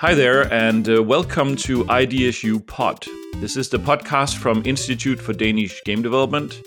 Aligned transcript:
Hi 0.00 0.14
there, 0.14 0.42
and 0.52 0.88
uh, 0.88 1.02
welcome 1.02 1.56
to 1.56 1.82
IDSU 1.86 2.64
Pod. 2.64 3.04
This 3.38 3.56
is 3.56 3.68
the 3.68 3.80
podcast 3.80 4.36
from 4.36 4.62
Institute 4.64 5.20
for 5.20 5.32
Danish 5.32 5.82
Game 5.82 6.02
Development. 6.02 6.62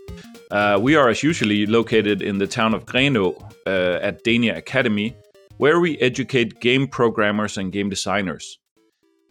Uh, 0.52 0.78
we 0.82 0.98
are, 0.98 1.08
as 1.08 1.24
usually, 1.24 1.66
located 1.66 2.22
in 2.22 2.40
the 2.40 2.46
town 2.46 2.74
of 2.74 2.86
Grenaa 2.86 3.42
uh, 3.66 4.00
at 4.02 4.26
Dania 4.26 4.58
Academy, 4.58 5.16
where 5.60 5.80
we 5.80 5.98
educate 6.00 6.60
game 6.60 6.90
programmers 6.90 7.58
and 7.58 7.72
game 7.72 7.90
designers. 7.90 8.60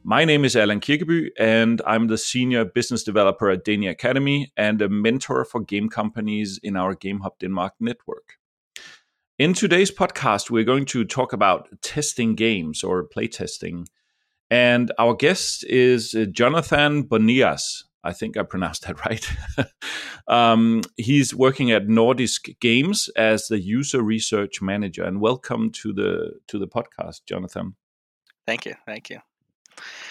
My 0.03 0.25
name 0.25 0.46
is 0.46 0.57
Allan 0.57 0.80
Kirkeby, 0.80 1.32
and 1.39 1.82
I'm 1.87 2.07
the 2.07 2.17
senior 2.17 2.64
business 2.64 3.03
developer 3.05 3.51
at 3.51 3.67
Dania 3.67 3.91
Academy 3.91 4.51
and 4.56 4.80
a 4.80 4.89
mentor 4.89 5.45
for 5.45 5.61
game 5.61 5.91
companies 5.91 6.59
in 6.62 6.75
our 6.75 6.97
GameHub 6.97 7.39
Denmark 7.39 7.75
network. 7.80 8.40
In 9.41 9.55
today's 9.55 9.91
podcast, 9.91 10.51
we're 10.51 10.65
going 10.65 10.85
to 10.85 11.03
talk 11.03 11.33
about 11.33 11.67
testing 11.81 12.35
games 12.35 12.85
or 12.85 13.09
playtesting. 13.09 13.87
And 14.51 14.93
our 14.98 15.15
guest 15.15 15.65
is 15.65 16.15
uh, 16.15 16.27
Jonathan 16.31 17.05
Bonias. 17.05 17.84
I 18.05 18.12
think 18.12 18.37
I 18.37 18.43
pronounced 18.43 18.87
that 18.87 19.03
right. 19.07 19.27
um, 20.29 20.83
he's 20.98 21.34
working 21.34 21.71
at 21.71 21.87
Nordisk 21.87 22.61
Games 22.61 23.09
as 23.17 23.48
the 23.48 23.59
user 23.59 24.03
research 24.03 24.61
manager. 24.61 25.05
And 25.05 25.23
welcome 25.23 25.70
to 25.70 25.95
the 25.95 26.33
to 26.48 26.59
the 26.59 26.69
podcast, 26.69 27.25
Jonathan. 27.27 27.77
Thank 28.47 28.67
you. 28.67 28.75
Thank 28.84 29.09
you. 29.09 29.20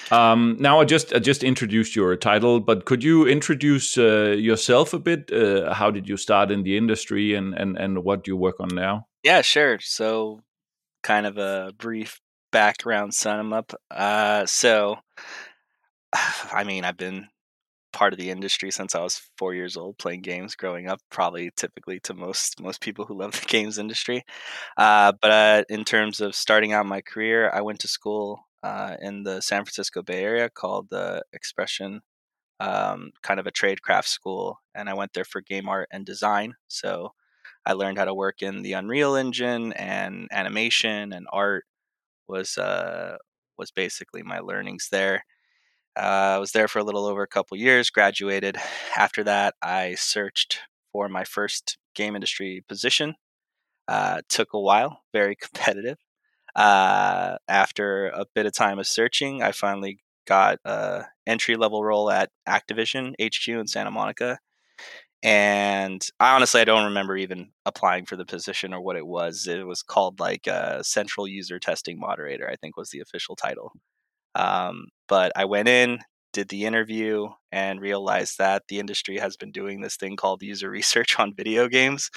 Um, 0.10 0.58
now 0.60 0.80
I 0.82 0.86
just 0.86 1.14
I 1.14 1.20
just 1.20 1.44
introduced 1.44 1.96
your 1.96 2.16
title, 2.16 2.62
but 2.62 2.86
could 2.86 3.04
you 3.04 3.28
introduce 3.28 3.96
uh, 3.96 4.36
yourself 4.40 4.92
a 4.96 5.00
bit? 5.00 5.32
Uh, 5.32 5.72
how 5.72 5.92
did 5.92 6.10
you 6.10 6.18
start 6.18 6.50
in 6.50 6.64
the 6.64 6.78
industry, 6.78 7.36
and 7.36 7.54
and 7.54 7.78
and 7.78 8.04
what 8.04 8.24
do 8.24 8.32
you 8.32 8.36
work 8.36 8.60
on 8.60 8.70
now? 8.74 9.06
Yeah, 9.24 9.42
sure. 9.42 9.80
So, 9.82 10.42
kind 11.04 11.26
of 11.28 11.38
a 11.38 11.74
brief 11.78 12.20
background 12.52 13.14
sum 13.14 13.54
up. 13.54 13.74
Uh, 13.92 14.46
so, 14.46 14.98
I 16.54 16.64
mean, 16.64 16.84
I've 16.86 16.98
been 16.98 17.28
part 17.94 18.14
of 18.14 18.20
the 18.20 18.32
industry 18.32 18.72
since 18.72 18.96
I 18.96 19.02
was 19.02 19.22
four 19.38 19.54
years 19.56 19.78
old, 19.78 19.98
playing 20.00 20.22
games 20.22 20.56
growing 20.56 20.88
up. 20.90 21.02
Probably 21.12 21.52
typically 21.58 22.00
to 22.02 22.14
most 22.14 22.62
most 22.62 22.82
people 22.82 23.06
who 23.06 23.20
love 23.20 23.34
the 23.42 23.48
games 23.48 23.78
industry. 23.80 24.24
Uh, 24.78 25.14
but 25.22 25.32
uh, 25.32 25.64
in 25.70 25.86
terms 25.86 26.22
of 26.22 26.36
starting 26.36 26.74
out 26.74 26.86
my 26.88 27.02
career, 27.02 27.52
I 27.54 27.62
went 27.62 27.80
to 27.82 27.88
school 27.90 28.42
uh, 28.64 28.96
in 29.02 29.24
the 29.24 29.42
San 29.42 29.66
Francisco 29.66 30.04
Bay 30.04 30.24
Area 30.24 30.50
called 30.50 30.90
the 30.90 31.24
Expression, 31.34 32.02
um, 32.60 33.12
kind 33.24 33.40
of 33.40 33.48
a 33.48 33.52
trade 33.52 33.82
craft 33.84 34.10
school, 34.10 34.60
and 34.76 34.90
I 34.90 34.96
went 34.96 35.14
there 35.14 35.26
for 35.26 35.42
game 35.42 35.70
art 35.70 35.90
and 35.92 36.06
design. 36.06 36.56
So 36.70 37.14
I 37.70 37.74
learned 37.74 38.00
how 38.00 38.06
to 38.06 38.16
work 38.16 38.42
in 38.42 38.64
the 38.64 38.74
Unreal 38.74 39.16
Engine 39.16 39.74
and 39.74 40.28
animation 40.32 41.14
and 41.14 41.28
art 41.32 41.66
was 42.28 42.58
uh, 42.58 43.18
was 43.60 43.70
basically 43.70 44.24
my 44.24 44.40
learnings 44.40 44.88
there. 44.92 45.24
Uh, 45.96 46.34
I 46.34 46.38
was 46.40 46.52
there 46.52 46.68
for 46.68 46.80
a 46.80 46.84
little 46.84 47.06
over 47.06 47.22
a 47.22 47.28
couple 47.28 47.58
years. 47.58 47.92
Graduated. 47.92 48.58
After 48.98 49.24
that, 49.24 49.54
I 49.62 49.94
searched 49.94 50.62
for 50.92 51.10
my 51.10 51.24
first 51.24 51.78
game 51.94 52.16
industry 52.16 52.64
position. 52.68 53.14
Uh, 53.88 54.22
took 54.30 54.54
a 54.54 54.60
while, 54.60 55.02
very 55.14 55.36
competitive. 55.40 56.00
Uh, 56.56 57.38
after 57.48 58.08
a 58.08 58.26
bit 58.34 58.48
of 58.48 58.54
time 58.54 58.80
of 58.80 58.88
searching, 58.88 59.44
I 59.44 59.52
finally 59.52 60.00
got 60.26 60.58
a 60.66 61.04
entry 61.28 61.56
level 61.56 61.84
role 61.84 62.10
at 62.10 62.32
Activision 62.48 63.14
HQ 63.22 63.48
in 63.48 63.68
Santa 63.68 63.92
Monica 63.92 64.40
and 65.24 66.08
I 66.20 66.36
honestly 66.36 66.62
I 66.62 66.66
don't 66.66 66.86
remember 66.86 67.18
even 67.18 67.50
applying 67.66 68.06
for 68.06 68.16
the 68.16 68.26
position 68.26 68.74
or 68.74 68.82
what 68.82 68.96
it 68.96 69.06
was. 69.06 69.48
It 69.48 69.66
was 69.66 69.84
called 69.84 70.20
like 70.20 70.48
a 70.48 70.84
central 70.84 71.28
user 71.28 71.60
testing 71.60 72.00
moderator, 72.00 72.50
I 72.50 72.56
think 72.56 72.78
was 72.78 72.90
the 72.92 73.02
official 73.02 73.36
title. 73.36 73.74
Um, 74.36 74.88
but 75.08 75.32
I 75.36 75.46
went 75.46 75.68
in, 75.68 76.00
did 76.34 76.50
the 76.50 76.66
interview, 76.66 77.30
and 77.52 77.82
realized 77.82 78.38
that 78.40 78.64
the 78.70 78.80
industry 78.80 79.18
has 79.18 79.36
been 79.38 79.52
doing 79.52 79.82
this 79.82 79.98
thing 79.98 80.16
called 80.16 80.44
user 80.44 80.70
research 80.72 81.20
on 81.20 81.36
video 81.36 81.68
games, 81.68 82.10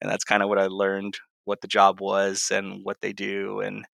and 0.00 0.10
that's 0.10 0.24
kind 0.24 0.42
of 0.42 0.48
what 0.48 0.58
I 0.58 0.66
learned 0.66 1.18
what 1.44 1.60
the 1.62 1.68
job 1.68 2.00
was 2.00 2.50
and 2.52 2.84
what 2.84 2.98
they 3.02 3.12
do 3.12 3.60
and. 3.60 3.84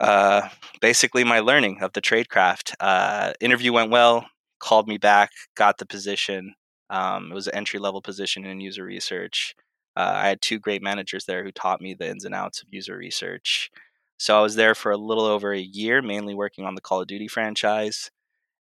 Uh, 0.00 0.48
basically, 0.80 1.24
my 1.24 1.40
learning 1.40 1.82
of 1.82 1.92
the 1.92 2.00
tradecraft. 2.00 2.72
Uh, 2.78 3.32
interview 3.40 3.72
went 3.72 3.90
well. 3.90 4.26
Called 4.60 4.86
me 4.88 4.96
back, 4.98 5.30
got 5.56 5.78
the 5.78 5.86
position, 5.86 6.54
um, 6.90 7.30
it 7.30 7.34
was 7.34 7.46
an 7.46 7.54
entry 7.54 7.78
level 7.78 8.00
position 8.00 8.44
in 8.44 8.60
user 8.60 8.84
research. 8.84 9.54
Uh, 9.96 10.12
I 10.14 10.28
had 10.28 10.40
two 10.40 10.58
great 10.58 10.82
managers 10.82 11.24
there 11.24 11.42
who 11.44 11.52
taught 11.52 11.80
me 11.80 11.94
the 11.94 12.08
ins 12.08 12.24
and 12.24 12.34
outs 12.34 12.62
of 12.62 12.68
user 12.70 12.96
research. 12.96 13.70
So 14.18 14.38
I 14.38 14.42
was 14.42 14.56
there 14.56 14.74
for 14.74 14.92
a 14.92 14.96
little 14.96 15.24
over 15.24 15.52
a 15.52 15.60
year, 15.60 16.02
mainly 16.02 16.34
working 16.34 16.64
on 16.64 16.74
the 16.74 16.80
Call 16.80 17.00
of 17.00 17.06
Duty 17.06 17.28
franchise. 17.28 18.10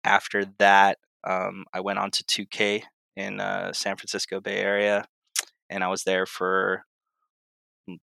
After 0.05 0.47
that, 0.59 0.99
um, 1.25 1.65
I 1.73 1.81
went 1.81 1.99
on 1.99 2.11
to 2.11 2.25
2K 2.25 2.83
in 3.17 3.41
uh, 3.41 3.73
San 3.73 3.97
Francisco 3.97 4.41
Bay 4.41 4.59
Area, 4.59 5.07
and 5.69 5.85
I 5.85 5.89
was 5.89 6.05
there 6.05 6.27
for 6.27 6.85
mm, 7.89 7.99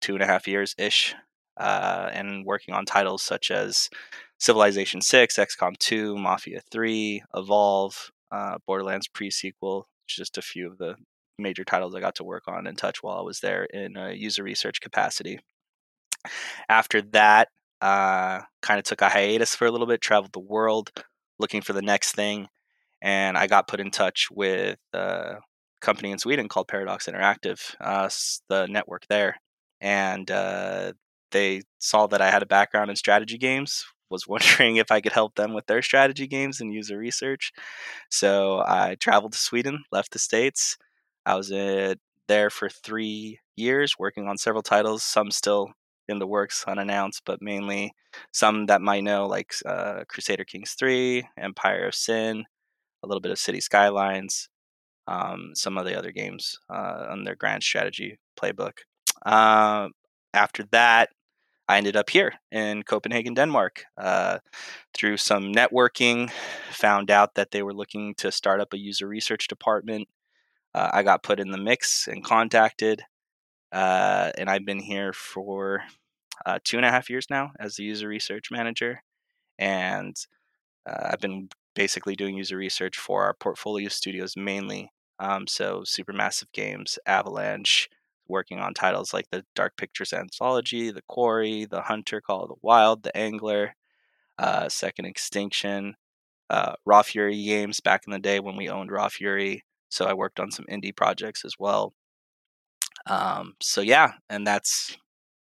two 0.00 0.14
and 0.14 0.22
a 0.22 0.26
half 0.26 0.48
years 0.48 0.74
ish, 0.78 1.14
uh, 1.58 2.10
and 2.12 2.44
working 2.44 2.74
on 2.74 2.86
titles 2.86 3.22
such 3.22 3.50
as 3.50 3.90
Civilization 4.38 5.00
6, 5.00 5.36
XCOM 5.36 5.78
2, 5.78 6.16
Mafia 6.16 6.60
3, 6.70 7.22
Evolve, 7.34 8.10
uh, 8.30 8.58
Borderlands 8.66 9.08
pre-sequel, 9.08 9.88
just 10.06 10.38
a 10.38 10.42
few 10.42 10.70
of 10.70 10.78
the 10.78 10.96
major 11.38 11.64
titles 11.64 11.94
I 11.94 12.00
got 12.00 12.14
to 12.16 12.24
work 12.24 12.44
on 12.48 12.66
and 12.66 12.76
touch 12.78 13.02
while 13.02 13.18
I 13.18 13.22
was 13.22 13.40
there 13.40 13.64
in 13.64 13.96
a 13.96 14.12
user 14.12 14.42
research 14.42 14.80
capacity. 14.80 15.40
After 16.68 17.02
that, 17.02 17.48
uh, 17.80 18.40
kind 18.62 18.78
of 18.78 18.84
took 18.84 19.02
a 19.02 19.08
hiatus 19.08 19.54
for 19.54 19.66
a 19.66 19.70
little 19.70 19.86
bit, 19.86 20.00
traveled 20.00 20.32
the 20.32 20.40
world 20.40 20.90
looking 21.38 21.60
for 21.60 21.72
the 21.72 21.82
next 21.82 22.12
thing, 22.12 22.48
and 23.02 23.36
I 23.36 23.46
got 23.46 23.68
put 23.68 23.80
in 23.80 23.90
touch 23.90 24.28
with 24.30 24.78
a 24.92 25.36
company 25.80 26.10
in 26.10 26.18
Sweden 26.18 26.48
called 26.48 26.68
Paradox 26.68 27.06
Interactive, 27.06 27.74
uh, 27.80 28.08
the 28.48 28.66
network 28.66 29.06
there, 29.08 29.36
and 29.80 30.30
uh, 30.30 30.92
they 31.32 31.62
saw 31.78 32.06
that 32.06 32.22
I 32.22 32.30
had 32.30 32.42
a 32.42 32.46
background 32.46 32.90
in 32.90 32.96
strategy 32.96 33.36
games, 33.36 33.84
was 34.10 34.26
wondering 34.28 34.76
if 34.76 34.90
I 34.90 35.00
could 35.00 35.12
help 35.12 35.34
them 35.34 35.54
with 35.54 35.66
their 35.66 35.82
strategy 35.82 36.26
games 36.26 36.60
and 36.60 36.72
user 36.72 36.98
research. 36.98 37.52
So 38.10 38.60
I 38.66 38.96
traveled 39.00 39.32
to 39.32 39.38
Sweden, 39.38 39.84
left 39.92 40.12
the 40.12 40.18
States. 40.18 40.76
I 41.24 41.34
was 41.34 41.50
uh, 41.50 41.94
there 42.28 42.50
for 42.50 42.68
three 42.68 43.40
years 43.56 43.94
working 43.98 44.28
on 44.28 44.38
several 44.38 44.62
titles, 44.62 45.02
some 45.02 45.30
still 45.30 45.72
in 46.08 46.18
the 46.18 46.26
works 46.26 46.64
unannounced, 46.66 47.22
but 47.24 47.42
mainly 47.42 47.92
some 48.32 48.66
that 48.66 48.80
might 48.80 49.02
know, 49.02 49.26
like 49.26 49.52
uh, 49.64 50.04
Crusader 50.08 50.44
Kings 50.44 50.74
3, 50.78 51.26
Empire 51.38 51.86
of 51.88 51.94
Sin, 51.94 52.44
a 53.02 53.06
little 53.06 53.20
bit 53.20 53.32
of 53.32 53.38
City 53.38 53.60
Skylines, 53.60 54.48
um, 55.08 55.50
some 55.54 55.78
of 55.78 55.84
the 55.84 55.98
other 55.98 56.12
games 56.12 56.58
uh, 56.72 57.06
on 57.10 57.24
their 57.24 57.34
grand 57.34 57.62
strategy 57.62 58.18
playbook. 58.40 58.78
Uh, 59.24 59.88
after 60.34 60.64
that, 60.72 61.10
I 61.68 61.78
ended 61.78 61.96
up 61.96 62.10
here 62.10 62.34
in 62.52 62.84
Copenhagen, 62.84 63.34
Denmark. 63.34 63.84
Uh, 63.98 64.38
through 64.94 65.16
some 65.16 65.52
networking, 65.52 66.30
found 66.70 67.10
out 67.10 67.34
that 67.34 67.50
they 67.50 67.62
were 67.62 67.74
looking 67.74 68.14
to 68.16 68.30
start 68.30 68.60
up 68.60 68.72
a 68.72 68.78
user 68.78 69.06
research 69.06 69.48
department. 69.48 70.08
Uh, 70.74 70.90
I 70.92 71.02
got 71.02 71.22
put 71.22 71.40
in 71.40 71.50
the 71.50 71.58
mix 71.58 72.06
and 72.06 72.22
contacted, 72.22 73.02
uh, 73.72 74.30
and 74.38 74.48
I've 74.48 74.64
been 74.64 74.80
here 74.80 75.12
for 75.12 75.82
uh, 76.44 76.58
two 76.62 76.76
and 76.76 76.86
a 76.86 76.90
half 76.90 77.10
years 77.10 77.26
now 77.30 77.50
as 77.58 77.76
the 77.76 77.84
user 77.84 78.08
research 78.08 78.50
manager. 78.50 79.02
And 79.58 80.14
uh, 80.88 81.10
I've 81.12 81.20
been 81.20 81.48
basically 81.74 82.14
doing 82.14 82.36
user 82.36 82.56
research 82.56 82.96
for 82.96 83.24
our 83.24 83.34
portfolio 83.34 83.88
studios 83.88 84.36
mainly. 84.36 84.90
Um, 85.18 85.46
so 85.46 85.80
Supermassive 85.80 86.52
Games, 86.52 86.98
Avalanche, 87.06 87.88
working 88.28 88.58
on 88.58 88.74
titles 88.74 89.12
like 89.12 89.26
the 89.30 89.44
Dark 89.54 89.76
Pictures 89.76 90.12
Anthology, 90.12 90.90
The 90.90 91.02
Quarry, 91.08 91.64
The 91.64 91.82
Hunter 91.82 92.20
Call 92.20 92.42
of 92.42 92.48
the 92.48 92.54
Wild, 92.62 93.02
The 93.02 93.16
Angler, 93.16 93.74
uh, 94.38 94.68
Second 94.68 95.06
Extinction, 95.06 95.94
uh, 96.50 96.74
Raw 96.84 97.02
Fury 97.02 97.42
games 97.42 97.80
back 97.80 98.02
in 98.06 98.12
the 98.12 98.18
day 98.18 98.40
when 98.40 98.56
we 98.56 98.68
owned 98.68 98.90
Raw 98.90 99.08
Fury. 99.08 99.64
So 99.88 100.06
I 100.06 100.14
worked 100.14 100.40
on 100.40 100.50
some 100.50 100.66
indie 100.70 100.94
projects 100.94 101.44
as 101.44 101.54
well. 101.58 101.94
Um, 103.06 103.54
so 103.60 103.80
yeah, 103.80 104.12
and 104.28 104.46
that's 104.46 104.96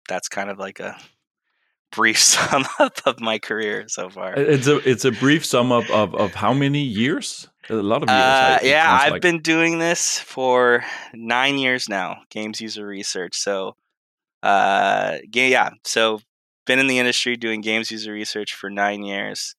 that's 0.08 0.28
kind 0.28 0.50
of 0.50 0.58
like 0.58 0.80
a 0.80 0.96
brief 1.94 2.18
sum 2.32 2.64
up 2.78 2.98
of 3.06 3.20
my 3.20 3.38
career 3.38 3.84
so 3.88 4.10
far. 4.10 4.34
It's 4.34 4.66
a 4.66 4.76
it's 4.88 5.04
a 5.04 5.12
brief 5.12 5.44
sum 5.44 5.72
up 5.72 5.88
of 5.90 6.14
of 6.14 6.34
how 6.34 6.52
many 6.52 6.82
years? 6.82 7.48
A 7.70 7.74
lot 7.74 8.02
of 8.02 8.08
years. 8.10 8.20
Uh, 8.20 8.58
yeah, 8.62 8.98
I've 9.02 9.12
like. 9.12 9.22
been 9.22 9.40
doing 9.40 9.78
this 9.78 10.18
for 10.18 10.84
nine 11.14 11.56
years 11.56 11.88
now. 11.88 12.18
Games 12.30 12.60
user 12.60 12.86
research. 12.86 13.36
So, 13.36 13.76
uh, 14.42 15.18
yeah. 15.32 15.70
So, 15.84 16.20
been 16.66 16.78
in 16.78 16.88
the 16.88 16.98
industry 16.98 17.36
doing 17.36 17.62
games 17.62 17.90
user 17.90 18.12
research 18.12 18.54
for 18.54 18.68
nine 18.68 19.02
years, 19.02 19.54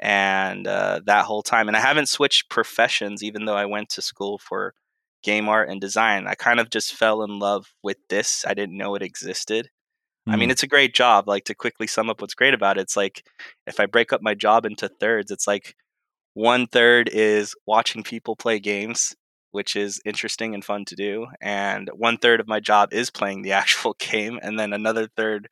and 0.00 0.66
uh, 0.66 1.00
that 1.06 1.24
whole 1.24 1.44
time, 1.44 1.68
and 1.68 1.76
I 1.76 1.80
haven't 1.80 2.08
switched 2.08 2.50
professions, 2.50 3.22
even 3.22 3.44
though 3.44 3.56
I 3.56 3.66
went 3.66 3.90
to 3.90 4.02
school 4.02 4.38
for 4.38 4.74
game 5.22 5.48
art 5.48 5.68
and 5.68 5.80
design. 5.80 6.26
I 6.26 6.34
kind 6.34 6.60
of 6.60 6.70
just 6.70 6.94
fell 6.94 7.22
in 7.22 7.38
love 7.38 7.66
with 7.82 7.98
this. 8.08 8.44
I 8.46 8.54
didn't 8.54 8.76
know 8.76 8.94
it 8.94 9.02
existed. 9.02 9.70
I 10.28 10.36
mean, 10.36 10.48
Mm. 10.48 10.52
it's 10.52 10.62
a 10.62 10.66
great 10.68 10.94
job. 10.94 11.28
Like 11.28 11.44
to 11.44 11.54
quickly 11.54 11.86
sum 11.86 12.10
up 12.10 12.20
what's 12.20 12.34
great 12.34 12.54
about 12.54 12.78
it, 12.78 12.82
it's 12.82 12.96
like 12.96 13.24
if 13.66 13.78
I 13.80 13.86
break 13.86 14.12
up 14.12 14.22
my 14.22 14.34
job 14.34 14.66
into 14.66 14.88
thirds, 14.88 15.30
it's 15.30 15.46
like 15.46 15.76
one 16.34 16.66
third 16.66 17.08
is 17.12 17.54
watching 17.66 18.02
people 18.02 18.36
play 18.36 18.58
games, 18.58 19.14
which 19.52 19.76
is 19.76 20.00
interesting 20.04 20.52
and 20.54 20.64
fun 20.64 20.84
to 20.86 20.96
do, 20.96 21.26
and 21.40 21.88
one 21.94 22.18
third 22.18 22.40
of 22.40 22.48
my 22.48 22.60
job 22.60 22.92
is 22.92 23.10
playing 23.10 23.42
the 23.42 23.52
actual 23.62 23.94
game, 23.98 24.38
and 24.42 24.58
then 24.58 24.72
another 24.72 25.08
third 25.16 25.48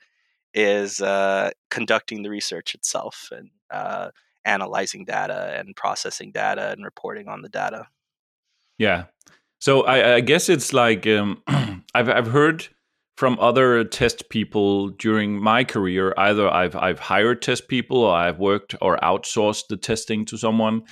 is 0.53 1.01
uh, 1.01 1.51
conducting 1.71 2.23
the 2.23 2.31
research 2.31 2.75
itself 2.75 3.29
and 3.33 3.51
uh, 3.71 4.11
analyzing 4.45 5.05
data 5.05 5.55
and 5.59 5.75
processing 5.75 6.31
data 6.33 6.71
and 6.71 6.85
reporting 6.85 7.29
on 7.29 7.43
the 7.43 7.49
data. 7.49 7.87
Yeah. 8.79 9.05
So 9.59 9.83
I, 9.85 10.17
I 10.17 10.21
guess 10.21 10.49
it's 10.49 10.73
like 10.73 11.07
um, 11.07 11.43
I've 11.95 12.09
I've 12.09 12.27
heard 12.29 12.69
from 13.17 13.39
other 13.39 13.85
test 13.85 14.29
people 14.29 14.89
during 14.89 15.41
my 15.41 15.65
career. 15.65 16.13
Either 16.17 16.49
I've 16.49 16.75
I've 16.77 16.99
hired 16.99 17.43
test 17.43 17.69
people, 17.69 17.99
or 17.99 18.15
I've 18.15 18.39
worked 18.39 18.75
or 18.81 18.97
outsourced 18.99 19.69
the 19.69 19.77
testing 19.77 20.25
to 20.27 20.37
someone. 20.37 20.83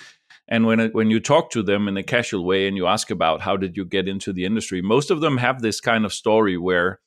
And 0.49 0.67
when 0.67 0.81
it, 0.81 0.95
when 0.95 1.11
you 1.11 1.21
talk 1.21 1.51
to 1.51 1.63
them 1.63 1.89
in 1.89 1.97
a 1.97 2.03
casual 2.03 2.45
way 2.45 2.69
and 2.69 2.77
you 2.77 2.87
ask 2.87 3.11
about 3.11 3.41
how 3.41 3.57
did 3.57 3.77
you 3.77 3.85
get 3.85 4.09
into 4.09 4.33
the 4.33 4.45
industry, 4.45 4.83
most 4.83 5.11
of 5.11 5.21
them 5.21 5.39
have 5.39 5.63
this 5.63 5.81
kind 5.81 6.05
of 6.05 6.13
story 6.13 6.57
where. 6.57 7.01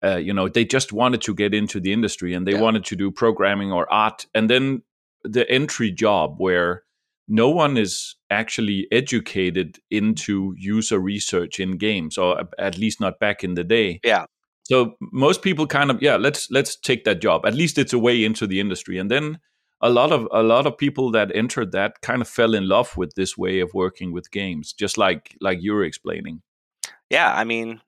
Uh, 0.00 0.14
you 0.14 0.32
know, 0.32 0.48
they 0.48 0.64
just 0.64 0.92
wanted 0.92 1.20
to 1.20 1.34
get 1.34 1.52
into 1.52 1.80
the 1.80 1.92
industry 1.92 2.32
and 2.32 2.46
they 2.46 2.52
Yeah. 2.52 2.60
wanted 2.60 2.84
to 2.84 2.94
do 2.94 3.10
programming 3.10 3.72
or 3.72 3.92
art, 3.92 4.26
and 4.32 4.48
then 4.48 4.82
the 5.24 5.50
entry 5.50 5.90
job 5.90 6.36
where 6.38 6.84
no 7.28 7.48
one 7.50 7.76
is 7.76 8.16
actually 8.30 8.86
educated 8.90 9.78
into 9.90 10.54
user 10.56 10.98
research 10.98 11.60
in 11.60 11.76
games 11.78 12.18
or 12.18 12.42
at 12.58 12.78
least 12.78 13.00
not 13.00 13.18
back 13.18 13.44
in 13.44 13.54
the 13.54 13.64
day 13.64 14.00
Yeah. 14.04 14.24
so 14.64 14.96
most 15.12 15.42
people 15.42 15.66
kind 15.66 15.90
of 15.90 16.02
yeah 16.02 16.16
let's 16.16 16.50
let's 16.50 16.76
take 16.76 17.04
that 17.04 17.20
job 17.20 17.46
at 17.46 17.54
least 17.54 17.78
it's 17.78 17.92
a 17.92 17.98
way 17.98 18.24
into 18.24 18.46
the 18.46 18.60
industry 18.60 18.98
and 18.98 19.10
then 19.10 19.38
a 19.80 19.90
lot 19.90 20.10
of 20.10 20.26
a 20.32 20.42
lot 20.42 20.66
of 20.66 20.76
people 20.76 21.10
that 21.12 21.30
entered 21.34 21.72
that 21.72 22.00
kind 22.02 22.20
of 22.22 22.28
fell 22.28 22.54
in 22.54 22.66
love 22.68 22.96
with 22.96 23.14
this 23.14 23.38
way 23.38 23.60
of 23.60 23.70
working 23.74 24.12
with 24.12 24.30
games 24.30 24.72
just 24.72 24.98
like 24.98 25.36
like 25.40 25.58
you 25.60 25.72
were 25.74 25.84
explaining 25.84 26.42
Yeah, 27.10 27.32
I 27.32 27.44
mean, 27.44 27.80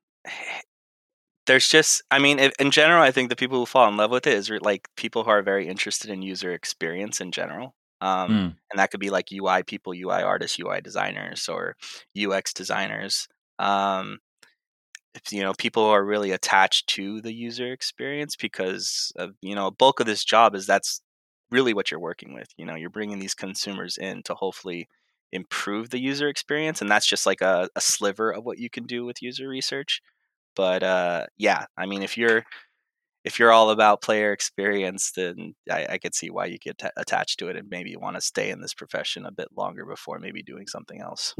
there's 1.46 1.68
just, 1.68 2.02
I 2.10 2.18
mean, 2.18 2.38
in 2.38 2.70
general, 2.70 3.02
I 3.02 3.10
think 3.10 3.28
the 3.28 3.36
people 3.36 3.58
who 3.58 3.66
fall 3.66 3.88
in 3.88 3.96
love 3.96 4.10
with 4.10 4.26
it 4.26 4.34
is 4.34 4.50
like 4.50 4.88
people 4.96 5.24
who 5.24 5.30
are 5.30 5.42
very 5.42 5.66
interested 5.68 6.10
in 6.10 6.22
user 6.22 6.52
experience 6.52 7.20
in 7.20 7.32
general. 7.32 7.74
Um, 8.00 8.30
Mm. 8.30 8.56
And 8.72 8.78
that 8.78 8.90
could 8.90 9.00
be 9.00 9.10
like 9.10 9.28
UI 9.32 9.62
people, 9.64 9.92
UI 9.94 10.22
artists, 10.22 10.58
UI 10.58 10.80
designers, 10.80 11.48
or 11.48 11.76
UX 12.16 12.52
designers. 12.52 13.28
Um, 13.58 14.18
if, 15.14 15.32
you 15.32 15.42
know, 15.42 15.52
people 15.54 15.84
who 15.84 15.90
are 15.90 16.04
really 16.04 16.30
attached 16.30 16.88
to 16.90 17.20
the 17.20 17.32
user 17.32 17.72
experience 17.72 18.36
because 18.36 19.12
of, 19.16 19.32
you 19.42 19.54
know, 19.54 19.66
a 19.66 19.72
bulk 19.72 20.00
of 20.00 20.06
this 20.06 20.24
job 20.24 20.54
is 20.54 20.66
that's 20.66 21.00
really 21.50 21.74
what 21.74 21.90
you're 21.90 22.00
working 22.00 22.32
with. 22.34 22.48
You 22.56 22.64
know, 22.66 22.76
you're 22.76 22.90
bringing 22.90 23.18
these 23.18 23.34
consumers 23.34 23.98
in 23.98 24.22
to 24.24 24.34
hopefully 24.34 24.88
improve 25.32 25.90
the 25.90 26.00
user 26.00 26.28
experience, 26.28 26.80
and 26.80 26.90
that's 26.90 27.06
just 27.06 27.26
like 27.26 27.40
a, 27.40 27.68
a 27.76 27.80
sliver 27.80 28.30
of 28.32 28.44
what 28.44 28.58
you 28.58 28.70
can 28.70 28.84
do 28.86 29.04
with 29.04 29.22
user 29.22 29.48
research. 29.48 30.00
But 30.56 30.82
uh, 30.82 31.26
yeah, 31.38 31.66
I 31.76 31.86
mean, 31.86 32.02
if 32.02 32.16
you're 32.18 32.44
if 33.24 33.38
you're 33.38 33.52
all 33.52 33.70
about 33.70 34.02
player 34.02 34.32
experience, 34.32 35.12
then 35.12 35.54
I, 35.70 35.86
I 35.90 35.98
could 35.98 36.14
see 36.14 36.30
why 36.30 36.46
you 36.46 36.58
get 36.58 36.78
ta 36.78 36.90
attached 36.96 37.38
to 37.40 37.48
it 37.48 37.56
and 37.56 37.68
maybe 37.70 37.96
want 37.96 38.16
to 38.16 38.20
stay 38.20 38.50
in 38.50 38.60
this 38.60 38.74
profession 38.74 39.26
a 39.26 39.32
bit 39.32 39.48
longer 39.56 39.84
before 39.84 40.18
maybe 40.18 40.42
doing 40.42 40.66
something 40.66 41.00
else. 41.00 41.34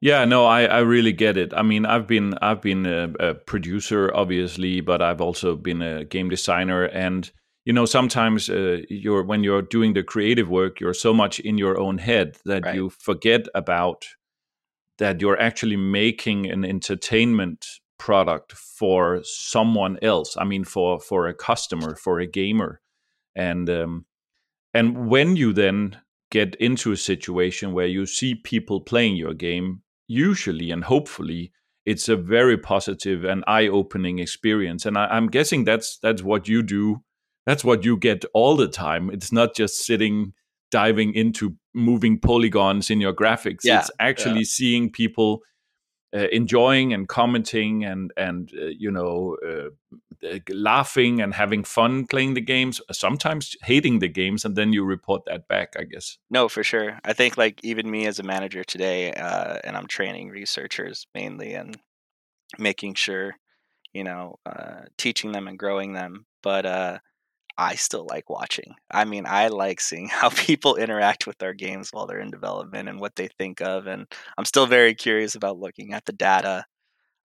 Yeah, 0.00 0.24
no, 0.24 0.46
I, 0.46 0.64
I 0.64 0.78
really 0.80 1.12
get 1.12 1.36
it. 1.36 1.52
I 1.54 1.62
mean, 1.62 1.84
I've 1.84 2.06
been 2.06 2.34
I've 2.40 2.62
been 2.62 2.86
a, 2.86 3.12
a 3.20 3.34
producer, 3.34 4.10
obviously, 4.14 4.80
but 4.80 5.02
I've 5.02 5.20
also 5.20 5.56
been 5.56 5.82
a 5.82 6.04
game 6.04 6.30
designer, 6.30 6.84
and 6.84 7.30
you 7.66 7.72
know, 7.74 7.84
sometimes 7.84 8.48
uh, 8.48 8.78
you're 8.88 9.22
when 9.22 9.44
you're 9.44 9.62
doing 9.62 9.92
the 9.92 10.02
creative 10.02 10.48
work, 10.48 10.80
you're 10.80 10.94
so 10.94 11.12
much 11.12 11.38
in 11.40 11.58
your 11.58 11.78
own 11.78 11.98
head 11.98 12.38
that 12.46 12.64
Right. 12.64 12.74
you 12.74 12.90
forget 12.90 13.46
about 13.54 14.06
that 14.98 15.20
you're 15.20 15.40
actually 15.40 15.76
making 15.76 16.50
an 16.50 16.64
entertainment 16.64 17.79
product 18.00 18.52
for 18.52 19.20
someone 19.22 19.98
else. 20.02 20.36
I 20.36 20.44
mean, 20.44 20.64
for 20.64 20.98
for 20.98 21.28
a 21.28 21.34
customer, 21.34 21.94
for 21.94 22.18
a 22.18 22.26
gamer, 22.26 22.80
and 23.36 23.70
um, 23.70 24.06
and 24.74 25.08
when 25.08 25.36
you 25.36 25.52
then 25.52 25.98
get 26.30 26.54
into 26.56 26.92
a 26.92 26.96
situation 26.96 27.72
where 27.72 27.86
you 27.86 28.06
see 28.06 28.34
people 28.34 28.80
playing 28.80 29.16
your 29.16 29.34
game, 29.34 29.82
usually 30.08 30.70
and 30.72 30.84
hopefully 30.84 31.52
it's 31.86 32.08
a 32.08 32.16
very 32.16 32.56
positive 32.56 33.24
and 33.24 33.44
eye-opening 33.46 34.18
experience. 34.18 34.86
And 34.86 34.96
I, 34.96 35.06
I'm 35.06 35.28
guessing 35.28 35.64
that's 35.64 35.98
that's 36.02 36.22
what 36.22 36.48
you 36.48 36.62
do. 36.62 37.02
That's 37.46 37.64
what 37.64 37.84
you 37.84 37.96
get 37.96 38.24
all 38.32 38.56
the 38.56 38.68
time. 38.68 39.10
It's 39.10 39.32
not 39.32 39.54
just 39.54 39.84
sitting 39.84 40.32
diving 40.70 41.14
into 41.14 41.56
moving 41.74 42.18
polygons 42.18 42.90
in 42.90 43.00
your 43.00 43.12
graphics. 43.12 43.64
Yeah, 43.64 43.80
it's 43.80 43.90
actually 43.98 44.44
seeing 44.44 44.90
people 44.90 45.40
uh, 46.14 46.26
enjoying 46.32 46.92
and 46.92 47.08
commenting 47.08 47.84
and 47.84 48.12
and 48.16 48.52
uh, 48.60 48.66
you 48.66 48.90
know 48.90 49.36
uh, 49.46 49.68
uh, 50.26 50.38
laughing 50.50 51.20
and 51.20 51.34
having 51.34 51.64
fun 51.64 52.06
playing 52.06 52.34
the 52.34 52.40
games 52.40 52.80
sometimes 52.92 53.56
hating 53.62 54.00
the 54.00 54.08
games 54.08 54.44
and 54.44 54.56
then 54.56 54.72
you 54.72 54.84
report 54.84 55.22
that 55.26 55.48
back 55.48 55.74
i 55.78 55.84
guess 55.84 56.18
No, 56.30 56.48
for 56.48 56.62
sure. 56.62 56.98
I 57.04 57.12
think 57.12 57.36
like 57.36 57.60
even 57.64 57.90
me 57.90 58.06
as 58.06 58.18
a 58.18 58.22
manager 58.22 58.64
today, 58.64 59.12
uh, 59.12 59.58
and 59.64 59.76
I'm 59.76 59.86
training 59.86 60.28
researchers 60.28 61.06
mainly 61.14 61.54
and 61.54 61.78
making 62.58 62.94
sure, 62.94 63.36
you 63.92 64.04
know, 64.04 64.38
uh, 64.46 64.82
teaching 64.98 65.32
them 65.32 65.48
and 65.48 65.58
growing 65.58 65.92
them. 65.94 66.26
But 66.42 66.66
uh, 66.66 66.98
I 67.60 67.74
still 67.74 68.06
like 68.08 68.30
watching. 68.30 68.74
I 68.90 69.04
mean, 69.04 69.26
I 69.26 69.48
like 69.48 69.82
seeing 69.82 70.08
how 70.10 70.30
people 70.30 70.76
interact 70.76 71.26
with 71.26 71.42
our 71.42 71.52
games 71.52 71.90
while 71.92 72.06
they're 72.06 72.18
in 72.18 72.30
development 72.30 72.88
and 72.88 72.98
what 72.98 73.16
they 73.16 73.28
think 73.28 73.60
of. 73.60 73.86
And 73.86 74.06
I'm 74.38 74.46
still 74.46 74.66
very 74.66 74.94
curious 74.94 75.34
about 75.34 75.58
looking 75.58 75.92
at 75.92 76.06
the 76.06 76.12
data. 76.12 76.64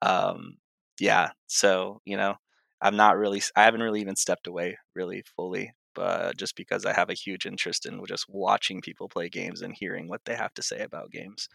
Um, 0.02 0.58
yeah, 1.00 1.32
so 1.48 2.02
you 2.06 2.18
know, 2.18 2.36
I'm 2.82 2.98
not 2.98 3.18
really. 3.18 3.42
I 3.56 3.64
haven't 3.64 3.84
really 3.84 4.02
even 4.02 4.18
stepped 4.18 4.48
away 4.48 4.78
really 4.94 5.24
fully, 5.38 5.74
but 5.96 6.38
just 6.38 6.56
because 6.58 6.86
I 6.86 6.94
have 6.94 7.10
a 7.10 7.14
huge 7.14 7.46
interest 7.46 7.86
in 7.86 8.04
just 8.08 8.26
watching 8.30 8.82
people 8.82 9.08
play 9.10 9.30
games 9.30 9.62
and 9.62 9.74
hearing 9.74 10.10
what 10.10 10.22
they 10.26 10.36
have 10.36 10.54
to 10.56 10.64
say 10.64 10.82
about 10.82 11.12
games. 11.12 11.48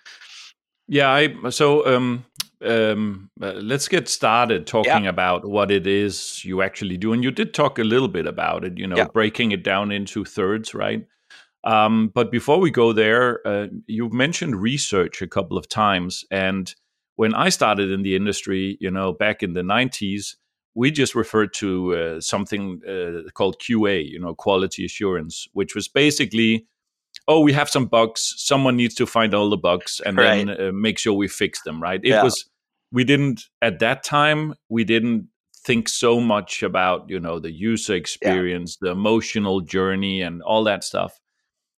Yeah 0.90 1.08
i 1.10 1.50
so 1.50 1.86
um 1.86 2.24
um 2.62 3.30
uh, 3.40 3.52
let's 3.52 3.88
get 3.88 4.08
started 4.08 4.66
talking 4.66 5.06
about 5.06 5.48
what 5.48 5.70
it 5.70 5.86
is 5.86 6.44
you 6.44 6.60
actually 6.60 6.98
do 6.98 7.12
and 7.12 7.24
you 7.24 7.30
did 7.30 7.54
talk 7.54 7.78
a 7.78 7.84
little 7.84 8.08
bit 8.08 8.26
about 8.26 8.64
it 8.64 8.76
you 8.76 8.86
know 8.86 8.96
Yeah. 8.96 9.06
breaking 9.14 9.52
it 9.52 9.62
down 9.62 9.92
into 9.92 10.24
thirds 10.24 10.74
right 10.74 11.06
um 11.64 12.10
but 12.14 12.30
before 12.30 12.58
we 12.58 12.70
go 12.70 12.92
there 12.92 13.40
uh, 13.46 13.68
you've 13.86 14.12
mentioned 14.12 14.60
research 14.60 15.22
a 15.22 15.26
couple 15.28 15.56
of 15.56 15.68
times 15.68 16.24
and 16.30 16.74
when 17.16 17.34
i 17.34 17.48
started 17.50 17.90
in 17.90 18.02
the 18.02 18.14
industry 18.16 18.76
you 18.80 18.90
know 18.90 19.12
back 19.12 19.42
in 19.42 19.54
the 19.54 19.62
90s 19.62 20.34
we 20.74 20.90
just 20.90 21.14
referred 21.14 21.52
to 21.54 21.94
uh, 21.94 22.20
something 22.20 22.80
uh, 22.86 23.28
called 23.32 23.58
qa 23.60 24.04
you 24.04 24.18
know 24.18 24.34
quality 24.34 24.84
assurance 24.84 25.46
which 25.52 25.74
was 25.74 25.88
basically 25.88 26.66
oh 27.30 27.40
we 27.40 27.52
have 27.52 27.68
some 27.70 27.86
bugs 27.86 28.34
someone 28.36 28.76
needs 28.76 28.94
to 28.94 29.06
find 29.06 29.32
all 29.34 29.48
the 29.50 29.56
bugs 29.68 30.00
and 30.06 30.18
then 30.18 30.50
uh, 30.50 30.70
make 30.86 30.98
sure 30.98 31.14
we 31.14 31.28
fix 31.28 31.62
them 31.62 31.80
right 31.80 32.00
it 32.04 32.08
Yeah. 32.10 32.22
was 32.24 32.36
we 32.92 33.04
didn't 33.04 33.38
at 33.62 33.78
that 33.78 34.02
time 34.02 34.54
we 34.68 34.82
didn't 34.84 35.28
think 35.66 35.88
so 35.88 36.20
much 36.20 36.62
about 36.70 37.08
you 37.12 37.20
know 37.20 37.38
the 37.38 37.52
user 37.52 37.94
experience 37.94 38.76
the 38.80 38.90
emotional 38.90 39.60
journey 39.60 40.20
and 40.26 40.42
all 40.42 40.64
that 40.64 40.82
stuff 40.84 41.12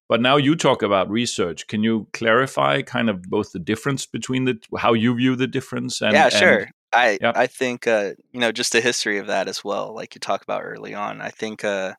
but 0.10 0.22
now 0.22 0.38
you 0.38 0.56
talk 0.56 0.84
about 0.84 1.10
research 1.10 1.68
can 1.68 1.84
you 1.84 2.08
clarify 2.14 2.82
kind 2.82 3.10
of 3.10 3.22
both 3.24 3.52
the 3.52 3.60
difference 3.72 4.06
between 4.06 4.46
the 4.46 4.56
how 4.78 4.94
you 4.94 5.16
view 5.16 5.36
the 5.36 5.48
difference 5.48 6.02
and 6.02 6.14
yeah, 6.14 6.26
and- 6.26 6.34
sure. 6.34 6.68
I 6.94 7.18
yeah. 7.22 7.32
I 7.44 7.48
think 7.48 7.88
uh, 7.88 8.12
you 8.34 8.40
know 8.42 8.52
just 8.52 8.74
the 8.74 8.82
history 8.82 9.18
of 9.18 9.28
that 9.28 9.48
as 9.48 9.64
well, 9.64 9.96
like 9.96 10.14
you 10.14 10.20
talk 10.20 10.44
about 10.44 10.64
early 10.72 10.94
on. 10.94 11.22
I 11.22 11.30
think 11.30 11.64
uh, 11.64 11.94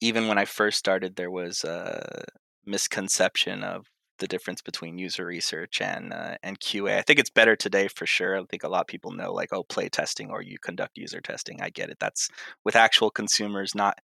even 0.00 0.28
when 0.28 0.38
I 0.38 0.44
first 0.44 0.78
started, 0.78 1.16
there 1.16 1.30
was 1.30 1.64
a 1.64 2.24
misconception 2.64 3.62
of 3.62 3.86
the 4.18 4.28
difference 4.28 4.60
between 4.62 4.98
user 4.98 5.24
research 5.24 5.80
and 5.80 6.12
uh, 6.12 6.36
and 6.42 6.60
QA. 6.60 6.98
I 6.98 7.02
think 7.02 7.18
it's 7.18 7.30
better 7.30 7.56
today 7.56 7.88
for 7.88 8.06
sure. 8.06 8.36
I 8.36 8.44
think 8.44 8.64
a 8.64 8.68
lot 8.68 8.80
of 8.80 8.86
people 8.86 9.12
know 9.12 9.32
like 9.32 9.52
oh 9.52 9.62
play 9.62 9.88
testing 9.88 10.30
or 10.30 10.42
you 10.42 10.58
conduct 10.58 10.98
user 10.98 11.20
testing. 11.20 11.60
I 11.62 11.70
get 11.70 11.90
it. 11.90 11.98
That's 12.00 12.28
with 12.64 12.76
actual 12.76 13.10
consumers, 13.10 13.74
not 13.74 13.98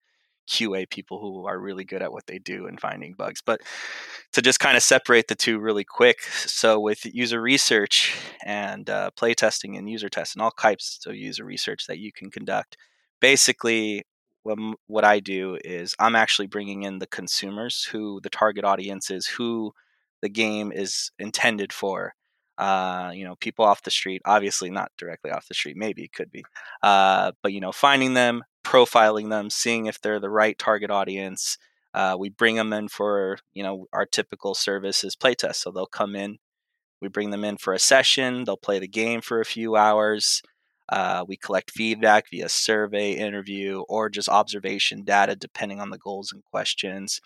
QA 0.48 0.88
people 0.88 1.20
who 1.20 1.46
are 1.46 1.58
really 1.58 1.84
good 1.84 2.02
at 2.02 2.12
what 2.12 2.26
they 2.26 2.38
do 2.38 2.66
and 2.66 2.80
finding 2.80 3.14
bugs. 3.14 3.42
But 3.44 3.60
to 4.32 4.42
just 4.42 4.60
kind 4.60 4.76
of 4.76 4.82
separate 4.82 5.28
the 5.28 5.34
two 5.34 5.58
really 5.58 5.84
quick. 5.84 6.22
So 6.22 6.78
with 6.78 7.04
user 7.06 7.40
research 7.40 8.14
and 8.44 8.88
uh, 8.90 9.10
play 9.12 9.34
testing 9.34 9.76
and 9.76 9.88
user 9.88 10.08
tests 10.08 10.34
and 10.34 10.42
all 10.42 10.50
types 10.50 11.00
of 11.06 11.16
user 11.16 11.44
research 11.44 11.86
that 11.86 11.98
you 11.98 12.12
can 12.12 12.30
conduct, 12.30 12.76
basically 13.20 14.04
what, 14.86 15.04
I 15.04 15.20
do 15.20 15.58
is 15.64 15.94
I'm 15.98 16.14
actually 16.16 16.46
bringing 16.48 16.82
in 16.84 16.98
the 16.98 17.06
consumers 17.06 17.84
who 17.84 18.20
the 18.22 18.30
target 18.30 18.64
audience 18.64 19.10
is, 19.10 19.26
who 19.26 19.72
the 20.22 20.28
game 20.28 20.72
is 20.72 21.10
intended 21.18 21.72
for. 21.72 22.14
uh, 22.58 23.10
you 23.14 23.24
know, 23.24 23.34
people 23.36 23.64
off 23.64 23.82
the 23.82 23.90
street, 23.90 24.22
obviously 24.24 24.70
not 24.70 24.92
directly 24.96 25.30
off 25.30 25.48
the 25.48 25.54
street, 25.54 25.76
maybe 25.76 26.04
it 26.04 26.12
could 26.12 26.30
be, 26.30 26.44
uh, 26.82 27.32
but 27.42 27.52
you 27.52 27.60
know, 27.60 27.72
finding 27.72 28.14
them, 28.14 28.42
profiling 28.64 29.28
them, 29.30 29.50
seeing 29.50 29.86
if 29.86 30.00
they're 30.00 30.20
the 30.20 30.30
right 30.30 30.58
target 30.58 30.90
audience. 30.90 31.58
Uh, 31.94 32.16
we 32.18 32.28
bring 32.28 32.56
them 32.56 32.72
in 32.72 32.88
for 32.88 33.38
you 33.54 33.62
know 33.62 33.86
our 33.92 34.06
typical 34.06 34.54
services 34.54 35.16
playtest, 35.16 35.56
so 35.56 35.70
they'll 35.70 35.86
come 35.86 36.14
in, 36.16 36.38
we 37.02 37.08
bring 37.08 37.30
them 37.30 37.44
in 37.44 37.56
for 37.56 37.72
a 37.74 37.78
session, 37.78 38.44
they'll 38.44 38.56
play 38.56 38.78
the 38.78 38.88
game 38.88 39.20
for 39.20 39.40
a 39.40 39.44
few 39.46 39.76
hours. 39.76 40.42
Uh, 40.88 41.25
we 41.26 41.37
collect 41.37 41.71
feedback 41.71 42.26
via 42.31 42.49
survey, 42.49 43.12
interview, 43.12 43.83
or 43.88 44.09
just 44.11 44.29
observation 44.29 45.03
data, 45.03 45.35
depending 45.35 45.81
on 45.81 45.91
the 45.91 45.99
goals 45.99 46.33
and 46.33 46.45
questions. 46.45 47.21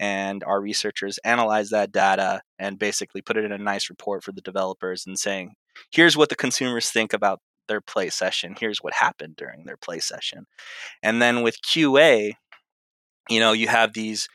And 0.00 0.42
our 0.44 0.60
researchers 0.60 1.18
analyze 1.24 1.70
that 1.70 1.92
data 1.92 2.42
and 2.58 2.78
basically 2.78 3.22
put 3.22 3.36
it 3.36 3.44
in 3.44 3.52
a 3.52 3.58
nice 3.58 3.88
report 3.88 4.24
for 4.24 4.32
the 4.32 4.40
developers 4.40 5.06
and 5.06 5.18
saying, 5.18 5.54
here's 5.90 6.16
what 6.16 6.28
the 6.28 6.36
consumers 6.36 6.90
think 6.90 7.12
about 7.12 7.40
their 7.68 7.80
play 7.80 8.10
session. 8.10 8.56
Here's 8.58 8.78
what 8.78 8.94
happened 8.94 9.36
during 9.36 9.64
their 9.64 9.76
play 9.76 10.00
session. 10.00 10.46
And 11.02 11.22
then 11.22 11.42
with 11.42 11.62
QA, 11.62 12.32
you 13.30 13.40
know, 13.40 13.52
you 13.52 13.68
have 13.68 13.94
these 13.94 14.28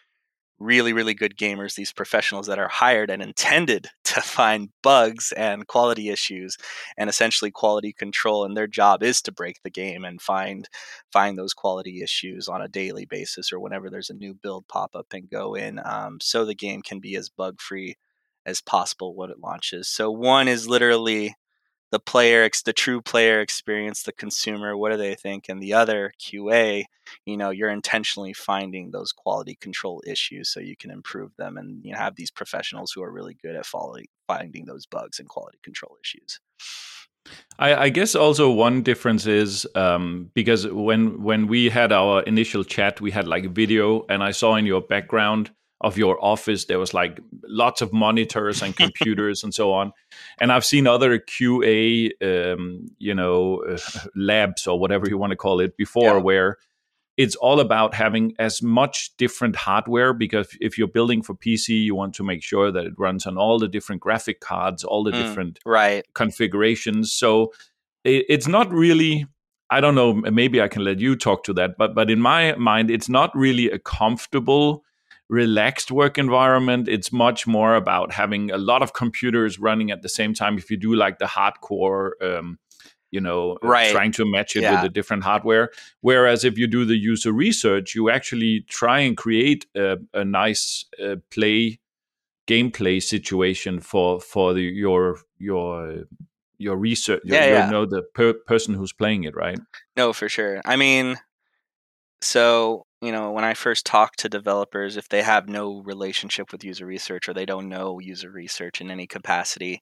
really, 0.60 0.94
really 0.94 1.13
good 1.13 1.38
gamers, 1.38 1.75
these 1.75 1.94
professionals 1.94 2.48
that 2.48 2.60
are 2.60 2.68
hired 2.68 3.10
and 3.10 3.22
intended 3.22 3.88
to 4.04 4.22
find 4.22 4.70
bugs 4.84 5.32
and 5.34 5.68
quality 5.68 6.10
issues 6.10 6.58
and 6.98 7.10
essentially 7.10 7.51
quality 7.51 7.94
control. 7.94 8.44
And 8.44 8.56
their 8.56 8.68
job 8.68 9.04
is 9.04 9.22
to 9.24 9.32
break 9.32 9.62
the 9.63 9.70
game 9.70 10.06
and 10.06 10.22
find 10.22 10.68
find 11.12 11.38
those 11.38 11.54
quality 11.54 12.01
issues 12.01 12.48
on 12.48 12.62
a 12.62 12.68
daily 12.68 13.06
basis 13.06 13.51
or 13.51 13.60
whenever 13.60 13.89
there's 13.89 14.10
a 14.10 14.16
new 14.16 14.34
build 14.34 14.68
pop 14.68 14.96
up 14.96 15.08
and 15.13 15.30
go 15.30 15.56
in, 15.56 15.80
um, 15.84 16.20
so 16.22 16.46
the 16.46 16.56
game 16.56 16.82
can 16.82 17.00
be 17.00 17.16
as 17.16 17.30
bug 17.30 17.62
free 17.62 17.96
as 18.46 18.62
possible 18.62 19.16
when 19.16 19.30
it 19.30 19.39
launches. 19.39 19.88
So 19.88 20.12
one 20.12 20.48
is 20.48 20.68
literally 20.68 21.36
the 21.91 22.00
player 22.00 22.48
the 22.65 22.74
true 22.74 23.01
player 23.01 23.41
experience 23.41 24.03
the 24.03 24.12
consumer 24.12 24.75
what 24.77 24.91
do 24.91 24.98
they 24.98 25.15
think? 25.15 25.50
And 25.50 25.62
the 25.62 25.74
other 25.74 26.13
qa 26.19 26.84
you 27.25 27.38
know 27.38 27.50
you're 27.50 27.69
intentionally 27.69 28.34
finding 28.34 28.91
those 28.91 29.12
quality 29.12 29.55
control 29.55 30.03
issues 30.05 30.50
so 30.50 30.60
you 30.60 30.75
can 30.75 30.91
improve 30.91 31.36
them 31.38 31.58
and 31.58 31.84
you 31.84 31.91
know, 31.91 31.98
have 31.98 32.15
these 32.15 32.31
professionals 32.31 32.91
who 32.91 33.01
are 33.01 33.12
really 33.12 33.38
good 33.41 33.55
at 33.55 33.65
following, 33.65 34.05
finding 34.27 34.65
those 34.65 34.86
bugs 34.86 35.19
and 35.19 35.27
quality 35.27 35.60
control 35.63 35.98
issues. 36.03 36.39
I, 37.58 37.75
I 37.75 37.89
guess 37.89 38.15
also 38.15 38.50
one 38.50 38.81
difference 38.84 39.25
is 39.25 39.67
um, 39.75 40.31
because 40.34 40.67
when 40.67 41.22
when 41.22 41.48
we 41.48 41.69
had 41.69 41.91
our 41.91 42.22
initial 42.24 42.63
chat, 42.63 43.01
we 43.01 43.12
had 43.12 43.27
like 43.27 43.51
video, 43.53 44.05
and 44.10 44.24
I 44.24 44.31
saw 44.31 44.55
in 44.55 44.65
your 44.65 44.81
background 44.81 45.51
of 45.82 45.98
your 45.98 46.24
office. 46.24 46.66
There 46.66 46.80
was 46.80 46.94
like 46.94 47.20
lots 47.44 47.82
of 47.82 47.94
monitors 47.94 48.62
and 48.62 48.76
computers 48.76 49.44
and 49.44 49.54
so 49.54 49.72
on. 49.72 49.94
And 50.40 50.52
i've 50.52 50.66
seen 50.66 50.88
other 50.88 51.20
qa 51.20 52.12
um, 52.22 52.88
you 52.98 53.14
know 53.14 53.64
uh, 53.64 53.78
labs 54.16 54.68
or 54.68 54.80
whatever 54.80 55.08
you 55.08 55.18
want 55.18 55.32
to 55.32 55.38
call 55.38 55.60
it 55.60 55.78
before 55.78 56.16
yeah. 56.16 56.18
where 56.18 56.58
it's 57.18 57.36
all 57.36 57.60
about 57.60 57.94
having 57.94 58.34
as 58.40 58.62
much 58.62 59.16
different 59.18 59.56
hardware 59.58 60.14
because 60.14 60.56
if 60.62 60.78
you're 60.78 60.88
building 60.88 61.22
for 61.22 61.36
pc 61.36 61.84
you 61.84 61.94
want 61.94 62.14
to 62.16 62.24
make 62.24 62.42
sure 62.42 62.72
that 62.72 62.86
it 62.86 62.94
runs 62.98 63.26
on 63.26 63.38
all 63.38 63.60
the 63.60 63.68
different 63.68 64.02
graphic 64.02 64.40
cards 64.40 64.84
all 64.84 65.04
the 65.04 65.12
mm, 65.12 65.22
different 65.22 65.60
right. 65.66 66.06
configurations. 66.14 67.12
So 67.12 67.52
it, 68.04 68.26
it's 68.30 68.48
not 68.48 68.72
really 68.72 69.28
i 69.70 69.82
don't 69.82 69.96
know 69.96 70.14
maybe 70.14 70.62
i 70.62 70.68
can 70.68 70.84
let 70.84 71.00
you 71.00 71.16
talk 71.16 71.44
to 71.44 71.54
that 71.54 71.78
but 71.78 71.94
but 71.94 72.10
in 72.10 72.20
my 72.20 72.56
mind 72.56 72.90
it's 72.90 73.10
not 73.10 73.36
really 73.36 73.70
a 73.70 73.80
comfortable 73.80 74.84
relaxed 75.30 75.92
work 75.92 76.18
environment. 76.18 76.88
It's 76.88 77.12
much 77.12 77.46
more 77.46 77.76
about 77.76 78.12
having 78.12 78.52
a 78.52 78.58
lot 78.58 78.82
of 78.82 78.94
computers 78.94 79.60
running 79.60 79.92
at 79.92 80.02
the 80.02 80.10
same 80.10 80.34
time. 80.34 80.58
If 80.58 80.72
you 80.72 80.78
do 80.78 80.96
like 80.96 81.20
the 81.20 81.26
hardcore, 81.26 82.12
um, 82.22 82.58
you 83.12 83.22
know, 83.22 83.58
uh, 83.64 83.68
right. 83.68 83.92
trying 83.92 84.12
to 84.14 84.26
match 84.26 84.56
it 84.56 84.64
yeah. 84.64 84.74
with 84.74 84.82
the 84.82 84.90
different 84.90 85.24
hardware. 85.24 85.70
Whereas 86.02 86.44
if 86.44 86.58
you 86.58 86.68
do 86.68 86.86
the 86.86 86.98
user 86.98 87.32
research, 87.32 87.96
you 87.96 88.10
actually 88.10 88.66
try 88.68 89.00
and 89.00 89.16
create 89.16 89.66
a, 89.76 89.98
a 90.14 90.26
nice 90.26 90.86
uh, 91.04 91.16
play 91.32 91.80
gameplay 92.48 93.02
situation 93.02 93.80
for 93.80 94.20
for 94.20 94.54
the, 94.54 94.62
your 94.62 95.20
your 95.38 96.06
your 96.58 96.78
research. 96.78 97.22
Yeah, 97.24 97.46
yeah. 97.46 97.66
You 97.66 97.72
know 97.72 97.86
the 97.86 98.02
per- 98.02 98.34
person 98.34 98.74
who's 98.74 98.94
playing 98.94 99.24
it, 99.24 99.36
right? 99.36 99.60
No, 99.96 100.14
for 100.14 100.28
sure. 100.28 100.62
I 100.66 100.76
mean, 100.76 101.18
so 102.22 102.86
you 103.01 103.12
know, 103.13 103.32
when 103.32 103.46
I 103.46 103.53
first 103.53 103.86
talk 103.86 104.15
to 104.18 104.29
developers, 104.29 104.98
if 104.98 105.08
they 105.08 105.22
have 105.22 105.48
no 105.48 105.82
relationship 105.84 106.51
with 106.51 106.63
user 106.65 106.86
research 106.86 107.29
or 107.29 107.34
they 107.34 107.46
don't 107.46 107.70
know 107.70 108.00
user 108.00 108.29
research 108.29 108.82
in 108.82 108.91
any 108.91 109.08
capacity, 109.08 109.82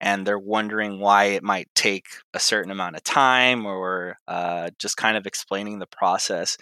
and 0.00 0.26
they're 0.26 0.38
wondering 0.38 0.98
why 0.98 1.24
it 1.26 1.44
might 1.44 1.68
take 1.76 2.06
a 2.34 2.40
certain 2.40 2.72
amount 2.72 2.96
of 2.96 3.04
time 3.04 3.66
or 3.66 4.18
uh, 4.28 4.70
just 4.78 4.96
kind 4.96 5.16
of 5.16 5.26
explaining 5.26 5.78
the 5.78 5.86
process, 5.86 6.56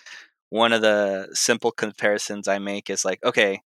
one 0.51 0.73
of 0.73 0.83
the 0.83 1.29
simple 1.33 1.73
comparisons 1.73 2.49
I 2.49 2.59
make 2.59 2.91
is 2.91 3.05
like, 3.05 3.25
okay, 3.25 3.61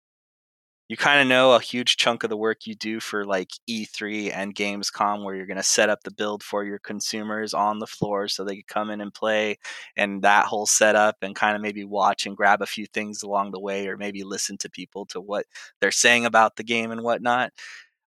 you 0.89 0.97
kind 0.97 1.21
of 1.21 1.27
know 1.27 1.53
a 1.53 1.61
huge 1.61 1.97
chunk 1.97 2.23
of 2.23 2.31
the 2.31 2.37
work 2.37 2.65
you 2.65 2.73
do 2.73 2.99
for 2.99 3.23
like 3.23 3.51
E3 3.67 4.31
and 4.33 4.55
Gamescom, 4.55 5.23
where 5.23 5.35
you're 5.35 5.45
going 5.45 5.57
to 5.57 5.63
set 5.63 5.87
up 5.89 6.03
the 6.03 6.11
build 6.11 6.41
for 6.43 6.63
your 6.65 6.79
consumers 6.79 7.53
on 7.53 7.77
the 7.77 7.87
floor 7.87 8.27
so 8.27 8.43
they 8.43 8.55
can 8.55 8.63
come 8.67 8.89
in 8.89 8.99
and 8.99 9.13
play, 9.13 9.57
and 9.95 10.23
that 10.23 10.47
whole 10.47 10.65
setup, 10.65 11.17
and 11.21 11.35
kind 11.35 11.55
of 11.55 11.61
maybe 11.61 11.85
watch 11.85 12.25
and 12.25 12.35
grab 12.35 12.61
a 12.63 12.65
few 12.65 12.87
things 12.87 13.21
along 13.21 13.51
the 13.51 13.59
way, 13.59 13.87
or 13.87 13.97
maybe 13.97 14.23
listen 14.23 14.57
to 14.57 14.69
people 14.69 15.05
to 15.07 15.21
what 15.21 15.45
they're 15.79 15.91
saying 15.91 16.25
about 16.25 16.55
the 16.55 16.63
game 16.63 16.91
and 16.91 17.03
whatnot. 17.03 17.51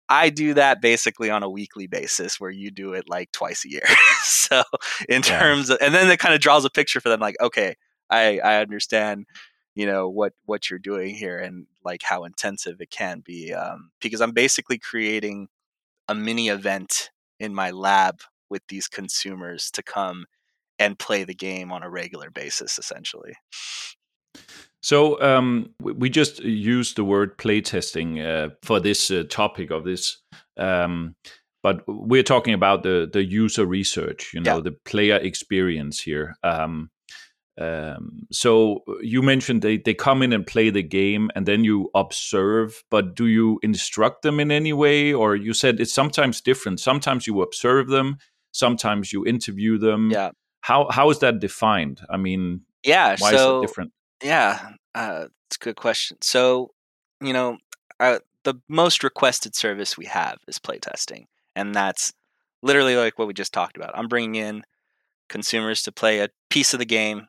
I 0.08 0.28
do 0.30 0.54
that 0.54 0.82
basically 0.82 1.30
on 1.30 1.42
a 1.42 1.48
weekly 1.50 1.86
basis 1.86 2.40
where 2.40 2.50
you 2.50 2.70
do 2.70 2.92
it 2.94 3.08
like 3.08 3.32
twice 3.32 3.64
a 3.64 3.70
year. 3.70 3.86
so 4.24 4.62
in 5.08 5.22
terms 5.22 5.70
of 5.70 5.78
and 5.80 5.94
then 5.94 6.10
it 6.10 6.18
kind 6.18 6.34
of 6.34 6.40
draws 6.40 6.64
a 6.64 6.70
picture 6.70 7.00
for 7.00 7.08
them 7.08 7.20
like, 7.20 7.36
okay, 7.40 7.76
I, 8.10 8.38
I 8.40 8.56
understand 8.60 9.26
you 9.74 9.86
know 9.86 10.08
what 10.08 10.32
what 10.46 10.68
you're 10.68 10.78
doing 10.78 11.14
here 11.14 11.38
and 11.38 11.66
like 11.84 12.02
how 12.02 12.24
intensive 12.24 12.80
it 12.80 12.90
can 12.90 13.20
be 13.24 13.52
um, 13.52 13.90
because 14.00 14.20
i'm 14.20 14.32
basically 14.32 14.78
creating 14.78 15.48
a 16.08 16.14
mini 16.14 16.48
event 16.48 17.10
in 17.40 17.54
my 17.54 17.70
lab 17.70 18.20
with 18.50 18.62
these 18.68 18.88
consumers 18.88 19.70
to 19.70 19.82
come 19.82 20.26
and 20.78 20.98
play 20.98 21.24
the 21.24 21.34
game 21.34 21.72
on 21.72 21.82
a 21.82 21.90
regular 21.90 22.30
basis 22.30 22.78
essentially 22.78 23.34
so 24.80 25.20
um, 25.22 25.72
we 25.80 26.10
just 26.10 26.40
used 26.40 26.96
the 26.96 27.04
word 27.04 27.38
playtesting 27.38 28.20
uh, 28.24 28.52
for 28.62 28.80
this 28.80 29.10
uh, 29.10 29.22
topic 29.28 29.70
of 29.70 29.84
this 29.84 30.18
um, 30.56 31.14
but 31.62 31.82
we're 31.86 32.22
talking 32.22 32.54
about 32.54 32.82
the 32.82 33.08
the 33.10 33.24
user 33.24 33.64
research 33.64 34.32
you 34.34 34.40
know 34.40 34.56
yeah. 34.56 34.62
the 34.62 34.72
player 34.84 35.16
experience 35.16 36.00
here 36.00 36.34
um, 36.42 36.90
um, 37.60 38.26
so 38.30 38.82
uh, 38.88 38.94
you 39.02 39.22
mentioned 39.22 39.62
they, 39.62 39.76
they 39.76 39.94
come 39.94 40.22
in 40.22 40.32
and 40.32 40.46
play 40.46 40.70
the 40.70 40.82
game 40.82 41.30
and 41.34 41.46
then 41.46 41.64
you 41.64 41.90
observe, 41.94 42.82
but 42.90 43.14
do 43.14 43.26
you 43.26 43.58
instruct 43.62 44.22
them 44.22 44.40
in 44.40 44.50
any 44.50 44.72
way? 44.72 45.12
Or 45.12 45.36
you 45.36 45.52
said 45.52 45.78
it's 45.78 45.92
sometimes 45.92 46.40
different. 46.40 46.80
Sometimes 46.80 47.26
you 47.26 47.42
observe 47.42 47.88
them, 47.88 48.16
sometimes 48.52 49.12
you 49.12 49.26
interview 49.26 49.78
them. 49.78 50.10
Yeah. 50.10 50.30
How 50.62 50.88
how 50.90 51.10
is 51.10 51.18
that 51.18 51.40
defined? 51.40 52.00
I 52.08 52.16
mean, 52.16 52.62
yeah. 52.84 53.16
Why 53.18 53.32
so, 53.32 53.58
is 53.58 53.64
it 53.64 53.66
different? 53.66 53.92
Yeah, 54.22 54.70
uh, 54.94 55.26
it's 55.48 55.56
a 55.56 55.64
good 55.64 55.74
question. 55.74 56.18
So, 56.20 56.70
you 57.20 57.32
know, 57.32 57.58
uh, 57.98 58.20
the 58.44 58.54
most 58.68 59.02
requested 59.02 59.56
service 59.56 59.98
we 59.98 60.06
have 60.06 60.38
is 60.46 60.60
playtesting, 60.60 61.24
and 61.56 61.74
that's 61.74 62.12
literally 62.62 62.94
like 62.94 63.18
what 63.18 63.26
we 63.26 63.34
just 63.34 63.52
talked 63.52 63.76
about. 63.76 63.90
I'm 63.98 64.06
bringing 64.06 64.36
in 64.36 64.62
consumers 65.28 65.82
to 65.82 65.90
play 65.90 66.20
a 66.20 66.28
piece 66.48 66.72
of 66.72 66.78
the 66.78 66.84
game 66.84 67.26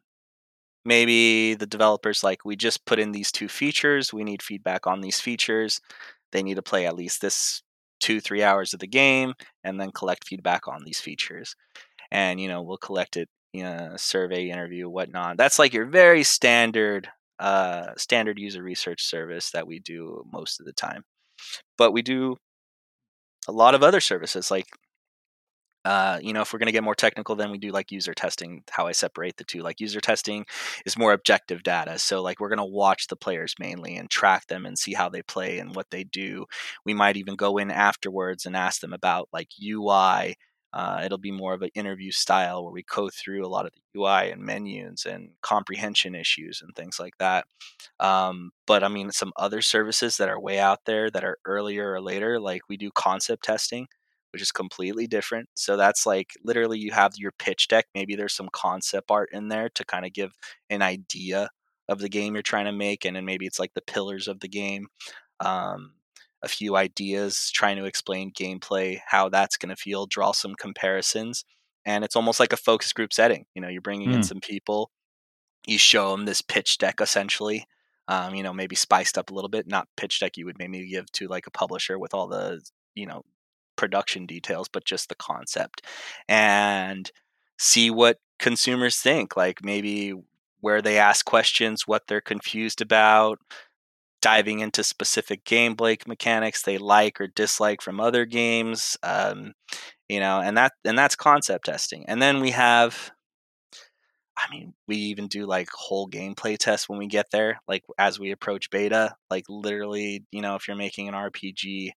maybe 0.85 1.53
the 1.55 1.65
developers 1.65 2.23
like 2.23 2.45
we 2.45 2.55
just 2.55 2.85
put 2.85 2.99
in 2.99 3.11
these 3.11 3.31
two 3.31 3.47
features 3.47 4.13
we 4.13 4.23
need 4.23 4.41
feedback 4.41 4.87
on 4.87 5.01
these 5.01 5.19
features. 5.19 5.81
They 6.31 6.43
need 6.43 6.55
to 6.55 6.61
play 6.61 6.85
at 6.85 6.95
least 6.95 7.21
this 7.21 7.61
two 7.99 8.19
three 8.19 8.43
hours 8.43 8.73
of 8.73 8.79
the 8.79 8.87
game 8.87 9.33
and 9.63 9.79
then 9.79 9.91
collect 9.91 10.27
feedback 10.27 10.67
on 10.67 10.83
these 10.83 10.99
features. 10.99 11.55
And 12.11 12.39
you 12.39 12.47
know 12.47 12.61
we'll 12.61 12.77
collect 12.77 13.17
it 13.17 13.29
in 13.53 13.65
a 13.65 13.97
survey 13.97 14.49
interview 14.49 14.89
whatnot. 14.89 15.37
That's 15.37 15.59
like 15.59 15.73
your 15.73 15.85
very 15.85 16.23
standard 16.23 17.09
uh, 17.39 17.93
standard 17.97 18.39
user 18.39 18.63
research 18.63 19.03
service 19.03 19.51
that 19.51 19.67
we 19.67 19.79
do 19.79 20.23
most 20.31 20.59
of 20.59 20.65
the 20.65 20.73
time. 20.73 21.03
But 21.77 21.91
we 21.91 22.01
do 22.01 22.37
a 23.47 23.51
lot 23.51 23.75
of 23.75 23.83
other 23.83 23.99
services 23.99 24.49
like 24.49 24.67
uh, 25.85 26.19
you 26.21 26.31
know, 26.31 26.41
if 26.41 26.53
we're 26.53 26.59
going 26.59 26.67
to 26.67 26.73
get 26.73 26.83
more 26.83 26.95
technical, 26.95 27.35
then 27.35 27.51
we 27.51 27.57
do 27.57 27.71
like 27.71 27.91
user 27.91 28.13
testing, 28.13 28.63
how 28.69 28.87
I 28.87 28.93
separate 28.93 29.37
the 29.37 29.43
two. 29.43 29.61
Like 29.61 29.81
user 29.81 29.99
testing 29.99 30.45
is 30.85 30.97
more 30.97 31.13
objective 31.13 31.63
data. 31.63 31.99
So, 31.99 32.21
like, 32.21 32.39
we're 32.39 32.49
going 32.49 32.57
to 32.57 32.65
watch 32.65 33.07
the 33.07 33.15
players 33.15 33.55
mainly 33.59 33.97
and 33.97 34.09
track 34.09 34.47
them 34.47 34.65
and 34.65 34.77
see 34.77 34.93
how 34.93 35.09
they 35.09 35.21
play 35.21 35.59
and 35.59 35.75
what 35.75 35.89
they 35.91 36.03
do. 36.03 36.45
We 36.85 36.93
might 36.93 37.17
even 37.17 37.35
go 37.35 37.57
in 37.57 37.69
afterwards 37.69 38.45
and 38.45 38.55
ask 38.55 38.81
them 38.81 38.93
about 38.93 39.29
like 39.33 39.49
UI. 39.61 40.35
Uh, 40.71 41.01
it'll 41.05 41.19
be 41.19 41.31
more 41.31 41.53
of 41.53 41.61
an 41.61 41.69
interview 41.75 42.11
style 42.11 42.63
where 42.63 42.73
we 42.73 42.83
go 42.83 43.07
through 43.07 43.45
a 43.45 43.47
lot 43.47 43.65
of 43.65 43.73
the 43.73 43.99
UI 43.99 44.31
and 44.31 44.41
menus 44.41 45.05
and 45.05 45.29
comprehension 45.41 46.15
issues 46.15 46.63
and 46.63 46.75
things 46.75 46.99
like 46.99 47.15
that. 47.19 47.45
Um, 47.99 48.51
but 48.65 48.83
I 48.83 48.87
mean, 48.87 49.11
some 49.11 49.33
other 49.37 49.61
services 49.61 50.17
that 50.17 50.29
are 50.29 50.39
way 50.39 50.57
out 50.57 50.79
there 50.85 51.11
that 51.11 51.23
are 51.23 51.37
earlier 51.45 51.91
or 51.91 52.01
later, 52.01 52.39
like 52.39 52.61
we 52.69 52.77
do 52.77 52.89
concept 52.89 53.43
testing 53.43 53.87
which 54.33 54.41
is 54.41 54.51
completely 54.51 55.07
different. 55.07 55.47
So 55.53 55.77
that's 55.77 56.05
like 56.05 56.31
literally 56.43 56.79
you 56.79 56.91
have 56.91 57.13
your 57.17 57.31
pitch 57.31 57.67
deck. 57.67 57.85
Maybe 57.93 58.15
there's 58.15 58.33
some 58.33 58.49
concept 58.51 59.11
art 59.11 59.29
in 59.31 59.47
there 59.47 59.69
to 59.69 59.85
kind 59.85 60.05
of 60.05 60.11
give 60.11 60.33
an 60.69 60.81
idea 60.81 61.49
of 61.87 61.99
the 61.99 62.09
game 62.09 62.33
you're 62.33 62.41
trying 62.41 62.65
to 62.65 62.71
make, 62.71 63.05
and 63.05 63.15
then 63.15 63.25
maybe 63.25 63.45
it's 63.45 63.59
like 63.59 63.73
the 63.73 63.81
pillars 63.81 64.27
of 64.27 64.39
the 64.39 64.47
game. 64.47 64.87
Um, 65.39 65.93
a 66.41 66.47
few 66.47 66.75
ideas, 66.75 67.51
trying 67.53 67.77
to 67.77 67.85
explain 67.85 68.33
gameplay, 68.33 68.99
how 69.07 69.29
that's 69.29 69.55
going 69.55 69.69
to 69.69 69.81
feel, 69.81 70.05
draw 70.05 70.33
some 70.33 70.55
comparisons, 70.55 71.45
and 71.85 72.03
it's 72.03 72.15
almost 72.15 72.39
like 72.39 72.51
a 72.51 72.57
focus 72.57 72.91
group 72.91 73.13
setting. 73.13 73.45
You 73.55 73.61
know, 73.61 73.69
you're 73.69 73.81
bringing 73.81 74.09
mm. 74.09 74.13
in 74.13 74.19
hmm. 74.19 74.23
some 74.23 74.41
people, 74.41 74.91
you 75.67 75.77
show 75.77 76.11
them 76.11 76.25
this 76.25 76.41
pitch 76.41 76.77
deck 76.77 76.99
essentially. 77.01 77.65
Um, 78.09 78.35
you 78.35 78.43
know, 78.43 78.51
maybe 78.51 78.75
spiced 78.75 79.17
up 79.17 79.31
a 79.31 79.33
little 79.33 79.49
bit, 79.49 79.67
not 79.67 79.87
pitch 79.95 80.19
deck 80.19 80.35
you 80.35 80.45
would 80.45 80.59
maybe 80.59 80.85
give 80.89 81.09
to 81.13 81.27
like 81.27 81.47
a 81.47 81.51
publisher 81.51 81.97
with 81.97 82.13
all 82.13 82.27
the, 82.27 82.61
you 82.95 83.05
know, 83.05 83.23
production 83.75 84.25
details, 84.25 84.67
but 84.71 84.85
just 84.85 85.09
the 85.09 85.15
concept 85.15 85.81
and 86.27 87.11
see 87.57 87.89
what 87.89 88.17
consumers 88.39 88.97
think. 88.97 89.35
Like 89.37 89.63
maybe 89.63 90.13
where 90.59 90.81
they 90.81 90.97
ask 90.97 91.25
questions, 91.25 91.87
what 91.87 92.03
they're 92.07 92.21
confused 92.21 92.81
about, 92.81 93.39
diving 94.21 94.59
into 94.59 94.83
specific 94.83 95.43
gameplay 95.43 96.05
mechanics 96.07 96.61
they 96.61 96.77
like 96.77 97.19
or 97.19 97.27
dislike 97.27 97.81
from 97.81 97.99
other 97.99 98.25
games. 98.25 98.97
Um, 99.03 99.53
you 100.09 100.19
know, 100.19 100.39
and 100.39 100.57
that 100.57 100.73
and 100.85 100.97
that's 100.97 101.15
concept 101.15 101.65
testing. 101.65 102.05
And 102.07 102.21
then 102.21 102.39
we 102.39 102.51
have 102.51 103.11
I 104.37 104.49
mean, 104.51 104.73
we 104.87 104.95
even 104.95 105.27
do 105.27 105.45
like 105.45 105.69
whole 105.71 106.09
gameplay 106.09 106.57
tests 106.57 106.89
when 106.89 106.97
we 106.97 107.07
get 107.07 107.27
there, 107.31 107.61
like 107.67 107.83
as 107.97 108.19
we 108.19 108.31
approach 108.31 108.69
beta. 108.71 109.15
Like 109.29 109.45
literally, 109.47 110.25
you 110.31 110.41
know, 110.41 110.55
if 110.55 110.67
you're 110.67 110.77
making 110.77 111.07
an 111.07 111.13
RPG 111.13 111.91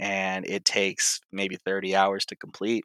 and 0.00 0.46
it 0.46 0.64
takes 0.64 1.20
maybe 1.32 1.56
30 1.56 1.96
hours 1.96 2.26
to 2.26 2.36
complete, 2.36 2.84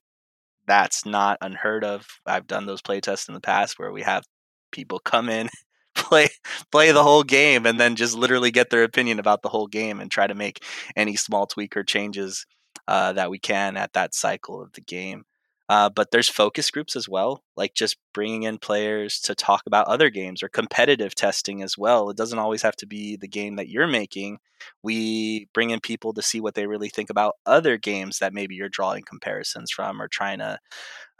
that's 0.67 1.05
not 1.05 1.37
unheard 1.41 1.83
of. 1.83 2.07
I've 2.25 2.47
done 2.47 2.65
those 2.65 2.81
play 2.81 2.99
tests 3.01 3.27
in 3.27 3.33
the 3.33 3.41
past 3.41 3.79
where 3.79 3.91
we 3.91 4.01
have 4.03 4.23
people 4.71 4.99
come 4.99 5.29
in, 5.29 5.49
play 5.95 6.29
play 6.71 6.91
the 6.91 7.03
whole 7.03 7.23
game, 7.23 7.65
and 7.65 7.79
then 7.79 7.95
just 7.95 8.15
literally 8.15 8.51
get 8.51 8.69
their 8.69 8.83
opinion 8.83 9.19
about 9.19 9.41
the 9.41 9.49
whole 9.49 9.67
game 9.67 9.99
and 9.99 10.11
try 10.11 10.27
to 10.27 10.35
make 10.35 10.63
any 10.95 11.15
small 11.15 11.47
tweak 11.47 11.77
or 11.77 11.83
changes 11.83 12.45
uh, 12.87 13.13
that 13.13 13.29
we 13.31 13.39
can 13.39 13.77
at 13.77 13.93
that 13.93 14.15
cycle 14.15 14.61
of 14.61 14.73
the 14.73 14.81
game. 14.81 15.25
Uh, 15.67 15.89
but 15.89 16.11
there's 16.11 16.29
focus 16.29 16.69
groups 16.69 16.95
as 16.95 17.09
well, 17.09 17.43
like 17.57 17.73
just 17.73 17.97
bringing 18.13 18.43
in 18.43 18.59
players 18.59 19.19
to 19.19 19.33
talk 19.33 19.63
about 19.65 19.87
other 19.87 20.11
games 20.11 20.43
or 20.43 20.49
competitive 20.49 21.15
testing 21.15 21.63
as 21.63 21.75
well. 21.75 22.09
It 22.11 22.17
doesn't 22.17 22.37
always 22.37 22.61
have 22.61 22.75
to 22.77 22.85
be 22.85 23.15
the 23.17 23.27
game 23.27 23.55
that 23.55 23.67
you're 23.69 23.87
making. 23.87 24.37
We 24.83 25.47
bring 25.55 25.71
in 25.71 25.79
people 25.79 26.13
to 26.13 26.21
see 26.21 26.39
what 26.39 26.53
they 26.53 26.67
really 26.67 26.89
think 26.89 27.09
about 27.09 27.35
other 27.47 27.77
games 27.77 28.19
that 28.19 28.33
maybe 28.33 28.53
you're 28.53 28.69
drawing 28.69 29.03
comparisons 29.07 29.71
from 29.71 29.99
or 29.99 30.07
trying 30.07 30.37
to 30.37 30.59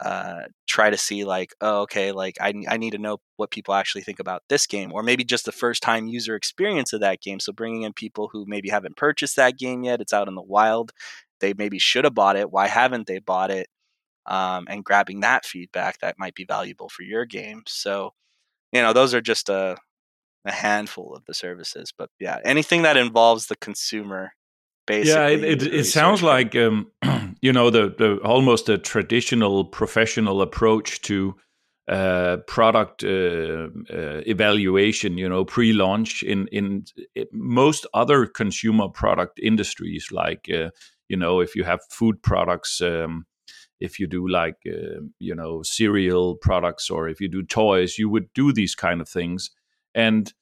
uh, 0.00 0.42
try 0.68 0.90
to 0.90 0.96
see 0.96 1.24
like, 1.24 1.54
oh, 1.60 1.82
okay, 1.82 2.12
like 2.12 2.36
I, 2.40 2.52
I 2.68 2.76
need 2.76 2.92
to 2.92 2.98
know 2.98 3.18
what 3.36 3.50
people 3.50 3.74
actually 3.74 4.02
think 4.02 4.20
about 4.20 4.42
this 4.48 4.66
game, 4.66 4.92
or 4.92 5.02
maybe 5.02 5.24
just 5.24 5.44
the 5.44 5.52
first 5.52 5.82
time 5.82 6.06
user 6.06 6.36
experience 6.36 6.92
of 6.92 7.00
that 7.00 7.20
game. 7.20 7.40
So 7.40 7.52
bringing 7.52 7.82
in 7.82 7.92
people 7.92 8.28
who 8.32 8.44
maybe 8.46 8.68
haven't 8.68 8.96
purchased 8.96 9.36
that 9.36 9.58
game 9.58 9.84
yet, 9.84 10.00
it's 10.00 10.12
out 10.12 10.28
in 10.28 10.34
the 10.34 10.42
wild. 10.42 10.92
They 11.40 11.54
maybe 11.54 11.78
should 11.78 12.04
have 12.04 12.14
bought 12.14 12.36
it. 12.36 12.50
Why 12.50 12.68
haven't 12.68 13.06
they 13.06 13.18
bought 13.18 13.50
it? 13.50 13.66
Um, 14.26 14.66
and 14.68 14.84
grabbing 14.84 15.20
that 15.20 15.44
feedback 15.44 15.98
that 16.00 16.18
might 16.18 16.34
be 16.34 16.44
valuable 16.44 16.88
for 16.88 17.02
your 17.02 17.24
game. 17.24 17.62
So, 17.66 18.14
you 18.72 18.82
know, 18.82 18.92
those 18.92 19.14
are 19.14 19.20
just 19.20 19.48
a, 19.48 19.76
a 20.44 20.52
handful 20.52 21.14
of 21.14 21.24
the 21.26 21.34
services. 21.34 21.92
But 21.96 22.10
yeah, 22.18 22.38
anything 22.44 22.82
that 22.82 22.96
involves 22.96 23.46
the 23.46 23.56
consumer. 23.56 24.32
Basically, 24.86 25.20
yeah, 25.20 25.28
it, 25.28 25.62
it, 25.62 25.74
it 25.74 25.84
sounds 25.84 26.22
like 26.22 26.54
um, 26.54 26.92
you 27.42 27.52
know 27.52 27.70
the 27.70 27.92
the 27.98 28.18
almost 28.18 28.68
a 28.68 28.78
traditional 28.78 29.64
professional 29.64 30.40
approach 30.40 31.00
to 31.02 31.34
uh, 31.88 32.38
product 32.48 33.04
uh, 33.04 33.68
uh, 33.92 34.20
evaluation, 34.26 35.18
you 35.18 35.28
know, 35.28 35.44
pre-launch 35.44 36.22
in 36.22 36.48
in 36.48 36.84
most 37.32 37.86
other 37.94 38.26
consumer 38.26 38.88
product 38.88 39.38
industries, 39.40 40.08
like 40.10 40.48
uh, 40.52 40.70
you 41.08 41.16
know, 41.16 41.40
if 41.40 41.54
you 41.54 41.64
have 41.64 41.80
food 41.90 42.20
products, 42.22 42.80
um, 42.80 43.24
if 43.80 44.00
you 44.00 44.06
do 44.06 44.26
like 44.28 44.56
uh, 44.66 45.00
you 45.18 45.34
know 45.34 45.62
cereal 45.62 46.36
products 46.36 46.90
or 46.90 47.08
if 47.08 47.20
you 47.20 47.28
do 47.28 47.42
toys 47.42 47.98
you 47.98 48.08
would 48.08 48.32
do 48.32 48.52
these 48.52 48.74
kind 48.74 49.00
of 49.00 49.08
things. 49.08 49.50
And 49.94 50.32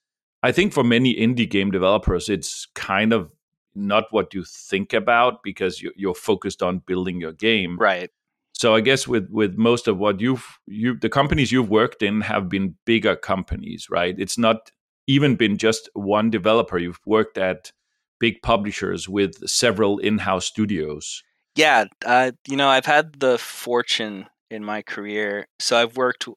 i 0.42 0.52
think 0.52 0.72
for 0.72 0.84
many 0.84 1.14
indie 1.14 1.48
game 1.48 1.70
developers 1.70 2.28
it's 2.28 2.66
kind 2.74 3.12
of 3.12 3.30
not 3.74 4.04
what 4.10 4.34
you 4.34 4.44
think 4.44 4.92
about 4.92 5.42
because 5.42 5.82
you're 5.96 6.14
focused 6.14 6.62
on 6.62 6.78
building 6.86 7.20
your 7.20 7.32
game. 7.32 7.76
Right. 7.78 8.10
So 8.52 8.74
i 8.74 8.80
guess 8.80 9.08
with 9.08 9.28
with 9.30 9.56
most 9.56 9.88
of 9.88 9.98
what 9.98 10.20
you've 10.20 10.58
you 10.66 10.96
the 10.98 11.08
companies 11.08 11.50
you've 11.50 11.70
worked 11.70 12.02
in 12.02 12.20
have 12.20 12.48
been 12.48 12.76
bigger 12.84 13.16
companies 13.16 13.88
right? 13.90 14.14
It's 14.18 14.38
not 14.38 14.70
even 15.06 15.36
been 15.36 15.58
just 15.58 15.88
one 15.94 16.30
developer. 16.30 16.78
You've 16.78 17.00
worked 17.04 17.36
at 17.36 17.72
big 18.18 18.40
publishers 18.42 19.08
with 19.08 19.46
several 19.48 19.98
in-house 19.98 20.46
studios 20.46 21.22
yeah, 21.54 21.84
uh, 22.04 22.32
you 22.48 22.56
know, 22.56 22.68
I've 22.68 22.86
had 22.86 23.20
the 23.20 23.38
fortune 23.38 24.26
in 24.50 24.64
my 24.64 24.82
career. 24.82 25.46
So 25.58 25.76
I've 25.76 25.96
worked, 25.96 26.28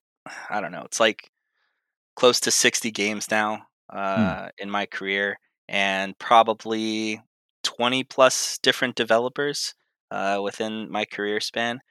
I 0.50 0.62
don't 0.62 0.72
know, 0.72 0.84
it's 0.84 1.00
like 1.00 1.30
close 2.16 2.40
to 2.42 2.52
60 2.52 2.92
games 2.92 3.30
now 3.32 3.68
hmm. 3.92 3.98
uh, 3.98 4.42
hmm. 4.44 4.48
in 4.58 4.70
my 4.70 4.86
career, 4.86 5.40
and 5.68 6.18
probably 6.20 7.22
20 7.64 8.04
plus 8.06 8.60
different 8.62 8.96
developers 8.96 9.74
uh, 10.12 10.40
within 10.42 10.90
my 10.92 11.06
career 11.06 11.40
span 11.40 11.82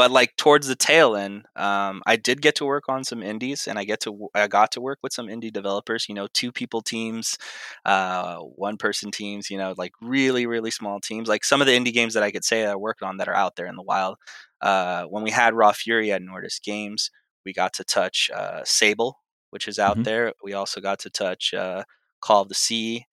but 0.00 0.10
like 0.10 0.34
towards 0.36 0.66
the 0.66 0.74
tail 0.74 1.14
end, 1.14 1.44
um, 1.56 2.02
I 2.06 2.16
did 2.16 2.40
get 2.40 2.54
to 2.54 2.64
work 2.64 2.84
on 2.88 3.04
some 3.04 3.22
indies, 3.22 3.68
and 3.68 3.78
I 3.78 3.84
get 3.84 4.00
to 4.00 4.30
I 4.34 4.48
got 4.48 4.72
to 4.72 4.80
work 4.80 4.98
with 5.02 5.12
some 5.12 5.26
indie 5.26 5.52
developers. 5.52 6.08
You 6.08 6.14
know, 6.14 6.26
two 6.32 6.52
people 6.52 6.80
teams, 6.80 7.36
uh, 7.84 8.36
one 8.38 8.78
person 8.78 9.10
teams. 9.10 9.50
You 9.50 9.58
know, 9.58 9.74
like 9.76 9.92
really 10.00 10.46
really 10.46 10.70
small 10.70 11.00
teams. 11.00 11.28
Like 11.28 11.44
some 11.44 11.60
of 11.60 11.66
the 11.66 11.78
indie 11.78 11.92
games 11.92 12.14
that 12.14 12.22
I 12.22 12.30
could 12.30 12.46
say 12.46 12.64
I 12.64 12.76
worked 12.76 13.02
on 13.02 13.18
that 13.18 13.28
are 13.28 13.34
out 13.34 13.56
there 13.56 13.66
in 13.66 13.76
the 13.76 13.82
wild. 13.82 14.16
Uh, 14.62 15.04
when 15.04 15.22
we 15.22 15.32
had 15.32 15.52
Raw 15.52 15.72
Fury 15.72 16.10
at 16.12 16.22
Nordisk 16.22 16.62
Games, 16.62 17.10
we 17.44 17.52
got 17.52 17.74
to 17.74 17.84
touch 17.84 18.30
uh, 18.34 18.62
Sable, 18.64 19.18
which 19.50 19.68
is 19.68 19.78
out 19.78 19.96
mm-hmm. 19.96 20.04
there. 20.04 20.32
We 20.42 20.54
also 20.54 20.80
got 20.80 21.00
to 21.00 21.10
touch 21.10 21.52
uh, 21.52 21.84
Call 22.22 22.40
of 22.40 22.48
the 22.48 22.54
Sea, 22.54 23.04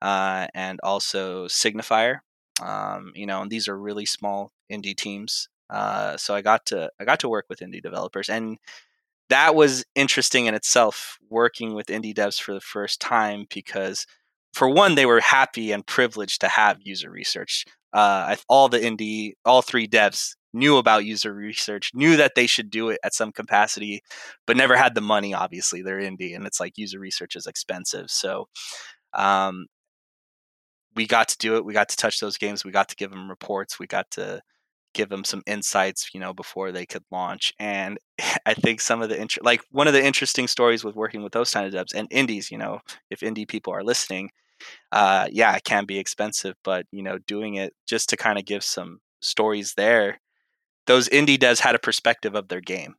uh, 0.00 0.46
and 0.54 0.78
also 0.84 1.48
Signifier. 1.48 2.20
Um, 2.62 3.10
you 3.16 3.26
know, 3.26 3.42
and 3.42 3.50
these 3.50 3.66
are 3.66 3.76
really 3.76 4.06
small 4.06 4.52
indie 4.70 4.96
teams 4.96 5.48
uh, 5.70 6.16
so 6.16 6.34
I 6.34 6.42
got 6.42 6.66
to 6.66 6.90
I 7.00 7.04
got 7.04 7.20
to 7.20 7.28
work 7.28 7.46
with 7.48 7.60
indie 7.60 7.82
developers, 7.82 8.28
and 8.28 8.58
that 9.28 9.54
was 9.54 9.84
interesting 9.94 10.46
in 10.46 10.54
itself. 10.54 11.18
Working 11.28 11.74
with 11.74 11.88
indie 11.88 12.14
devs 12.14 12.40
for 12.40 12.54
the 12.54 12.60
first 12.60 13.00
time 13.00 13.46
because, 13.52 14.06
for 14.54 14.68
one, 14.68 14.94
they 14.94 15.06
were 15.06 15.20
happy 15.20 15.72
and 15.72 15.86
privileged 15.86 16.40
to 16.40 16.48
have 16.48 16.78
user 16.82 17.10
research. 17.10 17.64
Uh, 17.92 18.36
all 18.48 18.68
the 18.68 18.78
indie, 18.78 19.32
all 19.44 19.62
three 19.62 19.88
devs 19.88 20.34
knew 20.54 20.78
about 20.78 21.04
user 21.04 21.32
research, 21.34 21.90
knew 21.94 22.16
that 22.16 22.34
they 22.34 22.46
should 22.46 22.70
do 22.70 22.88
it 22.88 22.98
at 23.04 23.14
some 23.14 23.32
capacity, 23.32 24.02
but 24.46 24.56
never 24.56 24.76
had 24.76 24.94
the 24.94 25.00
money. 25.00 25.34
Obviously, 25.34 25.82
they're 25.82 26.00
indie, 26.00 26.34
and 26.34 26.46
it's 26.46 26.60
like 26.60 26.78
user 26.78 26.98
research 26.98 27.36
is 27.36 27.46
expensive. 27.46 28.10
So, 28.10 28.48
um, 29.14 29.66
we 30.96 31.06
got 31.06 31.28
to 31.28 31.38
do 31.38 31.56
it. 31.56 31.64
We 31.64 31.74
got 31.74 31.88
to 31.90 31.96
touch 31.96 32.20
those 32.20 32.38
games. 32.38 32.64
We 32.64 32.72
got 32.72 32.88
to 32.88 32.96
give 32.96 33.10
them 33.10 33.28
reports. 33.28 33.78
We 33.78 33.86
got 33.86 34.10
to 34.12 34.42
give 34.94 35.08
them 35.08 35.24
some 35.24 35.42
insights, 35.46 36.10
you 36.14 36.20
know, 36.20 36.32
before 36.34 36.72
they 36.72 36.86
could 36.86 37.04
launch. 37.10 37.52
And 37.58 37.98
I 38.46 38.54
think 38.54 38.80
some 38.80 39.02
of 39.02 39.08
the 39.08 39.20
int- 39.20 39.44
like 39.44 39.62
one 39.70 39.86
of 39.86 39.92
the 39.92 40.04
interesting 40.04 40.48
stories 40.48 40.84
with 40.84 40.96
working 40.96 41.22
with 41.22 41.32
those 41.32 41.52
kind 41.52 41.66
of 41.66 41.74
devs 41.74 41.94
and 41.94 42.08
indies, 42.10 42.50
you 42.50 42.58
know, 42.58 42.80
if 43.10 43.20
indie 43.20 43.48
people 43.48 43.72
are 43.72 43.84
listening, 43.84 44.30
uh, 44.92 45.28
yeah, 45.32 45.54
it 45.56 45.64
can 45.64 45.84
be 45.86 45.98
expensive, 45.98 46.56
but 46.64 46.86
you 46.92 47.02
know, 47.02 47.18
doing 47.18 47.56
it 47.56 47.74
just 47.86 48.08
to 48.10 48.16
kind 48.16 48.38
of 48.38 48.44
give 48.44 48.64
some 48.64 49.00
stories 49.20 49.74
there, 49.76 50.20
those 50.86 51.08
indie 51.08 51.38
devs 51.38 51.60
had 51.60 51.74
a 51.74 51.78
perspective 51.78 52.34
of 52.34 52.48
their 52.48 52.60
game. 52.60 52.94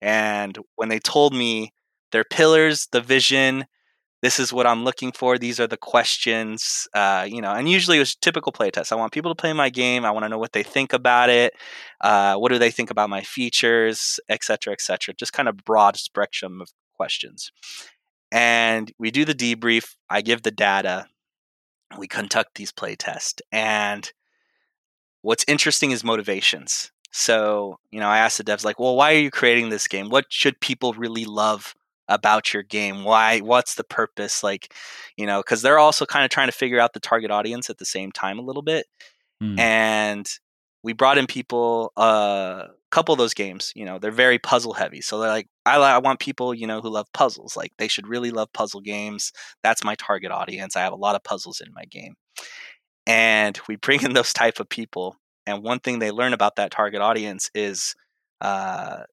And 0.00 0.58
when 0.76 0.88
they 0.88 0.98
told 0.98 1.34
me 1.34 1.72
their 2.12 2.24
pillars, 2.24 2.88
the 2.92 3.00
vision, 3.00 3.66
this 4.22 4.38
is 4.38 4.52
what 4.52 4.68
I'm 4.68 4.84
looking 4.84 5.10
for. 5.10 5.36
These 5.36 5.58
are 5.58 5.66
the 5.66 5.76
questions, 5.76 6.86
uh, 6.94 7.26
you 7.28 7.42
know. 7.42 7.52
And 7.52 7.68
usually 7.68 7.96
it 7.96 8.00
was 8.00 8.14
typical 8.14 8.52
playtest. 8.52 8.92
I 8.92 8.94
want 8.94 9.12
people 9.12 9.32
to 9.32 9.40
play 9.40 9.52
my 9.52 9.68
game. 9.68 10.04
I 10.04 10.12
want 10.12 10.24
to 10.24 10.28
know 10.28 10.38
what 10.38 10.52
they 10.52 10.62
think 10.62 10.92
about 10.92 11.28
it. 11.28 11.54
Uh, 12.00 12.36
what 12.36 12.52
do 12.52 12.58
they 12.58 12.70
think 12.70 12.90
about 12.90 13.10
my 13.10 13.22
features, 13.22 14.20
etc., 14.28 14.72
etc. 14.72 15.12
Just 15.14 15.32
kind 15.32 15.48
of 15.48 15.64
broad 15.64 15.96
spectrum 15.96 16.60
of 16.62 16.68
questions. 16.94 17.50
And 18.30 18.92
we 18.96 19.10
do 19.10 19.24
the 19.24 19.34
debrief. 19.34 19.96
I 20.08 20.22
give 20.22 20.42
the 20.42 20.52
data. 20.52 21.06
We 21.98 22.06
conduct 22.06 22.54
these 22.54 22.72
playtests. 22.72 23.40
And 23.50 24.10
what's 25.20 25.44
interesting 25.48 25.90
is 25.90 26.04
motivations. 26.04 26.92
So, 27.10 27.78
you 27.90 28.00
know, 28.00 28.08
I 28.08 28.18
asked 28.18 28.38
the 28.38 28.44
devs 28.44 28.64
like, 28.64 28.78
"Well, 28.78 28.96
why 28.96 29.12
are 29.12 29.18
you 29.18 29.30
creating 29.30 29.68
this 29.68 29.88
game? 29.88 30.08
What 30.08 30.26
should 30.30 30.60
people 30.60 30.94
really 30.94 31.26
love 31.26 31.74
about 32.12 32.52
your 32.52 32.62
game 32.62 33.04
why 33.04 33.40
what's 33.40 33.74
the 33.74 33.84
purpose 33.84 34.42
like 34.42 34.74
you 35.16 35.26
know 35.26 35.40
because 35.40 35.62
they're 35.62 35.78
also 35.78 36.04
kind 36.04 36.24
of 36.24 36.30
trying 36.30 36.48
to 36.48 36.52
figure 36.52 36.78
out 36.78 36.92
the 36.92 37.00
target 37.00 37.30
audience 37.30 37.70
at 37.70 37.78
the 37.78 37.84
same 37.84 38.12
time 38.12 38.38
a 38.38 38.42
little 38.42 38.62
bit 38.62 38.86
mm. 39.42 39.58
and 39.58 40.28
we 40.82 40.92
brought 40.92 41.18
in 41.18 41.26
people 41.26 41.92
a 41.96 42.00
uh, 42.00 42.68
couple 42.90 43.12
of 43.12 43.18
those 43.18 43.34
games 43.34 43.72
you 43.74 43.84
know 43.84 43.98
they're 43.98 44.10
very 44.10 44.38
puzzle 44.38 44.74
heavy 44.74 45.00
so 45.00 45.18
they're 45.18 45.30
like 45.30 45.48
I, 45.64 45.76
I 45.76 45.98
want 45.98 46.20
people 46.20 46.52
you 46.52 46.66
know 46.66 46.80
who 46.80 46.90
love 46.90 47.06
puzzles 47.14 47.56
like 47.56 47.72
they 47.78 47.88
should 47.88 48.06
really 48.06 48.30
love 48.30 48.52
puzzle 48.52 48.80
games 48.80 49.32
that's 49.62 49.84
my 49.84 49.94
target 49.94 50.30
audience 50.30 50.76
i 50.76 50.80
have 50.80 50.92
a 50.92 50.96
lot 50.96 51.16
of 51.16 51.24
puzzles 51.24 51.60
in 51.60 51.72
my 51.72 51.84
game 51.86 52.14
and 53.06 53.58
we 53.68 53.76
bring 53.76 54.02
in 54.02 54.12
those 54.12 54.32
type 54.32 54.60
of 54.60 54.68
people 54.68 55.16
and 55.46 55.62
one 55.62 55.80
thing 55.80 55.98
they 55.98 56.10
learn 56.10 56.34
about 56.34 56.56
that 56.56 56.70
target 56.70 57.00
audience 57.00 57.50
is 57.54 57.94
uh, 58.40 59.04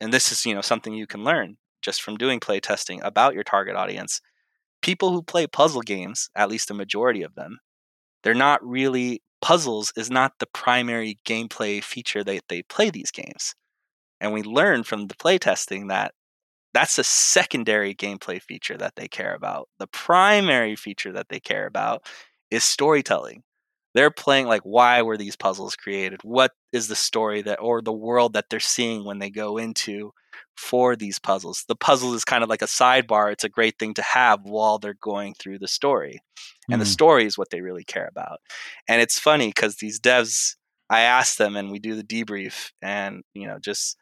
and 0.00 0.12
this 0.12 0.32
is 0.32 0.44
you 0.44 0.54
know 0.54 0.60
something 0.60 0.94
you 0.94 1.06
can 1.06 1.24
learn 1.24 1.56
just 1.82 2.02
from 2.02 2.16
doing 2.16 2.40
play 2.40 2.60
testing 2.60 3.00
about 3.02 3.34
your 3.34 3.44
target 3.44 3.76
audience 3.76 4.20
people 4.82 5.10
who 5.10 5.22
play 5.22 5.46
puzzle 5.46 5.82
games 5.82 6.30
at 6.36 6.48
least 6.48 6.70
a 6.70 6.74
majority 6.74 7.22
of 7.22 7.34
them 7.34 7.58
they're 8.22 8.34
not 8.34 8.64
really 8.66 9.22
puzzles 9.40 9.92
is 9.96 10.10
not 10.10 10.32
the 10.38 10.46
primary 10.46 11.18
gameplay 11.24 11.82
feature 11.82 12.24
that 12.24 12.42
they 12.48 12.62
play 12.62 12.90
these 12.90 13.10
games. 13.10 13.54
And 14.20 14.32
we 14.32 14.42
learned 14.42 14.86
from 14.86 15.06
the 15.06 15.14
playtesting 15.14 15.88
that 15.88 16.12
that's 16.74 16.98
a 16.98 17.04
secondary 17.04 17.94
gameplay 17.94 18.42
feature 18.42 18.76
that 18.76 18.94
they 18.96 19.08
care 19.08 19.34
about. 19.34 19.68
The 19.78 19.86
primary 19.86 20.76
feature 20.76 21.12
that 21.12 21.28
they 21.28 21.40
care 21.40 21.66
about 21.66 22.04
is 22.50 22.62
storytelling. 22.62 23.42
They're 23.94 24.10
playing 24.10 24.46
like 24.46 24.62
why 24.62 25.02
were 25.02 25.16
these 25.16 25.36
puzzles 25.36 25.76
created? 25.76 26.20
What 26.22 26.52
is 26.72 26.88
the 26.88 26.94
story 26.94 27.42
that 27.42 27.60
or 27.60 27.80
the 27.80 27.92
world 27.92 28.34
that 28.34 28.46
they're 28.50 28.60
seeing 28.60 29.04
when 29.04 29.18
they 29.18 29.30
go 29.30 29.56
into 29.56 30.12
for 30.58 30.96
these 30.96 31.20
puzzles. 31.20 31.64
The 31.68 31.76
puzzle 31.76 32.14
is 32.14 32.24
kind 32.24 32.42
of 32.42 32.50
like 32.50 32.62
a 32.62 32.66
sidebar. 32.66 33.32
It's 33.32 33.44
a 33.44 33.48
great 33.48 33.78
thing 33.78 33.94
to 33.94 34.02
have 34.02 34.40
while 34.42 34.78
they're 34.78 34.96
going 35.00 35.34
through 35.34 35.60
the 35.60 35.68
story. 35.68 36.20
And 36.68 36.80
mm. 36.80 36.84
the 36.84 36.90
story 36.90 37.26
is 37.26 37.38
what 37.38 37.50
they 37.50 37.60
really 37.60 37.84
care 37.84 38.08
about. 38.08 38.40
And 38.88 39.00
it's 39.00 39.18
funny 39.18 39.48
because 39.48 39.76
these 39.76 40.00
devs, 40.00 40.56
I 40.90 41.02
ask 41.02 41.36
them 41.36 41.54
and 41.54 41.70
we 41.70 41.78
do 41.78 41.94
the 41.94 42.02
debrief 42.02 42.72
and, 42.82 43.22
you 43.34 43.46
know, 43.46 43.58
just 43.60 43.96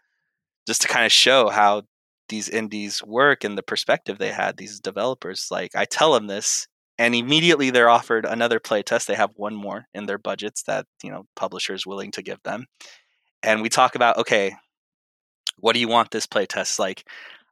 just 0.67 0.83
to 0.83 0.89
kind 0.89 1.05
of 1.05 1.13
show 1.13 1.49
how 1.49 1.83
these 2.29 2.49
indies 2.49 3.03
work 3.05 3.45
and 3.45 3.57
the 3.57 3.63
perspective 3.63 4.19
they 4.19 4.33
had, 4.33 4.57
these 4.57 4.81
developers, 4.81 5.49
like 5.51 5.77
I 5.77 5.85
tell 5.85 6.15
them 6.15 6.27
this 6.27 6.67
and 6.99 7.15
immediately 7.15 7.71
they're 7.71 7.91
offered 7.91 8.25
another 8.25 8.59
playtest. 8.59 9.07
They 9.07 9.15
have 9.15 9.31
one 9.37 9.55
more 9.55 9.87
in 9.95 10.07
their 10.07 10.19
budgets 10.19 10.63
that, 10.63 10.87
you 11.03 11.11
know, 11.11 11.27
publishers 11.37 11.87
willing 11.87 12.11
to 12.13 12.23
give 12.23 12.43
them. 12.43 12.67
And 13.43 13.61
we 13.61 13.69
talk 13.69 13.95
about, 13.95 14.17
okay, 14.17 14.57
what 15.59 15.75
do 15.75 15.81
you 15.81 15.89
want 15.89 16.11
this 16.11 16.27
playtest 16.27 16.79
like? 16.79 17.05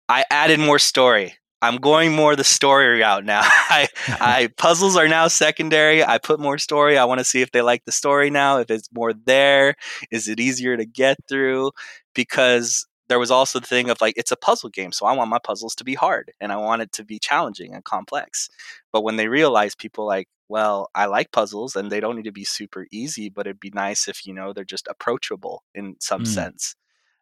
I 0.09 0.25
added 0.31 0.61
more 0.61 0.79
story. 0.79 1.35
I'm 1.65 1.79
going 1.79 2.13
more 2.13 2.37
the 2.37 2.45
story 2.45 3.01
route 3.01 3.25
now. 3.25 3.41
I, 3.45 3.89
I 4.09 4.51
puzzles 4.59 4.97
are 4.97 5.09
now 5.09 5.29
secondary. 5.29 6.05
I 6.05 6.19
put 6.19 6.39
more 6.39 6.59
story. 6.59 6.99
I 6.99 7.07
want 7.07 7.21
to 7.21 7.25
see 7.25 7.41
if 7.41 7.53
they 7.53 7.63
like 7.63 7.87
the 7.87 7.93
story 7.93 8.29
now. 8.29 8.59
If 8.59 8.71
it's 8.71 8.93
more 8.93 9.15
there, 9.15 9.75
is 10.11 10.29
it 10.29 10.41
easier 10.41 10.77
to 10.77 10.85
get 10.85 11.17
through? 11.27 11.71
Because 12.15 12.87
there 13.09 13.19
was 13.19 13.31
also 13.31 13.61
the 13.61 13.67
thing 13.67 13.89
of 13.89 14.01
like 14.03 14.15
it's 14.17 14.33
a 14.33 14.37
puzzle 14.37 14.69
game, 14.69 14.93
so 14.93 15.07
I 15.07 15.15
want 15.15 15.31
my 15.31 15.39
puzzles 15.43 15.75
to 15.77 15.85
be 15.85 15.95
hard 15.95 16.33
and 16.41 16.53
I 16.53 16.57
want 16.57 16.83
it 16.83 16.93
to 16.93 17.05
be 17.05 17.19
challenging 17.19 17.75
and 17.75 17.85
complex. 17.85 18.51
But 18.93 19.03
when 19.03 19.17
they 19.17 19.29
realize 19.29 19.75
people 19.75 20.07
like, 20.07 20.29
well, 20.49 20.91
I 20.95 21.07
like 21.07 21.33
puzzles 21.33 21.77
and 21.77 21.91
they 21.91 22.01
don't 22.01 22.17
need 22.17 22.25
to 22.25 22.33
be 22.33 22.45
super 22.45 22.87
easy, 22.93 23.31
but 23.31 23.47
it'd 23.47 23.61
be 23.61 23.73
nice 23.75 24.07
if 24.07 24.27
you 24.27 24.35
know 24.35 24.53
they're 24.53 24.65
just 24.65 24.87
approachable 24.89 25.65
in 25.75 25.97
some 25.99 26.25
mm. 26.25 26.29
sense 26.29 26.77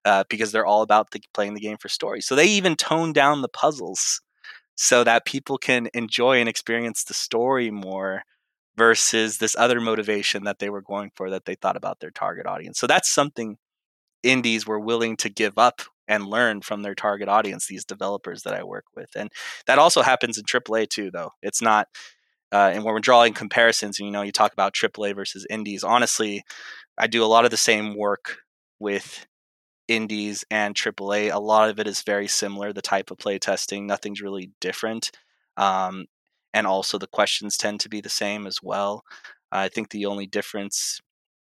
uh, 0.05 0.25
because 0.29 0.53
they're 0.53 0.67
all 0.67 0.83
about 0.83 1.11
the, 1.11 1.23
playing 1.33 1.55
the 1.55 1.61
game 1.61 1.77
for 1.79 1.89
story. 1.89 2.21
So 2.21 2.35
they 2.35 2.47
even 2.47 2.77
tone 2.77 3.13
down 3.13 3.43
the 3.43 3.49
puzzles 3.49 4.21
so 4.75 5.05
that 5.05 5.27
people 5.27 5.59
can 5.59 5.89
enjoy 5.95 6.41
and 6.41 6.49
experience 6.49 7.05
the 7.05 7.15
story 7.15 7.71
more 7.71 8.23
versus 8.77 9.39
this 9.39 9.55
other 9.59 9.81
motivation 9.81 10.45
that 10.45 10.59
they 10.59 10.71
were 10.71 10.81
going 10.81 11.11
for 11.15 11.31
that 11.31 11.45
they 11.45 11.55
thought 11.55 11.77
about 11.77 12.01
their 12.01 12.11
target 12.11 12.47
audience. 12.47 12.79
So 12.79 12.87
that's 12.87 13.11
something 13.11 13.59
indies 14.23 14.67
were 14.67 14.81
willing 14.81 15.17
to 15.19 15.29
give 15.29 15.59
up 15.59 15.83
and 16.09 16.27
learn 16.27 16.61
from 16.61 16.83
their 16.83 16.95
target 16.95 17.29
audience, 17.29 17.67
these 17.67 17.85
developers 17.85 18.43
that 18.43 18.55
I 18.55 18.65
work 18.65 18.85
with. 18.97 19.11
And 19.15 19.31
that 19.67 19.79
also 19.79 20.03
happens 20.03 20.39
in 20.39 20.45
AAA 20.45 20.89
too, 20.89 21.11
though. 21.11 21.31
It's 21.43 21.63
not, 21.63 21.89
uh, 22.53 22.71
and 22.75 22.85
when 22.85 22.95
we're 22.95 23.01
drawing 23.01 23.35
comparisons, 23.35 23.99
you 23.99 24.11
know, 24.11 24.23
you 24.23 24.33
talk 24.33 24.53
about 24.53 24.75
AAA 24.75 25.15
versus 25.15 25.47
indies. 25.49 25.85
Honestly, 25.85 26.43
I 26.99 27.07
do 27.07 27.25
a 27.25 27.27
lot 27.27 27.45
of 27.45 27.51
the 27.51 27.57
same 27.57 27.97
work 27.97 28.39
with 28.79 29.27
indies 29.89 30.45
and 30.51 30.75
AAA, 30.75 31.33
a 31.33 31.39
lot 31.39 31.69
of 31.69 31.79
it 31.79 31.87
is 31.87 32.03
very 32.03 32.29
similar. 32.29 32.73
The 32.73 32.83
type 32.83 33.11
of 33.11 33.19
play 33.19 33.39
testing, 33.39 33.87
nothing's 33.87 34.23
really 34.23 34.51
different. 34.61 35.11
Um, 35.57 36.07
and 36.55 36.67
also 36.67 36.99
the 36.99 37.07
questions 37.07 37.57
tend 37.57 37.81
to 37.81 37.89
be 37.89 38.01
the 38.01 38.09
same 38.09 38.47
as 38.47 38.59
well. 38.63 39.03
I 39.51 39.69
think 39.69 39.91
the 39.91 40.07
only 40.07 40.27
difference, 40.27 41.01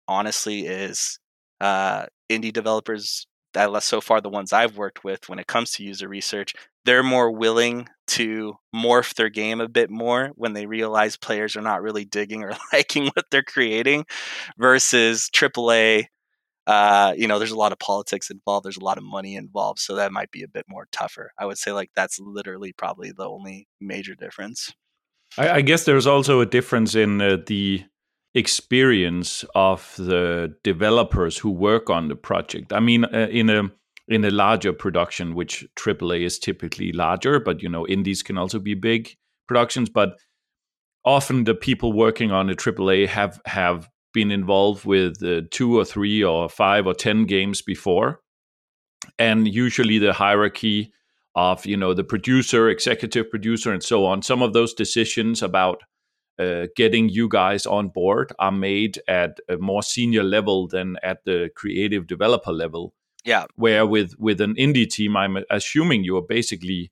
honestly, 0.08 0.67
is 0.67 1.19
uh, 1.62 2.06
indie 2.30 2.54
developers. 2.54 3.28
That 3.54 3.84
so 3.84 4.02
far, 4.02 4.19
the 4.19 4.30
ones 4.30 4.52
I've 4.52 4.76
worked 4.76 5.06
with, 5.06 5.30
when 5.30 5.39
it 5.39 5.48
comes 5.48 5.71
to 5.71 5.84
user 5.84 6.10
research, 6.10 6.54
they're 6.84 7.04
more 7.04 7.32
willing 7.32 7.88
to 8.08 8.56
morph 8.76 9.15
their 9.15 9.30
game 9.30 9.62
a 9.62 9.69
bit 9.69 9.89
more 9.89 10.32
when 10.36 10.52
they 10.52 10.65
realize 10.65 11.15
players 11.15 11.56
are 11.56 11.62
not 11.62 11.82
really 11.82 12.04
digging 12.04 12.43
or 12.43 12.52
liking 12.74 13.06
what 13.15 13.26
they're 13.32 13.43
creating, 13.43 14.06
versus 14.58 15.30
AAA 15.34 16.08
uh, 16.67 17.13
you 17.15 17.28
know, 17.28 17.38
there's 17.38 17.51
a 17.51 17.58
lot 17.58 17.71
of 17.71 17.80
politics 17.80 18.30
involved. 18.30 18.65
There's 18.65 18.78
a 18.78 18.84
lot 18.84 18.97
of 18.97 19.04
money 19.04 19.36
involved, 19.36 19.80
so 19.80 19.95
that 19.95 20.12
might 20.12 20.32
be 20.32 20.43
a 20.43 20.47
bit 20.47 20.65
more 20.67 20.88
tougher. 20.91 21.32
I 21.38 21.45
would 21.45 21.58
say 21.58 21.71
like 21.71 21.91
that's 21.95 22.19
literally 22.19 22.73
probably 22.73 23.12
the 23.12 23.28
only 23.28 23.67
major 23.80 24.15
difference. 24.15 24.73
I, 25.38 25.49
I 25.49 25.62
guess 25.62 25.86
there's 25.86 26.08
also 26.08 26.41
a 26.41 26.45
difference 26.45 26.95
in 26.95 27.21
uh, 27.21 27.38
the 27.45 27.84
experience 28.34 29.45
of 29.54 29.93
the 29.97 30.56
developers 30.63 31.38
who 31.38 31.51
work 31.51 31.89
on 31.89 32.08
the 32.08 32.15
project. 32.15 32.73
I 32.73 32.80
mean, 32.80 33.06
uh, 33.06 33.28
in 33.32 33.49
a 33.49 33.63
in 34.08 34.23
a 34.23 34.30
larger 34.30 34.73
production, 34.73 35.34
which 35.34 35.65
AAA 35.75 36.25
is 36.25 36.38
typically 36.38 36.91
larger, 36.91 37.39
but 37.39 37.62
you 37.62 37.69
know, 37.69 37.88
indies 37.88 38.21
can 38.21 38.38
also 38.38 38.60
be 38.60 38.73
big 38.73 39.15
productions. 39.47 39.89
But 39.89 40.17
often 41.04 41.43
the 41.43 41.56
people 41.56 41.93
working 41.93 42.32
on 42.32 42.49
a 42.49 42.56
AAA 42.56 43.08
have 43.08 43.39
have 43.45 43.89
been 44.15 44.32
involved 44.32 44.86
with 44.86 45.21
uh, 45.21 45.41
two 45.51 45.78
or 45.78 45.86
three 45.86 46.23
or 46.23 46.49
five 46.49 46.88
or 46.88 46.95
ten 46.95 47.25
games 47.25 47.62
before, 47.62 48.21
and 49.19 49.47
usually 49.47 49.99
the 49.99 50.13
hierarchy 50.13 50.91
of 51.36 51.65
you 51.65 51.78
know 51.78 51.93
the 51.93 52.04
producer, 52.04 52.69
executive 52.69 53.30
producer, 53.30 53.71
and 53.71 53.84
so 53.84 54.06
on. 54.06 54.23
Some 54.23 54.41
of 54.41 54.54
those 54.54 54.73
decisions 54.73 55.43
about 55.43 55.84
uh, 56.39 56.67
getting 56.75 57.10
you 57.10 57.28
guys 57.28 57.65
on 57.65 57.89
board 57.89 58.34
are 58.39 58.51
made 58.51 58.99
at 59.08 59.38
a 59.49 59.58
more 59.58 59.84
senior 59.84 60.23
level 60.23 60.67
than 60.67 60.97
at 61.04 61.23
the 61.25 61.49
creative 61.56 62.08
developer 62.08 62.51
level. 62.51 62.93
Yeah. 63.25 63.45
Where 63.56 63.86
with 63.86 64.13
with 64.17 64.41
an 64.41 64.56
indie 64.56 64.89
team, 64.89 65.17
I'm 65.17 65.38
assuming 65.49 66.04
you 66.04 66.17
are 66.17 66.28
basically 66.28 66.91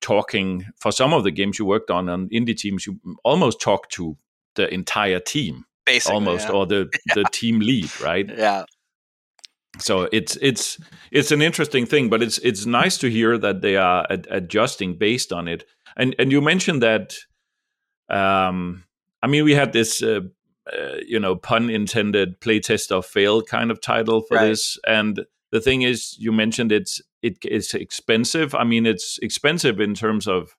talking 0.00 0.66
for 0.76 0.90
some 0.90 1.12
of 1.12 1.24
the 1.24 1.30
games 1.30 1.58
you 1.58 1.64
worked 1.64 1.90
on 1.90 2.08
on 2.08 2.28
indie 2.30 2.56
teams. 2.56 2.86
You 2.86 2.98
almost 3.24 3.60
talk 3.60 3.88
to 3.90 4.16
the 4.56 4.72
entire 4.74 5.20
team 5.20 5.64
Basically, 5.94 6.14
almost 6.14 6.48
yeah. 6.48 6.54
or 6.54 6.66
the 6.66 6.90
the 7.14 7.24
team 7.32 7.60
lead 7.60 8.00
right? 8.00 8.28
Yeah. 8.28 8.64
So 9.78 10.08
it's 10.12 10.36
it's 10.40 10.78
it's 11.10 11.30
an 11.30 11.42
interesting 11.42 11.86
thing 11.86 12.08
but 12.08 12.22
it's 12.22 12.38
it's 12.38 12.66
nice 12.66 12.98
to 12.98 13.10
hear 13.10 13.38
that 13.38 13.60
they 13.60 13.76
are 13.76 14.06
ad- 14.10 14.26
adjusting 14.30 14.98
based 14.98 15.32
on 15.32 15.48
it. 15.48 15.64
And 15.96 16.14
and 16.18 16.32
you 16.32 16.40
mentioned 16.40 16.82
that 16.82 17.16
um 18.08 18.82
i 19.22 19.28
mean 19.28 19.44
we 19.44 19.54
had 19.54 19.72
this 19.72 20.02
uh, 20.02 20.20
uh, 20.72 20.96
you 21.06 21.18
know 21.18 21.36
pun 21.36 21.70
intended 21.70 22.40
playtest 22.40 22.94
or 22.94 23.02
fail 23.02 23.42
kind 23.42 23.70
of 23.70 23.80
title 23.80 24.22
for 24.22 24.36
right. 24.36 24.48
this. 24.48 24.78
And 24.86 25.24
the 25.52 25.60
thing 25.60 25.82
is 25.82 26.16
you 26.18 26.32
mentioned 26.32 26.72
it's 26.72 27.00
it 27.22 27.38
is 27.44 27.74
expensive. 27.74 28.54
I 28.54 28.64
mean 28.64 28.86
it's 28.86 29.18
expensive 29.22 29.80
in 29.80 29.94
terms 29.94 30.26
of 30.26 30.56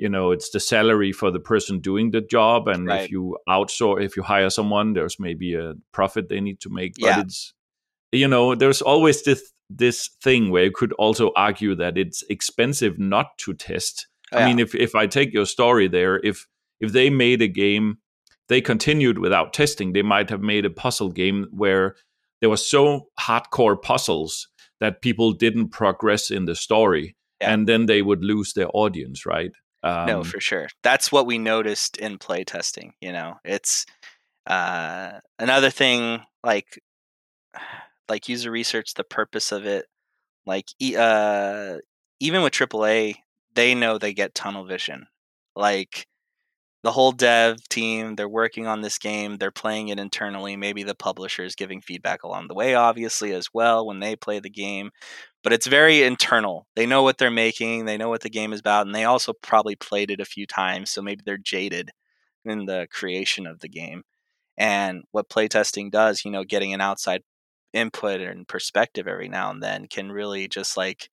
you 0.00 0.08
know 0.08 0.30
it's 0.30 0.50
the 0.50 0.58
salary 0.58 1.12
for 1.12 1.30
the 1.30 1.38
person 1.38 1.78
doing 1.78 2.10
the 2.10 2.22
job 2.22 2.66
and 2.66 2.86
right. 2.86 3.02
if 3.02 3.10
you 3.10 3.36
outsource 3.48 4.02
if 4.02 4.16
you 4.16 4.22
hire 4.22 4.48
someone 4.48 4.94
there's 4.94 5.20
maybe 5.20 5.54
a 5.54 5.74
profit 5.92 6.28
they 6.28 6.40
need 6.40 6.58
to 6.60 6.70
make 6.70 6.94
but 6.98 7.06
yeah. 7.06 7.20
it's 7.20 7.52
you 8.10 8.26
know 8.26 8.54
there's 8.54 8.80
always 8.80 9.22
this 9.22 9.52
this 9.68 10.08
thing 10.22 10.50
where 10.50 10.64
you 10.64 10.72
could 10.72 10.92
also 10.94 11.30
argue 11.36 11.74
that 11.74 11.98
it's 11.98 12.24
expensive 12.30 12.98
not 12.98 13.26
to 13.36 13.52
test 13.52 14.08
oh, 14.32 14.38
i 14.38 14.46
mean 14.46 14.58
if 14.58 14.74
if 14.74 14.94
i 14.94 15.06
take 15.06 15.32
your 15.34 15.46
story 15.46 15.86
there 15.86 16.18
if 16.24 16.46
if 16.80 16.92
they 16.92 17.10
made 17.10 17.42
a 17.42 17.48
game 17.48 17.98
they 18.48 18.60
continued 18.60 19.18
without 19.18 19.52
testing 19.52 19.92
they 19.92 20.02
might 20.02 20.30
have 20.30 20.40
made 20.40 20.64
a 20.64 20.70
puzzle 20.70 21.10
game 21.10 21.46
where 21.52 21.94
there 22.40 22.50
were 22.50 22.56
so 22.56 23.08
hardcore 23.20 23.80
puzzles 23.80 24.48
that 24.80 25.02
people 25.02 25.32
didn't 25.32 25.68
progress 25.68 26.30
in 26.30 26.46
the 26.46 26.54
story 26.54 27.14
yeah. 27.40 27.52
and 27.52 27.68
then 27.68 27.84
they 27.84 28.00
would 28.00 28.24
lose 28.24 28.54
their 28.54 28.68
audience 28.72 29.26
right 29.26 29.52
um, 29.82 30.06
no, 30.06 30.24
for 30.24 30.40
sure. 30.40 30.68
That's 30.82 31.10
what 31.10 31.26
we 31.26 31.38
noticed 31.38 31.96
in 31.96 32.18
play 32.18 32.44
testing. 32.44 32.92
You 33.00 33.12
know, 33.12 33.34
it's 33.44 33.86
uh, 34.46 35.12
another 35.38 35.70
thing 35.70 36.20
like 36.44 36.80
like 38.08 38.28
user 38.28 38.50
research. 38.50 38.94
The 38.94 39.04
purpose 39.04 39.52
of 39.52 39.66
it, 39.66 39.86
like 40.46 40.66
uh, 40.96 41.76
even 42.20 42.42
with 42.42 42.52
AAA, 42.52 43.16
they 43.54 43.74
know 43.74 43.98
they 43.98 44.12
get 44.12 44.34
tunnel 44.34 44.64
vision. 44.64 45.06
Like 45.56 46.06
the 46.82 46.92
whole 46.92 47.12
dev 47.12 47.68
team 47.68 48.16
they're 48.16 48.28
working 48.28 48.66
on 48.66 48.80
this 48.80 48.98
game 48.98 49.36
they're 49.36 49.50
playing 49.50 49.88
it 49.88 49.98
internally 49.98 50.56
maybe 50.56 50.82
the 50.82 50.94
publisher 50.94 51.44
is 51.44 51.54
giving 51.54 51.80
feedback 51.80 52.22
along 52.22 52.48
the 52.48 52.54
way 52.54 52.74
obviously 52.74 53.32
as 53.32 53.48
well 53.52 53.86
when 53.86 54.00
they 54.00 54.16
play 54.16 54.40
the 54.40 54.50
game 54.50 54.90
but 55.42 55.52
it's 55.52 55.66
very 55.66 56.02
internal. 56.02 56.66
They 56.76 56.86
know 56.86 57.02
what 57.02 57.18
they're 57.18 57.30
making 57.30 57.84
they 57.84 57.96
know 57.96 58.08
what 58.08 58.22
the 58.22 58.30
game 58.30 58.52
is 58.52 58.60
about 58.60 58.86
and 58.86 58.94
they 58.94 59.04
also 59.04 59.32
probably 59.32 59.76
played 59.76 60.10
it 60.10 60.20
a 60.20 60.24
few 60.24 60.46
times 60.46 60.90
so 60.90 61.02
maybe 61.02 61.22
they're 61.24 61.38
jaded 61.38 61.90
in 62.44 62.66
the 62.66 62.88
creation 62.90 63.46
of 63.46 63.60
the 63.60 63.68
game. 63.68 64.02
And 64.56 65.04
what 65.12 65.28
playtesting 65.28 65.90
does 65.90 66.24
you 66.24 66.30
know 66.30 66.44
getting 66.44 66.74
an 66.74 66.80
outside 66.80 67.22
input 67.72 68.20
and 68.20 68.48
perspective 68.48 69.06
every 69.06 69.28
now 69.28 69.50
and 69.50 69.62
then 69.62 69.86
can 69.86 70.10
really 70.10 70.48
just 70.48 70.76
like 70.76 71.08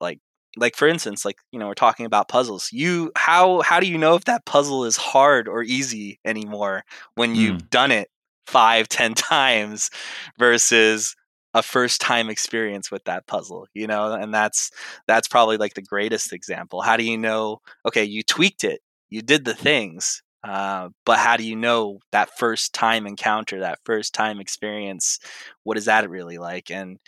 like 0.00 0.20
like 0.56 0.74
for 0.76 0.88
instance 0.88 1.24
like 1.24 1.36
you 1.52 1.58
know 1.58 1.66
we're 1.66 1.74
talking 1.74 2.06
about 2.06 2.28
puzzles. 2.28 2.70
You 2.72 3.12
how 3.16 3.60
how 3.62 3.80
do 3.80 3.86
you 3.86 3.98
know 3.98 4.14
if 4.14 4.24
that 4.24 4.46
puzzle 4.46 4.84
is 4.84 4.96
hard 4.96 5.48
or 5.48 5.62
easy 5.62 6.18
anymore 6.24 6.82
when 7.14 7.34
you've 7.34 7.62
mm. 7.62 7.70
done 7.70 7.90
it 7.90 8.08
five 8.46 8.88
ten 8.88 9.14
times 9.14 9.90
versus 10.38 11.14
a 11.56 11.62
first 11.62 12.00
time 12.00 12.30
experience 12.30 12.90
with 12.90 13.04
that 13.04 13.26
puzzle 13.26 13.66
you 13.74 13.86
know 13.86 14.12
and 14.12 14.34
that's 14.34 14.70
that's 15.08 15.28
probably 15.28 15.56
like 15.56 15.74
the 15.74 15.82
greatest 15.82 16.32
example. 16.32 16.82
How 16.82 16.96
do 16.96 17.04
you 17.04 17.18
know 17.18 17.60
okay 17.86 18.04
you 18.04 18.22
tweaked 18.22 18.64
it 18.64 18.80
you 19.10 19.22
did 19.22 19.44
the 19.44 19.54
things 19.54 20.22
uh, 20.44 20.90
but 21.04 21.18
how 21.18 21.36
do 21.36 21.44
you 21.44 21.56
know 21.56 21.98
that 22.12 22.38
first 22.38 22.72
time 22.72 23.06
encounter 23.06 23.60
that 23.60 23.80
first 23.84 24.14
time 24.14 24.40
experience 24.40 25.18
what 25.64 25.76
is 25.76 25.86
that 25.86 26.08
really 26.08 26.38
like? 26.38 26.70
And 26.70 26.98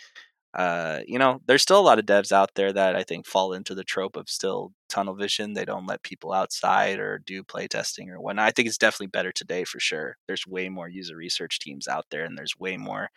uh, 0.53 1.01
you 1.07 1.19
know, 1.19 1.41
there's 1.45 1.61
still 1.61 1.79
a 1.79 1.81
lot 1.81 1.99
of 1.99 2.05
devs 2.05 2.31
out 2.31 2.51
there 2.55 2.73
that 2.73 2.95
I 2.95 3.03
think 3.03 3.27
fall 3.27 3.53
into 3.53 3.75
the 3.75 3.83
trope 3.83 4.15
of 4.15 4.29
still 4.29 4.71
tunnel 4.89 5.13
vision. 5.13 5.53
They 5.53 5.65
don't 5.65 5.85
let 5.85 6.01
people 6.01 6.33
outside 6.33 6.97
or 6.97 7.19
do 7.19 7.43
playtesting 7.43 8.09
or 8.09 8.19
whatnot. 8.19 8.47
I 8.47 8.51
think 8.51 8.67
it's 8.67 8.77
definitely 8.77 9.07
better 9.07 9.31
today 9.31 9.63
for 9.63 9.79
sure. 9.79 10.17
There's 10.27 10.47
way 10.47 10.67
more 10.69 10.89
user 10.89 11.15
research 11.15 11.59
teams 11.59 11.87
out 11.87 12.05
there, 12.09 12.23
and 12.23 12.35
there's 12.35 12.57
way 12.57 12.77
more 12.77 13.09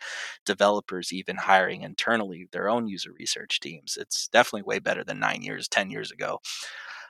developers 0.45 1.11
even 1.11 1.37
hiring 1.37 1.81
internally 1.81 2.47
their 2.51 2.69
own 2.69 2.87
user 2.87 3.11
research 3.17 3.59
teams. 3.59 3.97
It's 3.99 4.27
definitely 4.27 4.63
way 4.63 4.77
better 4.77 5.03
than 5.03 5.19
nine 5.19 5.41
years, 5.41 5.67
10 5.67 5.89
years 5.89 6.11
ago. 6.11 6.39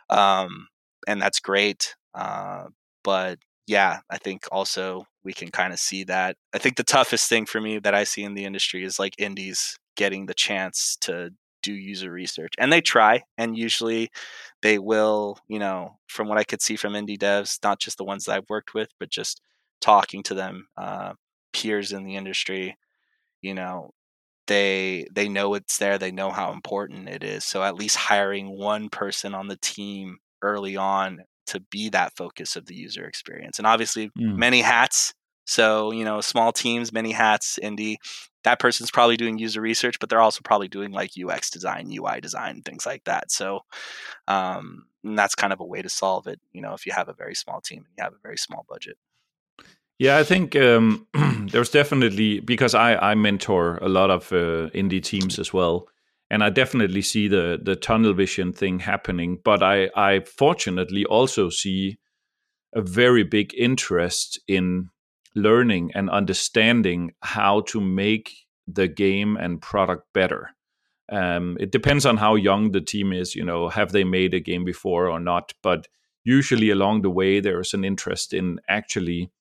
Um, 0.10 0.68
and 1.06 1.22
that's 1.22 1.42
great. 1.42 1.96
Uh, 2.16 2.68
but 3.04 3.40
yeah, 3.68 4.00
I 4.10 4.18
think 4.20 4.46
also 4.54 5.06
we 5.24 5.34
can 5.34 5.52
kind 5.52 5.74
of 5.74 5.80
see 5.80 6.06
that. 6.06 6.38
I 6.54 6.60
think 6.60 6.78
the 6.78 6.84
toughest 6.84 7.28
thing 7.28 7.46
for 7.46 7.60
me 7.60 7.80
that 7.80 7.96
I 7.96 8.06
see 8.06 8.24
in 8.24 8.36
the 8.36 8.46
industry 8.46 8.86
is 8.86 9.00
like 9.00 9.16
indies 9.18 9.78
getting 9.96 10.26
the 10.26 10.34
chance 10.34 10.98
to 11.02 11.32
do 11.62 11.74
user 11.74 12.12
research 12.12 12.54
and 12.58 12.72
they 12.74 12.82
try 12.82 13.22
and 13.38 13.58
usually 13.58 14.10
they 14.62 14.78
will 14.78 15.38
you 15.48 15.60
know 15.60 15.98
from 16.08 16.28
what 16.28 16.38
i 16.38 16.44
could 16.44 16.62
see 16.62 16.76
from 16.76 16.94
indie 16.94 17.18
devs 17.18 17.58
not 17.64 17.80
just 17.80 17.98
the 17.98 18.04
ones 18.04 18.26
that 18.26 18.36
i've 18.36 18.50
worked 18.50 18.74
with 18.74 18.90
but 19.00 19.10
just 19.10 19.42
talking 19.80 20.22
to 20.24 20.34
them 20.34 20.68
uh, 20.78 21.14
peers 21.54 21.94
in 21.94 22.04
the 22.04 22.16
industry 22.16 22.78
you 23.42 23.54
know 23.54 23.92
they 24.48 25.08
they 25.14 25.30
know 25.30 25.54
it's 25.54 25.78
there 25.78 25.98
they 25.98 26.12
know 26.12 26.32
how 26.32 26.52
important 26.52 27.08
it 27.08 27.24
is 27.24 27.46
so 27.46 27.64
at 27.64 27.76
least 27.76 27.96
hiring 27.96 28.58
one 28.58 28.90
person 28.90 29.34
on 29.34 29.48
the 29.48 29.58
team 29.58 30.18
early 30.42 30.76
on 30.76 31.20
to 31.46 31.62
be 31.72 31.88
that 31.90 32.12
focus 32.18 32.58
of 32.58 32.66
the 32.66 32.76
user 32.76 33.06
experience 33.06 33.58
and 33.58 33.66
obviously 33.66 34.10
mm. 34.20 34.36
many 34.36 34.60
hats 34.60 35.14
so, 35.46 35.92
you 35.92 36.06
know, 36.06 36.22
small 36.22 36.52
teams, 36.52 36.94
many 36.94 37.12
hats, 37.12 37.60
indie. 37.62 37.98
That 38.44 38.60
person's 38.60 38.92
probably 38.92 39.18
doing 39.18 39.38
user 39.38 39.62
research, 39.62 40.00
but 40.00 40.10
they're 40.10 40.22
also 40.22 40.42
probably 40.44 40.68
doing 40.68 40.92
like 40.92 41.12
UX 41.18 41.50
design, 41.50 41.92
UI 41.92 42.20
design, 42.22 42.62
things 42.62 42.86
like 42.86 43.04
that. 43.06 43.32
So, 43.32 43.62
um, 44.28 44.86
that's 45.04 45.36
kind 45.36 45.54
of 45.54 45.60
a 45.60 45.66
way 45.66 45.82
to 45.82 45.90
solve 45.90 46.28
it. 46.28 46.40
You 46.52 46.62
know, 46.62 46.74
if 46.74 46.86
you 46.86 46.94
have 46.94 47.10
a 47.10 47.14
very 47.14 47.36
small 47.36 47.62
team 47.62 47.80
and 47.80 47.94
you 47.98 48.04
have 48.04 48.14
a 48.14 48.22
very 48.22 48.38
small 48.38 48.66
budget. 48.70 48.98
Yeah, 50.00 50.18
I 50.18 50.24
think 50.24 50.56
um, 50.56 51.08
there's 51.52 51.70
definitely 51.70 52.40
because 52.40 52.74
I 52.74 52.96
I 52.96 53.16
mentor 53.16 53.78
a 53.82 53.90
lot 53.90 54.10
of 54.10 54.32
uh, 54.32 54.70
indie 54.74 55.04
teams 55.04 55.40
as 55.40 55.54
well, 55.54 55.88
and 56.30 56.44
I 56.44 56.50
definitely 56.50 57.02
see 57.02 57.28
the 57.28 57.60
the 57.62 57.76
tunnel 57.76 58.14
vision 58.14 58.54
thing 58.54 58.80
happening. 58.80 59.40
But 59.44 59.62
I 59.62 59.90
I 59.96 60.22
fortunately 60.22 61.06
also 61.06 61.50
see 61.50 62.00
a 62.76 62.82
very 62.82 63.24
big 63.24 63.54
interest 63.56 64.40
in 64.48 64.90
learning 65.36 65.92
and 65.96 66.10
understanding 66.10 67.12
how 67.22 67.62
to 67.62 67.82
make 67.82 68.32
the 68.68 68.88
game 68.88 69.36
and 69.38 69.62
product 69.62 70.06
better. 70.14 70.50
Um, 71.12 71.58
it 71.60 71.72
depends 71.72 72.06
on 72.06 72.18
how 72.18 72.36
young 72.36 72.72
the 72.72 72.82
team 72.82 73.12
is. 73.12 73.36
You 73.36 73.44
know, 73.44 73.70
have 73.70 73.92
they 73.92 74.04
made 74.04 74.34
a 74.34 74.40
game 74.40 74.64
before 74.64 75.10
or 75.10 75.20
not? 75.20 75.54
But 75.62 75.88
usually 76.24 76.70
along 76.70 77.02
the 77.02 77.10
way, 77.10 77.40
there's 77.40 77.74
an 77.74 77.84
interest 77.84 78.34
in 78.34 78.60
actually 78.70 79.32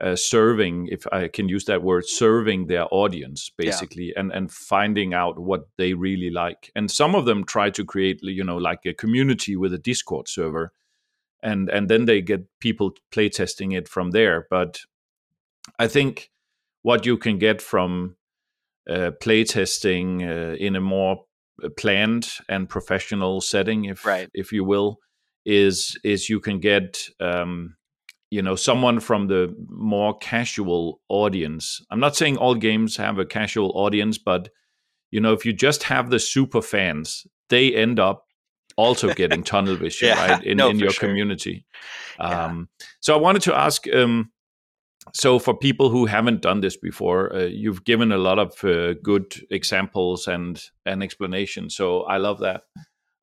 uh, 0.00 0.16
serving, 0.16 0.88
if 0.90 1.06
I 1.12 1.28
can 1.28 1.48
use 1.48 1.64
that 1.66 1.82
word, 1.82 2.08
serving 2.08 2.66
their 2.66 2.86
audience 2.90 3.50
basically, 3.56 4.06
yeah. 4.06 4.20
and 4.20 4.32
and 4.32 4.50
finding 4.50 5.14
out 5.14 5.38
what 5.38 5.68
they 5.78 5.94
really 5.94 6.30
like. 6.30 6.72
And 6.74 6.90
some 6.90 7.14
of 7.14 7.24
them 7.24 7.44
try 7.44 7.70
to 7.70 7.84
create, 7.84 8.20
you 8.22 8.42
know, 8.42 8.56
like 8.56 8.80
a 8.84 8.94
community 8.94 9.54
with 9.54 9.72
a 9.72 9.78
Discord 9.78 10.28
server, 10.28 10.72
and 11.40 11.70
and 11.70 11.88
then 11.88 12.06
they 12.06 12.20
get 12.20 12.46
people 12.58 12.92
playtesting 13.12 13.76
it 13.76 13.88
from 13.88 14.10
there. 14.10 14.48
But 14.50 14.80
I 15.78 15.88
think 15.88 16.30
what 16.82 17.06
you 17.06 17.16
can 17.16 17.38
get 17.38 17.62
from 17.62 18.16
uh, 18.88 19.12
playtesting 19.22 20.22
uh, 20.22 20.56
in 20.56 20.76
a 20.76 20.80
more 20.80 21.24
uh, 21.62 21.68
planned 21.78 22.28
and 22.48 22.68
professional 22.68 23.40
setting, 23.40 23.84
if 23.84 24.04
right. 24.04 24.28
if 24.34 24.52
you 24.52 24.64
will, 24.64 24.98
is 25.46 25.98
is 26.04 26.28
you 26.28 26.40
can 26.40 26.58
get 26.58 27.08
um, 27.20 27.76
you 28.30 28.42
know 28.42 28.56
someone 28.56 28.98
from 28.98 29.28
the 29.28 29.54
more 29.68 30.18
casual 30.18 31.00
audience. 31.08 31.80
I'm 31.90 32.00
not 32.00 32.16
saying 32.16 32.38
all 32.38 32.54
games 32.54 32.96
have 32.96 33.18
a 33.18 33.24
casual 33.24 33.70
audience, 33.76 34.18
but 34.18 34.48
you 35.10 35.20
know 35.20 35.32
if 35.32 35.46
you 35.46 35.52
just 35.52 35.84
have 35.84 36.10
the 36.10 36.18
super 36.18 36.62
fans, 36.62 37.24
they 37.50 37.72
end 37.74 38.00
up 38.00 38.24
also 38.76 39.14
getting 39.14 39.42
tunnel 39.44 39.76
vision 39.76 40.08
yeah, 40.08 40.26
right 40.26 40.44
in, 40.44 40.56
no, 40.56 40.70
in 40.70 40.78
your 40.80 40.90
sure. 40.90 41.08
community. 41.08 41.64
Um, 42.18 42.68
yeah. 42.80 42.86
So 43.00 43.14
I 43.14 43.20
wanted 43.20 43.42
to 43.42 43.54
ask. 43.54 43.86
Um, 43.92 44.31
so 45.12 45.38
for 45.38 45.56
people 45.56 45.90
who 45.90 46.06
haven't 46.06 46.42
done 46.42 46.60
this 46.60 46.76
before 46.76 47.34
uh, 47.34 47.44
you've 47.44 47.84
given 47.84 48.12
a 48.12 48.18
lot 48.18 48.38
of 48.38 48.64
uh, 48.64 48.94
good 49.02 49.34
examples 49.50 50.28
and 50.28 50.70
and 50.86 51.02
explanations 51.02 51.74
so 51.74 52.02
i 52.02 52.16
love 52.16 52.38
that. 52.40 52.62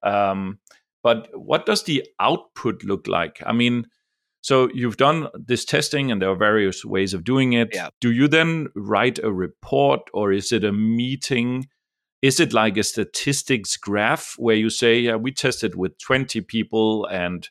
Um, 0.02 0.60
but 1.04 1.30
what 1.34 1.66
does 1.66 1.84
the 1.84 2.06
output 2.20 2.84
look 2.84 3.08
like? 3.08 3.42
I 3.46 3.54
mean 3.54 3.86
so 4.42 4.70
you've 4.74 4.98
done 4.98 5.28
this 5.34 5.66
testing 5.66 6.12
and 6.12 6.22
there 6.22 6.30
are 6.30 6.36
various 6.36 6.86
ways 6.86 7.14
of 7.14 7.26
doing 7.26 7.54
it. 7.54 7.70
Yeah. 7.74 7.90
do 8.00 8.12
you 8.12 8.28
then 8.28 8.68
write 8.74 9.20
a 9.20 9.32
report 9.32 10.02
or 10.14 10.32
is 10.32 10.52
it 10.54 10.64
a 10.64 10.72
meeting? 10.72 11.68
Is 12.22 12.40
it 12.40 12.54
like 12.54 12.78
a 12.78 12.84
statistics 12.84 13.76
graph 13.76 14.36
where 14.38 14.56
you 14.56 14.70
say 14.70 15.00
yeah 15.00 15.16
we 15.16 15.32
tested 15.32 15.76
with 15.76 15.98
20 16.00 16.42
people 16.42 17.06
and 17.06 17.50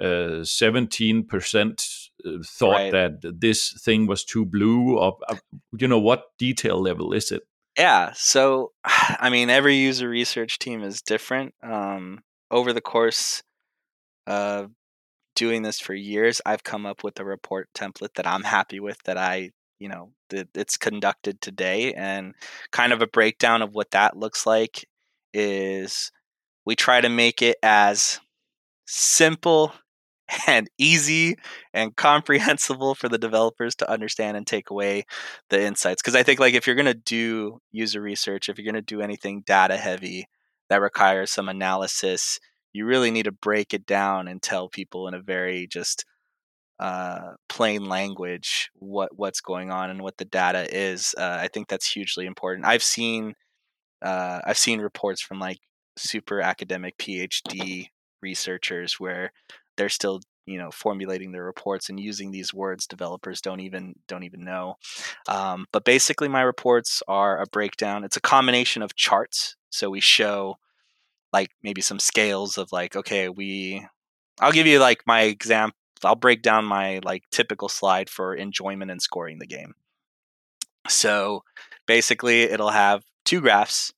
uh, 0.00 0.42
17% 0.42 2.08
uh, 2.26 2.30
thought 2.44 2.70
right. 2.70 2.92
that 2.92 3.40
this 3.40 3.72
thing 3.82 4.06
was 4.06 4.24
too 4.24 4.44
blue 4.44 4.98
or 4.98 5.18
uh, 5.28 5.36
you 5.78 5.86
know 5.86 5.98
what 5.98 6.24
detail 6.38 6.80
level 6.80 7.12
is 7.12 7.30
it 7.30 7.42
yeah 7.78 8.10
so 8.14 8.72
i 8.84 9.28
mean 9.30 9.50
every 9.50 9.76
user 9.76 10.08
research 10.08 10.58
team 10.58 10.82
is 10.82 11.02
different 11.02 11.54
um, 11.62 12.20
over 12.50 12.72
the 12.72 12.80
course 12.80 13.42
of 14.26 14.70
doing 15.36 15.62
this 15.62 15.78
for 15.80 15.94
years 15.94 16.40
i've 16.46 16.64
come 16.64 16.86
up 16.86 17.04
with 17.04 17.18
a 17.20 17.24
report 17.24 17.68
template 17.74 18.14
that 18.14 18.26
i'm 18.26 18.42
happy 18.42 18.80
with 18.80 18.98
that 19.04 19.18
i 19.18 19.50
you 19.78 19.88
know 19.88 20.10
that 20.30 20.48
it's 20.54 20.76
conducted 20.76 21.40
today 21.40 21.92
and 21.94 22.34
kind 22.72 22.92
of 22.92 23.02
a 23.02 23.06
breakdown 23.06 23.60
of 23.60 23.74
what 23.74 23.90
that 23.90 24.16
looks 24.16 24.46
like 24.46 24.86
is 25.32 26.10
we 26.64 26.74
try 26.74 27.00
to 27.00 27.08
make 27.08 27.42
it 27.42 27.56
as 27.62 28.20
simple 28.86 29.72
and 30.46 30.68
easy 30.78 31.36
and 31.72 31.94
comprehensible 31.96 32.94
for 32.94 33.08
the 33.08 33.18
developers 33.18 33.74
to 33.76 33.90
understand 33.90 34.36
and 34.36 34.46
take 34.46 34.70
away 34.70 35.04
the 35.50 35.62
insights 35.62 36.02
because 36.02 36.16
i 36.16 36.22
think 36.22 36.40
like 36.40 36.54
if 36.54 36.66
you're 36.66 36.76
going 36.76 36.86
to 36.86 36.94
do 36.94 37.58
user 37.72 38.00
research 38.00 38.48
if 38.48 38.58
you're 38.58 38.64
going 38.64 38.74
to 38.74 38.82
do 38.82 39.00
anything 39.02 39.42
data 39.46 39.76
heavy 39.76 40.26
that 40.70 40.80
requires 40.80 41.30
some 41.30 41.48
analysis 41.48 42.38
you 42.72 42.84
really 42.86 43.10
need 43.10 43.24
to 43.24 43.32
break 43.32 43.72
it 43.72 43.86
down 43.86 44.28
and 44.28 44.42
tell 44.42 44.68
people 44.68 45.08
in 45.08 45.14
a 45.14 45.20
very 45.20 45.66
just 45.66 46.04
uh, 46.80 47.34
plain 47.48 47.84
language 47.84 48.70
what 48.74 49.10
what's 49.14 49.40
going 49.40 49.70
on 49.70 49.90
and 49.90 50.02
what 50.02 50.16
the 50.16 50.24
data 50.24 50.66
is 50.74 51.14
uh, 51.18 51.38
i 51.40 51.48
think 51.48 51.68
that's 51.68 51.90
hugely 51.90 52.26
important. 52.26 52.66
I've 52.66 52.82
seen 52.82 53.34
uh, 54.02 54.40
i've 54.44 54.58
seen 54.58 54.80
reports 54.80 55.22
from 55.22 55.38
like 55.38 55.58
super 55.96 56.40
academic 56.40 56.98
phd 56.98 57.86
researchers 58.22 58.94
where 58.98 59.30
they're 59.76 59.88
still 59.88 60.20
you 60.46 60.58
know 60.58 60.70
formulating 60.70 61.32
their 61.32 61.44
reports 61.44 61.88
and 61.88 61.98
using 61.98 62.30
these 62.30 62.52
words 62.52 62.86
developers 62.86 63.40
don't 63.40 63.60
even 63.60 63.94
don't 64.08 64.24
even 64.24 64.44
know 64.44 64.74
um, 65.28 65.66
but 65.72 65.84
basically 65.84 66.28
my 66.28 66.42
reports 66.42 67.02
are 67.08 67.40
a 67.40 67.46
breakdown 67.46 68.04
it's 68.04 68.16
a 68.16 68.20
combination 68.20 68.82
of 68.82 68.94
charts 68.94 69.56
so 69.70 69.90
we 69.90 70.00
show 70.00 70.56
like 71.32 71.48
maybe 71.62 71.80
some 71.80 71.98
scales 71.98 72.58
of 72.58 72.70
like 72.72 72.94
okay 72.94 73.28
we 73.28 73.86
i'll 74.40 74.52
give 74.52 74.66
you 74.66 74.78
like 74.78 75.00
my 75.06 75.22
example 75.22 75.76
I'll 76.04 76.14
break 76.14 76.42
down 76.42 76.64
my 76.64 77.00
like 77.02 77.24
typical 77.30 77.68
slide 77.68 78.10
for 78.10 78.34
enjoyment 78.34 78.90
and 78.90 79.00
scoring 79.00 79.38
the 79.38 79.46
game. 79.46 79.74
So 80.88 81.44
basically, 81.86 82.42
it'll 82.42 82.70
have 82.70 83.04
two 83.24 83.40
graphs. 83.40 83.92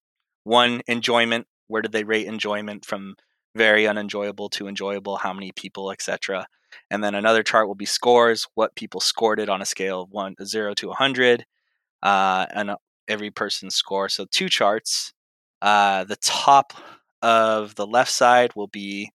One 0.44 0.82
enjoyment, 0.86 1.46
where 1.66 1.82
did 1.82 1.92
they 1.92 2.04
rate 2.04 2.26
enjoyment 2.26 2.84
from 2.84 3.16
very 3.56 3.86
unenjoyable 3.86 4.48
to 4.50 4.68
enjoyable, 4.68 5.16
how 5.16 5.32
many 5.32 5.52
people, 5.52 5.90
etc. 5.90 6.46
And 6.90 7.02
then 7.02 7.14
another 7.14 7.42
chart 7.42 7.66
will 7.66 7.74
be 7.74 7.86
scores, 7.86 8.46
what 8.54 8.76
people 8.76 9.00
scored 9.00 9.40
it 9.40 9.48
on 9.48 9.62
a 9.62 9.66
scale 9.66 10.02
of 10.02 10.10
one 10.10 10.34
zero 10.44 10.74
to 10.74 10.88
100, 10.88 11.44
uh, 12.02 12.46
and 12.54 12.70
uh, 12.70 12.76
every 13.08 13.30
person's 13.30 13.74
score. 13.74 14.08
So 14.08 14.26
two 14.30 14.48
charts. 14.48 15.12
Uh, 15.62 16.04
the 16.04 16.16
top 16.16 16.74
of 17.22 17.74
the 17.76 17.86
left 17.86 18.10
side 18.10 18.52
will 18.54 18.66
be 18.66 19.10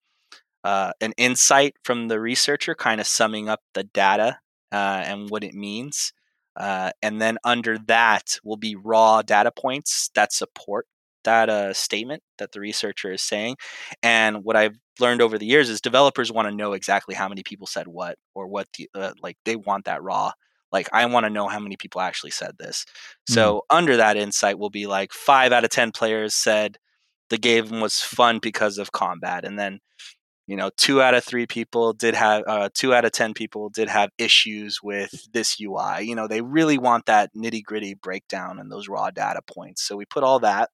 uh, 0.64 0.92
an 1.00 1.12
insight 1.16 1.74
from 1.84 2.08
the 2.08 2.20
researcher, 2.20 2.74
kind 2.74 3.00
of 3.00 3.06
summing 3.06 3.48
up 3.48 3.60
the 3.74 3.84
data 3.84 4.38
uh, 4.72 5.02
and 5.04 5.30
what 5.30 5.44
it 5.44 5.54
means. 5.54 6.12
Uh, 6.56 6.90
and 7.02 7.20
then 7.20 7.38
under 7.44 7.78
that 7.78 8.38
will 8.44 8.56
be 8.56 8.74
raw 8.74 9.22
data 9.22 9.52
points 9.52 10.10
that 10.14 10.32
support 10.32 10.86
that 11.24 11.48
uh, 11.48 11.72
statement 11.72 12.22
that 12.38 12.52
the 12.52 12.60
researcher 12.60 13.12
is 13.12 13.22
saying. 13.22 13.56
And 14.02 14.44
what 14.44 14.56
I've 14.56 14.76
learned 14.98 15.22
over 15.22 15.38
the 15.38 15.46
years 15.46 15.68
is 15.68 15.80
developers 15.80 16.32
want 16.32 16.48
to 16.48 16.54
know 16.54 16.72
exactly 16.72 17.14
how 17.14 17.28
many 17.28 17.42
people 17.42 17.66
said 17.66 17.88
what 17.88 18.16
or 18.34 18.46
what 18.46 18.68
the 18.76 18.88
uh, 18.94 19.12
like 19.22 19.36
they 19.44 19.56
want 19.56 19.84
that 19.86 20.02
raw. 20.02 20.32
Like 20.72 20.88
I 20.92 21.06
want 21.06 21.24
to 21.24 21.30
know 21.30 21.48
how 21.48 21.58
many 21.58 21.76
people 21.76 22.00
actually 22.00 22.30
said 22.30 22.56
this. 22.58 22.84
Mm. 23.28 23.34
So 23.34 23.62
under 23.70 23.96
that 23.96 24.16
insight 24.16 24.58
will 24.58 24.70
be 24.70 24.86
like 24.86 25.12
five 25.12 25.52
out 25.52 25.64
of 25.64 25.70
ten 25.70 25.90
players 25.92 26.34
said 26.34 26.78
the 27.28 27.38
game 27.38 27.80
was 27.80 28.00
fun 28.00 28.38
because 28.40 28.78
of 28.78 28.92
combat, 28.92 29.44
and 29.44 29.58
then 29.58 29.80
you 30.50 30.56
know 30.56 30.70
two 30.76 31.00
out 31.00 31.14
of 31.14 31.24
three 31.24 31.46
people 31.46 31.92
did 31.92 32.14
have 32.14 32.42
uh, 32.46 32.68
two 32.74 32.92
out 32.92 33.04
of 33.04 33.12
ten 33.12 33.32
people 33.34 33.68
did 33.68 33.88
have 33.88 34.10
issues 34.18 34.80
with 34.82 35.28
this 35.32 35.60
ui 35.60 36.00
you 36.00 36.14
know 36.14 36.26
they 36.26 36.40
really 36.40 36.76
want 36.76 37.06
that 37.06 37.30
nitty 37.34 37.62
gritty 37.62 37.94
breakdown 37.94 38.58
and 38.58 38.70
those 38.70 38.88
raw 38.88 39.10
data 39.10 39.40
points 39.46 39.80
so 39.82 39.96
we 39.96 40.04
put 40.04 40.24
all 40.24 40.40
that 40.40 40.68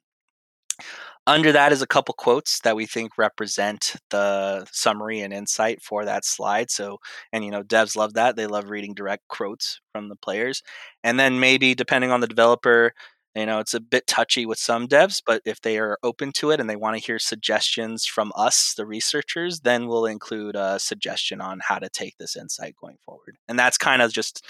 under 1.26 1.50
that 1.52 1.72
is 1.72 1.82
a 1.82 1.86
couple 1.86 2.14
quotes 2.14 2.60
that 2.60 2.76
we 2.76 2.86
think 2.86 3.18
represent 3.18 3.96
the 4.10 4.64
summary 4.70 5.20
and 5.20 5.32
insight 5.32 5.82
for 5.82 6.04
that 6.04 6.24
slide. 6.24 6.70
So, 6.70 6.98
and 7.32 7.44
you 7.44 7.50
know, 7.50 7.64
devs 7.64 7.96
love 7.96 8.14
that. 8.14 8.36
They 8.36 8.46
love 8.46 8.70
reading 8.70 8.94
direct 8.94 9.26
quotes 9.28 9.80
from 9.92 10.08
the 10.08 10.16
players. 10.16 10.62
And 11.02 11.18
then 11.18 11.40
maybe 11.40 11.74
depending 11.74 12.12
on 12.12 12.20
the 12.20 12.28
developer, 12.28 12.92
you 13.34 13.44
know, 13.44 13.58
it's 13.58 13.74
a 13.74 13.80
bit 13.80 14.06
touchy 14.06 14.46
with 14.46 14.58
some 14.58 14.88
devs, 14.88 15.20
but 15.24 15.42
if 15.44 15.60
they 15.60 15.78
are 15.78 15.98
open 16.02 16.32
to 16.32 16.52
it 16.52 16.60
and 16.60 16.70
they 16.70 16.76
want 16.76 16.96
to 16.96 17.04
hear 17.04 17.18
suggestions 17.18 18.06
from 18.06 18.32
us, 18.34 18.72
the 18.74 18.86
researchers, 18.86 19.60
then 19.60 19.88
we'll 19.88 20.06
include 20.06 20.56
a 20.56 20.78
suggestion 20.78 21.40
on 21.42 21.60
how 21.60 21.78
to 21.78 21.90
take 21.90 22.16
this 22.18 22.36
insight 22.36 22.76
going 22.80 22.96
forward. 23.04 23.36
And 23.46 23.58
that's 23.58 23.76
kind 23.76 24.00
of 24.00 24.12
just 24.12 24.46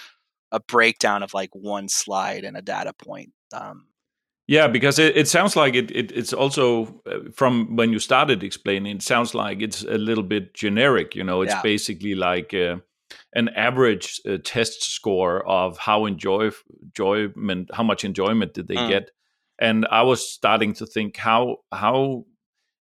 a 0.52 0.60
breakdown 0.60 1.24
of 1.24 1.34
like 1.34 1.50
one 1.52 1.88
slide 1.88 2.44
and 2.44 2.56
a 2.56 2.62
data 2.62 2.92
point 2.92 3.32
um, 3.52 3.86
yeah, 4.48 4.68
because 4.68 4.98
it, 4.98 5.16
it 5.16 5.28
sounds 5.28 5.56
like 5.56 5.74
it, 5.74 5.90
it 5.90 6.12
it's 6.12 6.32
also 6.32 7.00
uh, 7.06 7.30
from 7.34 7.74
when 7.74 7.92
you 7.92 7.98
started 7.98 8.44
explaining, 8.44 8.96
it 8.96 9.02
sounds 9.02 9.34
like 9.34 9.60
it's 9.60 9.82
a 9.82 9.98
little 9.98 10.22
bit 10.22 10.54
generic. 10.54 11.16
You 11.16 11.24
know, 11.24 11.42
it's 11.42 11.52
yeah. 11.52 11.62
basically 11.62 12.14
like 12.14 12.54
uh, 12.54 12.76
an 13.34 13.48
average 13.50 14.20
uh, 14.28 14.38
test 14.44 14.84
score 14.84 15.46
of 15.48 15.78
how 15.78 16.06
enjoy 16.06 16.50
enjoyment, 16.80 17.70
how 17.72 17.82
much 17.82 18.04
enjoyment 18.04 18.54
did 18.54 18.68
they 18.68 18.76
mm. 18.76 18.88
get, 18.88 19.10
and 19.58 19.86
I 19.90 20.02
was 20.02 20.28
starting 20.28 20.74
to 20.74 20.86
think 20.86 21.16
how 21.16 21.58
how 21.72 22.26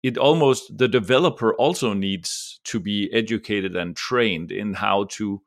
it 0.05 0.16
almost 0.16 0.79
the 0.79 0.87
developer 0.87 1.55
also 1.55 1.92
needs 1.92 2.61
to 2.64 2.79
be 2.79 3.11
educated 3.12 3.75
and 3.75 3.97
trained 3.97 4.53
in 4.53 4.75
how 4.75 5.05
to 5.11 5.42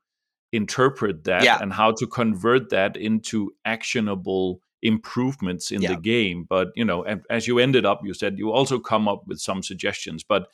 interpret 0.52 1.24
that 1.24 1.44
yeah. 1.44 1.58
and 1.62 1.72
how 1.72 1.92
to 1.92 2.06
convert 2.06 2.70
that 2.72 2.98
into 2.98 3.52
actionable 3.64 4.62
improvements 4.82 5.72
in 5.72 5.82
yeah. 5.82 5.90
the 5.90 6.02
game. 6.02 6.46
But 6.48 6.70
you 6.76 6.86
know, 6.86 7.06
as 7.30 7.48
you 7.48 7.60
ended 7.60 7.86
up, 7.86 8.02
you 8.04 8.14
said 8.14 8.38
you 8.38 8.52
also 8.52 8.80
come 8.80 9.08
up 9.08 9.24
with 9.28 9.40
some 9.40 9.64
suggestions. 9.64 10.24
But 10.24 10.48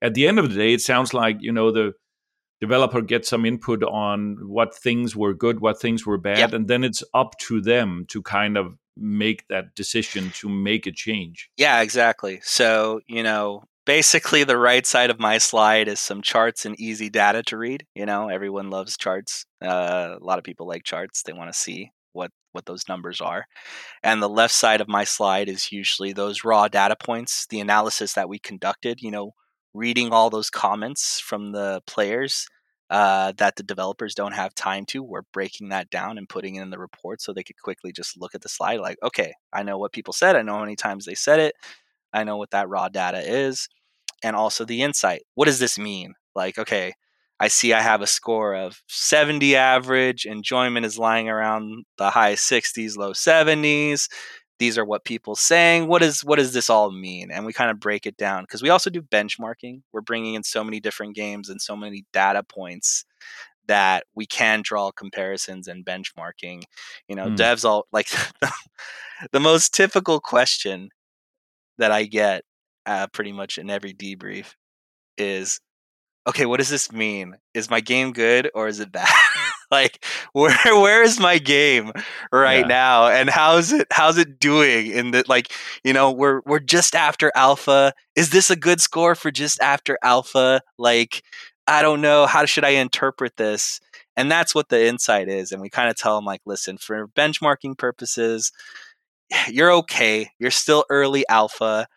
at 0.00 0.14
the 0.14 0.26
end 0.26 0.38
of 0.38 0.50
the 0.50 0.56
day, 0.56 0.74
it 0.74 0.80
sounds 0.80 1.14
like 1.14 1.38
you 1.40 1.52
know 1.52 1.70
the 1.70 1.92
developer 2.60 3.00
gets 3.00 3.28
some 3.28 3.44
input 3.44 3.82
on 3.82 4.38
what 4.42 4.74
things 4.74 5.16
were 5.16 5.34
good, 5.34 5.60
what 5.60 5.80
things 5.80 6.06
were 6.06 6.18
bad, 6.18 6.38
yep. 6.38 6.52
and 6.52 6.68
then 6.68 6.84
it's 6.84 7.02
up 7.14 7.36
to 7.38 7.60
them 7.60 8.04
to 8.08 8.22
kind 8.22 8.56
of 8.56 8.76
make 8.96 9.46
that 9.48 9.74
decision 9.74 10.30
to 10.34 10.48
make 10.48 10.86
a 10.86 10.92
change. 10.92 11.50
Yeah, 11.56 11.80
exactly. 11.80 12.40
So, 12.42 13.00
you 13.06 13.22
know, 13.22 13.64
basically 13.84 14.44
the 14.44 14.56
right 14.56 14.86
side 14.86 15.10
of 15.10 15.18
my 15.18 15.38
slide 15.38 15.88
is 15.88 16.00
some 16.00 16.22
charts 16.22 16.66
and 16.66 16.78
easy 16.78 17.10
data 17.10 17.42
to 17.44 17.56
read. 17.56 17.86
You 17.94 18.06
know, 18.06 18.28
everyone 18.28 18.70
loves 18.70 18.96
charts. 18.96 19.44
Uh, 19.64 20.16
a 20.20 20.24
lot 20.24 20.38
of 20.38 20.44
people 20.44 20.66
like 20.66 20.84
charts. 20.84 21.22
They 21.22 21.32
want 21.32 21.52
to 21.52 21.58
see 21.58 21.90
what 22.12 22.30
what 22.52 22.66
those 22.66 22.88
numbers 22.88 23.20
are. 23.20 23.46
And 24.02 24.22
the 24.22 24.28
left 24.28 24.54
side 24.54 24.80
of 24.80 24.88
my 24.88 25.04
slide 25.04 25.48
is 25.48 25.72
usually 25.72 26.12
those 26.12 26.44
raw 26.44 26.68
data 26.68 26.96
points, 26.96 27.46
the 27.48 27.60
analysis 27.60 28.12
that 28.14 28.28
we 28.28 28.38
conducted, 28.38 29.00
you 29.00 29.10
know, 29.10 29.32
reading 29.74 30.12
all 30.12 30.30
those 30.30 30.50
comments 30.50 31.20
from 31.20 31.52
the 31.52 31.80
players 31.86 32.46
uh, 32.90 33.32
that 33.38 33.56
the 33.56 33.62
developers 33.62 34.14
don't 34.14 34.34
have 34.34 34.54
time 34.54 34.84
to. 34.84 35.02
We're 35.02 35.22
breaking 35.32 35.70
that 35.70 35.88
down 35.88 36.18
and 36.18 36.28
putting 36.28 36.56
it 36.56 36.62
in 36.62 36.68
the 36.68 36.78
report 36.78 37.22
so 37.22 37.32
they 37.32 37.42
could 37.42 37.60
quickly 37.62 37.90
just 37.90 38.20
look 38.20 38.34
at 38.34 38.42
the 38.42 38.50
slide 38.50 38.80
like, 38.80 38.98
okay, 39.02 39.32
I 39.50 39.62
know 39.62 39.78
what 39.78 39.92
people 39.92 40.12
said. 40.12 40.36
I 40.36 40.42
know 40.42 40.54
how 40.54 40.60
many 40.60 40.76
times 40.76 41.06
they 41.06 41.14
said 41.14 41.40
it. 41.40 41.54
I 42.12 42.24
know 42.24 42.36
what 42.36 42.50
that 42.50 42.68
raw 42.68 42.90
data 42.90 43.20
is. 43.20 43.66
And 44.22 44.36
also 44.36 44.66
the 44.66 44.82
insight. 44.82 45.22
What 45.34 45.46
does 45.46 45.58
this 45.58 45.78
mean? 45.78 46.12
Like, 46.34 46.58
okay, 46.58 46.92
I 47.42 47.48
see 47.48 47.72
I 47.72 47.82
have 47.82 48.02
a 48.02 48.06
score 48.06 48.54
of 48.54 48.80
70 48.86 49.56
average. 49.56 50.26
Enjoyment 50.26 50.86
is 50.86 50.96
lying 50.96 51.28
around 51.28 51.84
the 51.98 52.08
high 52.08 52.34
60s, 52.34 52.96
low 52.96 53.10
70s. 53.10 54.08
These 54.60 54.78
are 54.78 54.84
what 54.84 55.04
people 55.04 55.34
saying. 55.34 55.88
What 55.88 56.02
is 56.02 56.20
what 56.20 56.36
does 56.36 56.52
this 56.52 56.70
all 56.70 56.92
mean? 56.92 57.32
And 57.32 57.44
we 57.44 57.52
kind 57.52 57.72
of 57.72 57.80
break 57.80 58.06
it 58.06 58.16
down 58.16 58.44
because 58.44 58.62
we 58.62 58.68
also 58.68 58.90
do 58.90 59.02
benchmarking. 59.02 59.82
We're 59.92 60.02
bringing 60.02 60.34
in 60.34 60.44
so 60.44 60.62
many 60.62 60.78
different 60.78 61.16
games 61.16 61.48
and 61.48 61.60
so 61.60 61.74
many 61.74 62.04
data 62.12 62.44
points 62.44 63.04
that 63.66 64.04
we 64.14 64.24
can 64.24 64.62
draw 64.62 64.92
comparisons 64.92 65.66
and 65.66 65.84
benchmarking. 65.84 66.62
You 67.08 67.16
know, 67.16 67.26
mm. 67.26 67.36
devs 67.36 67.64
all 67.64 67.88
like 67.90 68.06
the 69.32 69.40
most 69.40 69.74
typical 69.74 70.20
question 70.20 70.90
that 71.78 71.90
I 71.90 72.04
get 72.04 72.44
uh, 72.86 73.08
pretty 73.08 73.32
much 73.32 73.58
in 73.58 73.68
every 73.68 73.94
debrief 73.94 74.54
is 75.18 75.58
okay, 76.26 76.46
what 76.46 76.58
does 76.58 76.68
this 76.68 76.92
mean? 76.92 77.36
Is 77.54 77.70
my 77.70 77.80
game 77.80 78.12
good 78.12 78.50
or 78.54 78.68
is 78.68 78.80
it 78.80 78.92
bad? 78.92 79.08
Mm. 79.08 79.50
like 79.70 80.04
where 80.32 80.54
where 80.64 81.02
is 81.02 81.18
my 81.18 81.38
game 81.38 81.92
right 82.30 82.60
yeah. 82.60 82.66
now? 82.66 83.06
And 83.08 83.30
how's 83.30 83.72
it 83.72 83.86
how's 83.90 84.18
it 84.18 84.38
doing 84.38 84.88
in 84.88 85.12
the 85.12 85.24
like 85.28 85.52
you 85.82 85.92
know 85.92 86.12
we're 86.12 86.42
we're 86.44 86.60
just 86.60 86.94
after 86.94 87.32
alpha. 87.34 87.92
Is 88.14 88.30
this 88.30 88.50
a 88.50 88.56
good 88.56 88.80
score 88.80 89.14
for 89.14 89.30
just 89.30 89.60
after 89.60 89.98
alpha? 90.02 90.60
Like 90.78 91.22
i 91.66 91.82
don't 91.82 92.00
know. 92.00 92.26
How 92.26 92.44
should 92.44 92.64
i 92.64 92.70
interpret 92.70 93.36
this? 93.36 93.80
And 94.14 94.30
that's 94.30 94.54
what 94.54 94.68
the 94.68 94.86
insight 94.86 95.28
is 95.28 95.52
and 95.52 95.62
we 95.62 95.70
kind 95.70 95.88
of 95.88 95.96
tell 95.96 96.16
them 96.16 96.26
like 96.26 96.42
listen 96.44 96.76
for 96.76 97.08
benchmarking 97.08 97.78
purposes 97.78 98.52
you're 99.48 99.72
okay. 99.72 100.30
You're 100.38 100.50
still 100.50 100.84
early 100.90 101.26
alpha 101.28 101.88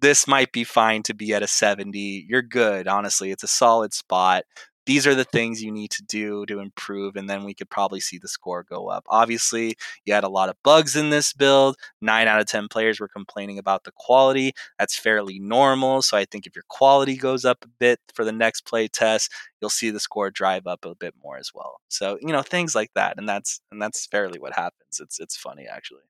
this 0.00 0.26
might 0.26 0.52
be 0.52 0.64
fine 0.64 1.02
to 1.04 1.14
be 1.14 1.34
at 1.34 1.42
a 1.42 1.46
70. 1.48 2.26
You're 2.28 2.42
good, 2.42 2.86
honestly. 2.88 3.30
It's 3.30 3.42
a 3.42 3.48
solid 3.48 3.92
spot 3.92 4.44
these 4.88 5.06
are 5.06 5.14
the 5.14 5.24
things 5.24 5.62
you 5.62 5.70
need 5.70 5.90
to 5.90 6.02
do 6.02 6.46
to 6.46 6.60
improve, 6.60 7.14
and 7.14 7.28
then 7.28 7.44
we 7.44 7.52
could 7.52 7.68
probably 7.68 8.00
see 8.00 8.16
the 8.16 8.26
score 8.26 8.62
go 8.62 8.88
up. 8.88 9.04
Obviously, 9.10 9.76
you 10.06 10.14
had 10.14 10.24
a 10.24 10.30
lot 10.30 10.48
of 10.48 10.56
bugs 10.64 10.96
in 10.96 11.10
this 11.10 11.34
build. 11.34 11.76
Nine 12.00 12.26
out 12.26 12.40
of 12.40 12.46
10 12.46 12.68
players 12.68 12.98
were 12.98 13.06
complaining 13.06 13.58
about 13.58 13.84
the 13.84 13.92
quality. 13.92 14.54
That's 14.78 14.98
fairly 14.98 15.38
normal. 15.40 16.00
So 16.00 16.16
I 16.16 16.24
think 16.24 16.46
if 16.46 16.56
your 16.56 16.64
quality 16.68 17.18
goes 17.18 17.44
up 17.44 17.58
a 17.66 17.68
bit 17.68 18.00
for 18.14 18.24
the 18.24 18.32
next 18.32 18.62
play 18.62 18.88
test, 18.88 19.30
you'll 19.60 19.68
see 19.68 19.90
the 19.90 20.00
score 20.00 20.30
drive 20.30 20.66
up 20.66 20.86
a 20.86 20.94
bit 20.94 21.12
more 21.22 21.36
as 21.36 21.50
well. 21.54 21.82
So, 21.88 22.16
you 22.22 22.32
know, 22.32 22.40
things 22.40 22.74
like 22.74 22.92
that. 22.94 23.18
And 23.18 23.28
that's 23.28 23.60
and 23.70 23.82
that's 23.82 24.06
fairly 24.06 24.40
what 24.40 24.54
happens. 24.54 25.00
It's 25.00 25.20
it's 25.20 25.36
funny 25.36 25.66
actually. 25.70 26.00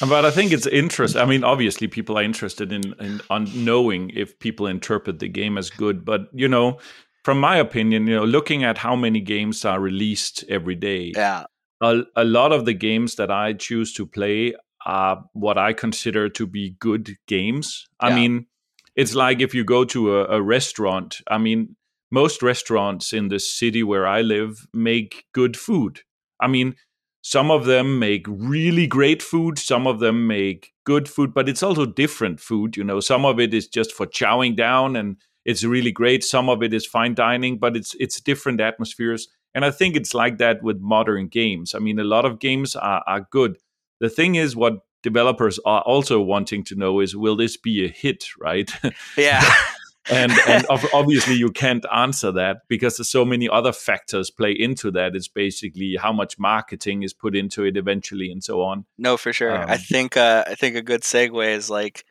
But 0.00 0.26
I 0.26 0.30
think 0.30 0.52
it's 0.52 0.66
interesting. 0.66 1.22
I 1.22 1.24
mean, 1.24 1.42
obviously 1.42 1.88
people 1.88 2.18
are 2.18 2.22
interested 2.22 2.70
in, 2.70 2.92
in 3.00 3.20
on 3.30 3.48
knowing 3.54 4.10
if 4.10 4.38
people 4.38 4.66
interpret 4.66 5.20
the 5.20 5.28
game 5.28 5.56
as 5.56 5.70
good, 5.70 6.04
but 6.04 6.28
you 6.34 6.48
know, 6.48 6.78
from 7.26 7.40
my 7.40 7.56
opinion, 7.56 8.06
you 8.06 8.14
know, 8.14 8.24
looking 8.24 8.62
at 8.62 8.78
how 8.78 8.94
many 8.94 9.20
games 9.20 9.64
are 9.64 9.80
released 9.80 10.44
every 10.48 10.76
day, 10.76 11.12
yeah, 11.12 11.42
a, 11.80 12.02
a 12.14 12.24
lot 12.24 12.52
of 12.52 12.66
the 12.66 12.72
games 12.72 13.16
that 13.16 13.32
I 13.32 13.52
choose 13.52 13.92
to 13.94 14.06
play 14.06 14.54
are 14.86 15.24
what 15.32 15.58
I 15.58 15.72
consider 15.72 16.28
to 16.28 16.46
be 16.46 16.76
good 16.78 17.16
games. 17.26 17.88
I 17.98 18.14
mean, 18.14 18.46
it's 18.94 19.16
like 19.16 19.40
if 19.40 19.56
you 19.56 19.64
go 19.64 19.84
to 19.86 20.18
a, 20.18 20.36
a 20.36 20.40
restaurant. 20.40 21.20
I 21.26 21.38
mean, 21.38 21.74
most 22.12 22.44
restaurants 22.44 23.12
in 23.12 23.26
the 23.26 23.40
city 23.40 23.82
where 23.82 24.06
I 24.06 24.22
live 24.22 24.64
make 24.72 25.24
good 25.32 25.56
food. 25.56 26.02
I 26.38 26.46
mean, 26.46 26.76
some 27.22 27.50
of 27.50 27.64
them 27.64 27.98
make 27.98 28.24
really 28.28 28.86
great 28.86 29.20
food, 29.20 29.58
some 29.58 29.88
of 29.88 29.98
them 29.98 30.28
make 30.28 30.70
good 30.84 31.08
food, 31.08 31.34
but 31.34 31.48
it's 31.48 31.64
also 31.64 31.86
different 31.86 32.38
food. 32.38 32.76
You 32.76 32.84
know, 32.84 33.00
some 33.00 33.24
of 33.24 33.40
it 33.40 33.52
is 33.52 33.66
just 33.66 33.90
for 33.90 34.06
chowing 34.06 34.54
down 34.54 34.94
and 34.94 35.16
it's 35.46 35.64
really 35.64 35.92
great. 35.92 36.24
Some 36.24 36.48
of 36.48 36.62
it 36.62 36.74
is 36.74 36.84
fine 36.84 37.14
dining, 37.14 37.56
but 37.56 37.76
it's 37.76 37.94
it's 37.98 38.20
different 38.20 38.60
atmospheres. 38.60 39.28
And 39.54 39.64
I 39.64 39.70
think 39.70 39.96
it's 39.96 40.12
like 40.12 40.36
that 40.38 40.62
with 40.62 40.80
modern 40.80 41.28
games. 41.28 41.74
I 41.74 41.78
mean, 41.78 41.98
a 41.98 42.04
lot 42.04 42.26
of 42.26 42.40
games 42.40 42.76
are, 42.76 43.02
are 43.06 43.26
good. 43.30 43.56
The 44.00 44.10
thing 44.10 44.34
is, 44.34 44.54
what 44.54 44.80
developers 45.02 45.58
are 45.64 45.80
also 45.82 46.20
wanting 46.20 46.64
to 46.64 46.74
know 46.74 47.00
is, 47.00 47.16
will 47.16 47.36
this 47.36 47.56
be 47.56 47.84
a 47.84 47.88
hit, 47.88 48.26
right? 48.38 48.70
Yeah. 49.16 49.42
and 50.10 50.32
and 50.46 50.66
obviously 50.92 51.34
you 51.34 51.50
can't 51.50 51.84
answer 51.92 52.30
that 52.32 52.58
because 52.68 52.96
there's 52.96 53.10
so 53.10 53.24
many 53.24 53.48
other 53.48 53.72
factors 53.72 54.30
play 54.30 54.52
into 54.52 54.90
that 54.90 55.16
it's 55.16 55.26
basically 55.26 55.96
how 56.00 56.12
much 56.12 56.38
marketing 56.38 57.02
is 57.02 57.12
put 57.12 57.34
into 57.34 57.64
it 57.64 57.76
eventually 57.76 58.30
and 58.30 58.44
so 58.44 58.62
on 58.62 58.84
no 58.98 59.16
for 59.16 59.32
sure 59.32 59.60
um, 59.60 59.68
i 59.68 59.76
think 59.76 60.16
uh, 60.16 60.44
i 60.46 60.54
think 60.54 60.76
a 60.76 60.82
good 60.82 61.00
segue 61.02 61.48
is 61.48 61.68
like 61.68 62.04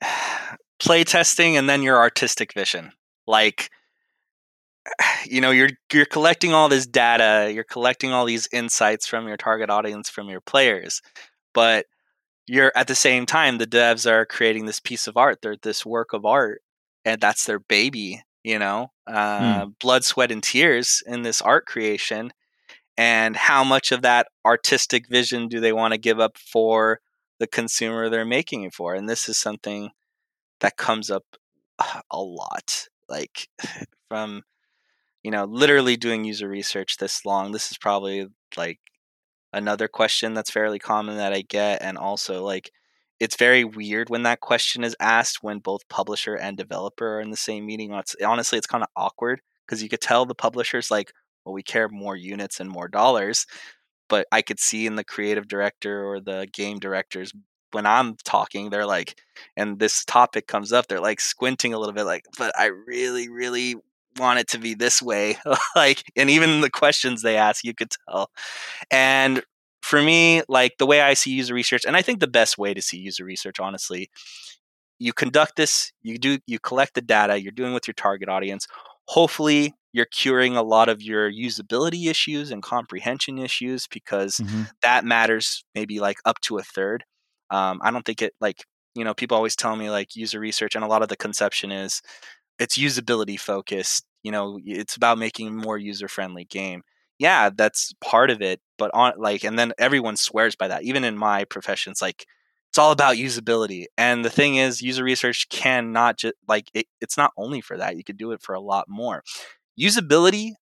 play 0.78 1.04
testing 1.04 1.56
and 1.56 1.68
then 1.68 1.82
your 1.82 1.98
artistic 1.98 2.52
vision 2.52 2.92
like 3.26 3.70
you 5.26 5.40
know 5.40 5.50
you're 5.50 5.70
you're 5.92 6.04
collecting 6.04 6.52
all 6.52 6.68
this 6.68 6.86
data 6.86 7.50
you're 7.52 7.64
collecting 7.64 8.12
all 8.12 8.24
these 8.24 8.48
insights 8.52 9.06
from 9.06 9.26
your 9.26 9.36
target 9.36 9.70
audience 9.70 10.08
from 10.08 10.28
your 10.28 10.40
players 10.40 11.00
but 11.52 11.86
you're 12.46 12.72
at 12.74 12.88
the 12.88 12.94
same 12.94 13.26
time 13.26 13.58
the 13.58 13.66
devs 13.66 14.10
are 14.10 14.26
creating 14.26 14.66
this 14.66 14.80
piece 14.80 15.06
of 15.06 15.16
art 15.16 15.38
they're 15.42 15.56
this 15.62 15.86
work 15.86 16.12
of 16.12 16.24
art 16.24 16.60
and 17.04 17.20
that's 17.20 17.46
their 17.46 17.58
baby 17.58 18.22
you 18.42 18.58
know 18.58 18.90
hmm. 19.08 19.14
uh, 19.14 19.64
mm. 19.64 19.78
blood 19.80 20.04
sweat 20.04 20.30
and 20.30 20.42
tears 20.42 21.02
in 21.06 21.22
this 21.22 21.40
art 21.40 21.66
creation 21.66 22.32
and 22.96 23.34
how 23.36 23.64
much 23.64 23.90
of 23.90 24.02
that 24.02 24.28
artistic 24.44 25.08
vision 25.08 25.48
do 25.48 25.58
they 25.58 25.72
want 25.72 25.92
to 25.92 25.98
give 25.98 26.20
up 26.20 26.38
for 26.38 27.00
the 27.40 27.46
consumer 27.46 28.08
they're 28.08 28.24
making 28.24 28.62
it 28.62 28.74
for 28.74 28.94
and 28.94 29.08
this 29.08 29.28
is 29.28 29.38
something 29.38 29.90
that 30.64 30.78
comes 30.78 31.10
up 31.10 31.24
uh, 31.78 32.00
a 32.10 32.20
lot 32.20 32.88
like 33.10 33.48
from 34.08 34.42
you 35.22 35.30
know 35.30 35.44
literally 35.44 35.96
doing 35.96 36.24
user 36.24 36.48
research 36.48 36.96
this 36.96 37.26
long 37.26 37.52
this 37.52 37.70
is 37.70 37.76
probably 37.76 38.26
like 38.56 38.80
another 39.52 39.88
question 39.88 40.32
that's 40.32 40.50
fairly 40.50 40.78
common 40.78 41.18
that 41.18 41.34
i 41.34 41.42
get 41.42 41.82
and 41.82 41.98
also 41.98 42.42
like 42.42 42.70
it's 43.20 43.36
very 43.36 43.62
weird 43.62 44.08
when 44.08 44.22
that 44.22 44.40
question 44.40 44.84
is 44.84 44.96
asked 45.00 45.42
when 45.42 45.58
both 45.58 45.86
publisher 45.88 46.34
and 46.34 46.56
developer 46.56 47.16
are 47.16 47.20
in 47.20 47.30
the 47.30 47.36
same 47.36 47.64
meeting. 47.64 47.92
It's, 47.92 48.16
honestly, 48.24 48.58
it's 48.58 48.66
kind 48.66 48.82
of 48.82 48.90
awkward 48.96 49.40
because 49.64 49.82
you 49.82 49.88
could 49.88 50.00
tell 50.00 50.26
the 50.26 50.34
publisher's 50.34 50.90
like, 50.90 51.12
well, 51.44 51.54
we 51.54 51.62
care 51.62 51.88
more 51.88 52.16
units 52.16 52.58
and 52.58 52.68
more 52.68 52.88
dollars. 52.88 53.46
But 54.08 54.26
I 54.32 54.42
could 54.42 54.60
see 54.60 54.86
in 54.86 54.96
the 54.96 55.04
creative 55.04 55.48
director 55.48 56.04
or 56.04 56.20
the 56.20 56.48
game 56.52 56.78
directors 56.78 57.32
when 57.74 57.86
I'm 57.86 58.16
talking, 58.24 58.70
they're 58.70 58.86
like, 58.86 59.20
and 59.56 59.78
this 59.78 60.04
topic 60.04 60.46
comes 60.46 60.72
up, 60.72 60.86
they're 60.86 61.00
like 61.00 61.20
squinting 61.20 61.74
a 61.74 61.78
little 61.78 61.94
bit, 61.94 62.04
like, 62.04 62.24
but 62.38 62.58
I 62.58 62.66
really, 62.66 63.28
really 63.28 63.76
want 64.18 64.38
it 64.38 64.48
to 64.48 64.58
be 64.58 64.74
this 64.74 65.02
way. 65.02 65.36
like, 65.76 66.02
and 66.16 66.30
even 66.30 66.60
the 66.60 66.70
questions 66.70 67.22
they 67.22 67.36
ask, 67.36 67.64
you 67.64 67.74
could 67.74 67.90
tell. 68.08 68.30
And 68.90 69.42
for 69.82 70.00
me, 70.00 70.42
like 70.48 70.78
the 70.78 70.86
way 70.86 71.00
I 71.00 71.14
see 71.14 71.32
user 71.32 71.54
research, 71.54 71.84
and 71.84 71.96
I 71.96 72.02
think 72.02 72.20
the 72.20 72.26
best 72.26 72.56
way 72.56 72.74
to 72.74 72.82
see 72.82 72.98
user 72.98 73.24
research, 73.24 73.60
honestly, 73.60 74.08
you 74.98 75.12
conduct 75.12 75.56
this, 75.56 75.92
you 76.02 76.18
do, 76.18 76.38
you 76.46 76.58
collect 76.58 76.94
the 76.94 77.02
data, 77.02 77.40
you're 77.40 77.52
doing 77.52 77.74
with 77.74 77.86
your 77.86 77.94
target 77.94 78.28
audience. 78.28 78.66
Hopefully, 79.08 79.74
you're 79.92 80.06
curing 80.06 80.56
a 80.56 80.62
lot 80.62 80.88
of 80.88 81.02
your 81.02 81.30
usability 81.30 82.08
issues 82.08 82.50
and 82.50 82.62
comprehension 82.62 83.38
issues 83.38 83.86
because 83.86 84.36
mm-hmm. 84.36 84.62
that 84.82 85.04
matters 85.04 85.64
maybe 85.74 86.00
like 86.00 86.18
up 86.24 86.40
to 86.40 86.58
a 86.58 86.62
third. 86.62 87.04
Um, 87.54 87.80
I 87.82 87.90
don't 87.90 88.04
think 88.04 88.22
it 88.22 88.34
like 88.40 88.64
you 88.94 89.04
know 89.04 89.14
people 89.14 89.36
always 89.36 89.56
tell 89.56 89.76
me 89.76 89.90
like 89.90 90.16
user 90.16 90.40
research, 90.40 90.74
and 90.74 90.84
a 90.84 90.88
lot 90.88 91.02
of 91.02 91.08
the 91.08 91.16
conception 91.16 91.72
is 91.72 92.02
it's 92.58 92.78
usability 92.78 93.38
focused. 93.38 94.04
You 94.22 94.32
know, 94.32 94.58
it's 94.64 94.96
about 94.96 95.18
making 95.18 95.48
a 95.48 95.52
more 95.52 95.78
user 95.78 96.08
friendly 96.08 96.44
game 96.44 96.82
yeah, 97.18 97.50
that's 97.54 97.92
part 98.00 98.30
of 98.30 98.42
it. 98.42 98.60
But 98.78 98.90
on 98.94 99.14
like, 99.18 99.44
and 99.44 99.58
then 99.58 99.72
everyone 99.78 100.16
swears 100.16 100.56
by 100.56 100.68
that. 100.68 100.82
Even 100.82 101.04
in 101.04 101.16
my 101.16 101.44
profession, 101.44 101.92
it's 101.92 102.02
like 102.02 102.26
it's 102.70 102.78
all 102.78 102.90
about 102.92 103.16
usability. 103.16 103.86
And 103.96 104.24
the 104.24 104.30
thing 104.30 104.56
is, 104.56 104.82
user 104.82 105.04
research 105.04 105.48
cannot 105.48 106.18
just 106.18 106.34
like 106.48 106.70
it, 106.74 106.86
it's 107.00 107.16
not 107.16 107.32
only 107.36 107.60
for 107.60 107.76
that. 107.78 107.96
You 107.96 108.04
could 108.04 108.16
do 108.18 108.32
it 108.32 108.42
for 108.42 108.54
a 108.54 108.60
lot 108.60 108.86
more. 108.88 109.22
Usability, 109.80 110.52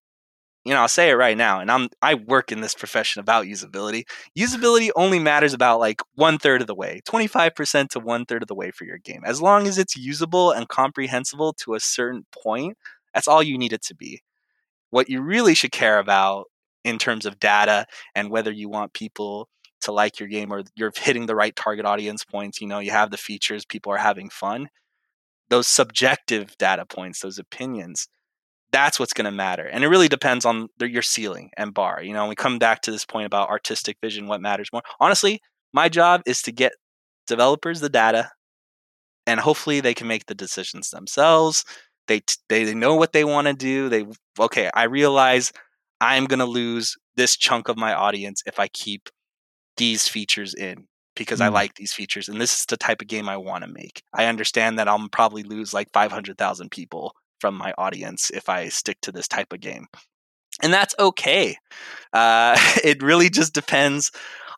you 0.65 0.73
know, 0.73 0.79
I'll 0.79 0.87
say 0.87 1.09
it 1.09 1.15
right 1.15 1.37
now, 1.37 1.59
and 1.59 1.69
I'm 1.69 1.89
I 2.01 2.13
work 2.15 2.51
in 2.51 2.61
this 2.61 2.73
profession 2.73 3.19
about 3.19 3.45
usability. 3.45 4.03
Usability 4.37 4.91
only 4.95 5.19
matters 5.19 5.53
about 5.53 5.79
like 5.79 6.01
one 6.15 6.37
third 6.37 6.61
of 6.61 6.67
the 6.67 6.75
way, 6.75 7.01
25% 7.05 7.89
to 7.89 7.99
one 7.99 8.25
third 8.25 8.43
of 8.43 8.47
the 8.47 8.55
way 8.55 8.71
for 8.71 8.85
your 8.85 8.97
game. 8.97 9.21
As 9.25 9.41
long 9.41 9.67
as 9.67 9.77
it's 9.77 9.97
usable 9.97 10.51
and 10.51 10.69
comprehensible 10.69 11.53
to 11.53 11.73
a 11.75 11.79
certain 11.79 12.25
point, 12.31 12.77
that's 13.13 13.27
all 13.27 13.43
you 13.43 13.57
need 13.57 13.73
it 13.73 13.83
to 13.83 13.95
be. 13.95 14.21
What 14.89 15.09
you 15.09 15.21
really 15.21 15.53
should 15.53 15.71
care 15.71 15.99
about 15.99 16.45
in 16.83 16.97
terms 16.97 17.25
of 17.25 17.39
data 17.39 17.85
and 18.15 18.29
whether 18.29 18.51
you 18.51 18.69
want 18.69 18.93
people 18.93 19.49
to 19.81 19.91
like 19.91 20.19
your 20.19 20.29
game 20.29 20.51
or 20.51 20.63
you're 20.75 20.93
hitting 20.95 21.25
the 21.25 21.35
right 21.35 21.55
target 21.55 21.85
audience 21.85 22.23
points, 22.23 22.61
you 22.61 22.67
know, 22.67 22.79
you 22.79 22.91
have 22.91 23.11
the 23.11 23.17
features, 23.17 23.65
people 23.65 23.91
are 23.91 23.97
having 23.97 24.29
fun. 24.29 24.69
Those 25.49 25.67
subjective 25.67 26.57
data 26.57 26.85
points, 26.85 27.19
those 27.19 27.37
opinions, 27.37 28.07
that's 28.73 28.99
what's 28.99 29.13
going 29.13 29.25
to 29.25 29.31
matter. 29.31 29.65
And 29.65 29.83
it 29.83 29.87
really 29.87 30.09
depends 30.09 30.43
on 30.43 30.67
the, 30.77 30.89
your 30.89 31.01
ceiling 31.01 31.51
and 31.55 31.73
bar. 31.73 32.03
You 32.03 32.11
know, 32.11 32.27
we 32.27 32.35
come 32.35 32.59
back 32.59 32.81
to 32.81 32.91
this 32.91 33.05
point 33.05 33.25
about 33.25 33.49
artistic 33.49 33.97
vision, 34.01 34.27
what 34.27 34.41
matters 34.41 34.69
more. 34.73 34.83
Honestly, 34.99 35.39
my 35.71 35.87
job 35.87 36.21
is 36.25 36.41
to 36.41 36.51
get 36.51 36.73
developers 37.27 37.79
the 37.79 37.89
data 37.89 38.31
and 39.25 39.39
hopefully 39.39 39.79
they 39.79 39.93
can 39.93 40.07
make 40.07 40.25
the 40.25 40.35
decisions 40.35 40.89
themselves 40.89 41.63
they 42.07 42.21
they 42.49 42.73
know 42.73 42.95
what 42.95 43.13
they 43.13 43.23
want 43.23 43.47
to 43.47 43.53
do. 43.53 43.89
They 43.89 44.05
okay, 44.39 44.69
I 44.73 44.83
realize 44.83 45.51
I'm 46.01 46.25
going 46.25 46.39
to 46.39 46.45
lose 46.45 46.95
this 47.15 47.37
chunk 47.37 47.69
of 47.69 47.77
my 47.77 47.93
audience 47.93 48.41
if 48.45 48.59
I 48.59 48.67
keep 48.69 49.09
these 49.77 50.07
features 50.07 50.53
in 50.53 50.87
because 51.15 51.39
mm. 51.39 51.45
I 51.45 51.47
like 51.49 51.75
these 51.75 51.93
features 51.93 52.27
and 52.27 52.39
this 52.41 52.53
is 52.59 52.65
the 52.65 52.77
type 52.77 53.01
of 53.01 53.07
game 53.07 53.29
I 53.29 53.37
want 53.37 53.63
to 53.63 53.69
make. 53.69 54.03
I 54.13 54.25
understand 54.25 54.77
that 54.79 54.87
I'll 54.87 55.07
probably 55.09 55.43
lose 55.43 55.73
like 55.73 55.89
500,000 55.93 56.71
people 56.71 57.13
from 57.43 57.55
my 57.55 57.73
audience 57.77 58.31
if 58.33 58.47
I 58.47 58.69
stick 58.69 59.01
to 59.01 59.11
this 59.11 59.27
type 59.27 59.51
of 59.51 59.59
game. 59.59 59.87
And 60.61 60.71
that's 60.71 60.95
okay. 60.97 61.57
Uh, 62.13 62.57
it 62.85 63.03
really 63.03 63.29
just 63.29 63.53
depends 63.53 64.11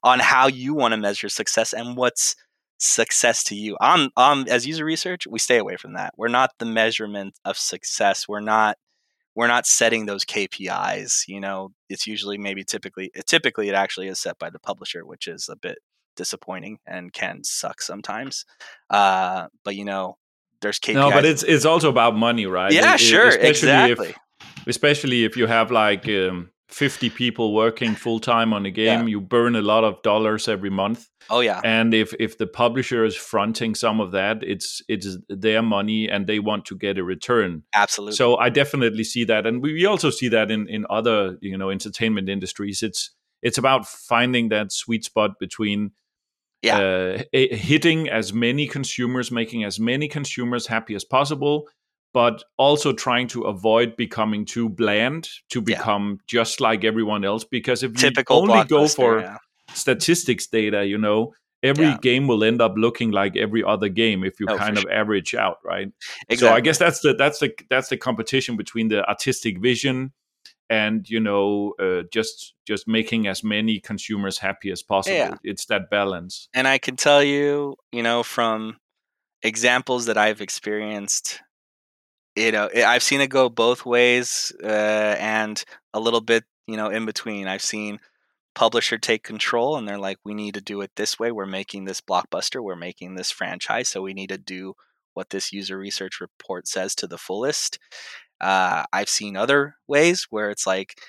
on 0.04 0.20
how 0.20 0.46
you 0.46 0.76
want 0.76 0.92
to 0.92 0.98
measure 0.98 1.28
success 1.28 1.74
and 1.74 1.98
what's 1.98 2.36
success 2.78 3.44
to 3.46 3.56
you. 3.56 3.76
Um, 3.82 4.12
um, 4.18 4.46
as 4.48 4.68
user 4.68 4.86
research, 4.86 5.26
we 5.26 5.40
stay 5.40 5.58
away 5.58 5.78
from 5.78 5.94
that. 5.94 6.14
We're 6.16 6.28
not 6.28 6.52
the 6.60 6.66
measurement 6.66 7.34
of 7.44 7.58
success. 7.58 8.28
We're 8.28 8.40
not 8.40 8.78
we're 9.34 9.48
not 9.48 9.66
setting 9.66 10.06
those 10.06 10.26
KPIs. 10.26 11.28
You 11.28 11.40
know, 11.40 11.72
it's 11.90 12.06
usually 12.06 12.38
maybe 12.38 12.64
typically 12.64 13.10
typically 13.26 13.68
it 13.68 13.74
actually 13.74 14.10
is 14.10 14.20
set 14.20 14.38
by 14.38 14.52
the 14.52 14.60
publisher, 14.60 15.08
which 15.08 15.28
is 15.28 15.50
a 15.50 15.56
bit 15.56 15.80
disappointing 16.16 16.78
and 16.86 17.12
can 17.14 17.44
suck 17.44 17.82
sometimes. 17.82 18.46
Uh, 18.92 19.48
but 19.64 19.76
you 19.76 19.86
know, 19.86 20.18
there's 20.62 20.80
KPIs. 20.80 20.94
No, 20.94 21.12
but 21.12 21.26
it's 21.26 21.44
it's 21.44 21.66
also 21.66 21.90
about 21.90 22.16
money, 22.16 22.46
right? 22.46 22.72
Yeah, 22.72 22.96
it, 22.96 23.00
sure, 23.00 23.28
especially 23.28 23.50
exactly. 23.70 24.10
If, 24.10 24.68
especially 24.68 25.26
if 25.26 25.38
you 25.38 25.48
have 25.48 25.72
like 25.72 26.08
um, 26.08 26.50
50 26.70 27.10
people 27.12 27.54
working 27.54 27.96
full 27.96 28.20
time 28.20 28.54
on 28.54 28.66
a 28.66 28.72
game, 28.72 29.02
yeah. 29.02 29.08
you 29.08 29.22
burn 29.22 29.56
a 29.56 29.62
lot 29.62 29.84
of 29.84 30.02
dollars 30.02 30.48
every 30.48 30.70
month. 30.70 31.08
Oh 31.30 31.40
yeah. 31.40 31.62
And 31.64 31.94
if 31.94 32.14
if 32.20 32.38
the 32.38 32.48
publisher 32.48 33.06
is 33.06 33.16
fronting 33.16 33.76
some 33.76 34.00
of 34.00 34.12
that, 34.12 34.44
it's 34.44 34.82
it's 34.88 35.18
their 35.30 35.62
money 35.62 36.10
and 36.10 36.28
they 36.28 36.40
want 36.40 36.66
to 36.66 36.76
get 36.76 36.98
a 36.98 37.04
return. 37.04 37.64
Absolutely. 37.74 38.16
So 38.16 38.38
I 38.38 38.50
definitely 38.50 39.04
see 39.04 39.24
that 39.26 39.46
and 39.46 39.62
we 39.62 39.86
also 39.86 40.10
see 40.10 40.28
that 40.30 40.52
in 40.52 40.68
in 40.68 40.86
other, 40.90 41.38
you 41.42 41.58
know, 41.58 41.70
entertainment 41.70 42.30
industries. 42.30 42.84
It's 42.84 43.12
it's 43.42 43.58
about 43.58 43.88
finding 43.88 44.50
that 44.50 44.72
sweet 44.72 45.06
spot 45.06 45.40
between 45.40 45.92
yeah. 46.66 46.80
Uh, 46.80 47.24
hitting 47.32 48.10
as 48.10 48.34
many 48.34 48.68
consumers, 48.68 49.32
making 49.32 49.64
as 49.64 49.80
many 49.80 50.08
consumers 50.08 50.68
happy 50.68 50.96
as 50.96 51.04
possible, 51.04 51.68
but 52.14 52.44
also 52.58 52.94
trying 52.94 53.28
to 53.28 53.44
avoid 53.44 53.96
becoming 53.96 54.46
too 54.46 54.70
bland 54.70 55.30
to 55.50 55.62
become 55.62 56.12
yeah. 56.12 56.24
just 56.28 56.62
like 56.62 56.84
everyone 56.84 57.26
else. 57.26 57.44
Because 57.44 57.84
if 57.84 57.94
Typical 57.94 58.44
you 58.46 58.52
only 58.52 58.66
go 58.66 58.88
for 58.88 59.20
yeah. 59.20 59.38
statistics 59.74 60.48
data, 60.48 60.86
you 60.86 60.98
know, 60.98 61.34
every 61.62 61.86
yeah. 61.86 61.98
game 62.02 62.28
will 62.28 62.44
end 62.44 62.62
up 62.62 62.74
looking 62.78 63.12
like 63.12 63.36
every 63.36 63.64
other 63.64 63.90
game 63.90 64.24
if 64.24 64.40
you 64.40 64.46
oh, 64.50 64.58
kind 64.58 64.78
of 64.78 64.84
sure. 64.84 64.92
average 64.94 65.36
out, 65.36 65.58
right? 65.64 65.90
Exactly. 66.30 66.38
So 66.38 66.54
I 66.54 66.62
guess 66.62 66.78
that's 66.78 67.02
the 67.02 67.14
that's 67.14 67.40
the 67.40 67.52
that's 67.70 67.90
the 67.90 67.98
competition 67.98 68.56
between 68.56 68.88
the 68.88 69.08
artistic 69.08 69.60
vision 69.60 70.14
and 70.70 71.10
you 71.10 71.20
know 71.20 71.74
uh, 71.80 72.04
just 72.12 72.54
just 72.66 72.88
making 72.88 73.28
as 73.28 73.44
many 73.44 73.80
consumers 73.80 74.38
happy 74.38 74.72
as 74.72 74.82
possible. 74.82 75.16
Yeah. 75.16 75.36
It's 75.44 75.66
that 75.66 75.90
balance. 75.90 76.50
And 76.54 76.68
I 76.68 76.78
can 76.78 76.96
tell 76.96 77.24
you, 77.24 77.76
you 77.92 78.04
know, 78.04 78.24
from 78.24 78.78
examples 79.42 80.08
that 80.08 80.18
I've 80.18 80.42
experienced 80.42 81.42
you 82.36 82.52
know 82.52 82.70
i've 82.86 83.04
seen 83.04 83.22
it 83.22 83.28
go 83.28 83.48
both 83.48 83.86
ways 83.86 84.52
uh, 84.62 85.16
and 85.20 85.64
a 85.94 86.00
little 86.02 86.20
bit 86.20 86.44
you 86.68 86.76
know 86.76 86.90
in 86.90 87.06
between 87.06 87.48
i've 87.48 87.62
seen 87.62 87.98
publisher 88.56 88.98
take 88.98 89.24
control 89.24 89.78
and 89.78 89.88
they're 89.88 89.98
like 89.98 90.18
we 90.26 90.34
need 90.34 90.54
to 90.54 90.60
do 90.62 90.82
it 90.82 90.92
this 90.98 91.18
way 91.18 91.32
we're 91.32 91.46
making 91.46 91.86
this 91.86 92.02
blockbuster 92.02 92.62
we're 92.62 92.76
making 92.76 93.16
this 93.16 93.32
franchise 93.32 93.88
so 93.88 94.02
we 94.02 94.14
need 94.14 94.28
to 94.28 94.38
do 94.38 94.74
what 95.16 95.32
this 95.32 95.52
user 95.52 95.78
research 95.78 96.22
report 96.22 96.68
says 96.68 96.94
to 96.94 97.08
the 97.08 97.18
fullest. 97.18 97.80
Uh, 98.42 98.84
I've 98.92 99.10
seen 99.10 99.38
other 99.38 99.76
ways 99.88 100.28
where 100.30 100.50
it's 100.50 100.68
like, 100.68 101.00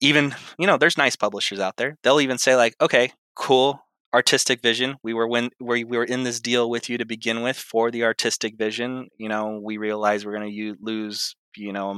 even 0.00 0.34
you 0.58 0.66
know, 0.66 0.76
there's 0.76 0.98
nice 0.98 1.16
publishers 1.16 1.60
out 1.60 1.76
there. 1.76 1.96
They'll 2.02 2.20
even 2.20 2.38
say 2.38 2.56
like, 2.56 2.74
okay, 2.80 3.12
cool, 3.34 3.80
artistic 4.14 4.62
vision. 4.62 4.96
We 5.02 5.14
were 5.14 5.28
when 5.28 5.50
we 5.60 5.84
were 5.84 6.04
in 6.04 6.24
this 6.24 6.40
deal 6.40 6.68
with 6.70 6.88
you 6.88 6.98
to 6.98 7.04
begin 7.04 7.42
with 7.42 7.56
for 7.56 7.90
the 7.90 8.04
artistic 8.04 8.56
vision. 8.56 9.08
You 9.18 9.28
know, 9.28 9.60
we 9.62 9.78
realized 9.78 10.24
we're 10.24 10.36
going 10.36 10.50
to 10.50 10.76
lose 10.80 11.34
you 11.56 11.72
know 11.72 11.94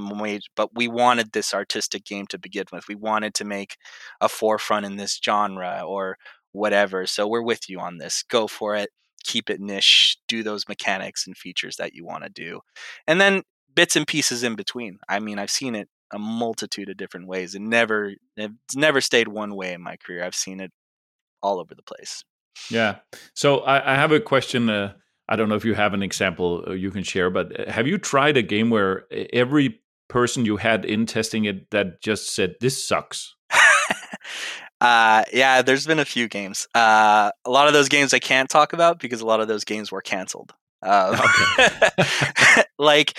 but 0.54 0.70
we 0.74 0.86
wanted 0.88 1.32
this 1.32 1.52
artistic 1.54 2.04
game 2.04 2.26
to 2.28 2.38
begin 2.38 2.64
with. 2.72 2.88
We 2.88 2.94
wanted 2.94 3.34
to 3.34 3.44
make 3.44 3.76
a 4.20 4.28
forefront 4.28 4.86
in 4.86 4.96
this 4.96 5.20
genre 5.24 5.82
or 5.86 6.16
whatever. 6.52 7.06
So 7.06 7.26
we're 7.26 7.42
with 7.42 7.68
you 7.68 7.80
on 7.80 7.98
this. 7.98 8.22
Go 8.22 8.46
for 8.46 8.74
it. 8.76 8.90
Keep 9.24 9.50
it 9.50 9.60
niche. 9.60 10.16
Do 10.28 10.42
those 10.42 10.68
mechanics 10.68 11.26
and 11.26 11.36
features 11.36 11.76
that 11.76 11.94
you 11.94 12.04
want 12.04 12.24
to 12.24 12.30
do, 12.30 12.60
and 13.06 13.20
then 13.20 13.42
bits 13.78 13.94
and 13.94 14.08
pieces 14.08 14.42
in 14.42 14.56
between. 14.56 14.98
I 15.08 15.20
mean, 15.20 15.38
I've 15.38 15.52
seen 15.52 15.76
it 15.76 15.88
a 16.12 16.18
multitude 16.18 16.88
of 16.88 16.96
different 16.96 17.28
ways 17.28 17.54
and 17.54 17.70
never 17.70 18.14
it's 18.36 18.74
never 18.74 19.00
stayed 19.00 19.28
one 19.28 19.54
way 19.54 19.72
in 19.72 19.80
my 19.80 19.94
career. 19.96 20.24
I've 20.24 20.34
seen 20.34 20.58
it 20.58 20.72
all 21.44 21.60
over 21.60 21.76
the 21.76 21.84
place. 21.84 22.24
Yeah. 22.72 22.96
So 23.34 23.60
I, 23.60 23.92
I 23.92 23.94
have 23.94 24.10
a 24.10 24.18
question. 24.18 24.68
Uh, 24.68 24.94
I 25.28 25.36
don't 25.36 25.48
know 25.48 25.54
if 25.54 25.64
you 25.64 25.74
have 25.74 25.94
an 25.94 26.02
example 26.02 26.64
uh, 26.66 26.72
you 26.72 26.90
can 26.90 27.04
share, 27.04 27.30
but 27.30 27.68
uh, 27.68 27.70
have 27.70 27.86
you 27.86 27.98
tried 27.98 28.36
a 28.36 28.42
game 28.42 28.68
where 28.70 29.04
every 29.32 29.80
person 30.08 30.44
you 30.44 30.56
had 30.56 30.84
in 30.84 31.06
testing 31.06 31.44
it 31.44 31.70
that 31.70 32.02
just 32.02 32.34
said 32.34 32.56
this 32.60 32.84
sucks? 32.84 33.36
uh, 34.80 35.22
yeah, 35.32 35.62
there's 35.62 35.86
been 35.86 36.00
a 36.00 36.04
few 36.04 36.26
games. 36.26 36.66
Uh, 36.74 37.30
a 37.44 37.50
lot 37.50 37.68
of 37.68 37.74
those 37.74 37.88
games 37.88 38.12
I 38.12 38.18
can't 38.18 38.50
talk 38.50 38.72
about 38.72 38.98
because 38.98 39.20
a 39.20 39.26
lot 39.26 39.38
of 39.38 39.46
those 39.46 39.62
games 39.62 39.92
were 39.92 40.02
canceled. 40.02 40.52
Um, 40.82 41.14
okay. 41.14 42.62
like, 42.78 43.16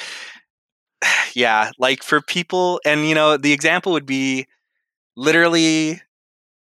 yeah, 1.36 1.72
like 1.80 2.04
for 2.04 2.22
people, 2.22 2.82
and 2.86 3.08
you 3.08 3.16
know, 3.16 3.38
the 3.38 3.54
example 3.54 3.94
would 3.94 4.06
be 4.06 4.48
literally 5.16 6.02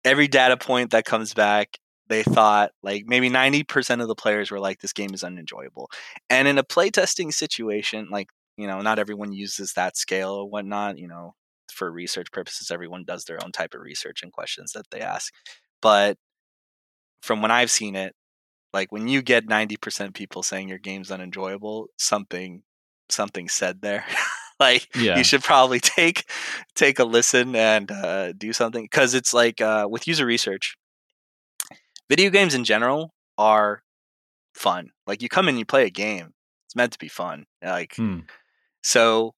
every 0.04 0.28
data 0.28 0.56
point 0.56 0.90
that 0.90 1.04
comes 1.04 1.34
back 1.34 1.78
they 2.08 2.22
thought 2.22 2.72
like 2.82 3.04
maybe 3.06 3.30
90% 3.30 4.02
of 4.02 4.08
the 4.08 4.14
players 4.14 4.50
were 4.50 4.60
like 4.60 4.80
this 4.80 4.92
game 4.92 5.14
is 5.14 5.24
unenjoyable. 5.24 5.90
And 6.28 6.46
in 6.46 6.58
a 6.58 6.64
playtesting 6.64 7.32
situation 7.32 8.08
like 8.10 8.28
you 8.58 8.66
know 8.66 8.82
not 8.82 8.98
everyone 8.98 9.32
uses 9.32 9.72
that 9.74 9.96
scale 9.96 10.32
or 10.32 10.48
whatnot 10.50 10.98
you 10.98 11.08
know 11.08 11.34
for 11.72 11.90
research 11.90 12.30
purposes 12.32 12.70
everyone 12.70 13.04
does 13.06 13.24
their 13.24 13.42
own 13.42 13.50
type 13.52 13.74
of 13.74 13.80
research 13.80 14.22
and 14.22 14.32
questions 14.32 14.72
that 14.72 14.90
they 14.90 15.00
ask. 15.00 15.32
But 15.80 16.18
from 17.22 17.42
when 17.42 17.50
i've 17.50 17.70
seen 17.70 17.96
it 17.96 18.14
like 18.72 18.90
when 18.90 19.06
you 19.06 19.22
get 19.22 19.46
90% 19.46 20.14
people 20.14 20.42
saying 20.42 20.68
your 20.68 20.78
game's 20.78 21.10
unenjoyable 21.10 21.88
something 21.98 22.62
something 23.12 23.48
said 23.48 23.80
there 23.82 24.04
like 24.60 24.88
yeah. 24.96 25.18
you 25.18 25.24
should 25.24 25.42
probably 25.42 25.80
take 25.98 26.24
take 26.74 26.98
a 26.98 27.04
listen 27.04 27.54
and 27.54 27.90
uh, 27.90 28.32
do 28.32 28.52
something 28.52 28.84
because 28.84 29.14
it's 29.14 29.34
like 29.34 29.60
uh, 29.60 29.86
with 29.90 30.06
user 30.06 30.26
research 30.26 30.76
video 32.08 32.30
games 32.30 32.54
in 32.54 32.64
general 32.64 33.14
are 33.38 33.82
fun. 34.54 34.90
Like 35.06 35.22
you 35.22 35.28
come 35.28 35.48
in, 35.48 35.56
you 35.56 35.64
play 35.64 35.86
a 35.86 35.90
game. 35.90 36.34
It's 36.66 36.76
meant 36.76 36.92
to 36.92 36.98
be 36.98 37.08
fun. 37.08 37.46
Like 37.62 37.96
hmm. 37.96 38.20
so 38.82 39.34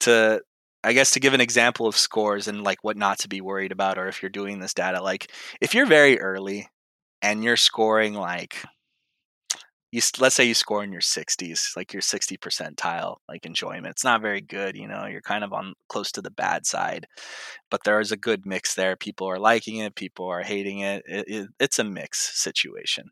to 0.00 0.40
I 0.84 0.92
guess 0.92 1.10
to 1.12 1.20
give 1.20 1.34
an 1.34 1.40
example 1.40 1.86
of 1.86 1.96
scores 1.96 2.48
and 2.48 2.62
like 2.62 2.82
what 2.82 2.96
not 2.96 3.18
to 3.20 3.28
be 3.28 3.40
worried 3.40 3.72
about 3.72 3.98
or 3.98 4.08
if 4.08 4.22
you're 4.22 4.30
doing 4.30 4.60
this 4.60 4.74
data, 4.74 5.02
like 5.02 5.30
if 5.60 5.74
you're 5.74 5.86
very 5.86 6.20
early 6.20 6.68
and 7.20 7.42
you're 7.42 7.56
scoring 7.56 8.14
like 8.14 8.62
you 9.90 10.02
let's 10.18 10.34
say 10.34 10.44
you 10.44 10.54
score 10.54 10.84
in 10.84 10.92
your 10.92 11.00
60s, 11.00 11.76
like 11.76 11.92
your 11.92 12.02
60 12.02 12.36
percentile, 12.36 13.16
like 13.28 13.46
enjoyment. 13.46 13.88
It's 13.88 14.04
not 14.04 14.20
very 14.20 14.40
good, 14.40 14.76
you 14.76 14.86
know. 14.86 15.06
You're 15.06 15.22
kind 15.22 15.44
of 15.44 15.52
on 15.52 15.74
close 15.88 16.12
to 16.12 16.22
the 16.22 16.30
bad 16.30 16.66
side, 16.66 17.06
but 17.70 17.84
there 17.84 18.00
is 18.00 18.12
a 18.12 18.16
good 18.16 18.44
mix 18.44 18.74
there. 18.74 18.96
People 18.96 19.26
are 19.28 19.38
liking 19.38 19.76
it, 19.76 19.94
people 19.94 20.26
are 20.26 20.42
hating 20.42 20.80
it. 20.80 21.02
it, 21.06 21.24
it 21.28 21.48
it's 21.58 21.78
a 21.78 21.84
mix 21.84 22.38
situation, 22.38 23.10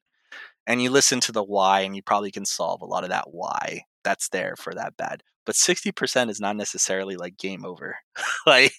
and 0.66 0.83
you 0.83 0.91
listen 0.91 1.20
to 1.20 1.33
the 1.33 1.45
why, 1.45 1.81
and 1.81 1.97
you 1.97 2.03
probably 2.03 2.31
can 2.31 2.45
solve 2.45 2.83
a 2.83 2.87
lot 2.87 3.05
of 3.05 3.11
that 3.11 3.31
why 3.31 3.83
that's 4.05 4.29
there 4.29 4.55
for 4.57 4.74
that 4.74 4.97
bad. 4.97 5.22
But 5.47 5.55
60% 5.55 6.29
is 6.29 6.41
not 6.41 6.57
necessarily 6.57 7.16
like 7.16 7.37
game 7.37 7.64
over. 7.64 7.97
like 8.47 8.72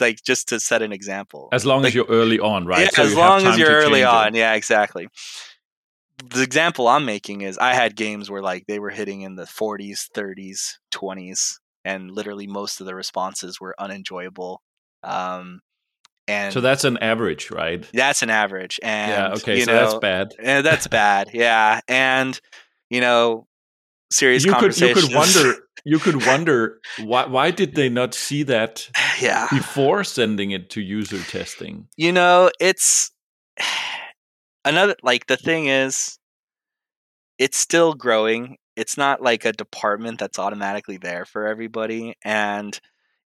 like 0.00 0.18
just 0.24 0.48
to 0.48 0.60
set 0.60 0.82
an 0.82 0.92
example. 0.92 1.48
As 1.52 1.66
long 1.66 1.82
like, 1.82 1.88
as 1.88 1.94
you're 1.94 2.06
early 2.06 2.38
on, 2.38 2.66
right? 2.66 2.82
Yeah, 2.82 2.90
so 2.90 3.02
as 3.02 3.14
long 3.14 3.46
as 3.46 3.58
you're 3.58 3.68
early 3.68 4.04
on. 4.04 4.28
It. 4.28 4.38
Yeah, 4.38 4.54
exactly 4.54 5.08
the 6.30 6.42
example 6.42 6.88
I'm 6.88 7.04
making 7.04 7.42
is 7.42 7.58
I 7.58 7.74
had 7.74 7.96
games 7.96 8.30
where 8.30 8.42
like 8.42 8.66
they 8.66 8.78
were 8.78 8.90
hitting 8.90 9.22
in 9.22 9.36
the 9.36 9.44
40s, 9.44 10.10
30s, 10.14 10.74
20s, 10.92 11.58
and 11.84 12.10
literally 12.10 12.46
most 12.46 12.80
of 12.80 12.86
the 12.86 12.94
responses 12.94 13.60
were 13.60 13.74
unenjoyable. 13.78 14.62
Um, 15.02 15.60
and 16.28 16.52
so 16.52 16.60
that's 16.60 16.84
an 16.84 16.98
average, 16.98 17.50
right? 17.50 17.84
That's 17.92 18.22
an 18.22 18.30
average, 18.30 18.78
and 18.82 19.10
yeah, 19.10 19.32
okay, 19.38 19.58
you 19.58 19.64
so 19.64 19.72
know, 19.72 19.78
that's 19.78 19.98
bad. 19.98 20.34
And 20.38 20.64
that's 20.64 20.86
bad, 20.88 21.30
yeah. 21.32 21.80
And 21.88 22.38
you 22.90 23.00
know, 23.00 23.46
serious 24.12 24.44
you 24.44 24.52
conversations. 24.52 25.04
Could, 25.04 25.10
you 25.10 25.16
could 25.16 25.16
wonder. 25.16 25.62
You 25.84 25.98
could 25.98 26.26
wonder 26.26 26.78
why. 27.02 27.26
Why 27.26 27.50
did 27.50 27.74
they 27.74 27.88
not 27.88 28.14
see 28.14 28.44
that? 28.44 28.88
Yeah. 29.20 29.48
Before 29.50 30.04
sending 30.04 30.52
it 30.52 30.70
to 30.70 30.80
user 30.80 31.18
testing. 31.18 31.88
You 31.96 32.12
know, 32.12 32.50
it's 32.60 33.10
another 34.64 34.96
like 35.02 35.26
the 35.26 35.36
thing 35.36 35.66
is 35.66 36.18
it's 37.38 37.58
still 37.58 37.94
growing 37.94 38.56
it's 38.76 38.96
not 38.96 39.22
like 39.22 39.44
a 39.44 39.52
department 39.52 40.18
that's 40.18 40.38
automatically 40.38 40.96
there 40.96 41.24
for 41.24 41.46
everybody 41.46 42.14
and 42.24 42.80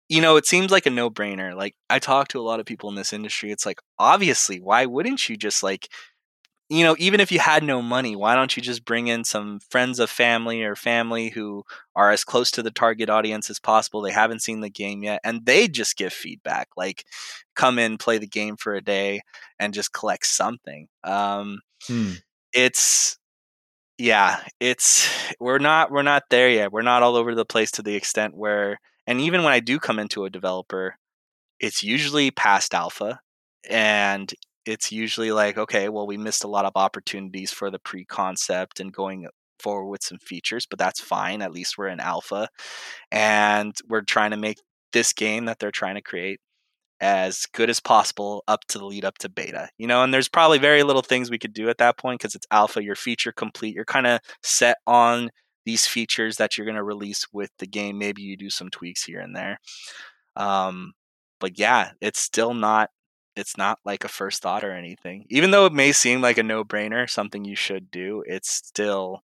you 0.09 0.21
know 0.21 0.37
it 0.37 0.47
seems 0.47 0.71
like 0.71 0.85
a 0.85 0.91
no-brainer 0.91 1.55
like 1.55 1.75
i 1.89 1.99
talk 1.99 2.29
to 2.29 2.39
a 2.39 2.43
lot 2.43 2.59
of 2.59 2.65
people 2.65 2.89
in 2.89 2.95
this 2.95 3.13
industry 3.13 3.51
it's 3.51 3.65
like 3.65 3.79
obviously 3.99 4.59
why 4.59 4.85
wouldn't 4.85 5.29
you 5.29 5.37
just 5.37 5.63
like 5.63 5.89
you 6.69 6.83
know 6.83 6.95
even 6.97 7.19
if 7.19 7.31
you 7.31 7.39
had 7.39 7.63
no 7.63 7.81
money 7.81 8.15
why 8.15 8.35
don't 8.35 8.57
you 8.57 8.63
just 8.63 8.85
bring 8.85 9.07
in 9.07 9.23
some 9.23 9.59
friends 9.69 9.99
of 9.99 10.09
family 10.09 10.63
or 10.63 10.75
family 10.75 11.29
who 11.29 11.63
are 11.95 12.11
as 12.11 12.23
close 12.23 12.51
to 12.51 12.63
the 12.63 12.71
target 12.71 13.09
audience 13.09 13.49
as 13.49 13.59
possible? 13.59 14.01
They 14.01 14.11
haven't 14.11 14.41
seen 14.41 14.61
the 14.61 14.69
game 14.69 15.03
yet 15.03 15.21
and 15.23 15.45
they 15.45 15.67
just 15.67 15.97
give 15.97 16.13
feedback 16.13 16.69
like 16.75 17.05
come 17.55 17.79
in 17.79 17.97
play 17.97 18.17
the 18.17 18.27
game 18.27 18.57
for 18.57 18.73
a 18.73 18.81
day 18.81 19.21
and 19.59 19.73
just 19.73 19.93
collect 19.93 20.25
something. 20.25 20.87
Um, 21.03 21.61
hmm. 21.87 22.13
it's 22.53 23.17
yeah 23.97 24.39
it's 24.59 25.09
we're 25.39 25.59
not 25.59 25.91
we're 25.91 26.01
not 26.01 26.23
there 26.29 26.49
yet. 26.49 26.71
We're 26.71 26.81
not 26.81 27.03
all 27.03 27.15
over 27.15 27.35
the 27.35 27.45
place 27.45 27.71
to 27.71 27.81
the 27.81 27.95
extent 27.95 28.35
where 28.35 28.79
and 29.07 29.21
even 29.21 29.43
when 29.43 29.53
i 29.53 29.59
do 29.59 29.79
come 29.79 29.99
into 29.99 30.25
a 30.25 30.29
developer 30.29 30.97
it's 31.59 31.83
usually 31.83 32.31
past 32.31 32.73
alpha 32.73 33.19
and 33.69 34.33
it's 34.65 34.91
usually 34.91 35.31
like 35.31 35.57
okay 35.57 35.89
well 35.89 36.07
we 36.07 36.17
missed 36.17 36.43
a 36.43 36.47
lot 36.49 36.65
of 36.65 36.71
opportunities 36.75 37.51
for 37.51 37.69
the 37.69 37.79
pre-concept 37.79 38.79
and 38.79 38.93
going 38.93 39.27
forward 39.59 39.89
with 39.89 40.03
some 40.03 40.17
features 40.19 40.65
but 40.65 40.79
that's 40.79 40.99
fine 40.99 41.41
at 41.41 41.51
least 41.51 41.77
we're 41.77 41.87
in 41.87 41.99
alpha 41.99 42.47
and 43.11 43.75
we're 43.87 44.01
trying 44.01 44.31
to 44.31 44.37
make 44.37 44.57
this 44.91 45.13
game 45.13 45.45
that 45.45 45.59
they're 45.59 45.71
trying 45.71 45.95
to 45.95 46.01
create 46.01 46.39
as 47.01 47.45
good 47.53 47.69
as 47.69 47.79
possible 47.79 48.43
up 48.47 48.61
to 48.67 48.77
the 48.77 48.85
lead 48.85 49.03
up 49.05 49.17
to 49.17 49.29
beta 49.29 49.69
you 49.77 49.87
know 49.87 50.03
and 50.03 50.13
there's 50.13 50.29
probably 50.29 50.57
very 50.57 50.83
little 50.83 51.01
things 51.01 51.29
we 51.29 51.39
could 51.39 51.53
do 51.53 51.69
at 51.69 51.77
that 51.77 51.97
point 51.97 52.19
because 52.19 52.35
it's 52.35 52.47
alpha 52.51 52.83
you're 52.83 52.95
feature 52.95 53.31
complete 53.31 53.75
you're 53.75 53.85
kind 53.85 54.07
of 54.07 54.19
set 54.43 54.77
on 54.87 55.29
these 55.65 55.85
features 55.85 56.37
that 56.37 56.57
you're 56.57 56.65
going 56.65 56.77
to 56.77 56.83
release 56.83 57.25
with 57.33 57.49
the 57.59 57.67
game 57.67 57.97
maybe 57.97 58.21
you 58.21 58.37
do 58.37 58.49
some 58.49 58.69
tweaks 58.69 59.03
here 59.03 59.19
and 59.19 59.35
there 59.35 59.59
um, 60.37 60.93
but 61.39 61.57
yeah 61.57 61.91
it's 62.01 62.21
still 62.21 62.53
not 62.53 62.89
it's 63.35 63.57
not 63.57 63.79
like 63.85 64.03
a 64.03 64.09
first 64.09 64.41
thought 64.41 64.63
or 64.63 64.71
anything 64.71 65.25
even 65.29 65.51
though 65.51 65.65
it 65.65 65.73
may 65.73 65.91
seem 65.91 66.21
like 66.21 66.37
a 66.37 66.43
no-brainer 66.43 67.09
something 67.09 67.45
you 67.45 67.55
should 67.55 67.91
do 67.91 68.23
it's 68.25 68.49
still 68.49 69.23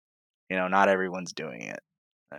you 0.49 0.57
know 0.57 0.69
not 0.69 0.89
everyone's 0.89 1.33
doing 1.33 1.63
it 1.63 1.81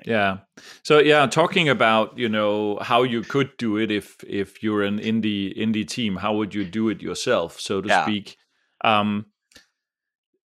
yeah. 0.03 0.39
So 0.83 0.99
yeah, 0.99 1.25
talking 1.27 1.69
about 1.69 2.17
you 2.17 2.29
know 2.29 2.77
how 2.81 3.03
you 3.03 3.21
could 3.21 3.55
do 3.57 3.77
it 3.77 3.91
if 3.91 4.17
if 4.27 4.61
you're 4.63 4.83
an 4.83 4.99
indie 4.99 5.57
indie 5.57 5.87
team, 5.87 6.17
how 6.17 6.35
would 6.35 6.53
you 6.53 6.65
do 6.65 6.89
it 6.89 7.01
yourself, 7.01 7.59
so 7.59 7.81
to 7.81 7.87
yeah. 7.87 8.03
speak? 8.03 8.37
Um, 8.83 9.27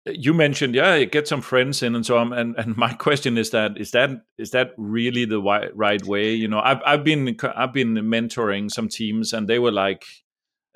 you 0.05 0.33
mentioned 0.33 0.75
yeah, 0.75 1.03
get 1.05 1.27
some 1.27 1.41
friends 1.41 1.83
in 1.83 1.95
and 1.95 2.05
so 2.05 2.17
on. 2.17 2.33
And 2.33 2.55
and 2.57 2.77
my 2.77 2.93
question 2.93 3.37
is 3.37 3.51
that 3.51 3.77
is 3.77 3.91
that 3.91 4.09
is 4.37 4.51
that 4.51 4.71
really 4.77 5.25
the 5.25 5.41
right 5.41 6.05
way? 6.05 6.33
You 6.33 6.47
know, 6.47 6.59
I've 6.59 6.81
I've 6.85 7.03
been 7.03 7.35
I've 7.55 7.73
been 7.73 7.95
mentoring 7.95 8.69
some 8.69 8.87
teams, 8.87 9.33
and 9.33 9.47
they 9.47 9.59
were 9.59 9.71
like, 9.71 10.05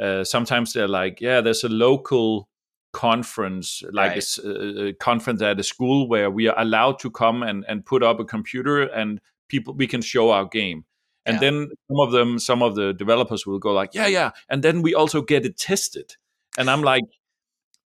uh, 0.02 0.24
sometimes 0.24 0.74
they're 0.74 0.88
like, 0.88 1.22
yeah, 1.22 1.42
there's 1.42 1.64
a 1.64 1.70
local 1.70 2.50
conference, 2.94 3.84
like 3.92 4.12
right. 4.12 4.38
a, 4.44 4.88
a, 4.88 4.94
conference 4.94 5.42
at 5.42 5.60
a 5.60 5.64
school 5.64 6.08
where 6.08 6.30
we 6.30 6.48
are 6.48 6.60
allowed 6.60 7.00
to 7.00 7.10
come 7.10 7.44
and, 7.44 7.66
and 7.68 7.86
put 7.86 8.04
up 8.04 8.20
a 8.20 8.26
computer 8.26 8.84
and 8.84 9.20
people 9.50 9.74
we 9.74 9.88
can 9.88 10.02
show 10.02 10.32
our 10.32 10.46
game. 10.46 10.86
And 11.26 11.36
yeah. 11.36 11.40
then 11.40 11.70
some 11.88 12.00
of 12.00 12.12
them, 12.12 12.40
some 12.40 12.62
of 12.62 12.76
the 12.76 12.94
developers 12.94 13.46
will 13.46 13.60
go 13.60 13.72
like, 13.72 13.92
yeah, 13.94 14.08
yeah, 14.08 14.32
and 14.50 14.64
then 14.64 14.82
we 14.82 14.94
also 14.94 15.22
get 15.22 15.46
it 15.46 15.58
tested. 15.58 16.16
And 16.58 16.70
I'm 16.70 16.82
like, 16.82 17.04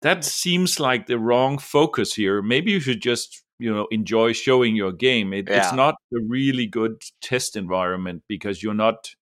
that 0.01 0.23
seems 0.23 0.79
like 0.79 1.07
the 1.07 1.19
wrong 1.19 1.57
focus 1.57 2.15
here. 2.15 2.41
Maybe 2.41 2.71
you 2.71 2.79
should 2.79 3.01
just 3.01 3.43
you 3.59 3.73
know 3.73 3.87
enjoy 3.91 4.33
showing 4.33 4.75
your 4.75 4.91
game 4.91 5.33
it, 5.33 5.47
Yeah. 5.49 5.57
it's 5.57 5.73
not 5.73 5.95
a 6.13 6.19
really 6.27 6.67
good 6.67 7.01
test 7.21 7.55
environment 7.55 8.23
because 8.27 8.61
you're 8.61 8.73
not 8.73 9.15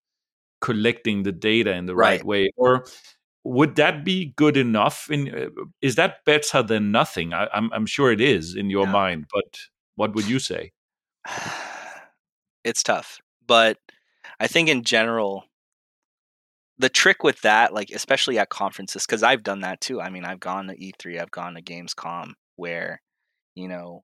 collecting 0.64 1.24
the 1.24 1.32
data 1.34 1.74
in 1.74 1.86
the 1.86 1.95
right, 1.95 2.20
Right. 2.20 2.26
way 2.26 2.51
or 2.57 2.86
would 3.43 3.76
that 3.76 4.05
be 4.05 4.34
good 4.38 4.55
enough 4.55 5.11
in 5.11 5.22
uh, 5.36 5.49
is 5.82 5.95
that 5.95 6.24
better 6.26 6.64
than 6.64 6.91
nothing 6.91 7.34
I, 7.34 7.49
I'm, 7.53 7.72
I'm 7.74 7.86
sure 7.86 8.11
it 8.11 8.22
is 8.22 8.55
in 8.55 8.70
your 8.70 8.86
Yeah. 8.86 8.93
mind 8.93 9.26
but 9.34 9.59
what 9.95 10.16
would 10.16 10.26
you 10.30 10.39
say 10.39 10.72
it's 12.64 12.84
tough 12.84 13.20
but 13.45 13.78
i 14.39 14.47
think 14.47 14.70
in 14.70 14.84
general 14.84 15.43
the 16.80 16.89
trick 16.89 17.24
with 17.24 17.41
that 17.41 17.74
like 17.74 17.89
especially 17.91 18.39
at 18.39 18.49
conferences 18.49 19.05
because 19.05 19.24
i've 19.24 19.43
done 19.43 19.61
that 19.61 19.82
too 19.82 20.01
i 20.01 20.09
mean 20.09 20.26
i've 20.26 20.39
gone 20.39 20.68
to 20.68 20.76
e3 20.76 21.22
i've 21.22 21.32
gone 21.32 21.55
to 21.55 21.61
gamescom 21.61 22.32
where 22.55 23.01
you 23.55 23.68
know 23.68 24.03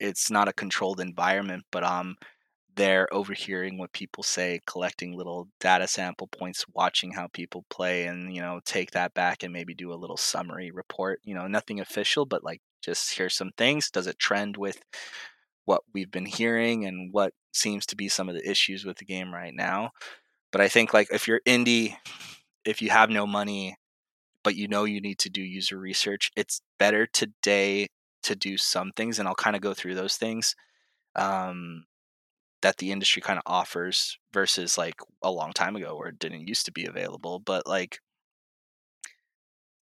it's 0.00 0.30
not 0.30 0.48
a 0.48 0.52
controlled 0.52 1.00
environment 1.00 1.64
but 1.72 1.84
i'm 1.84 2.16
there 2.78 3.12
overhearing 3.12 3.78
what 3.78 3.92
people 3.92 4.22
say 4.22 4.60
collecting 4.66 5.12
little 5.16 5.48
data 5.60 5.86
sample 5.86 6.28
points 6.28 6.64
watching 6.74 7.12
how 7.12 7.28
people 7.28 7.66
play 7.70 8.06
and 8.06 8.34
you 8.34 8.40
know 8.40 8.60
take 8.64 8.92
that 8.92 9.12
back 9.14 9.42
and 9.42 9.52
maybe 9.52 9.74
do 9.74 9.92
a 9.92 10.00
little 10.02 10.16
summary 10.16 10.70
report 10.70 11.20
you 11.24 11.34
know 11.34 11.46
nothing 11.46 11.80
official 11.80 12.24
but 12.24 12.42
like 12.44 12.62
just 12.82 13.16
here's 13.16 13.34
some 13.34 13.50
things. 13.56 13.90
Does 13.90 14.06
it 14.06 14.18
trend 14.18 14.56
with 14.56 14.80
what 15.64 15.82
we've 15.92 16.10
been 16.10 16.26
hearing 16.26 16.86
and 16.86 17.12
what 17.12 17.34
seems 17.52 17.84
to 17.86 17.96
be 17.96 18.08
some 18.08 18.28
of 18.28 18.34
the 18.34 18.48
issues 18.48 18.84
with 18.84 18.98
the 18.98 19.04
game 19.04 19.32
right 19.32 19.54
now? 19.54 19.90
But 20.50 20.62
i 20.62 20.68
think 20.68 20.94
like 20.94 21.08
if 21.12 21.28
you're 21.28 21.42
indie 21.46 21.96
if 22.64 22.80
you 22.80 22.90
have 22.90 23.10
no 23.10 23.26
money 23.26 23.76
but 24.44 24.56
you 24.56 24.68
know 24.68 24.84
you 24.84 25.00
need 25.00 25.18
to 25.20 25.30
do 25.30 25.42
user 25.42 25.78
research 25.78 26.30
it's 26.36 26.62
better 26.78 27.06
today 27.06 27.88
to 28.22 28.34
do 28.36 28.56
some 28.56 28.92
things 28.92 29.18
and 29.18 29.28
i'll 29.28 29.34
kind 29.34 29.56
of 29.56 29.62
go 29.62 29.74
through 29.74 29.94
those 29.94 30.16
things. 30.16 30.56
Um, 31.16 31.84
that 32.62 32.78
the 32.78 32.90
industry 32.90 33.22
kind 33.22 33.38
of 33.38 33.42
offers 33.46 34.18
versus 34.32 34.76
like 34.76 34.96
a 35.22 35.30
long 35.30 35.52
time 35.52 35.76
ago 35.76 35.96
where 35.96 36.08
it 36.08 36.18
didn't 36.18 36.46
used 36.46 36.64
to 36.66 36.72
be 36.72 36.86
available 36.86 37.38
but 37.38 37.66
like 37.66 37.98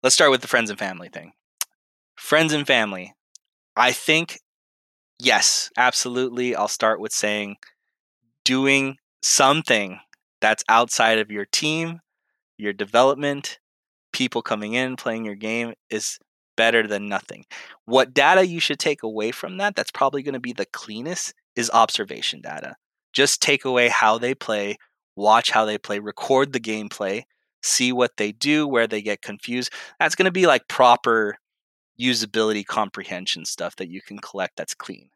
let's 0.02 0.14
start 0.14 0.30
with 0.30 0.40
the 0.40 0.48
friends 0.48 0.70
and 0.70 0.78
family 0.78 1.08
thing. 1.08 1.32
Friends 2.16 2.52
and 2.52 2.66
family 2.66 3.14
i 3.76 3.92
think 3.92 4.40
yes 5.18 5.70
absolutely 5.76 6.56
i'll 6.56 6.66
start 6.66 6.98
with 6.98 7.12
saying 7.12 7.56
doing 8.44 8.96
something 9.22 10.00
that's 10.40 10.64
outside 10.68 11.18
of 11.18 11.30
your 11.30 11.44
team 11.44 12.00
your 12.56 12.72
development 12.72 13.58
people 14.12 14.40
coming 14.40 14.72
in 14.72 14.96
playing 14.96 15.26
your 15.26 15.34
game 15.34 15.74
is 15.90 16.18
better 16.56 16.86
than 16.86 17.08
nothing. 17.08 17.44
What 17.84 18.14
data 18.14 18.46
you 18.46 18.60
should 18.60 18.78
take 18.78 19.02
away 19.02 19.30
from 19.30 19.58
that 19.58 19.76
that's 19.76 19.90
probably 19.90 20.22
going 20.22 20.32
to 20.32 20.40
be 20.40 20.54
the 20.54 20.66
cleanest 20.66 21.34
is 21.56 21.70
observation 21.72 22.40
data 22.40 22.76
just 23.12 23.40
take 23.42 23.64
away 23.64 23.88
how 23.88 24.18
they 24.18 24.34
play 24.34 24.76
watch 25.16 25.50
how 25.50 25.64
they 25.64 25.78
play 25.78 25.98
record 25.98 26.52
the 26.52 26.60
gameplay 26.60 27.22
see 27.62 27.92
what 27.92 28.16
they 28.16 28.32
do 28.32 28.66
where 28.66 28.86
they 28.86 29.02
get 29.02 29.22
confused 29.22 29.70
that's 29.98 30.14
going 30.14 30.26
to 30.26 30.32
be 30.32 30.46
like 30.46 30.68
proper 30.68 31.36
usability 32.00 32.64
comprehension 32.64 33.44
stuff 33.44 33.76
that 33.76 33.88
you 33.88 34.00
can 34.02 34.18
collect 34.18 34.56
that's 34.56 34.74
clean 34.74 35.08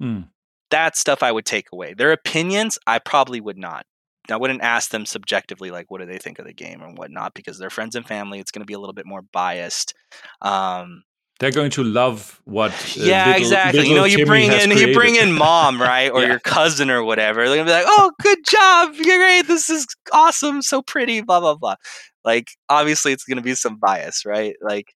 Hmm. 0.00 0.22
that 0.70 0.96
stuff 0.96 1.22
I 1.22 1.32
would 1.32 1.46
take 1.46 1.66
away. 1.72 1.94
Their 1.94 2.12
opinions, 2.12 2.78
I 2.86 2.98
probably 2.98 3.40
would 3.40 3.58
not. 3.58 3.86
I 4.30 4.36
wouldn't 4.36 4.62
ask 4.62 4.90
them 4.90 5.06
subjectively, 5.06 5.70
like, 5.70 5.90
what 5.90 6.00
do 6.00 6.06
they 6.06 6.18
think 6.18 6.38
of 6.38 6.44
the 6.46 6.52
game 6.52 6.82
and 6.82 6.98
whatnot, 6.98 7.32
because 7.34 7.58
they're 7.58 7.70
friends 7.70 7.94
and 7.96 8.06
family. 8.06 8.38
It's 8.40 8.50
going 8.50 8.60
to 8.60 8.66
be 8.66 8.74
a 8.74 8.78
little 8.78 8.94
bit 8.94 9.06
more 9.06 9.22
biased. 9.22 9.94
Um, 10.42 11.04
they're 11.40 11.52
going 11.52 11.70
to 11.72 11.84
love 11.84 12.40
what 12.44 12.72
uh, 12.72 13.02
yeah, 13.04 13.26
little- 13.26 13.40
exactly. 13.42 13.88
You 13.88 13.94
know, 13.94 14.04
you 14.04 14.18
Timmy 14.18 14.26
bring 14.28 14.52
in 14.52 14.70
you 14.72 14.92
bring 14.94 15.14
in 15.16 15.32
mom, 15.32 15.80
right, 15.80 16.10
or 16.10 16.20
Yeah. 16.22 16.28
your 16.30 16.40
cousin 16.40 16.90
or 16.90 17.04
whatever. 17.04 17.46
They're 17.48 17.56
gonna 17.58 17.66
be 17.68 17.72
like, 17.72 17.84
"Oh, 17.86 18.12
good 18.20 18.38
job! 18.48 18.94
You're 18.94 19.18
great. 19.18 19.46
This 19.46 19.70
is 19.70 19.86
awesome. 20.12 20.62
So 20.62 20.82
pretty." 20.82 21.20
Blah 21.20 21.40
blah 21.40 21.54
blah. 21.56 21.76
Like, 22.24 22.48
obviously, 22.68 23.12
it's 23.12 23.24
gonna 23.24 23.42
be 23.42 23.54
some 23.54 23.76
bias, 23.76 24.24
right? 24.26 24.56
Like, 24.60 24.94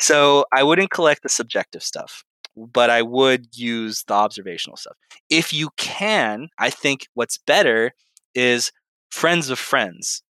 so 0.00 0.44
I 0.52 0.62
wouldn't 0.62 0.90
collect 0.90 1.22
the 1.22 1.28
subjective 1.28 1.82
stuff, 1.82 2.24
but 2.56 2.90
I 2.90 3.02
would 3.02 3.46
use 3.56 4.04
the 4.06 4.14
observational 4.14 4.76
stuff. 4.76 4.96
If 5.30 5.52
you 5.52 5.70
can, 5.76 6.48
I 6.58 6.70
think 6.70 7.06
what's 7.14 7.38
better 7.38 7.92
is 8.34 8.72
friends 9.10 9.48
of 9.48 9.58
friends, 9.58 10.22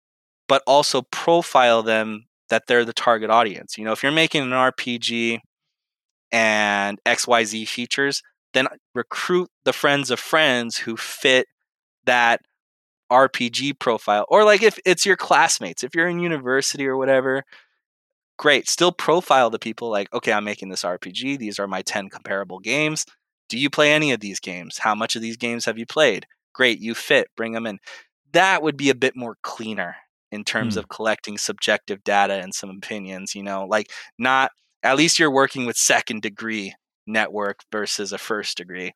but 0.49 0.63
also 0.67 1.03
profile 1.03 1.83
them 1.83 2.27
that 2.51 2.67
they're 2.67 2.85
the 2.85 2.93
target 2.93 3.31
audience. 3.31 3.79
You 3.79 3.85
know, 3.85 3.93
if 3.93 4.03
you're 4.03 4.13
making 4.13 4.43
an 4.43 4.51
RPG 4.51 5.41
and 6.33 6.99
XYZ 7.05 7.69
features, 7.69 8.23
then 8.53 8.69
recruit 8.95 9.49
the 9.65 9.73
friends 9.73 10.11
of 10.11 10.21
friends 10.21 10.79
who 10.79 10.97
fit 10.97 11.47
that 12.05 12.41
RPG 13.11 13.79
profile. 13.79 14.27
Or 14.29 14.45
like 14.45 14.63
if 14.63 14.79
it's 14.85 15.07
your 15.07 15.17
classmates, 15.17 15.85
if 15.85 15.95
you're 15.95 16.09
in 16.09 16.21
university 16.21 16.87
or 16.87 16.97
whatever, 16.97 17.45
great. 18.39 18.69
Still 18.69 18.93
profile 18.93 19.51
the 19.51 19.59
people 19.59 19.91
like, 19.91 20.13
okay, 20.13 20.33
I'm 20.33 20.45
making 20.45 20.69
this 20.69 20.83
RPG. 20.83 21.39
These 21.39 21.59
are 21.59 21.69
my 21.69 21.83
10 21.83 22.09
comparable 22.09 22.59
games. 22.59 23.05
Do 23.49 23.59
you 23.59 23.71
play 23.71 23.93
any 23.93 24.13
of 24.13 24.21
these 24.21 24.41
games? 24.41 24.79
How 24.79 24.95
much 24.95 25.17
of 25.17 25.23
these 25.23 25.37
games 25.37 25.65
have 25.67 25.79
you 25.79 25.87
played? 25.87 26.27
Great, 26.55 26.81
you 26.81 26.95
fit, 26.95 27.29
bring 27.37 27.53
them 27.53 27.67
in. 27.67 27.79
That 28.33 28.63
would 28.63 28.77
be 28.77 28.91
a 28.91 28.95
bit 28.95 29.15
more 29.17 29.37
cleaner 29.43 29.97
in 30.35 30.45
terms 30.45 30.75
Hmm. 30.75 30.81
of 30.81 30.89
collecting 30.89 31.39
subjective 31.39 32.03
data 32.05 32.35
and 32.35 32.55
some 32.55 32.71
opinions, 32.71 33.35
you 33.35 33.43
know, 33.43 33.65
like 33.65 33.91
not 34.19 34.51
at 34.83 34.97
least 34.97 35.19
you're 35.19 35.31
working 35.33 35.65
with 35.67 35.77
second 35.77 36.21
degree 36.23 36.75
network 37.07 37.61
versus 37.73 38.13
a 38.13 38.19
first 38.19 38.57
degree. 38.59 38.93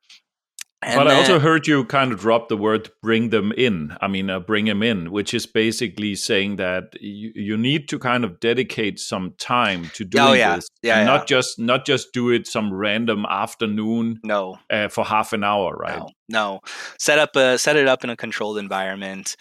And 0.81 0.95
but 0.97 1.09
I 1.09 1.15
also 1.17 1.41
heard 1.41 1.67
you 1.67 1.85
kind 1.87 2.13
of 2.13 2.21
drop 2.21 2.49
the 2.49 2.57
word 2.57 2.89
"bring 3.03 3.31
them 3.31 3.51
in." 3.57 3.97
I 4.01 4.07
mean, 4.07 4.31
uh, 4.31 4.39
"bring 4.39 4.67
them 4.67 4.81
in," 4.81 5.11
which 5.11 5.35
is 5.35 5.45
basically 5.45 6.15
saying 6.15 6.55
that 6.57 6.95
you, 7.01 7.33
you 7.35 7.57
need 7.57 7.89
to 7.89 7.99
kind 7.99 8.23
of 8.25 8.39
dedicate 8.39 9.01
some 9.01 9.35
time 9.39 9.91
to 9.95 10.05
doing 10.05 10.25
Oh, 10.25 10.33
yeah. 10.35 10.55
this, 10.55 10.69
Yeah, 10.83 10.99
yeah. 11.01 11.05
not 11.05 11.27
just 11.27 11.59
not 11.59 11.85
just 11.85 12.13
do 12.13 12.31
it 12.31 12.47
some 12.47 12.73
random 12.73 13.27
afternoon 13.29 14.21
no, 14.23 14.59
uh, 14.71 14.87
for 14.87 15.05
half 15.05 15.33
an 15.33 15.43
hour, 15.43 15.75
right? 15.75 15.99
No, 15.99 16.09
no. 16.29 16.61
Set 16.97 17.19
up 17.19 17.35
a 17.35 17.59
set 17.59 17.75
it 17.77 17.89
up 17.89 18.05
in 18.05 18.11
a 18.11 18.17
controlled 18.17 18.59
environment. 18.59 19.35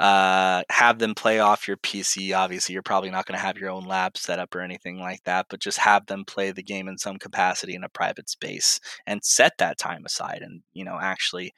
Uh, 0.00 0.62
have 0.70 1.00
them 1.00 1.14
play 1.14 1.40
off 1.40 1.66
your 1.66 1.76
PC. 1.76 2.36
Obviously, 2.36 2.72
you're 2.72 2.82
probably 2.82 3.10
not 3.10 3.26
going 3.26 3.36
to 3.36 3.44
have 3.44 3.58
your 3.58 3.70
own 3.70 3.84
lab 3.84 4.16
set 4.16 4.38
up 4.38 4.54
or 4.54 4.60
anything 4.60 5.00
like 5.00 5.24
that, 5.24 5.46
but 5.50 5.60
just 5.60 5.78
have 5.78 6.06
them 6.06 6.24
play 6.24 6.52
the 6.52 6.62
game 6.62 6.86
in 6.86 6.98
some 6.98 7.18
capacity 7.18 7.74
in 7.74 7.82
a 7.82 7.88
private 7.88 8.30
space 8.30 8.78
and 9.06 9.24
set 9.24 9.52
that 9.58 9.76
time 9.76 10.04
aside, 10.06 10.40
and 10.42 10.62
you 10.72 10.84
know 10.84 10.98
actually 11.00 11.52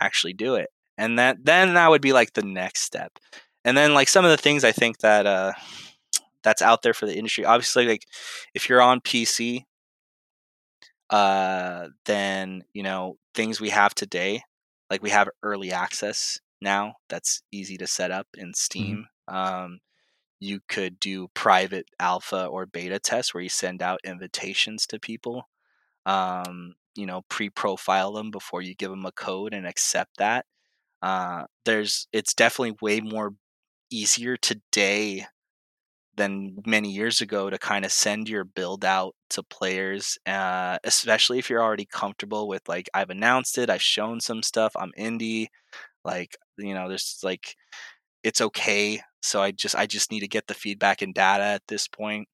actually 0.00 0.32
do 0.32 0.56
it. 0.56 0.70
And 0.98 1.18
that 1.18 1.44
then 1.44 1.74
that 1.74 1.90
would 1.90 2.02
be 2.02 2.12
like 2.12 2.32
the 2.32 2.42
next 2.42 2.80
step. 2.80 3.18
And 3.64 3.76
then 3.76 3.94
like 3.94 4.08
some 4.08 4.24
of 4.24 4.30
the 4.30 4.36
things 4.36 4.64
I 4.64 4.72
think 4.72 4.98
that 4.98 5.26
uh, 5.26 5.52
that's 6.42 6.62
out 6.62 6.82
there 6.82 6.94
for 6.94 7.06
the 7.06 7.16
industry. 7.16 7.44
Obviously, 7.44 7.86
like 7.86 8.06
if 8.54 8.68
you're 8.68 8.82
on 8.82 9.00
PC, 9.00 9.62
uh, 11.10 11.88
then 12.06 12.64
you 12.72 12.82
know 12.82 13.18
things 13.34 13.60
we 13.60 13.70
have 13.70 13.94
today, 13.94 14.42
like 14.90 15.02
we 15.02 15.10
have 15.10 15.28
early 15.44 15.70
access 15.72 16.40
now. 16.64 16.94
That's 17.08 17.42
easy 17.52 17.76
to 17.78 17.86
set 17.86 18.10
up 18.10 18.26
in 18.36 18.54
Steam. 18.54 19.06
Um, 19.28 19.78
you 20.40 20.60
could 20.68 20.98
do 21.00 21.28
private 21.34 21.86
alpha 22.00 22.46
or 22.46 22.66
beta 22.66 22.98
tests 22.98 23.32
where 23.32 23.42
you 23.42 23.48
send 23.48 23.82
out 23.82 24.00
invitations 24.04 24.86
to 24.88 24.98
people. 24.98 25.48
Um, 26.06 26.74
you 26.96 27.06
know, 27.06 27.22
pre-profile 27.28 28.12
them 28.12 28.30
before 28.30 28.62
you 28.62 28.74
give 28.74 28.90
them 28.90 29.06
a 29.06 29.12
code 29.12 29.54
and 29.54 29.66
accept 29.66 30.16
that. 30.18 30.46
Uh, 31.02 31.44
there's, 31.64 32.08
it's 32.12 32.34
definitely 32.34 32.76
way 32.82 33.00
more 33.00 33.34
easier 33.90 34.36
today 34.36 35.26
than 36.16 36.56
many 36.66 36.90
years 36.90 37.20
ago 37.20 37.50
to 37.50 37.58
kind 37.58 37.84
of 37.84 37.92
send 37.92 38.28
your 38.28 38.44
build 38.44 38.84
out 38.84 39.14
to 39.30 39.42
players, 39.42 40.18
uh, 40.26 40.78
especially 40.84 41.38
if 41.38 41.50
you're 41.50 41.62
already 41.62 41.86
comfortable 41.86 42.46
with 42.46 42.68
like 42.68 42.88
I've 42.94 43.10
announced 43.10 43.58
it, 43.58 43.70
I've 43.70 43.82
shown 43.82 44.20
some 44.20 44.42
stuff, 44.42 44.72
I'm 44.76 44.92
indie, 44.98 45.48
like 46.04 46.36
you 46.58 46.74
know, 46.74 46.88
there's 46.88 47.20
like 47.22 47.56
it's 48.22 48.40
okay. 48.40 49.00
So 49.22 49.42
I 49.42 49.50
just 49.52 49.74
I 49.74 49.86
just 49.86 50.10
need 50.10 50.20
to 50.20 50.28
get 50.28 50.46
the 50.46 50.54
feedback 50.54 51.02
and 51.02 51.14
data 51.14 51.44
at 51.44 51.62
this 51.68 51.88
point. 51.88 52.28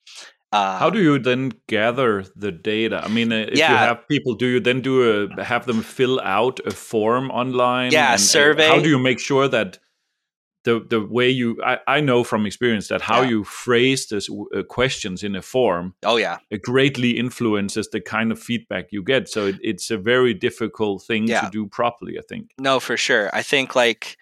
Uh, 0.52 0.78
How 0.78 0.90
do 0.90 1.00
you 1.00 1.18
then 1.20 1.52
gather 1.68 2.24
the 2.34 2.50
data? 2.50 3.00
I 3.04 3.08
mean, 3.08 3.32
uh, 3.32 3.46
if 3.48 3.56
you 3.56 3.64
have 3.64 4.08
people, 4.08 4.34
do 4.34 4.46
you 4.46 4.58
then 4.58 4.80
do 4.80 5.28
a 5.36 5.44
have 5.44 5.66
them 5.66 5.80
fill 5.80 6.18
out 6.20 6.58
a 6.66 6.72
form 6.72 7.30
online? 7.30 7.92
Yeah, 7.92 8.16
survey. 8.16 8.66
How 8.66 8.80
do 8.80 8.88
you 8.88 8.98
make 8.98 9.20
sure 9.20 9.46
that 9.46 9.78
the 10.64 10.80
the 10.88 11.00
way 11.00 11.28
you 11.30 11.56
I, 11.64 11.78
I 11.86 12.00
know 12.00 12.22
from 12.24 12.46
experience 12.46 12.88
that 12.88 13.00
how 13.00 13.22
Yeah. 13.22 13.30
you 13.30 13.44
phrase 13.44 14.06
this 14.08 14.28
uh, 14.54 14.62
questions 14.62 15.22
in 15.22 15.34
a 15.36 15.42
form 15.42 15.94
Oh 16.04 16.16
yeah, 16.16 16.38
it 16.50 16.62
greatly 16.62 17.10
influences 17.18 17.88
the 17.88 18.00
kind 18.00 18.30
of 18.32 18.38
feedback 18.38 18.86
you 18.92 19.02
get. 19.02 19.28
So 19.28 19.46
it, 19.46 19.56
it's 19.62 19.90
a 19.90 19.96
very 19.98 20.34
difficult 20.34 21.02
thing 21.02 21.26
Yeah. 21.28 21.40
to 21.42 21.50
do 21.50 21.66
properly. 21.66 22.18
I 22.18 22.22
think. 22.28 22.50
No, 22.58 22.80
for 22.80 22.96
sure. 22.96 23.30
I 23.32 23.42
think 23.42 23.74
like 23.74 24.16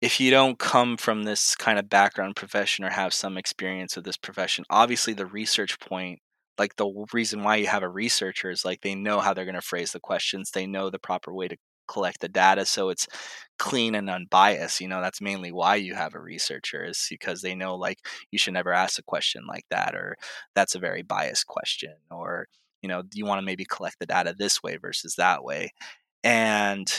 if 0.00 0.20
you 0.20 0.30
don't 0.30 0.58
come 0.58 0.96
from 0.96 1.24
this 1.24 1.56
kind 1.56 1.78
of 1.78 1.88
background 1.88 2.36
profession 2.36 2.84
or 2.84 2.90
have 2.90 3.12
some 3.12 3.36
experience 3.36 3.96
with 3.96 4.04
this 4.04 4.16
profession, 4.16 4.64
obviously 4.70 5.12
the 5.12 5.26
research 5.26 5.78
point 5.80 6.20
like 6.58 6.74
the 6.76 7.06
reason 7.12 7.44
why 7.44 7.54
you 7.54 7.68
have 7.68 7.84
a 7.84 7.88
researcher 7.88 8.50
is 8.50 8.64
like 8.64 8.80
they 8.80 8.94
know 8.96 9.20
how 9.20 9.32
they're 9.32 9.44
going 9.44 9.54
to 9.54 9.60
phrase 9.60 9.92
the 9.92 10.00
questions 10.00 10.50
they 10.50 10.66
know 10.66 10.90
the 10.90 10.98
proper 10.98 11.32
way 11.32 11.46
to 11.46 11.56
collect 11.88 12.20
the 12.20 12.28
data 12.28 12.64
so 12.64 12.90
it's 12.90 13.08
clean 13.58 13.94
and 13.94 14.08
unbiased 14.08 14.80
you 14.80 14.86
know 14.86 15.00
that's 15.00 15.20
mainly 15.20 15.50
why 15.50 15.74
you 15.74 15.94
have 15.94 16.14
a 16.14 16.20
researcher 16.20 16.84
is 16.84 17.06
because 17.10 17.42
they 17.42 17.54
know 17.54 17.74
like 17.74 17.98
you 18.30 18.38
should 18.38 18.54
never 18.54 18.72
ask 18.72 18.98
a 18.98 19.02
question 19.02 19.44
like 19.46 19.64
that 19.70 19.94
or 19.94 20.16
that's 20.54 20.74
a 20.76 20.78
very 20.78 21.02
biased 21.02 21.46
question 21.46 21.94
or 22.10 22.46
you 22.82 22.88
know 22.88 23.02
you 23.12 23.24
want 23.26 23.38
to 23.38 23.44
maybe 23.44 23.64
collect 23.64 23.98
the 23.98 24.06
data 24.06 24.34
this 24.36 24.62
way 24.62 24.76
versus 24.76 25.16
that 25.16 25.42
way. 25.44 25.72
And 26.24 26.92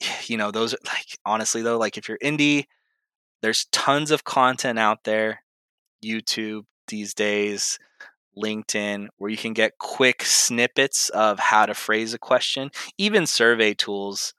you 0.26 0.36
know 0.36 0.50
those 0.50 0.74
are 0.74 0.78
like 0.86 1.18
honestly 1.24 1.62
though 1.62 1.78
like 1.78 1.98
if 1.98 2.08
you're 2.08 2.18
indie 2.18 2.64
there's 3.42 3.66
tons 3.66 4.10
of 4.10 4.24
content 4.24 4.78
out 4.78 5.04
there 5.04 5.42
youtube 6.04 6.62
these 6.88 7.14
days 7.14 7.78
linkedin 8.40 9.08
where 9.18 9.30
you 9.30 9.36
can 9.36 9.52
get 9.52 9.78
quick 9.78 10.22
snippets 10.22 11.08
of 11.10 11.38
how 11.38 11.66
to 11.66 11.74
phrase 11.74 12.14
a 12.14 12.18
question 12.18 12.70
even 12.96 13.26
survey 13.26 13.74
tools 13.74 14.34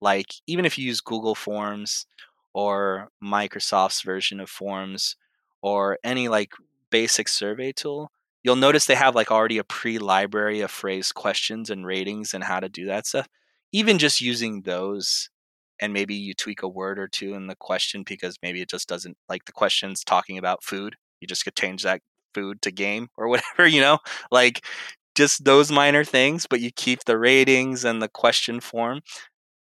like 0.00 0.34
even 0.46 0.64
if 0.64 0.78
you 0.78 0.86
use 0.86 1.00
google 1.00 1.34
forms 1.34 2.06
or 2.52 3.08
microsoft's 3.22 4.02
version 4.02 4.40
of 4.40 4.50
forms 4.50 5.16
or 5.62 5.98
any 6.04 6.28
like 6.28 6.52
basic 6.90 7.28
survey 7.28 7.72
tool 7.72 8.10
you'll 8.44 8.56
notice 8.56 8.86
they 8.86 8.94
have 8.94 9.14
like 9.14 9.30
already 9.30 9.58
a 9.58 9.64
pre-library 9.64 10.60
of 10.60 10.70
phrased 10.70 11.14
questions 11.14 11.70
and 11.70 11.86
ratings 11.86 12.34
and 12.34 12.44
how 12.44 12.60
to 12.60 12.68
do 12.68 12.84
that 12.84 13.06
stuff. 13.06 13.26
Even 13.72 13.98
just 13.98 14.20
using 14.20 14.62
those 14.62 15.30
and 15.80 15.92
maybe 15.92 16.14
you 16.14 16.34
tweak 16.34 16.62
a 16.62 16.68
word 16.68 16.98
or 16.98 17.08
two 17.08 17.34
in 17.34 17.48
the 17.48 17.56
question 17.56 18.04
because 18.04 18.38
maybe 18.42 18.60
it 18.60 18.68
just 18.68 18.88
doesn't 18.88 19.16
like 19.28 19.44
the 19.46 19.52
question's 19.52 20.04
talking 20.04 20.38
about 20.38 20.62
food 20.62 20.94
you 21.20 21.26
just 21.26 21.44
could 21.44 21.56
change 21.56 21.82
that 21.82 22.00
food 22.34 22.60
to 22.62 22.70
game 22.70 23.08
or 23.16 23.28
whatever 23.28 23.66
you 23.66 23.80
know 23.80 23.98
like 24.30 24.64
just 25.14 25.44
those 25.44 25.70
minor 25.70 26.04
things 26.04 26.46
but 26.48 26.60
you 26.60 26.70
keep 26.72 27.04
the 27.04 27.18
ratings 27.18 27.84
and 27.84 28.02
the 28.02 28.08
question 28.08 28.60
form 28.60 29.00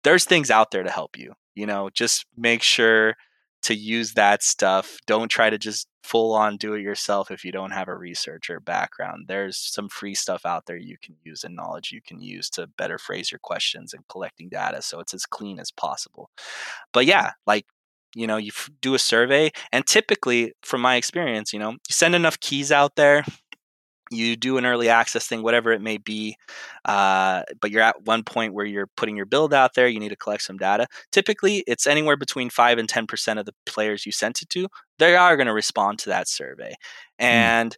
there's 0.03 0.26
things 0.26 0.51
out 0.51 0.72
there 0.72 0.84
to 0.84 0.91
help 0.91 1.18
you 1.18 1.34
you 1.55 1.66
know 1.66 1.89
just 1.93 2.26
make 2.38 2.64
sure 2.64 3.16
to 3.64 3.74
use 3.76 4.14
that 4.14 4.43
stuff. 4.43 4.97
Don't 5.07 5.30
try 5.30 5.49
to 5.49 5.57
just 5.57 5.88
full 6.03 6.34
on 6.34 6.57
do 6.57 6.74
it 6.74 6.82
yourself 6.82 7.32
if 7.32 7.45
you 7.45 7.51
don't 7.51 7.72
have 7.72 7.88
a 7.88 7.95
researcher 7.95 8.59
background. 8.59 9.26
There's 9.28 9.57
some 9.57 9.88
free 9.88 10.14
stuff 10.14 10.45
out 10.45 10.66
there 10.66 10.78
you 10.78 10.97
can 11.01 11.16
use 11.24 11.45
and 11.45 11.55
knowledge 11.55 11.91
you 11.91 12.01
can 12.05 12.22
use 12.22 12.49
to 12.51 12.68
better 12.78 12.97
phrase 12.97 13.32
your 13.32 13.39
questions 13.39 13.93
and 13.93 14.05
collecting 14.09 14.49
data 14.49 14.82
so 14.82 14.99
it's 14.99 15.14
as 15.14 15.26
clean 15.26 15.59
as 15.59 15.72
possible. 15.72 16.30
But 16.91 17.05
yeah, 17.05 17.32
like 17.47 17.66
you 18.16 18.28
know, 18.28 18.38
you 18.38 18.51
do 18.82 18.93
a 18.93 18.99
survey 18.99 19.51
and 19.72 19.86
typically 19.86 20.53
from 20.61 20.82
my 20.82 20.95
experience, 20.95 21.53
you 21.53 21.59
know, 21.59 21.72
you 21.72 21.78
send 21.89 22.16
enough 22.16 22.39
keys 22.39 22.72
out 22.72 22.95
there, 22.95 23.24
you 24.11 24.36
do 24.36 24.57
an 24.57 24.66
early 24.66 24.89
access 24.89 25.28
thing, 25.28 25.43
whatever 25.43 25.72
it 25.72 25.82
may 25.82 25.97
be, 25.97 26.38
uh, 26.86 27.43
but 27.59 27.72
you're 27.72 27.82
at 27.82 28.05
one 28.05 28.24
point 28.24 28.53
where 28.53 28.66
you're 28.66 28.89
putting 28.95 29.18
your 29.18 29.26
build 29.26 29.53
out 29.53 29.74
there, 29.74 29.88
you 29.88 29.99
need 29.99 30.09
to 30.09 30.16
collect 30.16 30.43
some 30.43 30.57
data. 30.57 30.88
Typically, 31.11 31.64
it's 31.68 31.88
anywhere 31.88 32.18
between 32.18 32.49
5 32.49 32.78
and 32.78 32.88
10% 32.88 33.39
of 33.39 33.45
the 33.45 33.53
players 33.66 34.05
you 34.05 34.11
sent 34.11 34.41
it 34.41 34.49
to, 34.49 34.68
they 34.99 35.16
are 35.16 35.36
going 35.36 35.47
to 35.47 35.53
respond 35.53 35.99
to 35.99 36.09
that 36.09 36.28
survey. 36.28 36.76
Hmm. 37.20 37.26
And 37.26 37.72
mm. 37.72 37.78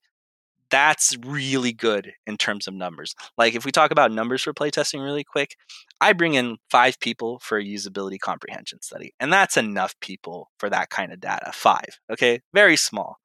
That's 0.69 1.15
really 1.25 1.73
good 1.73 2.13
in 2.25 2.37
terms 2.37 2.67
of 2.67 2.73
numbers. 2.73 3.15
Like, 3.37 3.55
if 3.55 3.65
we 3.65 3.71
talk 3.71 3.91
about 3.91 4.11
numbers 4.11 4.41
for 4.43 4.53
playtesting 4.53 5.03
really 5.03 5.23
quick, 5.23 5.55
I 6.01 6.13
bring 6.13 6.33
in 6.33 6.57
five 6.69 6.99
people 6.99 7.39
for 7.39 7.57
a 7.57 7.63
usability 7.63 8.19
comprehension 8.19 8.81
study, 8.81 9.13
and 9.19 9.31
that's 9.31 9.57
enough 9.57 9.99
people 9.99 10.49
for 10.59 10.69
that 10.69 10.89
kind 10.89 11.13
of 11.13 11.19
data. 11.19 11.51
Five, 11.53 11.99
okay? 12.11 12.41
Very 12.53 12.77
small. 12.77 13.17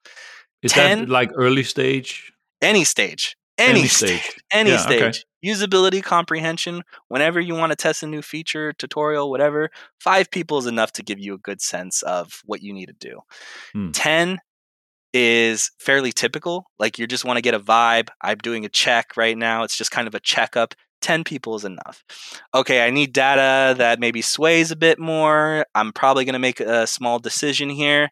Is 0.63 0.73
10, 0.73 1.01
that 1.01 1.09
like 1.09 1.31
early 1.35 1.63
stage? 1.63 2.33
any 2.63 2.85
stage 2.85 3.37
any, 3.59 3.81
any 3.81 3.89
stage, 3.89 4.21
stage. 4.21 4.41
any 4.53 4.71
yeah, 4.71 4.77
stage 4.79 5.03
okay. 5.03 5.53
usability 5.53 6.03
comprehension 6.03 6.83
whenever 7.09 7.41
you 7.41 7.55
want 7.55 7.71
to 7.71 7.77
test 7.77 8.03
a 8.03 8.07
new 8.07 8.23
feature 8.23 8.73
tutorial 8.73 9.31
whatever 9.31 9.71
five 9.99 10.31
people 10.31 10.59
is 10.59 10.67
enough 10.67 10.93
to 10.93 11.03
give 11.03 11.19
you 11.19 11.35
a 11.35 11.39
good 11.39 11.61
sense 11.61 12.03
of 12.03 12.41
what 12.45 12.63
you 12.63 12.73
need 12.73 12.87
to 12.87 12.95
do 12.95 13.21
hmm. 13.73 13.91
10 13.91 14.39
is 15.13 15.71
fairly 15.79 16.13
typical 16.13 16.67
like 16.79 16.99
you 16.99 17.07
just 17.07 17.25
want 17.25 17.37
to 17.37 17.43
get 17.43 17.55
a 17.55 17.61
vibe 17.61 18.09
i'm 18.23 18.39
doing 18.39 18.65
a 18.65 18.69
check 18.69 19.17
right 19.17 19.37
now 19.37 19.65
it's 19.65 19.77
just 19.77 19.91
kind 19.91 20.07
of 20.07 20.15
a 20.15 20.21
checkup 20.21 20.75
10 21.01 21.25
people 21.25 21.57
is 21.57 21.65
enough. 21.65 22.05
Okay, 22.55 22.85
I 22.85 22.91
need 22.91 23.13
data 23.13 23.75
that 23.79 24.01
maybe 24.01 24.23
sways 24.23 24.71
a 24.71 24.77
bit 24.77 24.99
more. 24.99 25.67
I'm 25.75 25.93
probably 25.93 26.25
going 26.25 26.35
to 26.35 26.39
make 26.39 26.61
a 26.61 26.87
small 26.87 27.19
decision 27.19 27.71
here. 27.71 28.11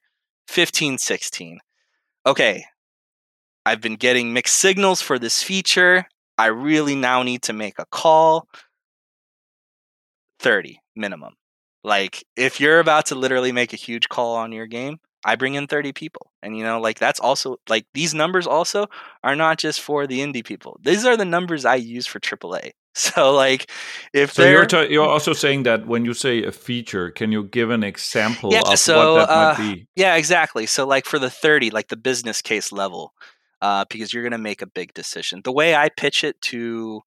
15, 0.49 0.99
16. 0.99 1.59
Okay, 2.26 2.64
I've 3.66 3.80
been 3.80 3.96
getting 3.96 4.32
mixed 4.32 4.57
signals 4.57 5.03
for 5.03 5.18
this 5.18 5.42
feature. 5.42 6.07
I 6.38 6.46
really 6.46 6.94
now 6.94 7.22
need 7.22 7.42
to 7.42 7.53
make 7.53 7.78
a 7.78 7.86
call. 7.86 8.49
30 10.40 10.80
minimum. 10.96 11.34
Like 11.84 12.24
if 12.36 12.61
you're 12.61 12.80
about 12.80 13.07
to 13.07 13.14
literally 13.14 13.53
make 13.53 13.72
a 13.72 13.76
huge 13.76 14.09
call 14.09 14.36
on 14.36 14.53
your 14.53 14.66
game, 14.66 14.99
I 15.25 15.37
bring 15.37 15.55
in 15.55 15.66
30 15.66 15.93
people. 15.93 16.33
And 16.43 16.57
you 16.57 16.62
know, 16.62 16.81
like 16.81 16.99
that's 16.99 17.21
also 17.21 17.57
like 17.69 17.87
these 17.95 18.14
numbers 18.14 18.47
also 18.47 18.87
are 19.25 19.37
not 19.37 19.59
just 19.59 19.81
for 19.81 20.07
the 20.07 20.21
indie 20.21 20.45
people. 20.45 20.79
These 20.83 21.05
are 21.05 21.16
the 21.16 21.25
numbers 21.25 21.64
I 21.64 21.77
use 21.77 22.07
for 22.07 22.21
AAA. 22.21 22.71
So 22.95 23.33
like 23.33 23.71
if 24.12 24.33
so 24.33 24.49
you're 24.49 24.66
t- 24.66 24.89
you're 24.91 25.07
also 25.07 25.33
saying 25.33 25.62
that 25.62 25.87
when 25.87 26.05
you 26.05 26.14
say 26.14 26.43
a 26.43 26.51
feature, 26.51 27.12
can 27.12 27.31
you 27.31 27.45
give 27.45 27.71
an 27.71 27.85
example 27.85 28.53
yeah, 28.53 28.62
of 28.66 28.77
so, 28.77 29.14
what 29.14 29.27
that 29.27 29.33
uh, 29.33 29.55
might 29.57 29.75
be? 29.75 29.89
Yeah, 29.95 30.16
exactly. 30.16 30.66
So 30.66 30.85
like 30.85 31.05
for 31.05 31.21
the 31.21 31.31
30, 31.31 31.71
like 31.71 31.89
the 31.89 31.97
business 31.97 32.43
case 32.43 32.73
level, 32.73 33.12
uh, 33.62 33.85
because 33.89 34.12
you're 34.12 34.25
going 34.25 34.33
to 34.33 34.39
make 34.39 34.62
a 34.62 34.66
big 34.66 34.95
decision. 34.95 35.43
The 35.45 35.53
way 35.53 35.77
I 35.77 35.91
pitch 35.91 36.25
it 36.25 36.41
to 36.43 37.03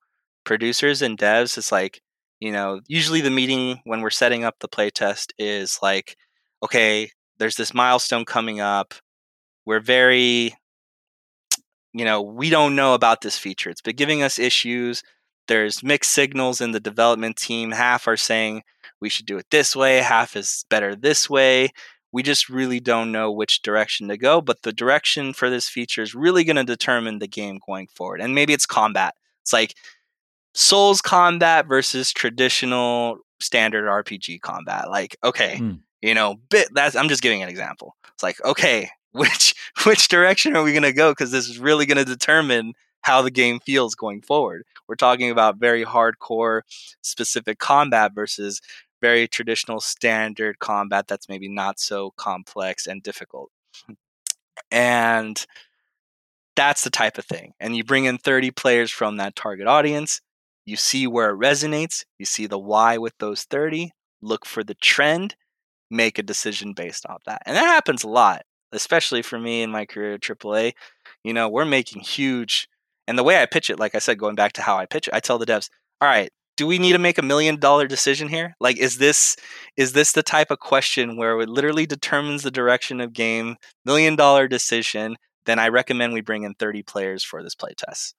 producers 0.45 1.01
and 1.01 1.18
devs 1.18 1.57
is 1.57 1.74
like, 1.74 2.01
you 2.39 2.53
know, 2.53 2.80
usually 2.88 3.20
the 3.20 3.30
meeting 3.30 3.82
when 3.84 3.99
we're 3.99 4.12
setting 4.12 4.45
up 4.45 4.59
the 4.59 4.70
playtest 4.70 5.32
is 5.38 5.78
like, 5.82 6.16
okay, 6.64 7.09
there's 7.41 7.55
this 7.55 7.73
milestone 7.73 8.23
coming 8.23 8.61
up. 8.61 8.93
We're 9.65 9.79
very, 9.79 10.55
you 11.91 12.05
know, 12.05 12.21
we 12.21 12.49
don't 12.51 12.75
know 12.75 12.93
about 12.93 13.21
this 13.21 13.37
feature. 13.37 13.69
It's 13.69 13.81
been 13.81 13.95
giving 13.95 14.21
us 14.21 14.37
issues. 14.37 15.01
There's 15.47 15.83
mixed 15.83 16.11
signals 16.11 16.61
in 16.61 16.71
the 16.71 16.79
development 16.79 17.37
team. 17.37 17.71
Half 17.71 18.07
are 18.07 18.15
saying 18.17 18.61
we 18.99 19.09
should 19.09 19.25
do 19.25 19.37
it 19.37 19.47
this 19.49 19.75
way, 19.75 19.97
half 19.97 20.35
is 20.35 20.65
better 20.69 20.95
this 20.95 21.29
way 21.29 21.71
we 22.11 22.23
just 22.23 22.49
really 22.49 22.79
don't 22.79 23.11
know 23.11 23.31
which 23.31 23.61
direction 23.61 24.09
to 24.09 24.17
go. 24.17 24.41
But 24.41 24.63
the 24.63 24.73
direction 24.73 25.33
for 25.33 25.49
this 25.49 25.69
feature 25.69 26.01
is 26.01 26.13
really 26.13 26.43
going 26.43 26.57
to 26.57 26.63
determine 26.63 27.19
the 27.19 27.27
game 27.27 27.59
going 27.65 27.87
forward. 27.87 28.21
And 28.21 28.35
maybe 28.35 28.53
it's 28.53 28.65
combat. 28.65 29.15
It's 29.43 29.53
like 29.53 29.75
Souls 30.53 31.01
combat 31.01 31.67
versus 31.67 32.11
traditional 32.11 33.19
standard 33.39 33.85
RPG 33.85 34.41
combat. 34.41 34.89
Like, 34.89 35.15
okay, 35.23 35.57
mm. 35.57 35.79
You 36.02 36.14
know, 36.14 36.38
bit 36.49 36.70
that's 36.74 36.95
I'm 36.95 37.10
just 37.10 37.22
giving 37.22 37.43
an 37.43 37.49
example. 37.49 37.95
It's 38.14 38.24
like, 38.24 38.43
okay, 38.43 38.89
which 39.12 39.56
which 39.86 40.08
direction 40.08 40.56
are 40.56 40.64
we 40.64 40.72
going 40.72 40.84
to 40.84 40.93
go 40.93 41.12
because 41.12 41.32
this 41.32 41.49
is 41.49 41.60
really 41.60 41.86
going 41.86 41.97
to 41.97 42.06
determine 42.06 42.74
how 43.02 43.22
the 43.22 43.32
game 43.32 43.60
feels 43.60 43.95
going 43.95 44.22
forward. 44.22 44.64
We're 44.88 44.95
talking 44.95 45.32
about 45.32 45.58
very 45.58 45.84
hardcore 45.84 46.62
specific 47.02 47.58
combat 47.60 48.14
versus 48.14 48.62
very 49.02 49.28
traditional 49.28 49.80
standard 49.82 50.60
combat 50.60 51.08
that's 51.08 51.28
maybe 51.28 51.49
not 51.49 51.80
so 51.80 52.12
complex 52.18 52.86
and 52.86 53.02
difficult. 53.02 53.49
And 54.70 55.43
that's 56.56 56.84
the 56.84 56.89
type 56.89 57.18
of 57.18 57.26
thing. 57.26 57.54
And 57.60 57.76
you 57.76 57.84
bring 57.84 58.06
in 58.06 58.18
30 58.18 58.52
players 58.52 58.91
from 58.91 59.18
that 59.18 59.36
target 59.36 59.68
audience, 59.68 60.22
you 60.66 60.76
see 60.76 61.08
where 61.08 61.32
it 61.32 61.39
resonates, 61.39 62.06
you 62.20 62.26
see 62.26 62.45
the 62.45 62.60
why 62.60 62.97
with 62.97 63.18
those 63.18 63.43
30, 63.43 63.91
look 64.22 64.45
for 64.45 64.64
the 64.64 64.76
trend, 64.76 65.36
make 65.91 66.17
a 66.17 66.23
decision 66.23 66.73
based 66.73 67.05
off 67.05 67.23
that. 67.25 67.41
And 67.45 67.55
that 67.55 67.65
happens 67.65 68.03
a 68.03 68.09
lot, 68.09 68.43
especially 68.71 69.21
for 69.21 69.37
me 69.37 69.61
in 69.61 69.71
my 69.71 69.85
career 69.85 70.13
at 70.13 70.21
AAA. 70.21 70.73
You 71.23 71.33
know, 71.33 71.49
we're 71.49 71.65
making 71.65 72.01
huge 72.01 72.67
and 73.07 73.17
the 73.17 73.23
way 73.23 73.41
I 73.41 73.45
pitch 73.45 73.69
it, 73.69 73.79
like 73.79 73.95
I 73.95 73.99
said, 73.99 74.19
going 74.19 74.35
back 74.35 74.53
to 74.53 74.61
how 74.61 74.77
I 74.77 74.85
pitch 74.85 75.07
it, 75.07 75.13
I 75.13 75.19
tell 75.19 75.37
the 75.37 75.45
devs, 75.45 75.69
all 75.99 76.07
right, 76.07 76.31
do 76.55 76.67
we 76.67 76.79
need 76.79 76.93
to 76.93 76.99
make 76.99 77.17
a 77.17 77.23
million 77.23 77.59
dollar 77.59 77.87
decision 77.87 78.29
here? 78.29 78.55
Like, 78.59 78.77
is 78.77 78.99
this 78.99 79.35
is 79.75 79.93
this 79.93 80.11
the 80.11 80.23
type 80.23 80.51
of 80.51 80.59
question 80.59 81.17
where 81.17 81.39
it 81.41 81.49
literally 81.49 81.85
determines 81.85 82.43
the 82.43 82.51
direction 82.51 83.01
of 83.01 83.13
game? 83.13 83.57
Million 83.85 84.15
dollar 84.15 84.47
decision. 84.47 85.17
Then 85.45 85.59
I 85.59 85.69
recommend 85.69 86.13
we 86.13 86.21
bring 86.21 86.43
in 86.43 86.53
30 86.53 86.83
players 86.83 87.23
for 87.23 87.41
this 87.41 87.55
playtest. 87.55 88.13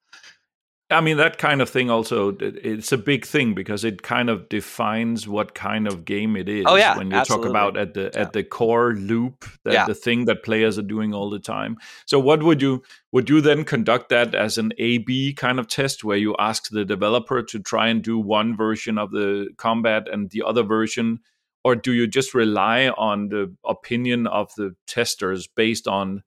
I 0.92 1.00
mean 1.00 1.16
that 1.16 1.38
kind 1.38 1.60
of 1.60 1.68
thing 1.68 1.90
also 1.90 2.36
it's 2.40 2.92
a 2.92 2.98
big 2.98 3.24
thing 3.24 3.54
because 3.54 3.84
it 3.84 4.02
kind 4.02 4.30
of 4.30 4.48
defines 4.48 5.26
what 5.26 5.54
kind 5.54 5.88
of 5.88 6.04
game 6.04 6.36
it 6.36 6.48
oh, 6.48 6.52
is. 6.52 6.64
Oh 6.66 6.76
yeah, 6.76 6.96
when 6.96 7.10
you 7.10 7.16
absolutely. 7.16 7.46
talk 7.46 7.50
about 7.50 7.76
at 7.76 7.94
the 7.94 8.10
yeah. 8.12 8.20
at 8.20 8.32
the 8.32 8.44
core 8.44 8.92
loop, 8.92 9.44
that 9.64 9.72
yeah. 9.72 9.86
the 9.86 9.94
thing 9.94 10.26
that 10.26 10.42
players 10.42 10.78
are 10.78 10.82
doing 10.82 11.14
all 11.14 11.30
the 11.30 11.38
time. 11.38 11.78
So 12.06 12.18
what 12.18 12.42
would 12.42 12.62
you 12.62 12.82
would 13.10 13.28
you 13.28 13.40
then 13.40 13.64
conduct 13.64 14.10
that 14.10 14.34
as 14.34 14.58
an 14.58 14.72
A/B 14.78 15.34
kind 15.34 15.58
of 15.58 15.68
test 15.68 16.04
where 16.04 16.18
you 16.18 16.36
ask 16.38 16.68
the 16.70 16.84
developer 16.84 17.42
to 17.42 17.58
try 17.58 17.88
and 17.88 18.02
do 18.02 18.18
one 18.18 18.56
version 18.56 18.98
of 18.98 19.10
the 19.10 19.48
combat 19.56 20.06
and 20.12 20.30
the 20.30 20.42
other 20.42 20.62
version, 20.62 21.20
or 21.64 21.74
do 21.74 21.92
you 21.92 22.06
just 22.06 22.34
rely 22.34 22.88
on 22.88 23.28
the 23.28 23.54
opinion 23.64 24.26
of 24.26 24.54
the 24.56 24.74
testers 24.86 25.46
based 25.46 25.88
on 25.88 26.22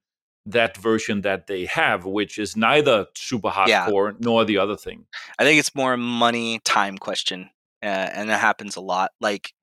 that 0.45 0.77
version 0.77 1.21
that 1.21 1.47
they 1.47 1.65
have, 1.65 2.05
which 2.05 2.37
is 2.37 2.55
neither 2.55 3.07
super 3.15 3.49
hardcore 3.49 4.11
yeah. 4.11 4.17
nor 4.19 4.45
the 4.45 4.57
other 4.57 4.77
thing. 4.77 5.05
I 5.39 5.43
think 5.43 5.59
it's 5.59 5.75
more 5.75 5.97
money 5.97 6.59
time 6.63 6.97
question, 6.97 7.49
uh, 7.81 7.85
and 7.85 8.29
that 8.29 8.39
happens 8.39 8.75
a 8.75 8.81
lot. 8.81 9.11
Like 9.19 9.53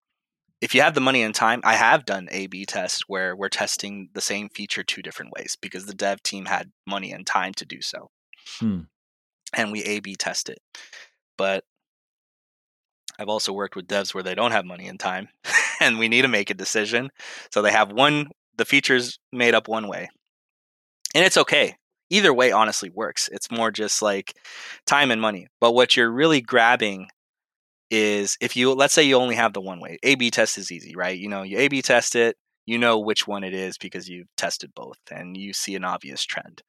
if 0.62 0.76
you 0.76 0.80
have 0.80 0.94
the 0.94 1.00
money 1.00 1.22
and 1.22 1.34
time, 1.34 1.60
I 1.64 1.74
have 1.74 2.04
done 2.04 2.28
A 2.30 2.46
B 2.46 2.64
tests 2.64 3.02
where 3.08 3.34
we're 3.34 3.48
testing 3.48 4.08
the 4.14 4.20
same 4.20 4.48
feature 4.48 4.84
two 4.84 5.02
different 5.02 5.32
ways 5.36 5.56
because 5.60 5.86
the 5.86 5.94
dev 5.94 6.22
team 6.22 6.46
had 6.46 6.70
money 6.86 7.12
and 7.12 7.26
time 7.26 7.52
to 7.54 7.66
do 7.66 7.82
so. 7.82 8.10
Hmm. 8.60 8.80
And 9.54 9.72
we 9.72 9.82
A 9.82 10.00
B 10.00 10.14
test 10.14 10.48
it. 10.48 10.60
But 11.36 11.64
I've 13.18 13.28
also 13.28 13.52
worked 13.52 13.76
with 13.76 13.88
devs 13.88 14.14
where 14.14 14.22
they 14.22 14.34
don't 14.34 14.52
have 14.52 14.64
money 14.64 14.86
and 14.86 14.98
time 14.98 15.28
and 15.80 15.98
we 15.98 16.08
need 16.08 16.22
to 16.22 16.28
make 16.28 16.50
a 16.50 16.54
decision. 16.54 17.10
So 17.50 17.60
they 17.60 17.72
have 17.72 17.92
one, 17.92 18.28
the 18.56 18.64
features 18.64 19.18
made 19.32 19.54
up 19.54 19.68
one 19.68 19.88
way. 19.88 20.08
And 21.14 21.24
it's 21.24 21.36
okay. 21.36 21.76
Either 22.10 22.32
way 22.32 22.52
honestly 22.52 22.90
works. 22.90 23.28
It's 23.32 23.50
more 23.50 23.70
just 23.70 24.02
like 24.02 24.36
time 24.86 25.10
and 25.10 25.20
money. 25.20 25.48
But 25.60 25.72
what 25.72 25.96
you're 25.96 26.10
really 26.10 26.40
grabbing 26.40 27.08
is 27.90 28.38
if 28.40 28.56
you 28.56 28.72
let's 28.72 28.94
say 28.94 29.02
you 29.02 29.16
only 29.16 29.34
have 29.34 29.52
the 29.52 29.60
one 29.60 29.80
way. 29.80 29.98
A 30.02 30.14
B 30.14 30.30
test 30.30 30.58
is 30.58 30.72
easy, 30.72 30.94
right? 30.96 31.18
You 31.18 31.28
know, 31.28 31.42
you 31.42 31.58
A 31.58 31.68
B 31.68 31.82
test 31.82 32.16
it, 32.16 32.36
you 32.66 32.78
know 32.78 32.98
which 32.98 33.26
one 33.26 33.44
it 33.44 33.54
is 33.54 33.78
because 33.78 34.08
you've 34.08 34.34
tested 34.36 34.72
both 34.74 34.98
and 35.10 35.36
you 35.36 35.52
see 35.52 35.74
an 35.74 35.84
obvious 35.84 36.24
trend. 36.24 36.62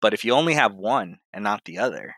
But 0.00 0.14
if 0.14 0.24
you 0.24 0.32
only 0.32 0.54
have 0.54 0.74
one 0.74 1.18
and 1.32 1.44
not 1.44 1.64
the 1.64 1.78
other, 1.78 2.14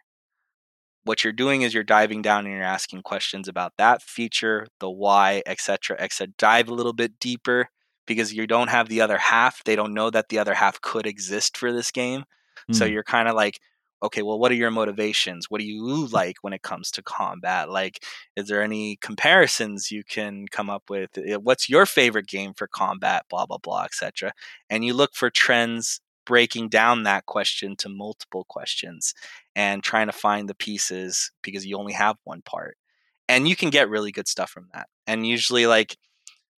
what 1.04 1.22
you're 1.22 1.32
doing 1.32 1.62
is 1.62 1.74
you're 1.74 1.84
diving 1.84 2.22
down 2.22 2.46
and 2.46 2.54
you're 2.54 2.62
asking 2.62 3.02
questions 3.02 3.46
about 3.46 3.72
that 3.76 4.02
feature, 4.02 4.66
the 4.80 4.90
why, 4.90 5.42
etc., 5.46 5.96
etc. 6.00 6.32
Dive 6.38 6.68
a 6.68 6.74
little 6.74 6.94
bit 6.94 7.18
deeper 7.18 7.68
because 8.06 8.32
you 8.32 8.46
don't 8.46 8.68
have 8.68 8.88
the 8.88 9.00
other 9.00 9.18
half. 9.18 9.62
They 9.64 9.76
don't 9.76 9.94
know 9.94 10.10
that 10.10 10.28
the 10.28 10.38
other 10.38 10.54
half 10.54 10.80
could 10.80 11.06
exist 11.06 11.56
for 11.56 11.72
this 11.72 11.90
game. 11.90 12.24
Mm. 12.70 12.74
So 12.76 12.86
hmm. 12.86 12.92
you're 12.92 13.04
kind 13.04 13.28
of 13.28 13.34
like, 13.34 13.60
okay, 14.02 14.22
well, 14.22 14.38
what 14.38 14.52
are 14.52 14.56
your 14.56 14.70
motivations? 14.70 15.50
What 15.50 15.60
do 15.60 15.66
you 15.66 16.06
like 16.08 16.36
when 16.42 16.52
it 16.52 16.62
comes 16.62 16.90
to 16.92 17.02
combat? 17.02 17.70
Like, 17.70 18.04
is 18.36 18.48
there 18.48 18.62
any 18.62 18.96
comparisons 18.96 19.90
you 19.90 20.04
can 20.04 20.46
come 20.50 20.68
up 20.68 20.90
with? 20.90 21.10
What's 21.42 21.68
your 21.68 21.86
favorite 21.86 22.26
game 22.26 22.52
for 22.54 22.66
combat? 22.66 23.24
Blah 23.30 23.46
blah 23.46 23.58
blah, 23.58 23.84
etc. 23.84 24.32
And 24.68 24.84
you 24.84 24.94
look 24.94 25.14
for 25.14 25.30
trends 25.30 26.00
breaking 26.26 26.68
down 26.68 27.02
that 27.02 27.26
question 27.26 27.76
to 27.76 27.88
multiple 27.88 28.44
questions 28.48 29.14
and 29.54 29.82
trying 29.82 30.06
to 30.06 30.12
find 30.12 30.48
the 30.48 30.54
pieces 30.54 31.30
because 31.42 31.66
you 31.66 31.76
only 31.76 31.92
have 31.92 32.16
one 32.24 32.42
part. 32.42 32.76
And 33.28 33.48
you 33.48 33.56
can 33.56 33.70
get 33.70 33.88
really 33.88 34.12
good 34.12 34.28
stuff 34.28 34.50
from 34.50 34.68
that. 34.74 34.88
And 35.06 35.26
usually, 35.26 35.66
like, 35.66 35.96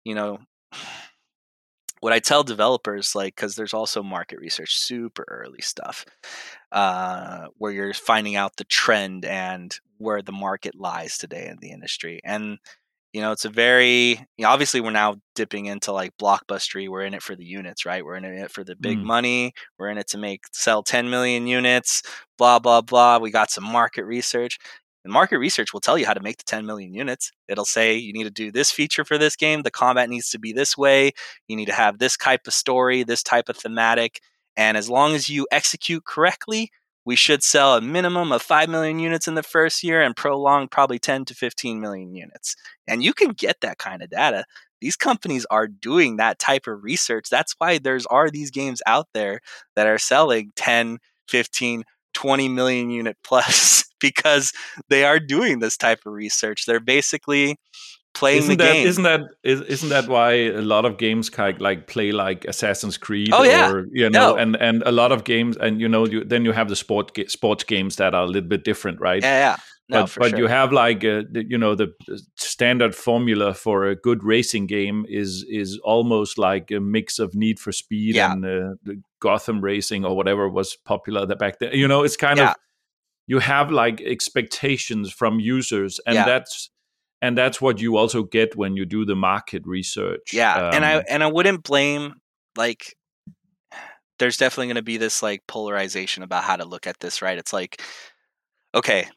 you 0.03 0.15
know, 0.15 0.39
what 2.05 2.13
I 2.13 2.19
tell 2.19 2.43
developers, 2.43 3.15
like, 3.15 3.35
because 3.35 3.55
there's 3.55 3.73
also 3.73 4.03
market 4.03 4.37
research, 4.37 4.77
super 4.77 5.25
early 5.27 5.61
stuff, 5.61 6.05
uh, 6.71 7.47
where 7.57 7.71
you're 7.71 7.95
finding 7.95 8.35
out 8.35 8.57
the 8.57 8.63
trend 8.63 9.25
and 9.25 9.75
where 9.97 10.21
the 10.21 10.31
market 10.31 10.75
lies 10.75 11.17
today 11.17 11.47
in 11.47 11.57
the 11.59 11.71
industry. 11.71 12.21
And 12.23 12.59
you 13.11 13.21
know, 13.21 13.31
it's 13.31 13.45
a 13.45 13.49
very 13.49 14.19
you 14.37 14.43
know, 14.43 14.49
obviously 14.49 14.81
we're 14.81 14.91
now 14.91 15.15
dipping 15.33 15.65
into 15.65 15.93
like 15.93 16.15
blockbustery. 16.21 16.87
We're 16.87 17.05
in 17.05 17.15
it 17.15 17.23
for 17.23 17.35
the 17.35 17.43
units, 17.43 17.87
right? 17.87 18.05
We're 18.05 18.17
in 18.17 18.25
it 18.25 18.51
for 18.51 18.63
the 18.63 18.75
big 18.75 18.99
mm. 18.99 19.05
money. 19.05 19.53
We're 19.79 19.89
in 19.89 19.97
it 19.97 20.07
to 20.09 20.19
make 20.19 20.41
sell 20.51 20.83
10 20.83 21.09
million 21.09 21.47
units. 21.47 22.03
Blah 22.37 22.59
blah 22.59 22.81
blah. 22.81 23.17
We 23.17 23.31
got 23.31 23.49
some 23.49 23.63
market 23.63 24.05
research. 24.05 24.59
And 25.05 25.13
market 25.13 25.37
research 25.37 25.71
will 25.71 25.81
tell 25.81 25.99
you 25.99 26.07
how 26.07 26.15
to 26.15 26.19
make 26.19 26.39
the 26.39 26.43
10 26.45 26.65
million 26.65 26.91
units. 26.95 27.31
It'll 27.47 27.63
say 27.63 27.95
you 27.95 28.11
need 28.11 28.23
to 28.23 28.31
do 28.31 28.51
this 28.51 28.71
feature 28.71 29.05
for 29.05 29.19
this 29.19 29.35
game. 29.35 29.61
The 29.61 29.69
combat 29.69 30.09
needs 30.09 30.29
to 30.29 30.39
be 30.39 30.51
this 30.51 30.75
way. 30.75 31.11
You 31.47 31.55
need 31.55 31.67
to 31.67 31.73
have 31.73 31.99
this 31.99 32.17
type 32.17 32.47
of 32.47 32.55
story, 32.55 33.03
this 33.03 33.21
type 33.21 33.47
of 33.47 33.55
thematic. 33.55 34.19
And 34.57 34.75
as 34.75 34.89
long 34.89 35.13
as 35.13 35.29
you 35.29 35.47
execute 35.51 36.05
correctly, 36.05 36.71
we 37.05 37.15
should 37.15 37.43
sell 37.43 37.75
a 37.75 37.81
minimum 37.81 38.31
of 38.31 38.41
5 38.41 38.67
million 38.67 38.97
units 38.97 39.27
in 39.27 39.35
the 39.35 39.43
first 39.43 39.83
year 39.83 40.01
and 40.01 40.15
prolong 40.15 40.67
probably 40.67 40.97
10 40.97 41.25
to 41.25 41.35
15 41.35 41.79
million 41.79 42.15
units. 42.15 42.55
And 42.87 43.03
you 43.03 43.13
can 43.13 43.29
get 43.29 43.61
that 43.61 43.77
kind 43.77 44.01
of 44.01 44.09
data. 44.09 44.45
These 44.81 44.95
companies 44.95 45.45
are 45.51 45.67
doing 45.67 46.17
that 46.17 46.39
type 46.39 46.65
of 46.65 46.83
research. 46.83 47.29
That's 47.29 47.53
why 47.59 47.77
there's 47.77 48.07
are 48.07 48.31
these 48.31 48.49
games 48.49 48.81
out 48.87 49.09
there 49.13 49.41
that 49.75 49.85
are 49.85 49.99
selling 49.99 50.51
10, 50.55 50.97
15, 51.29 51.83
20 52.15 52.49
million 52.49 52.89
unit 52.89 53.17
plus 53.23 53.85
because 54.01 54.51
they 54.89 55.03
are 55.05 55.19
doing 55.19 55.59
this 55.59 55.77
type 55.77 55.99
of 56.05 56.13
research. 56.13 56.65
They're 56.65 56.79
basically 56.79 57.57
playing 58.15 58.39
isn't 58.39 58.57
the 58.57 58.63
that, 58.63 58.73
game. 58.73 58.87
Isn't 58.87 59.03
that 59.03 59.21
isn't 59.43 59.89
that 59.89 60.07
why 60.07 60.31
a 60.33 60.61
lot 60.61 60.85
of 60.85 60.97
games 60.97 61.29
kind 61.29 61.55
of 61.55 61.61
like 61.61 61.85
play 61.87 62.11
like 62.11 62.45
Assassin's 62.45 62.97
Creed? 62.97 63.29
Oh 63.31 63.43
yeah, 63.43 63.69
or, 63.69 63.85
you 63.91 64.09
know, 64.09 64.33
no. 64.33 64.37
and 64.37 64.55
and 64.55 64.81
a 64.85 64.91
lot 64.91 65.11
of 65.11 65.23
games, 65.23 65.57
and 65.57 65.79
you 65.79 65.87
know, 65.87 66.07
you, 66.07 66.23
then 66.23 66.45
you 66.45 66.51
have 66.53 66.69
the 66.69 66.75
sport 66.75 67.11
sports 67.29 67.63
games 67.63 67.97
that 67.97 68.15
are 68.15 68.23
a 68.23 68.27
little 68.27 68.49
bit 68.49 68.63
different, 68.63 68.99
right? 68.99 69.21
Yeah, 69.21 69.39
yeah. 69.39 69.57
No, 69.87 70.01
but 70.03 70.15
but 70.17 70.29
sure. 70.31 70.39
you 70.39 70.47
have 70.47 70.73
like 70.73 71.03
a, 71.03 71.25
you 71.31 71.59
know 71.59 71.75
the 71.75 71.93
standard 72.35 72.95
formula 72.95 73.53
for 73.53 73.85
a 73.85 73.95
good 73.95 74.23
racing 74.23 74.65
game 74.65 75.05
is 75.07 75.45
is 75.47 75.79
almost 75.83 76.39
like 76.39 76.71
a 76.71 76.79
mix 76.79 77.19
of 77.19 77.35
Need 77.35 77.59
for 77.59 77.71
Speed 77.71 78.15
yeah. 78.15 78.31
and 78.31 78.43
uh, 78.43 78.75
the 78.83 78.99
Gotham 79.19 79.61
Racing 79.61 80.03
or 80.03 80.15
whatever 80.15 80.49
was 80.49 80.75
popular 80.75 81.27
back 81.27 81.59
then. 81.59 81.73
You 81.73 81.87
know, 81.87 82.03
it's 82.03 82.17
kind 82.17 82.39
yeah. 82.39 82.51
of 82.51 82.55
you 83.27 83.39
have 83.39 83.69
like 83.71 84.01
expectations 84.01 85.11
from 85.11 85.39
users, 85.39 85.99
and 86.07 86.15
yeah. 86.15 86.25
that's 86.25 86.71
and 87.21 87.37
that's 87.37 87.61
what 87.61 87.79
you 87.79 87.97
also 87.97 88.23
get 88.23 88.55
when 88.55 88.75
you 88.75 88.85
do 88.85 89.05
the 89.05 89.15
market 89.15 89.63
research. 89.65 90.33
Yeah, 90.33 90.55
um, 90.55 90.73
and 90.73 90.85
I 90.85 90.95
um, 90.95 91.03
and 91.09 91.23
I 91.23 91.27
wouldn't 91.27 91.63
blame 91.63 92.15
like 92.57 92.95
there's 94.17 94.37
definitely 94.37 94.67
going 94.67 94.75
to 94.75 94.81
be 94.81 94.97
this 94.97 95.21
like 95.21 95.43
polarization 95.47 96.23
about 96.23 96.43
how 96.43 96.55
to 96.55 96.65
look 96.65 96.87
at 96.87 96.99
this, 96.99 97.21
right? 97.21 97.37
It's 97.37 97.53
like 97.53 97.81
okay, 98.73 99.07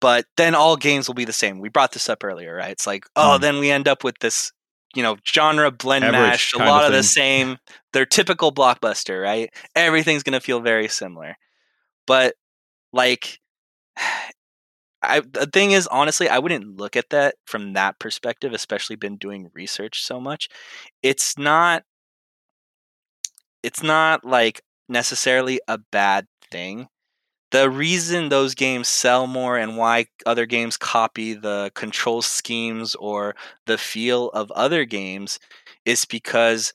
but 0.00 0.26
then 0.36 0.54
all 0.54 0.76
games 0.76 1.08
will 1.08 1.14
be 1.14 1.24
the 1.24 1.32
same. 1.32 1.58
We 1.58 1.68
brought 1.68 1.92
this 1.92 2.08
up 2.08 2.22
earlier, 2.22 2.54
right? 2.54 2.70
It's 2.70 2.86
like, 2.86 3.04
oh, 3.16 3.36
mm. 3.36 3.40
then 3.40 3.58
we 3.58 3.70
end 3.70 3.88
up 3.88 4.04
with 4.04 4.18
this, 4.20 4.52
you 4.94 5.02
know, 5.02 5.16
genre 5.26 5.70
blend 5.70 6.04
Average 6.04 6.20
mash, 6.20 6.52
a 6.54 6.58
lot 6.58 6.84
of, 6.84 6.90
of 6.90 6.96
the 6.96 7.02
same. 7.02 7.58
They're 7.92 8.06
typical 8.06 8.52
blockbuster, 8.52 9.22
right? 9.22 9.50
Everything's 9.74 10.22
going 10.22 10.34
to 10.34 10.40
feel 10.40 10.60
very 10.60 10.88
similar. 10.88 11.36
But 12.06 12.34
like 12.92 13.40
I 15.02 15.20
the 15.20 15.46
thing 15.46 15.72
is 15.72 15.86
honestly, 15.86 16.28
I 16.28 16.38
wouldn't 16.38 16.78
look 16.78 16.96
at 16.96 17.10
that 17.10 17.36
from 17.46 17.74
that 17.74 17.98
perspective, 17.98 18.52
especially 18.52 18.96
been 18.96 19.16
doing 19.16 19.50
research 19.54 20.02
so 20.02 20.20
much. 20.20 20.48
It's 21.02 21.38
not 21.38 21.84
it's 23.62 23.82
not 23.82 24.24
like 24.24 24.62
necessarily 24.88 25.60
a 25.68 25.78
bad 25.78 26.26
thing 26.50 26.88
the 27.52 27.70
reason 27.70 28.28
those 28.28 28.54
games 28.54 28.88
sell 28.88 29.26
more 29.26 29.56
and 29.56 29.76
why 29.76 30.06
other 30.26 30.46
games 30.46 30.76
copy 30.76 31.34
the 31.34 31.70
control 31.74 32.22
schemes 32.22 32.94
or 32.96 33.34
the 33.66 33.78
feel 33.78 34.28
of 34.30 34.50
other 34.52 34.84
games 34.84 35.38
is 35.84 36.04
because 36.04 36.72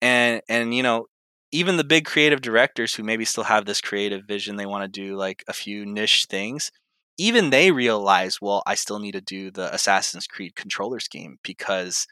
and 0.00 0.42
and 0.48 0.74
you 0.74 0.82
know 0.82 1.06
even 1.52 1.76
the 1.76 1.84
big 1.84 2.04
creative 2.04 2.40
directors 2.40 2.94
who 2.94 3.02
maybe 3.02 3.24
still 3.24 3.44
have 3.44 3.64
this 3.64 3.80
creative 3.80 4.24
vision 4.26 4.56
they 4.56 4.66
want 4.66 4.82
to 4.82 5.00
do 5.00 5.16
like 5.16 5.44
a 5.48 5.52
few 5.52 5.86
niche 5.86 6.26
things 6.28 6.70
even 7.18 7.50
they 7.50 7.70
realize 7.70 8.40
well 8.40 8.62
i 8.66 8.74
still 8.74 8.98
need 8.98 9.12
to 9.12 9.20
do 9.20 9.50
the 9.50 9.72
assassin's 9.74 10.26
creed 10.26 10.54
controller 10.54 11.00
scheme 11.00 11.38
because 11.42 12.06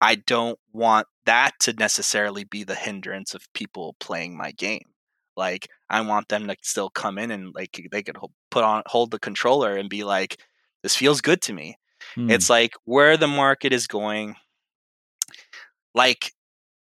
i 0.00 0.14
don't 0.14 0.58
want 0.72 1.06
that 1.26 1.52
to 1.60 1.72
necessarily 1.74 2.44
be 2.44 2.64
the 2.64 2.74
hindrance 2.74 3.34
of 3.34 3.52
people 3.54 3.96
playing 4.00 4.36
my 4.36 4.52
game. 4.52 4.84
Like 5.36 5.68
I 5.92 6.00
want 6.00 6.28
them 6.28 6.48
to 6.48 6.56
still 6.62 6.88
come 6.88 7.18
in 7.18 7.30
and 7.30 7.54
like 7.54 7.86
they 7.92 8.02
could 8.02 8.16
put 8.50 8.64
on 8.64 8.82
hold 8.86 9.10
the 9.10 9.18
controller 9.18 9.76
and 9.76 9.90
be 9.90 10.04
like, 10.04 10.40
this 10.82 10.96
feels 10.96 11.20
good 11.20 11.42
to 11.42 11.52
me. 11.52 11.76
Mm. 12.16 12.32
It's 12.32 12.48
like 12.48 12.74
where 12.84 13.16
the 13.18 13.28
market 13.28 13.72
is 13.74 13.86
going. 13.86 14.36
Like 15.94 16.32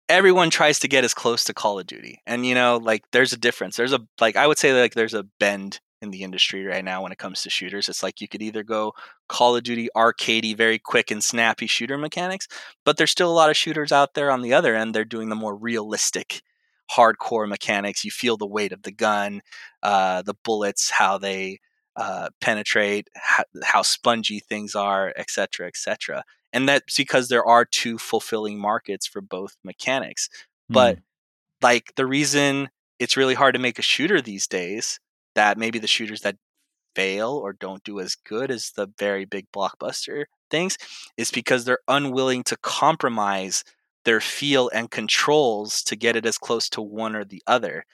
everyone 0.08 0.52
tries 0.52 0.80
to 0.80 0.88
get 0.88 1.04
as 1.04 1.16
close 1.16 1.44
to 1.46 1.54
Call 1.54 1.80
of 1.80 1.88
Duty, 1.88 2.22
and 2.28 2.46
you 2.46 2.54
know, 2.54 2.78
like 2.78 3.04
there's 3.12 3.34
a 3.34 3.38
difference. 3.38 3.76
There's 3.76 3.94
a 3.94 4.02
like 4.20 4.36
I 4.36 4.46
would 4.46 4.60
say 4.60 4.80
like 4.80 4.94
there's 4.94 5.16
a 5.16 5.26
bend 5.40 5.80
in 6.04 6.12
the 6.12 6.24
industry 6.24 6.66
right 6.66 6.86
now 6.86 7.02
when 7.02 7.12
it 7.12 7.18
comes 7.18 7.42
to 7.42 7.50
shooters. 7.50 7.90
It's 7.90 8.04
like 8.04 8.22
you 8.22 8.28
could 8.28 8.42
either 8.44 8.64
go 8.64 8.94
Call 9.28 9.56
of 9.56 9.64
Duty 9.64 9.90
arcadey, 9.96 10.56
very 10.56 10.78
quick 10.78 11.10
and 11.10 11.24
snappy 11.24 11.66
shooter 11.66 11.98
mechanics, 11.98 12.48
but 12.86 12.98
there's 12.98 13.12
still 13.12 13.32
a 13.32 13.34
lot 13.34 13.50
of 13.50 13.58
shooters 13.58 13.92
out 13.92 14.14
there 14.14 14.30
on 14.30 14.44
the 14.44 14.54
other 14.54 14.76
end. 14.76 14.94
They're 14.94 15.06
doing 15.06 15.30
the 15.30 15.36
more 15.36 15.56
realistic 15.56 16.44
hardcore 16.96 17.48
mechanics. 17.48 18.04
You 18.04 18.12
feel 18.12 18.38
the 18.38 18.48
weight 18.48 18.72
of 18.72 18.84
the 18.84 18.92
gun, 18.92 19.42
uh, 19.84 20.22
the 20.22 20.36
bullets, 20.44 20.90
how 20.92 21.18
they 21.18 21.60
uh, 21.96 22.30
penetrate, 22.40 23.10
how, 23.16 23.44
how, 23.64 23.82
spongy 23.82 24.40
things 24.40 24.76
are, 24.76 25.14
etc., 25.18 25.68
etc. 25.68 26.24
And 26.54 26.68
that's 26.68 26.96
because 26.96 27.28
there 27.28 27.46
are 27.46 27.66
two 27.66 27.98
fulfilling 27.98 28.60
markets 28.60 29.06
for 29.06 29.22
both 29.22 29.58
mechanics. 29.64 30.30
Mm. 30.72 30.74
But 30.74 31.00
like 31.62 31.94
the 31.96 32.06
reason 32.06 32.70
it's 33.00 33.18
really 33.18 33.34
hard 33.34 33.56
to 33.56 33.60
make 33.60 33.80
a 33.80 33.84
shooter 33.84 34.22
these 34.22 34.48
days 34.48 35.00
that 35.34 35.58
maybe 35.58 35.80
the 35.80 35.88
shooters 35.88 36.22
that 36.22 36.38
fail 36.96 37.32
or 37.32 37.52
don't 37.52 37.84
do 37.84 38.00
as 38.00 38.16
good 38.16 38.52
as 38.52 38.72
the 38.76 38.88
very 39.00 39.26
big 39.26 39.48
blockbuster 39.52 40.26
things 40.52 40.78
is 41.18 41.32
because 41.32 41.66
they're 41.66 41.80
unwilling 41.88 42.44
to 42.44 42.58
compromise 42.58 43.64
their 44.06 44.22
feel 44.22 44.70
and 44.74 44.90
controls 44.90 45.84
to 45.84 45.96
get 45.96 46.16
it 46.16 46.26
as 46.26 46.38
close 46.38 46.70
to 46.70 46.82
one 46.82 47.16
or 47.16 47.24
the 47.24 47.42
other. 47.48 47.86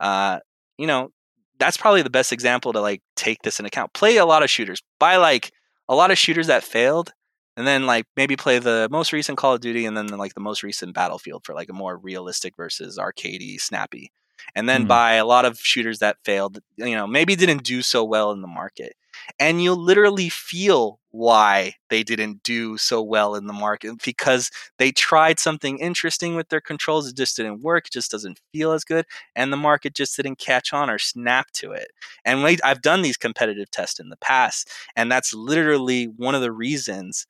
Uh, 0.00 0.40
you 0.78 0.86
know, 0.86 1.10
that's 1.58 1.76
probably 1.76 2.02
the 2.02 2.10
best 2.10 2.32
example 2.32 2.72
to 2.72 2.80
like 2.80 3.02
take 3.14 3.42
this 3.42 3.58
in 3.58 3.66
account. 3.66 3.92
Play 3.94 4.16
a 4.18 4.26
lot 4.26 4.42
of 4.42 4.50
shooters. 4.50 4.82
Buy 4.98 5.16
like 5.16 5.52
a 5.88 5.94
lot 5.94 6.10
of 6.10 6.18
shooters 6.18 6.48
that 6.48 6.64
failed 6.64 7.12
and 7.56 7.66
then 7.66 7.86
like 7.86 8.06
maybe 8.16 8.36
play 8.36 8.58
the 8.58 8.88
most 8.90 9.12
recent 9.12 9.38
Call 9.38 9.54
of 9.54 9.60
Duty 9.60 9.86
and 9.86 9.96
then 9.96 10.08
like 10.08 10.34
the 10.34 10.40
most 10.40 10.62
recent 10.62 10.94
Battlefield 10.94 11.44
for 11.44 11.54
like 11.54 11.70
a 11.70 11.74
more 11.74 11.96
realistic 11.96 12.56
versus 12.56 12.98
arcadey, 12.98 13.60
snappy. 13.60 14.12
And 14.54 14.68
then 14.68 14.84
mm. 14.84 14.88
buy 14.88 15.14
a 15.14 15.24
lot 15.24 15.44
of 15.44 15.58
shooters 15.58 16.00
that 16.00 16.18
failed, 16.24 16.58
you 16.76 16.94
know, 16.94 17.06
maybe 17.06 17.34
didn't 17.34 17.64
do 17.64 17.82
so 17.82 18.04
well 18.04 18.32
in 18.32 18.42
the 18.42 18.48
market 18.48 18.94
and 19.38 19.62
you'll 19.62 19.76
literally 19.76 20.28
feel 20.28 21.00
why 21.10 21.74
they 21.88 22.02
didn't 22.02 22.42
do 22.42 22.76
so 22.76 23.02
well 23.02 23.34
in 23.34 23.46
the 23.46 23.52
market 23.52 23.94
because 24.04 24.50
they 24.78 24.92
tried 24.92 25.38
something 25.38 25.78
interesting 25.78 26.34
with 26.34 26.48
their 26.50 26.60
controls 26.60 27.08
it 27.08 27.16
just 27.16 27.36
didn't 27.36 27.62
work 27.62 27.86
it 27.86 27.92
just 27.92 28.10
doesn't 28.10 28.40
feel 28.52 28.72
as 28.72 28.84
good 28.84 29.06
and 29.34 29.52
the 29.52 29.56
market 29.56 29.94
just 29.94 30.16
didn't 30.16 30.38
catch 30.38 30.72
on 30.72 30.90
or 30.90 30.98
snap 30.98 31.50
to 31.52 31.72
it 31.72 31.88
and 32.24 32.44
i've 32.62 32.82
done 32.82 33.02
these 33.02 33.16
competitive 33.16 33.70
tests 33.70 33.98
in 33.98 34.10
the 34.10 34.16
past 34.18 34.70
and 34.94 35.10
that's 35.10 35.32
literally 35.32 36.04
one 36.04 36.34
of 36.34 36.42
the 36.42 36.52
reasons 36.52 37.26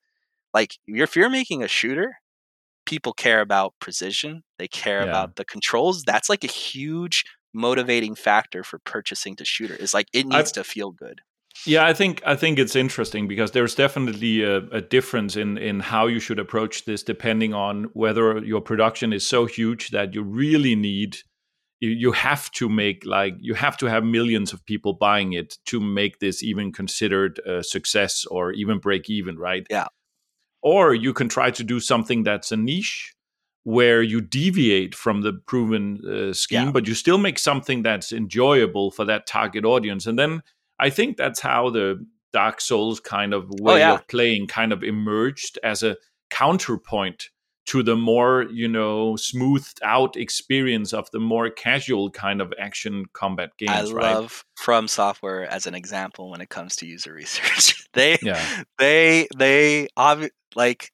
like 0.53 0.79
if 0.89 1.15
you're 1.15 1.31
making 1.31 1.63
a 1.63 1.69
shooter 1.69 2.17
people 2.87 3.13
care 3.13 3.41
about 3.41 3.75
precision 3.81 4.43
they 4.59 4.67
care 4.67 5.03
yeah. 5.03 5.09
about 5.09 5.37
the 5.37 5.45
controls 5.45 6.03
that's 6.03 6.29
like 6.29 6.43
a 6.43 6.49
huge 6.49 7.25
motivating 7.57 8.15
factor 8.15 8.63
for 8.63 8.79
purchasing 8.81 9.35
the 9.37 9.45
shooter 9.45 9.75
is 9.75 9.95
like 9.95 10.09
it 10.13 10.27
needs 10.27 10.51
I've, 10.51 10.53
to 10.53 10.65
feel 10.65 10.91
good 10.91 11.21
yeah, 11.65 11.87
I 11.87 11.93
think 11.93 12.23
I 12.27 12.37
think 12.37 12.59
it's 12.59 12.77
interesting 12.77 13.29
because 13.29 13.53
there's 13.53 13.75
definitely 13.75 14.43
a, 14.43 14.59
a, 14.69 14.81
difference 14.81 15.37
in 15.37 15.59
in 15.59 15.81
how 15.81 16.07
you 16.07 16.21
should 16.21 16.39
approach 16.39 16.85
this, 16.85 17.03
depending 17.03 17.55
on 17.55 17.85
whether 17.95 18.39
your 18.45 18.61
production 18.61 19.13
is 19.13 19.27
so 19.27 19.47
huge 19.47 19.91
that 19.91 20.15
you 20.15 20.23
really 20.23 20.75
need 20.75 21.19
you, 21.81 21.91
you 21.91 22.13
have 22.13 22.51
to 22.53 22.69
make 22.69 23.05
like 23.05 23.35
you 23.39 23.55
have 23.55 23.77
to 23.79 23.87
have 23.87 24.05
millions 24.05 24.53
of 24.53 24.65
people 24.65 24.93
buying 24.95 25.33
it 25.33 25.59
to 25.67 25.81
make 25.81 26.19
this 26.19 26.43
even 26.43 26.73
considered 26.73 27.39
a 27.47 27.63
success 27.63 28.25
or 28.27 28.53
even 28.53 28.79
break 28.79 29.11
even, 29.11 29.39
right? 29.39 29.67
Yeah. 29.71 29.87
Or 30.63 30.95
you 30.95 31.13
can 31.13 31.29
try 31.29 31.51
to 31.51 31.63
do 31.63 31.81
something 31.81 32.23
that's 32.23 32.51
a 32.51 32.57
niche 32.57 33.13
where 33.65 34.01
you 34.01 34.21
deviate 34.21 34.95
from 34.95 35.23
the 35.23 35.33
proven 35.33 36.01
uh, 36.07 36.33
scheme, 36.33 36.67
yeah. 36.67 36.71
but 36.71 36.87
you 36.87 36.95
still 36.95 37.19
make 37.19 37.39
something 37.39 37.83
that's 37.83 38.13
enjoyable 38.13 38.91
for 38.93 39.05
that 39.05 39.27
target 39.27 39.65
audience, 39.65 40.07
and 40.07 40.19
then 40.19 40.41
I 40.79 40.91
think 40.91 41.17
that's 41.17 41.41
how 41.41 41.71
the 41.71 42.05
Dark 42.33 42.61
Souls 42.61 43.01
kind 43.01 43.33
of 43.33 43.51
oh, 43.51 43.63
way 43.63 43.75
oh, 43.75 43.77
yeah. 43.77 43.95
of 43.95 44.09
playing 44.09 44.47
kind 44.47 44.73
of 44.73 44.83
emerged 44.83 45.59
as 45.63 45.83
a 45.83 45.97
counterpoint 46.31 47.31
to 47.67 47.83
the 47.83 47.97
more 47.97 48.47
you 48.51 48.69
know 48.69 49.17
smoothed 49.17 49.81
out 49.83 50.17
experience 50.17 50.93
of 50.93 51.11
the 51.11 51.19
more 51.19 51.51
casual 51.51 52.11
kind 52.11 52.41
of 52.41 52.53
action 52.59 53.07
combat 53.13 53.51
games. 53.59 53.91
I 53.91 53.95
right? 53.95 54.15
love 54.15 54.45
From 54.57 54.89
Software 54.89 55.51
as 55.51 55.67
an 55.67 55.75
example 55.75 56.31
when 56.31 56.41
it 56.41 56.49
comes 56.49 56.77
to 56.77 56.87
user 56.87 57.13
research. 57.23 57.87
they 57.93 58.19
yeah. 58.23 58.63
they 58.79 59.29
they 59.37 59.89
obvi- 59.97 60.31
like 60.55 60.93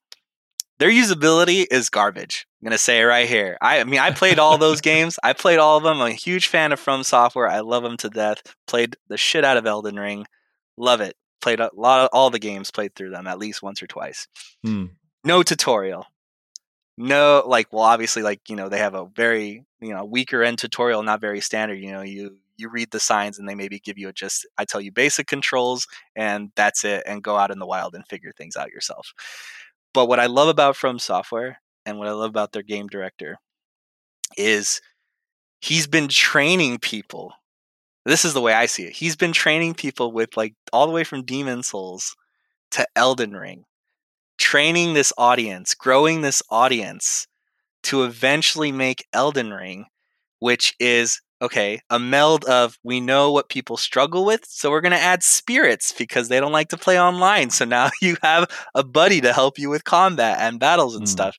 their 0.78 0.90
usability 0.90 1.66
is 1.70 1.90
garbage. 1.90 2.46
I'm 2.62 2.68
gonna 2.68 2.78
say 2.78 3.00
it 3.00 3.04
right 3.04 3.28
here. 3.28 3.58
I, 3.60 3.80
I 3.80 3.84
mean, 3.84 3.98
I 3.98 4.12
played 4.12 4.38
all 4.38 4.56
those 4.56 4.80
games. 4.82 5.18
I 5.22 5.32
played 5.32 5.58
all 5.58 5.78
of 5.78 5.82
them. 5.82 6.00
I'm 6.00 6.12
a 6.12 6.14
huge 6.14 6.46
fan 6.46 6.70
of 6.70 6.78
From 6.78 7.02
Software. 7.02 7.48
I 7.48 7.60
love 7.60 7.82
them 7.82 7.96
to 7.98 8.08
death. 8.08 8.42
Played 8.68 8.96
the 9.08 9.16
shit 9.16 9.44
out 9.44 9.56
of 9.56 9.66
Elden 9.66 9.98
Ring. 9.98 10.26
Love 10.76 11.00
it. 11.00 11.16
Played 11.40 11.58
a 11.58 11.70
lot 11.74 12.02
of 12.04 12.10
all 12.12 12.30
the 12.30 12.38
games. 12.38 12.70
Played 12.70 12.94
through 12.94 13.10
them 13.10 13.26
at 13.26 13.38
least 13.38 13.64
once 13.64 13.82
or 13.82 13.88
twice. 13.88 14.28
Hmm. 14.64 14.86
No 15.24 15.42
tutorial. 15.42 16.06
No, 16.96 17.42
like, 17.46 17.72
well, 17.72 17.82
obviously, 17.82 18.22
like 18.22 18.48
you 18.48 18.54
know, 18.54 18.68
they 18.68 18.78
have 18.78 18.94
a 18.94 19.06
very 19.06 19.64
you 19.80 19.92
know 19.92 20.04
weaker 20.04 20.44
end 20.44 20.58
tutorial, 20.58 21.02
not 21.02 21.20
very 21.20 21.40
standard. 21.40 21.80
You 21.80 21.90
know, 21.90 22.02
you 22.02 22.36
you 22.58 22.68
read 22.68 22.92
the 22.92 23.00
signs 23.00 23.40
and 23.40 23.48
they 23.48 23.56
maybe 23.56 23.80
give 23.80 23.98
you 23.98 24.08
a 24.08 24.12
just 24.12 24.46
I 24.56 24.64
tell 24.64 24.80
you 24.80 24.92
basic 24.92 25.26
controls 25.26 25.88
and 26.14 26.52
that's 26.54 26.84
it, 26.84 27.02
and 27.06 27.24
go 27.24 27.36
out 27.36 27.50
in 27.50 27.58
the 27.58 27.66
wild 27.66 27.96
and 27.96 28.06
figure 28.06 28.30
things 28.36 28.54
out 28.54 28.70
yourself. 28.70 29.14
But 29.92 30.06
what 30.06 30.20
I 30.20 30.26
love 30.26 30.48
about 30.48 30.76
From 30.76 31.00
Software 31.00 31.61
and 31.86 31.98
what 31.98 32.08
I 32.08 32.12
love 32.12 32.30
about 32.30 32.52
their 32.52 32.62
game 32.62 32.86
director 32.86 33.38
is 34.36 34.80
he's 35.60 35.86
been 35.86 36.08
training 36.08 36.78
people. 36.78 37.32
This 38.04 38.24
is 38.24 38.34
the 38.34 38.40
way 38.40 38.52
I 38.52 38.66
see 38.66 38.84
it. 38.84 38.94
He's 38.94 39.16
been 39.16 39.32
training 39.32 39.74
people 39.74 40.12
with 40.12 40.36
like 40.36 40.54
all 40.72 40.86
the 40.86 40.92
way 40.92 41.04
from 41.04 41.24
Demon 41.24 41.62
Souls 41.62 42.16
to 42.72 42.86
Elden 42.96 43.32
Ring, 43.32 43.64
training 44.38 44.94
this 44.94 45.12
audience, 45.16 45.74
growing 45.74 46.22
this 46.22 46.42
audience 46.50 47.26
to 47.84 48.04
eventually 48.04 48.72
make 48.72 49.06
Elden 49.12 49.52
Ring, 49.52 49.86
which 50.40 50.74
is 50.80 51.20
okay, 51.43 51.80
a 51.90 51.99
meld 51.99 52.45
of 52.45 52.78
we 52.84 53.01
know 53.01 53.32
what 53.32 53.49
people 53.49 53.76
struggle 53.76 54.24
with, 54.24 54.45
so 54.47 54.70
we're 54.70 54.80
going 54.80 54.93
to 54.93 54.99
add 54.99 55.24
spirits 55.24 55.93
because 55.93 56.28
they 56.28 56.38
don't 56.38 56.53
like 56.53 56.68
to 56.68 56.76
play 56.76 56.99
online. 56.99 57.51
So 57.51 57.64
now 57.64 57.90
you 58.01 58.16
have 58.22 58.49
a 58.74 58.84
buddy 58.84 59.20
to 59.20 59.32
help 59.32 59.59
you 59.59 59.68
with 59.68 59.84
combat 59.84 60.38
and 60.40 60.61
battles 60.61 60.95
and 60.95 61.05
mm. 61.05 61.09
stuff. 61.09 61.36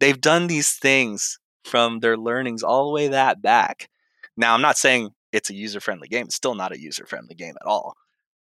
They've 0.00 0.20
done 0.20 0.48
these 0.48 0.72
things 0.72 1.38
from 1.64 2.00
their 2.00 2.16
learnings 2.16 2.62
all 2.62 2.86
the 2.86 2.92
way 2.92 3.08
that 3.08 3.40
back. 3.40 3.88
Now, 4.36 4.52
I'm 4.52 4.60
not 4.60 4.76
saying 4.76 5.10
it's 5.32 5.48
a 5.48 5.54
user 5.54 5.80
friendly 5.80 6.08
game, 6.08 6.26
it's 6.26 6.34
still 6.34 6.56
not 6.56 6.72
a 6.72 6.80
user 6.80 7.06
friendly 7.06 7.34
game 7.34 7.54
at 7.60 7.66
all. 7.66 7.94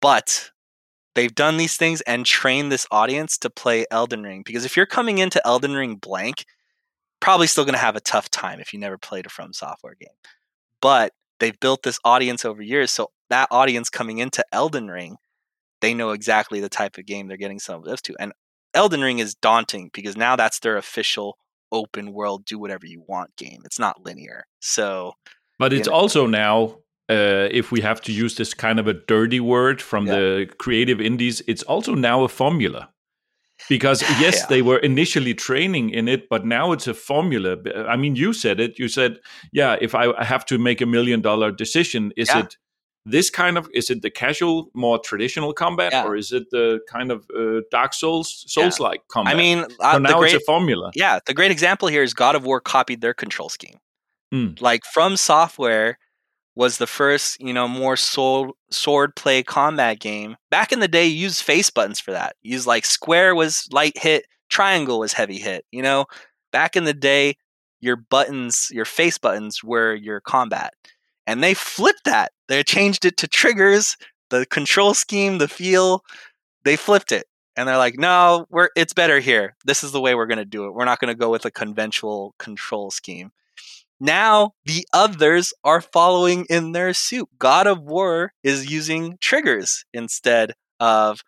But 0.01 0.51
they've 1.15 1.33
done 1.33 1.57
these 1.57 1.77
things 1.77 2.01
and 2.01 2.25
trained 2.25 2.71
this 2.71 2.85
audience 2.91 3.37
to 3.39 3.49
play 3.49 3.85
Elden 3.91 4.23
Ring 4.23 4.43
because 4.45 4.65
if 4.65 4.75
you're 4.75 4.85
coming 4.85 5.19
into 5.19 5.45
Elden 5.47 5.73
Ring 5.73 5.95
blank, 5.95 6.45
probably 7.21 7.47
still 7.47 7.65
going 7.65 7.73
to 7.73 7.79
have 7.79 7.95
a 7.95 8.01
tough 8.01 8.29
time 8.29 8.59
if 8.59 8.73
you 8.73 8.79
never 8.79 8.97
played 8.97 9.25
a 9.25 9.29
From 9.29 9.53
Software 9.53 9.95
game 9.99 10.09
but 10.81 11.13
they've 11.39 11.59
built 11.59 11.83
this 11.83 11.99
audience 12.03 12.45
over 12.45 12.61
years. 12.61 12.91
So 12.91 13.11
that 13.29 13.47
audience 13.51 13.89
coming 13.89 14.19
into 14.19 14.43
Elden 14.51 14.87
Ring, 14.87 15.17
they 15.81 15.93
know 15.93 16.11
exactly 16.11 16.59
the 16.59 16.69
type 16.69 16.97
of 16.97 17.05
game 17.05 17.27
they're 17.27 17.37
getting 17.37 17.59
some 17.59 17.87
of 17.87 18.01
to. 18.03 18.15
And 18.19 18.33
Elden 18.73 19.01
Ring 19.01 19.19
is 19.19 19.35
daunting 19.35 19.89
because 19.93 20.15
now 20.15 20.35
that's 20.35 20.59
their 20.59 20.77
official 20.77 21.37
open 21.71 22.11
world, 22.13 22.45
do 22.45 22.59
whatever 22.59 22.85
you 22.85 23.03
want 23.07 23.35
game. 23.37 23.61
It's 23.65 23.79
not 23.79 24.03
linear. 24.03 24.45
So, 24.59 25.13
but 25.57 25.73
it's 25.73 25.87
know. 25.87 25.93
also 25.93 26.25
now. 26.27 26.77
Uh, 27.09 27.49
if 27.51 27.73
we 27.73 27.81
have 27.81 27.99
to 27.99 28.13
use 28.13 28.35
this 28.35 28.53
kind 28.53 28.79
of 28.79 28.87
a 28.87 28.93
dirty 28.93 29.41
word 29.41 29.81
from 29.81 30.07
yeah. 30.07 30.13
the 30.13 30.49
creative 30.59 31.01
indies, 31.01 31.41
it's 31.45 31.61
also 31.63 31.93
now 31.93 32.23
a 32.23 32.29
formula 32.29 32.90
because 33.69 34.01
yes 34.19 34.39
yeah. 34.39 34.45
they 34.47 34.61
were 34.61 34.77
initially 34.79 35.33
training 35.33 35.89
in 35.89 36.07
it 36.07 36.29
but 36.29 36.45
now 36.45 36.71
it's 36.71 36.87
a 36.87 36.93
formula 36.93 37.57
i 37.87 37.95
mean 37.95 38.15
you 38.15 38.33
said 38.33 38.59
it 38.59 38.77
you 38.79 38.87
said 38.87 39.19
yeah 39.51 39.77
if 39.81 39.95
i 39.95 40.23
have 40.23 40.45
to 40.45 40.57
make 40.57 40.81
a 40.81 40.85
million 40.85 41.21
dollar 41.21 41.51
decision 41.51 42.11
is 42.15 42.29
yeah. 42.29 42.39
it 42.39 42.57
this 43.05 43.29
kind 43.29 43.57
of 43.57 43.67
is 43.73 43.89
it 43.89 44.01
the 44.01 44.11
casual 44.11 44.69
more 44.73 44.99
traditional 44.99 45.53
combat 45.53 45.91
yeah. 45.91 46.05
or 46.05 46.15
is 46.15 46.31
it 46.31 46.43
the 46.51 46.79
kind 46.87 47.11
of 47.11 47.25
uh, 47.35 47.61
dark 47.71 47.93
souls 47.93 48.45
souls 48.47 48.79
like 48.79 49.01
combat 49.07 49.33
i 49.33 49.37
mean 49.37 49.65
uh, 49.79 49.93
so 49.93 49.99
now 49.99 50.19
great, 50.19 50.33
it's 50.33 50.43
a 50.43 50.45
formula 50.45 50.91
yeah 50.95 51.19
the 51.25 51.33
great 51.33 51.51
example 51.51 51.87
here 51.87 52.03
is 52.03 52.13
god 52.13 52.35
of 52.35 52.45
war 52.45 52.59
copied 52.59 53.01
their 53.01 53.13
control 53.13 53.49
scheme 53.49 53.77
mm. 54.33 54.59
like 54.61 54.83
from 54.85 55.17
software 55.17 55.97
was 56.55 56.77
the 56.77 56.87
first, 56.87 57.39
you 57.39 57.53
know, 57.53 57.67
more 57.67 57.95
sword 57.95 58.51
sword 58.69 59.15
play 59.15 59.43
combat 59.43 59.99
game. 59.99 60.35
Back 60.49 60.71
in 60.71 60.79
the 60.79 60.87
day, 60.87 61.05
you 61.05 61.23
used 61.23 61.41
face 61.41 61.69
buttons 61.69 61.99
for 61.99 62.11
that. 62.11 62.35
Use 62.41 62.67
like 62.67 62.85
square 62.85 63.35
was 63.35 63.67
light 63.71 63.97
hit, 63.97 64.25
triangle 64.49 64.99
was 64.99 65.13
heavy 65.13 65.37
hit. 65.37 65.65
You 65.71 65.81
know, 65.81 66.05
back 66.51 66.75
in 66.75 66.83
the 66.83 66.93
day, 66.93 67.35
your 67.79 67.95
buttons, 67.95 68.69
your 68.71 68.85
face 68.85 69.17
buttons 69.17 69.63
were 69.63 69.95
your 69.95 70.19
combat. 70.19 70.73
And 71.25 71.43
they 71.43 71.53
flipped 71.53 72.03
that. 72.05 72.31
They 72.47 72.63
changed 72.63 73.05
it 73.05 73.17
to 73.17 73.27
triggers, 73.27 73.95
the 74.29 74.45
control 74.45 74.93
scheme, 74.93 75.37
the 75.37 75.47
feel. 75.47 76.03
They 76.65 76.75
flipped 76.75 77.11
it. 77.11 77.27
And 77.55 77.67
they're 77.67 77.77
like, 77.77 77.97
no, 77.97 78.45
we're 78.49 78.69
it's 78.75 78.93
better 78.93 79.19
here. 79.19 79.55
This 79.65 79.83
is 79.83 79.91
the 79.91 80.01
way 80.01 80.15
we're 80.15 80.27
gonna 80.27 80.45
do 80.45 80.65
it. 80.65 80.73
We're 80.73 80.85
not 80.85 80.99
gonna 80.99 81.15
go 81.15 81.29
with 81.29 81.45
a 81.45 81.51
conventional 81.51 82.33
control 82.39 82.91
scheme. 82.91 83.31
Now 84.01 84.53
the 84.65 84.83
others 84.93 85.53
are 85.63 85.79
following 85.79 86.47
in 86.49 86.71
their 86.71 86.91
suit. 86.91 87.29
God 87.37 87.67
of 87.67 87.83
War 87.83 88.33
is 88.43 88.69
using 88.69 89.17
triggers 89.21 89.85
instead 89.93 90.53
of 90.79 91.21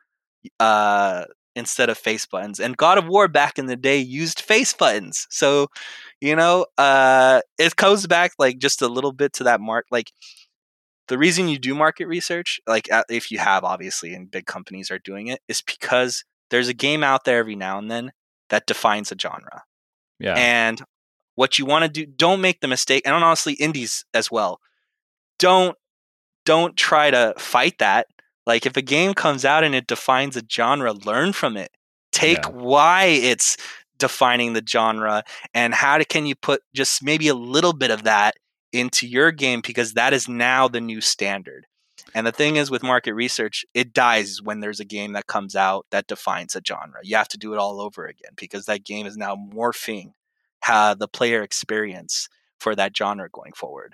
uh, 0.59 1.25
instead 1.55 1.91
of 1.91 1.99
face 1.99 2.25
buttons, 2.25 2.59
and 2.59 2.75
God 2.75 2.97
of 2.97 3.05
War 3.07 3.27
back 3.27 3.59
in 3.59 3.67
the 3.67 3.75
day 3.75 3.99
used 3.99 4.41
face 4.41 4.73
buttons. 4.73 5.27
So 5.29 5.67
you 6.19 6.35
know, 6.35 6.65
uh, 6.79 7.41
it 7.59 7.75
goes 7.75 8.07
back 8.07 8.31
like 8.39 8.57
just 8.57 8.81
a 8.81 8.87
little 8.87 9.11
bit 9.13 9.33
to 9.33 9.43
that 9.43 9.61
mark. 9.61 9.85
Like 9.91 10.11
the 11.09 11.19
reason 11.19 11.49
you 11.49 11.59
do 11.59 11.75
market 11.75 12.07
research, 12.07 12.59
like 12.65 12.89
if 13.07 13.29
you 13.29 13.37
have 13.37 13.63
obviously, 13.63 14.15
and 14.15 14.31
big 14.31 14.47
companies 14.47 14.89
are 14.89 14.99
doing 14.99 15.27
it, 15.27 15.41
is 15.47 15.61
because 15.61 16.23
there's 16.49 16.69
a 16.69 16.73
game 16.73 17.03
out 17.03 17.23
there 17.23 17.37
every 17.37 17.55
now 17.55 17.77
and 17.77 17.91
then 17.91 18.13
that 18.49 18.65
defines 18.65 19.11
a 19.11 19.15
genre. 19.19 19.61
Yeah. 20.19 20.33
And 20.35 20.81
what 21.35 21.57
you 21.57 21.65
want 21.65 21.83
to 21.83 21.89
do 21.89 22.05
don't 22.05 22.41
make 22.41 22.61
the 22.61 22.67
mistake 22.67 23.03
and 23.05 23.15
honestly 23.15 23.53
indies 23.53 24.05
as 24.13 24.31
well 24.31 24.59
don't 25.39 25.77
don't 26.45 26.75
try 26.75 27.09
to 27.09 27.33
fight 27.37 27.77
that 27.79 28.07
like 28.45 28.65
if 28.65 28.75
a 28.75 28.81
game 28.81 29.13
comes 29.13 29.45
out 29.45 29.63
and 29.63 29.73
it 29.75 29.87
defines 29.87 30.35
a 30.35 30.43
genre 30.49 30.93
learn 30.93 31.33
from 31.33 31.57
it 31.57 31.71
take 32.11 32.43
yeah. 32.43 32.51
why 32.51 33.05
it's 33.05 33.57
defining 33.97 34.53
the 34.53 34.63
genre 34.67 35.23
and 35.53 35.73
how 35.73 35.97
to, 35.97 36.03
can 36.03 36.25
you 36.25 36.35
put 36.35 36.61
just 36.73 37.03
maybe 37.03 37.29
a 37.29 37.33
little 37.33 37.73
bit 37.73 37.89
of 37.89 38.03
that 38.03 38.35
into 38.73 39.07
your 39.07 39.31
game 39.31 39.61
because 39.65 39.93
that 39.93 40.11
is 40.11 40.27
now 40.27 40.67
the 40.67 40.81
new 40.81 40.99
standard. 40.99 41.67
And 42.15 42.27
the 42.27 42.31
thing 42.31 42.57
is 42.57 42.69
with 42.69 42.83
market 42.83 43.13
research, 43.13 43.65
it 43.73 43.93
dies 43.93 44.41
when 44.41 44.59
there's 44.59 44.79
a 44.79 44.85
game 44.85 45.13
that 45.13 45.27
comes 45.27 45.55
out 45.55 45.85
that 45.91 46.07
defines 46.07 46.55
a 46.55 46.61
genre. 46.67 46.99
You 47.03 47.15
have 47.15 47.29
to 47.29 47.37
do 47.37 47.53
it 47.53 47.59
all 47.59 47.79
over 47.79 48.05
again 48.05 48.31
because 48.35 48.65
that 48.65 48.83
game 48.83 49.05
is 49.05 49.15
now 49.15 49.35
morphing 49.35 50.11
the 50.67 51.07
player 51.07 51.41
experience 51.41 52.29
for 52.59 52.75
that 52.75 52.95
genre 52.95 53.29
going 53.29 53.53
forward. 53.53 53.93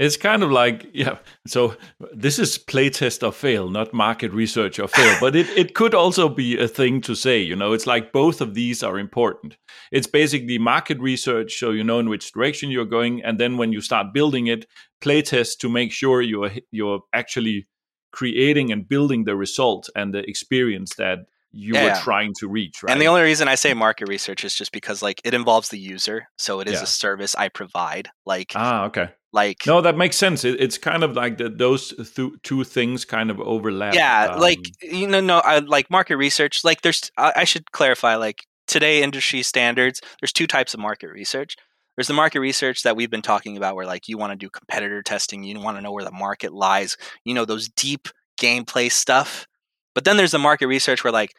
It's 0.00 0.16
kind 0.16 0.42
of 0.42 0.50
like, 0.50 0.86
yeah, 0.94 1.18
so 1.46 1.76
this 2.10 2.38
is 2.38 2.56
playtest 2.56 3.22
or 3.22 3.32
fail, 3.32 3.68
not 3.68 3.92
market 3.92 4.32
research 4.32 4.78
or 4.78 4.88
fail, 4.88 5.14
but 5.20 5.36
it, 5.36 5.46
it 5.50 5.74
could 5.74 5.94
also 5.94 6.30
be 6.30 6.58
a 6.58 6.66
thing 6.66 7.02
to 7.02 7.14
say, 7.14 7.38
you 7.38 7.54
know, 7.54 7.74
it's 7.74 7.86
like 7.86 8.10
both 8.10 8.40
of 8.40 8.54
these 8.54 8.82
are 8.82 8.98
important. 8.98 9.58
It's 9.92 10.06
basically 10.06 10.56
market 10.56 10.98
research, 11.00 11.58
so 11.58 11.70
you 11.70 11.84
know 11.84 11.98
in 11.98 12.08
which 12.08 12.32
direction 12.32 12.70
you're 12.70 12.86
going, 12.86 13.22
and 13.22 13.38
then 13.38 13.58
when 13.58 13.72
you 13.72 13.82
start 13.82 14.14
building 14.14 14.46
it, 14.46 14.64
playtest 15.02 15.58
to 15.58 15.68
make 15.68 15.92
sure 15.92 16.22
you're 16.22 16.50
you're 16.70 17.02
actually 17.12 17.66
creating 18.10 18.72
and 18.72 18.88
building 18.88 19.24
the 19.24 19.36
result 19.36 19.90
and 19.94 20.14
the 20.14 20.20
experience 20.20 20.94
that 20.94 21.26
you 21.52 21.74
yeah. 21.74 21.84
were 21.84 22.00
trying 22.00 22.32
to 22.38 22.48
reach 22.48 22.82
right 22.82 22.92
and 22.92 23.00
the 23.00 23.06
only 23.06 23.22
reason 23.22 23.48
i 23.48 23.54
say 23.54 23.74
market 23.74 24.08
research 24.08 24.44
is 24.44 24.54
just 24.54 24.72
because 24.72 25.02
like 25.02 25.20
it 25.24 25.34
involves 25.34 25.68
the 25.68 25.78
user 25.78 26.26
so 26.36 26.60
it 26.60 26.68
is 26.68 26.74
yeah. 26.74 26.82
a 26.82 26.86
service 26.86 27.34
i 27.34 27.48
provide 27.48 28.08
like 28.24 28.52
ah 28.54 28.84
okay 28.84 29.08
like 29.32 29.58
no 29.66 29.80
that 29.80 29.96
makes 29.96 30.16
sense 30.16 30.44
it, 30.44 30.60
it's 30.60 30.78
kind 30.78 31.02
of 31.04 31.14
like 31.14 31.38
that 31.38 31.58
those 31.58 31.92
th- 32.14 32.32
two 32.42 32.64
things 32.64 33.04
kind 33.04 33.30
of 33.30 33.40
overlap 33.40 33.94
yeah 33.94 34.26
um, 34.32 34.40
like 34.40 34.60
you 34.82 35.06
know 35.06 35.20
no 35.20 35.38
I, 35.38 35.58
like 35.60 35.90
market 35.90 36.16
research 36.16 36.64
like 36.64 36.82
there's 36.82 37.10
I, 37.16 37.32
I 37.36 37.44
should 37.44 37.70
clarify 37.72 38.16
like 38.16 38.44
today 38.66 39.02
industry 39.02 39.42
standards 39.42 40.00
there's 40.20 40.32
two 40.32 40.46
types 40.46 40.74
of 40.74 40.80
market 40.80 41.08
research 41.08 41.56
there's 41.96 42.08
the 42.08 42.14
market 42.14 42.40
research 42.40 42.82
that 42.82 42.96
we've 42.96 43.10
been 43.10 43.22
talking 43.22 43.56
about 43.56 43.74
where 43.74 43.86
like 43.86 44.08
you 44.08 44.16
want 44.16 44.32
to 44.32 44.36
do 44.36 44.50
competitor 44.50 45.02
testing 45.02 45.44
you 45.44 45.58
want 45.60 45.76
to 45.76 45.82
know 45.82 45.92
where 45.92 46.04
the 46.04 46.12
market 46.12 46.52
lies 46.52 46.96
you 47.24 47.34
know 47.34 47.44
those 47.44 47.68
deep 47.68 48.08
gameplay 48.40 48.90
stuff 48.90 49.46
but 50.00 50.06
then 50.06 50.16
there's 50.16 50.30
the 50.30 50.38
market 50.38 50.66
research 50.66 51.04
where 51.04 51.12
like 51.12 51.34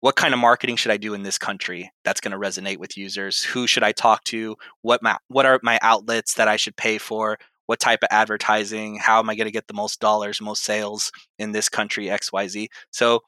what 0.00 0.16
kind 0.16 0.34
of 0.34 0.40
marketing 0.40 0.74
should 0.74 0.90
I 0.90 0.96
do 0.96 1.14
in 1.14 1.22
this 1.22 1.38
country 1.38 1.88
that's 2.02 2.20
going 2.20 2.32
to 2.32 2.36
resonate 2.36 2.78
with 2.78 2.96
users? 2.96 3.44
Who 3.44 3.68
should 3.68 3.84
I 3.84 3.92
talk 3.92 4.24
to? 4.24 4.56
What 4.80 5.04
my, 5.04 5.16
what 5.28 5.46
are 5.46 5.60
my 5.62 5.78
outlets 5.82 6.34
that 6.34 6.48
I 6.48 6.56
should 6.56 6.76
pay 6.76 6.98
for? 6.98 7.38
What 7.66 7.78
type 7.78 8.00
of 8.02 8.08
advertising? 8.10 8.96
How 8.96 9.20
am 9.20 9.30
I 9.30 9.36
going 9.36 9.44
to 9.44 9.52
get 9.52 9.68
the 9.68 9.74
most 9.74 10.00
dollars, 10.00 10.40
most 10.40 10.64
sales 10.64 11.12
in 11.38 11.52
this 11.52 11.68
country 11.68 12.06
XYZ? 12.06 12.66
So 12.90 13.20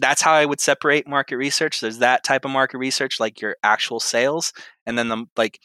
that's 0.00 0.20
how 0.20 0.32
I 0.32 0.46
would 0.46 0.60
separate 0.60 1.06
market 1.06 1.36
research. 1.36 1.80
There's 1.80 1.98
that 1.98 2.24
type 2.24 2.44
of 2.44 2.50
market 2.50 2.78
research 2.78 3.20
like 3.20 3.40
your 3.40 3.54
actual 3.62 4.00
sales 4.00 4.52
and 4.84 4.98
then 4.98 5.06
the 5.06 5.26
like 5.36 5.60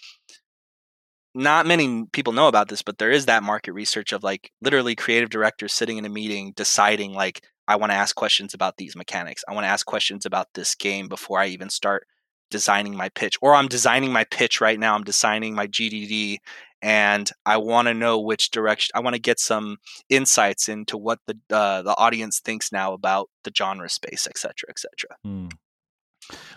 not 1.33 1.65
many 1.65 2.05
people 2.13 2.33
know 2.33 2.47
about 2.47 2.69
this, 2.69 2.83
but 2.83 2.99
there 2.99 3.09
is 3.09 3.25
that 3.25 3.41
market 3.41 3.73
research 3.73 4.13
of 4.13 4.23
like 4.23 4.51
literally 4.61 4.93
creative 4.93 5.31
directors 5.31 5.73
sitting 5.73 5.97
in 5.97 6.05
a 6.05 6.09
meeting 6.09 6.53
deciding 6.55 7.13
like 7.13 7.41
I 7.67 7.75
want 7.75 7.91
to 7.91 7.95
ask 7.95 8.15
questions 8.15 8.53
about 8.53 8.77
these 8.77 8.95
mechanics. 8.95 9.43
I 9.47 9.53
want 9.53 9.65
to 9.65 9.69
ask 9.69 9.85
questions 9.85 10.25
about 10.25 10.47
this 10.53 10.75
game 10.75 11.07
before 11.07 11.39
I 11.39 11.47
even 11.47 11.69
start 11.69 12.07
designing 12.51 12.95
my 12.95 13.09
pitch. 13.09 13.37
Or 13.41 13.55
I'm 13.55 13.67
designing 13.67 14.11
my 14.11 14.25
pitch 14.25 14.61
right 14.61 14.79
now. 14.79 14.95
I'm 14.95 15.03
designing 15.03 15.55
my 15.55 15.67
GDD 15.67 16.39
and 16.83 17.31
I 17.45 17.57
want 17.57 17.87
to 17.87 17.93
know 17.93 18.19
which 18.19 18.51
direction. 18.51 18.91
I 18.93 18.99
want 18.99 19.15
to 19.15 19.21
get 19.21 19.39
some 19.39 19.77
insights 20.09 20.67
into 20.67 20.97
what 20.97 21.19
the 21.25 21.37
uh, 21.49 21.81
the 21.81 21.97
audience 21.97 22.41
thinks 22.41 22.71
now 22.71 22.93
about 22.93 23.29
the 23.45 23.51
genre 23.57 23.89
space, 23.89 24.27
et 24.27 24.37
cetera, 24.37 24.69
et 24.69 24.79
cetera. 24.79 25.15
Hmm. 25.23 25.47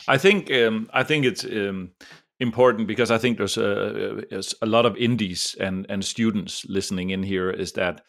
I 0.09 0.19
think 0.19 0.51
um, 0.53 0.91
I 0.93 1.05
think 1.05 1.25
it's 1.25 1.45
um, 1.45 1.93
important 2.41 2.89
because 2.89 3.13
I 3.13 3.19
think 3.19 3.39
there's 3.39 3.57
a, 3.57 4.25
a, 4.61 4.67
lot 4.67 4.85
of 4.85 4.97
indies 4.97 5.57
and 5.61 5.87
and 5.89 6.05
students 6.05 6.67
listening 6.67 7.11
in 7.11 7.23
here. 7.23 7.51
Is 7.51 7.73
that 7.73 8.03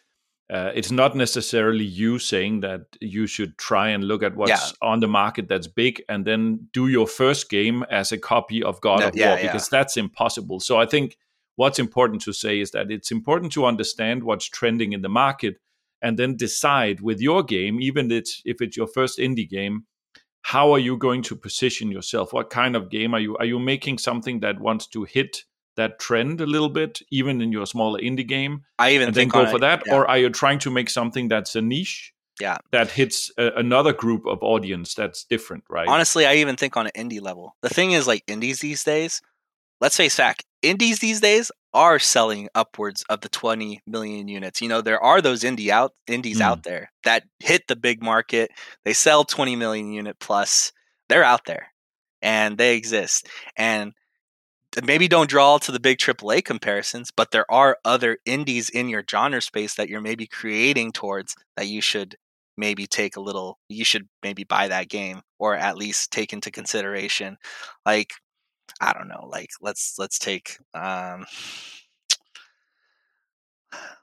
uh, 0.50 0.70
it's 0.74 0.90
not 0.90 1.14
necessarily 1.14 1.84
you 1.84 2.18
saying 2.18 2.60
that 2.60 2.80
you 3.00 3.26
should 3.26 3.58
try 3.58 3.90
and 3.90 4.04
look 4.04 4.22
at 4.22 4.34
what's 4.34 4.50
yeah. 4.50 4.88
on 4.88 5.00
the 5.00 5.08
market 5.08 5.46
that's 5.46 5.66
big 5.66 6.02
and 6.08 6.24
then 6.24 6.68
do 6.72 6.88
your 6.88 7.06
first 7.06 7.50
game 7.50 7.84
as 7.90 8.12
a 8.12 8.18
copy 8.18 8.62
of 8.62 8.80
God 8.80 9.00
no, 9.00 9.08
of 9.08 9.16
yeah, 9.16 9.28
War 9.28 9.42
because 9.42 9.70
yeah. 9.70 9.78
that's 9.78 9.96
impossible. 9.98 10.58
So 10.60 10.78
I 10.78 10.86
think 10.86 11.18
what's 11.56 11.78
important 11.78 12.22
to 12.22 12.32
say 12.32 12.60
is 12.60 12.70
that 12.70 12.90
it's 12.90 13.10
important 13.10 13.52
to 13.52 13.66
understand 13.66 14.22
what's 14.22 14.46
trending 14.46 14.92
in 14.92 15.02
the 15.02 15.08
market 15.10 15.56
and 16.00 16.18
then 16.18 16.36
decide 16.36 17.00
with 17.00 17.20
your 17.20 17.42
game, 17.42 17.80
even 17.80 18.10
it's, 18.10 18.40
if 18.44 18.62
it's 18.62 18.76
your 18.76 18.86
first 18.86 19.18
indie 19.18 19.48
game, 19.48 19.84
how 20.42 20.72
are 20.72 20.78
you 20.78 20.96
going 20.96 21.20
to 21.22 21.36
position 21.36 21.90
yourself? 21.90 22.32
What 22.32 22.48
kind 22.48 22.74
of 22.74 22.88
game 22.88 23.12
are 23.12 23.20
you? 23.20 23.36
Are 23.36 23.44
you 23.44 23.58
making 23.58 23.98
something 23.98 24.40
that 24.40 24.60
wants 24.60 24.86
to 24.88 25.04
hit 25.04 25.44
that 25.78 25.98
trend 25.98 26.40
a 26.40 26.46
little 26.46 26.68
bit, 26.68 27.00
even 27.10 27.40
in 27.40 27.50
your 27.50 27.66
smaller 27.66 27.98
indie 27.98 28.26
game. 28.26 28.64
I 28.78 28.90
even 28.90 29.08
and 29.08 29.14
think 29.16 29.32
then 29.32 29.44
go 29.44 29.50
for 29.50 29.58
that, 29.60 29.82
yeah. 29.86 29.94
or 29.94 30.08
are 30.08 30.18
you 30.18 30.30
trying 30.30 30.58
to 30.60 30.70
make 30.70 30.90
something 30.90 31.28
that's 31.28 31.56
a 31.56 31.62
niche? 31.62 32.12
Yeah, 32.40 32.58
that 32.70 32.90
hits 32.90 33.32
a, 33.38 33.52
another 33.56 33.92
group 33.92 34.26
of 34.26 34.38
audience 34.42 34.94
that's 34.94 35.24
different, 35.24 35.64
right? 35.70 35.88
Honestly, 35.88 36.26
I 36.26 36.34
even 36.34 36.56
think 36.56 36.76
on 36.76 36.86
an 36.86 36.92
indie 36.94 37.20
level. 37.20 37.56
The 37.62 37.70
thing 37.70 37.92
is, 37.92 38.06
like 38.06 38.22
indies 38.26 38.60
these 38.60 38.84
days. 38.84 39.22
Let's 39.80 39.96
face 39.96 40.16
fact, 40.16 40.44
indies 40.60 40.98
these 40.98 41.20
days 41.20 41.52
are 41.72 42.00
selling 42.00 42.48
upwards 42.54 43.04
of 43.08 43.20
the 43.20 43.28
20 43.28 43.80
million 43.86 44.26
units. 44.26 44.60
You 44.60 44.68
know, 44.68 44.80
there 44.80 45.00
are 45.00 45.20
those 45.22 45.44
indie 45.44 45.68
out 45.68 45.92
indies 46.08 46.38
mm. 46.38 46.44
out 46.44 46.64
there 46.64 46.90
that 47.04 47.24
hit 47.38 47.68
the 47.68 47.76
big 47.76 48.02
market. 48.02 48.50
They 48.84 48.92
sell 48.92 49.24
20 49.24 49.54
million 49.54 49.92
unit 49.92 50.16
plus. 50.18 50.72
They're 51.08 51.24
out 51.24 51.44
there 51.46 51.68
and 52.22 52.58
they 52.58 52.76
exist. 52.76 53.28
And 53.56 53.92
maybe 54.84 55.08
don't 55.08 55.30
draw 55.30 55.58
to 55.58 55.72
the 55.72 55.80
big 55.80 55.98
AAA 55.98 56.44
comparisons, 56.44 57.10
but 57.10 57.30
there 57.30 57.50
are 57.50 57.78
other 57.84 58.18
indies 58.24 58.68
in 58.68 58.88
your 58.88 59.04
genre 59.08 59.40
space 59.40 59.74
that 59.74 59.88
you're 59.88 60.00
maybe 60.00 60.26
creating 60.26 60.92
towards 60.92 61.34
that 61.56 61.66
you 61.66 61.80
should 61.80 62.16
maybe 62.56 62.86
take 62.86 63.16
a 63.16 63.20
little 63.20 63.58
you 63.68 63.84
should 63.84 64.08
maybe 64.22 64.42
buy 64.44 64.66
that 64.68 64.88
game 64.88 65.22
or 65.38 65.54
at 65.54 65.76
least 65.76 66.10
take 66.10 66.32
into 66.32 66.50
consideration. 66.50 67.36
Like 67.86 68.12
i 68.82 68.92
don't 68.92 69.08
know 69.08 69.26
like 69.32 69.48
let's 69.62 69.94
let's 69.98 70.18
take 70.18 70.58
um 70.74 71.24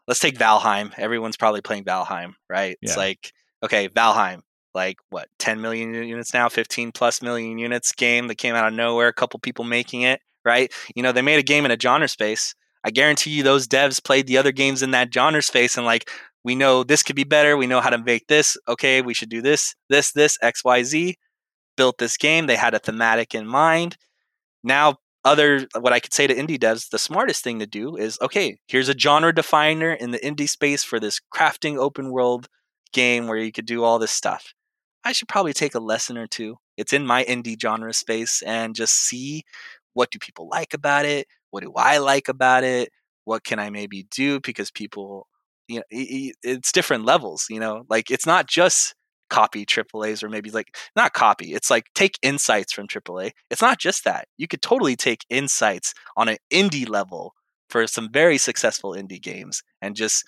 let's 0.07 0.19
take 0.19 0.37
valheim. 0.37 0.91
Everyone's 0.97 1.37
probably 1.37 1.61
playing 1.61 1.83
valheim 1.83 2.33
right? 2.49 2.77
Yeah. 2.81 2.89
it's 2.89 2.97
like 2.97 3.31
okay 3.63 3.89
valheim 3.89 4.41
like 4.73 4.97
what 5.09 5.27
10 5.39 5.61
million 5.61 5.93
units 5.93 6.33
now? 6.33 6.49
15 6.49 6.91
plus 6.91 7.21
million 7.21 7.57
units 7.57 7.91
game 7.91 8.27
that 8.27 8.37
came 8.37 8.55
out 8.55 8.67
of 8.67 8.73
nowhere 8.73 9.07
a 9.07 9.13
couple 9.13 9.39
people 9.39 9.65
making 9.65 10.01
it 10.01 10.21
right? 10.45 10.71
You 10.95 11.03
know, 11.03 11.11
they 11.11 11.21
made 11.21 11.39
a 11.39 11.43
game 11.43 11.65
in 11.65 11.71
a 11.71 11.79
genre 11.79 12.07
space. 12.07 12.55
I 12.83 12.91
guarantee 12.91 13.31
you 13.31 13.43
those 13.43 13.67
devs 13.67 14.03
played 14.03 14.27
the 14.27 14.37
other 14.37 14.51
games 14.51 14.83
in 14.83 14.91
that 14.91 15.13
genre 15.13 15.41
space 15.41 15.75
and 15.75 15.85
like, 15.85 16.09
we 16.43 16.53
know 16.53 16.83
this 16.83 17.01
could 17.01 17.15
be 17.15 17.23
better. 17.23 17.57
We 17.57 17.65
know 17.65 17.81
how 17.81 17.89
to 17.89 17.97
make 17.97 18.27
this. 18.27 18.55
Okay, 18.67 19.01
we 19.01 19.15
should 19.15 19.29
do 19.29 19.41
this, 19.41 19.73
this, 19.89 20.11
this, 20.11 20.37
XYZ. 20.43 21.15
Built 21.75 21.97
this 21.97 22.17
game. 22.17 22.45
They 22.45 22.55
had 22.55 22.75
a 22.75 22.79
thematic 22.79 23.33
in 23.33 23.47
mind. 23.47 23.97
Now, 24.63 24.97
other 25.25 25.67
what 25.79 25.91
I 25.91 25.99
could 25.99 26.13
say 26.13 26.27
to 26.27 26.35
indie 26.35 26.59
devs, 26.59 26.89
the 26.89 26.99
smartest 26.99 27.43
thing 27.43 27.59
to 27.59 27.65
do 27.65 27.97
is 27.97 28.19
okay, 28.21 28.59
here's 28.67 28.89
a 28.89 28.97
genre 28.97 29.33
definer 29.33 29.91
in 29.91 30.11
the 30.11 30.19
indie 30.19 30.47
space 30.47 30.83
for 30.83 30.99
this 30.99 31.19
crafting 31.33 31.77
open 31.77 32.11
world 32.11 32.47
game 32.93 33.27
where 33.27 33.37
you 33.37 33.51
could 33.51 33.65
do 33.65 33.83
all 33.83 33.97
this 33.97 34.11
stuff. 34.11 34.53
I 35.03 35.11
should 35.11 35.27
probably 35.27 35.53
take 35.53 35.75
a 35.75 35.79
lesson 35.79 36.17
or 36.17 36.27
two. 36.27 36.57
It's 36.77 36.93
in 36.93 37.05
my 37.05 37.23
indie 37.25 37.59
genre 37.59 37.93
space 37.93 38.43
and 38.43 38.75
just 38.75 38.93
see 38.93 39.43
what 39.95 40.11
do 40.11 40.19
people 40.19 40.47
like 40.47 40.75
about 40.75 41.05
it? 41.05 41.25
What 41.49 41.63
do 41.63 41.73
I 41.75 41.97
like 41.97 42.27
about 42.27 42.63
it? 42.63 42.89
What 43.23 43.43
can 43.43 43.57
I 43.57 43.71
maybe 43.71 44.05
do? 44.11 44.39
Because 44.39 44.69
people, 44.69 45.27
you 45.67 45.77
know, 45.77 45.83
it's 45.89 46.71
different 46.71 47.05
levels, 47.05 47.47
you 47.49 47.59
know, 47.59 47.85
like 47.89 48.11
it's 48.11 48.27
not 48.27 48.47
just 48.47 48.93
copy 49.29 49.65
AAAs 49.65 50.21
or 50.21 50.29
maybe 50.29 50.51
like 50.51 50.75
not 50.95 51.13
copy. 51.13 51.53
It's 51.53 51.71
like 51.71 51.85
take 51.95 52.19
insights 52.21 52.73
from 52.73 52.87
AAA. 52.87 53.31
It's 53.49 53.61
not 53.61 53.79
just 53.79 54.03
that. 54.03 54.27
You 54.37 54.47
could 54.47 54.61
totally 54.61 54.95
take 54.95 55.25
insights 55.29 55.93
on 56.15 56.29
an 56.29 56.37
indie 56.53 56.87
level 56.87 57.33
for 57.69 57.87
some 57.87 58.11
very 58.11 58.37
successful 58.37 58.91
indie 58.91 59.21
games 59.21 59.63
and 59.81 59.95
just 59.95 60.25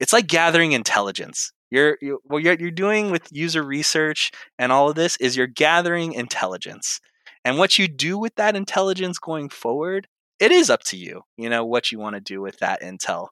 it's 0.00 0.12
like 0.12 0.26
gathering 0.26 0.72
intelligence. 0.72 1.52
You're, 1.70 1.98
you, 2.00 2.20
what 2.24 2.42
you're, 2.42 2.54
you're 2.54 2.70
doing 2.70 3.10
with 3.10 3.28
user 3.30 3.62
research 3.62 4.30
and 4.58 4.72
all 4.72 4.88
of 4.88 4.94
this 4.94 5.16
is 5.18 5.36
you're 5.36 5.46
gathering 5.46 6.12
intelligence. 6.12 7.00
And 7.46 7.58
what 7.58 7.78
you 7.78 7.86
do 7.86 8.18
with 8.18 8.34
that 8.34 8.56
intelligence 8.56 9.20
going 9.20 9.50
forward, 9.50 10.08
it 10.40 10.50
is 10.50 10.68
up 10.68 10.82
to 10.86 10.96
you, 10.96 11.22
you 11.36 11.48
know, 11.48 11.64
what 11.64 11.92
you 11.92 11.98
want 12.00 12.14
to 12.14 12.20
do 12.20 12.40
with 12.40 12.58
that 12.58 12.82
intel. 12.82 13.28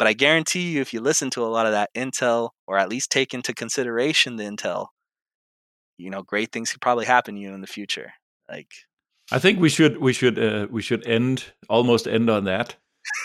But 0.00 0.08
I 0.08 0.14
guarantee 0.14 0.72
you, 0.72 0.80
if 0.80 0.92
you 0.92 1.00
listen 1.00 1.30
to 1.30 1.44
a 1.44 1.46
lot 1.46 1.64
of 1.64 1.70
that 1.70 1.90
intel, 1.94 2.50
or 2.66 2.76
at 2.76 2.88
least 2.88 3.12
take 3.12 3.32
into 3.32 3.54
consideration 3.54 4.34
the 4.34 4.42
intel, 4.42 4.88
you 5.96 6.10
know, 6.10 6.22
great 6.22 6.50
things 6.50 6.72
could 6.72 6.80
probably 6.80 7.06
happen 7.06 7.36
to 7.36 7.40
you 7.40 7.54
in 7.54 7.60
the 7.60 7.68
future. 7.68 8.14
Like, 8.50 8.72
I 9.30 9.38
think 9.38 9.60
we 9.60 9.68
should 9.68 9.98
we 9.98 10.12
should 10.12 10.40
uh, 10.40 10.66
we 10.68 10.82
should 10.82 11.06
end 11.06 11.44
almost 11.68 12.08
end 12.08 12.28
on 12.28 12.46
that. 12.46 12.74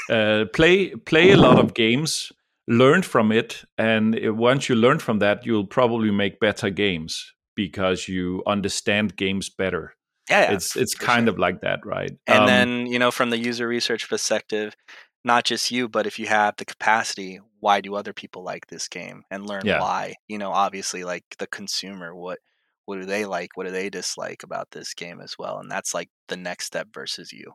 Uh, 0.07 0.45
play 0.53 0.91
play 0.91 1.31
a 1.31 1.37
lot 1.37 1.57
of 1.57 1.73
games, 1.73 2.31
learn 2.67 3.01
from 3.01 3.31
it, 3.31 3.63
and 3.75 4.15
once 4.37 4.69
you 4.69 4.75
learn 4.75 4.99
from 4.99 5.17
that, 5.17 5.47
you'll 5.47 5.65
probably 5.65 6.11
make 6.11 6.39
better 6.39 6.69
games 6.69 7.33
because 7.55 8.07
you 8.07 8.43
understand 8.45 9.15
games 9.15 9.49
better 9.49 9.95
Yeah, 10.31 10.41
yeah, 10.53 10.53
it's 10.55 10.75
it's 10.75 10.95
kind 10.95 11.27
sure. 11.27 11.29
of 11.29 11.37
like 11.39 11.61
that, 11.61 11.85
right? 11.85 12.11
And 12.27 12.47
Um, 12.47 12.47
then, 12.47 12.87
you 12.87 12.99
know, 12.99 13.11
from 13.11 13.29
the 13.29 13.37
user 13.37 13.67
research 13.67 14.09
perspective, 14.09 14.75
not 15.23 15.45
just 15.45 15.71
you, 15.71 15.89
but 15.89 16.07
if 16.07 16.19
you 16.19 16.27
have 16.27 16.55
the 16.57 16.65
capacity, 16.65 17.39
why 17.59 17.81
do 17.81 17.95
other 17.95 18.13
people 18.13 18.43
like 18.43 18.67
this 18.67 18.87
game 18.87 19.23
and 19.31 19.47
learn 19.47 19.65
Yeah. 19.65 19.79
why? 19.79 20.15
You 20.27 20.37
know, 20.37 20.51
obviously 20.51 21.03
like 21.03 21.25
the 21.39 21.47
consumer, 21.47 22.15
what 22.15 22.39
what 22.85 22.99
do 22.99 23.05
they 23.05 23.25
like? 23.25 23.51
What 23.55 23.65
do 23.65 23.71
they 23.71 23.89
dislike 23.89 24.43
about 24.43 24.71
this 24.71 24.93
game 24.93 25.21
as 25.21 25.37
well? 25.37 25.59
And 25.59 25.69
that's 25.71 25.93
like 25.93 26.09
the 26.27 26.37
next 26.37 26.65
step 26.67 26.87
versus 26.93 27.31
you. 27.31 27.53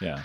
Yeah. 0.00 0.22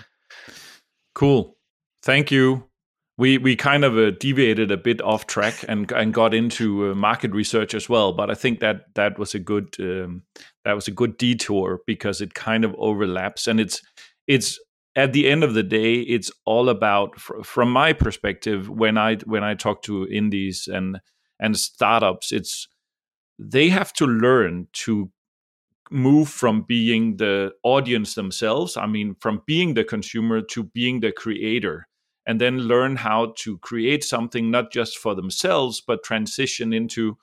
Cool. 1.14 1.56
Thank 2.02 2.30
you. 2.30 2.68
We 3.16 3.38
we 3.38 3.54
kind 3.54 3.84
of 3.84 3.96
uh, 3.96 4.10
deviated 4.10 4.70
a 4.72 4.76
bit 4.76 5.00
off 5.00 5.26
track 5.26 5.64
and 5.68 5.90
and 5.92 6.12
got 6.12 6.34
into 6.34 6.90
uh, 6.90 6.94
market 6.94 7.32
research 7.32 7.74
as 7.74 7.88
well, 7.88 8.12
but 8.12 8.30
I 8.30 8.34
think 8.34 8.60
that 8.60 8.94
that 8.94 9.18
was 9.18 9.34
a 9.34 9.38
good 9.38 9.76
um, 9.78 10.22
that 10.64 10.72
was 10.72 10.88
a 10.88 10.92
good 10.92 11.16
detour 11.16 11.80
because 11.86 12.20
it 12.20 12.34
kind 12.34 12.64
of 12.64 12.74
overlaps 12.76 13.46
and 13.46 13.60
it's 13.60 13.80
it's 14.26 14.58
at 14.96 15.12
the 15.12 15.28
end 15.28 15.44
of 15.44 15.54
the 15.54 15.62
day 15.62 16.00
it's 16.00 16.30
all 16.44 16.68
about 16.68 17.18
fr- 17.20 17.42
from 17.42 17.70
my 17.70 17.92
perspective 17.92 18.68
when 18.68 18.98
I 18.98 19.16
when 19.24 19.44
I 19.44 19.54
talk 19.54 19.82
to 19.82 20.08
indies 20.08 20.68
and 20.72 21.00
and 21.38 21.56
startups 21.56 22.32
it's 22.32 22.68
they 23.38 23.68
have 23.68 23.92
to 23.94 24.06
learn 24.06 24.68
to 24.72 25.10
move 25.90 26.28
from 26.28 26.62
being 26.62 27.16
the 27.16 27.52
audience 27.62 28.14
themselves 28.14 28.76
i 28.76 28.86
mean 28.86 29.14
from 29.20 29.42
being 29.46 29.74
the 29.74 29.84
consumer 29.84 30.40
to 30.40 30.64
being 30.64 31.00
the 31.00 31.12
creator 31.12 31.86
and 32.26 32.40
then 32.40 32.58
learn 32.58 32.96
how 32.96 33.34
to 33.36 33.58
create 33.58 34.02
something 34.02 34.50
not 34.50 34.72
just 34.72 34.98
for 34.98 35.14
themselves 35.14 35.80
but 35.80 36.02
transition 36.02 36.72
into 36.72 37.16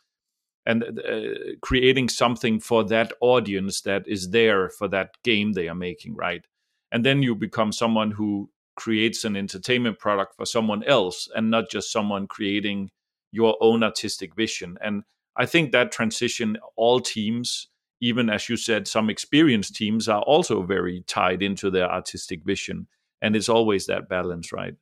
and 0.65 0.83
uh, 0.83 1.55
creating 1.61 2.07
something 2.07 2.59
for 2.59 2.83
that 2.83 3.11
audience 3.19 3.81
that 3.81 4.07
is 4.07 4.29
there 4.29 4.69
for 4.69 4.87
that 4.87 5.15
game 5.23 5.53
they 5.53 5.67
are 5.67 5.75
making 5.75 6.15
right? 6.15 6.45
And 6.91 7.05
then 7.05 7.23
you 7.23 7.35
become 7.35 7.71
someone 7.71 8.11
who 8.11 8.49
creates 8.75 9.23
an 9.23 9.35
entertainment 9.35 9.97
product 9.97 10.35
for 10.35 10.45
someone 10.45 10.83
else 10.83 11.29
and 11.35 11.49
not 11.49 11.69
just 11.69 11.91
someone 11.91 12.27
creating 12.27 12.91
your 13.31 13.57
own 13.61 13.81
artistic 13.81 14.35
vision. 14.35 14.77
And 14.81 15.03
i 15.35 15.45
think 15.45 15.71
that 15.71 15.91
transition 15.91 16.57
all 16.75 16.99
teams 16.99 17.67
even 18.01 18.29
as 18.29 18.49
you 18.49 18.57
said 18.57 18.87
some 18.87 19.09
experienced 19.09 19.75
teams 19.75 20.07
are 20.07 20.21
also 20.23 20.63
very 20.63 21.03
tied 21.07 21.41
into 21.41 21.69
their 21.69 21.89
artistic 21.89 22.43
vision 22.43 22.87
and 23.21 23.35
it's 23.35 23.49
always 23.49 23.85
that 23.85 24.09
balance 24.09 24.51
right 24.51 24.75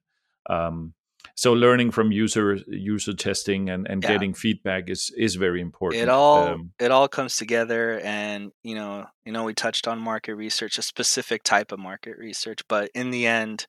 um, 0.50 0.94
so 1.36 1.54
learning 1.54 1.92
from 1.92 2.12
user 2.12 2.56
user 2.68 3.14
testing 3.14 3.70
and, 3.70 3.88
and 3.88 4.04
Yeah. 4.04 4.08
getting 4.08 4.34
feedback 4.34 4.90
is 4.90 5.12
is 5.18 5.36
very 5.36 5.62
important 5.62 6.00
It 6.00 6.08
all 6.10 6.58
um, 6.58 6.74
it 6.80 6.92
all 6.92 7.08
comes 7.08 7.36
together 7.36 8.00
and 8.02 8.52
you 8.64 8.76
know, 8.76 9.08
you 9.26 9.32
know 9.32 9.44
we 9.44 9.54
touched 9.54 9.88
on 9.88 10.00
market 10.00 10.36
research, 10.36 10.78
a 10.78 10.82
specific 10.82 11.44
type 11.44 11.72
of 11.72 11.80
market 11.80 12.18
research, 12.18 12.62
but 12.68 12.92
in 12.94 13.12
the 13.12 13.26
end 13.28 13.66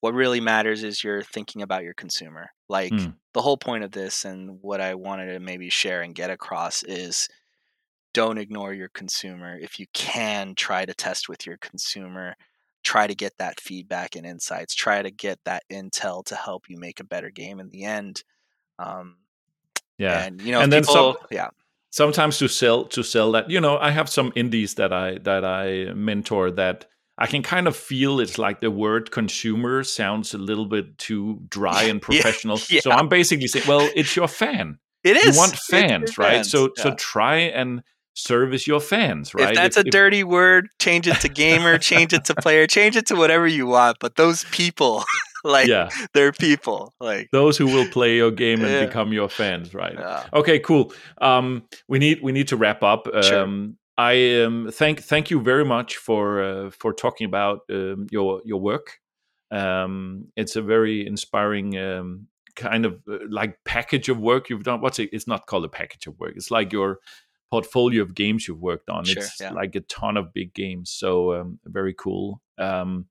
what 0.00 0.14
really 0.14 0.40
matters 0.40 0.84
is 0.84 1.04
you're 1.04 1.22
thinking 1.22 1.62
about 1.62 1.84
your 1.84 1.94
consumer. 1.94 2.50
Like 2.68 2.92
Mm. 2.92 3.18
the 3.34 3.42
whole 3.42 3.58
point 3.58 3.84
of 3.84 3.92
this 3.92 4.24
and 4.24 4.60
what 4.62 4.80
I 4.80 4.94
wanted 4.96 5.32
to 5.32 5.40
maybe 5.40 5.70
share 5.70 6.02
and 6.02 6.14
get 6.14 6.30
across 6.30 6.82
is 6.84 7.28
don't 8.14 8.38
ignore 8.38 8.72
your 8.72 8.88
consumer. 8.90 9.58
If 9.58 9.78
you 9.78 9.86
can, 9.92 10.54
try 10.54 10.84
to 10.86 10.94
test 10.94 11.28
with 11.28 11.46
your 11.46 11.58
consumer. 11.58 12.34
Try 12.84 13.06
to 13.06 13.14
get 13.14 13.32
that 13.38 13.60
feedback 13.60 14.16
and 14.16 14.24
insights. 14.26 14.74
Try 14.74 15.02
to 15.02 15.10
get 15.10 15.38
that 15.44 15.62
intel 15.70 16.24
to 16.26 16.34
help 16.36 16.68
you 16.68 16.78
make 16.78 17.00
a 17.00 17.04
better 17.04 17.30
game 17.30 17.60
in 17.60 17.68
the 17.70 17.84
end. 17.84 18.22
Um, 18.78 19.16
yeah 19.98 20.24
and 20.26 20.40
you 20.40 20.52
know, 20.52 20.60
And 20.60 20.72
then 20.72 20.84
some- 20.84 21.16
yeah, 21.30 21.48
sometimes 21.90 22.38
to 22.38 22.48
sell 22.48 22.84
to 22.84 23.02
sell 23.02 23.32
that 23.32 23.48
you 23.50 23.60
know 23.60 23.78
i 23.78 23.90
have 23.90 24.08
some 24.10 24.30
indies 24.36 24.74
that 24.74 24.92
i 24.92 25.18
that 25.24 25.42
i 25.44 25.86
mentor 25.94 26.50
that 26.50 26.84
i 27.16 27.26
can 27.26 27.42
kind 27.42 27.66
of 27.66 27.74
feel 27.74 28.20
it's 28.20 28.36
like 28.38 28.60
the 28.60 28.70
word 28.70 29.10
consumer 29.10 29.82
sounds 29.82 30.34
a 30.34 30.38
little 30.38 30.66
bit 30.66 30.98
too 30.98 31.40
dry 31.48 31.82
and 31.90 32.00
Yeah, 32.00 32.20
professional 32.22 32.58
so 32.58 32.90
i'm 32.90 33.08
basically 33.08 33.48
saying 33.48 33.64
well 33.66 33.88
it's 33.96 34.14
your 34.14 34.28
fan 34.28 34.78
it 35.02 35.16
is. 35.16 35.34
you 35.34 35.40
want 35.40 35.56
fans 35.56 36.18
right 36.18 36.34
fans, 36.34 36.50
so 36.50 36.70
so 36.76 36.94
try 36.94 37.36
and 37.36 37.82
service 38.18 38.66
your 38.66 38.80
fans 38.80 39.32
right 39.34 39.50
If 39.50 39.54
that's 39.54 39.76
If- 39.76 39.84
a 39.84 39.86
if- 39.88 39.92
dirty 39.92 40.24
word, 40.24 40.68
change 40.80 41.06
it 41.06 41.20
to 41.20 41.28
gamer, 41.28 41.78
change 41.92 42.12
it 42.12 42.24
to 42.26 42.34
player, 42.34 42.66
change 42.66 42.96
it 42.96 43.06
to 43.06 43.14
whatever 43.16 43.46
you 43.46 43.66
want. 43.66 43.98
But 44.00 44.16
those 44.16 44.44
people, 44.50 45.04
like, 45.44 45.68
yeah 45.68 45.88
they're 46.14 46.32
people. 46.32 46.92
Like, 47.00 47.28
those 47.32 47.56
who 47.56 47.66
will 47.66 47.88
play 47.88 48.16
your 48.16 48.30
game 48.32 48.60
and 48.64 48.70
Yeah. 48.72 48.86
become 48.86 49.12
your 49.12 49.28
fans 49.28 49.72
right 49.74 49.94
yeah. 49.98 50.24
Okay, 50.32 50.58
cool. 50.58 50.92
Um, 51.20 51.62
we 51.88 51.98
need 51.98 52.20
we 52.22 52.32
need 52.32 52.48
to 52.48 52.56
wrap 52.56 52.82
up. 52.82 53.06
Sure. 53.22 53.42
Um, 53.44 53.76
I 53.96 54.42
um, 54.42 54.70
thank 54.72 55.00
thank 55.02 55.30
you 55.30 55.40
very 55.40 55.64
much 55.64 55.96
for 55.96 56.42
uh, 56.42 56.70
for 56.70 56.92
talking 56.92 57.24
about 57.26 57.60
um, 57.70 58.06
your 58.10 58.40
your 58.44 58.60
work. 58.60 58.98
Um, 59.50 60.26
it's 60.36 60.56
a 60.56 60.62
very 60.62 61.06
inspiring 61.06 61.76
um, 61.78 62.28
kind 62.54 62.84
of 62.86 63.00
uh, 63.10 63.18
like 63.30 63.58
package 63.64 64.08
of 64.08 64.18
work 64.20 64.50
you've 64.50 64.64
done. 64.64 64.80
What's 64.80 64.98
it? 64.98 65.08
It's 65.12 65.26
not 65.26 65.46
called 65.46 65.64
a 65.64 65.68
package 65.68 66.06
of 66.06 66.18
work. 66.20 66.34
It's 66.36 66.50
like 66.50 66.72
your 66.72 66.98
portfolio 67.50 68.02
of 68.02 68.14
games 68.14 68.46
you've 68.46 68.60
worked 68.60 68.90
on. 68.90 69.04
Sure, 69.04 69.22
it's 69.22 69.40
yeah. 69.40 69.52
like 69.52 69.74
a 69.74 69.80
ton 69.80 70.16
of 70.16 70.32
big 70.32 70.54
games. 70.54 70.90
So 70.90 71.34
um, 71.34 71.58
very 71.64 71.94
cool. 71.94 72.40
Um, 72.58 73.06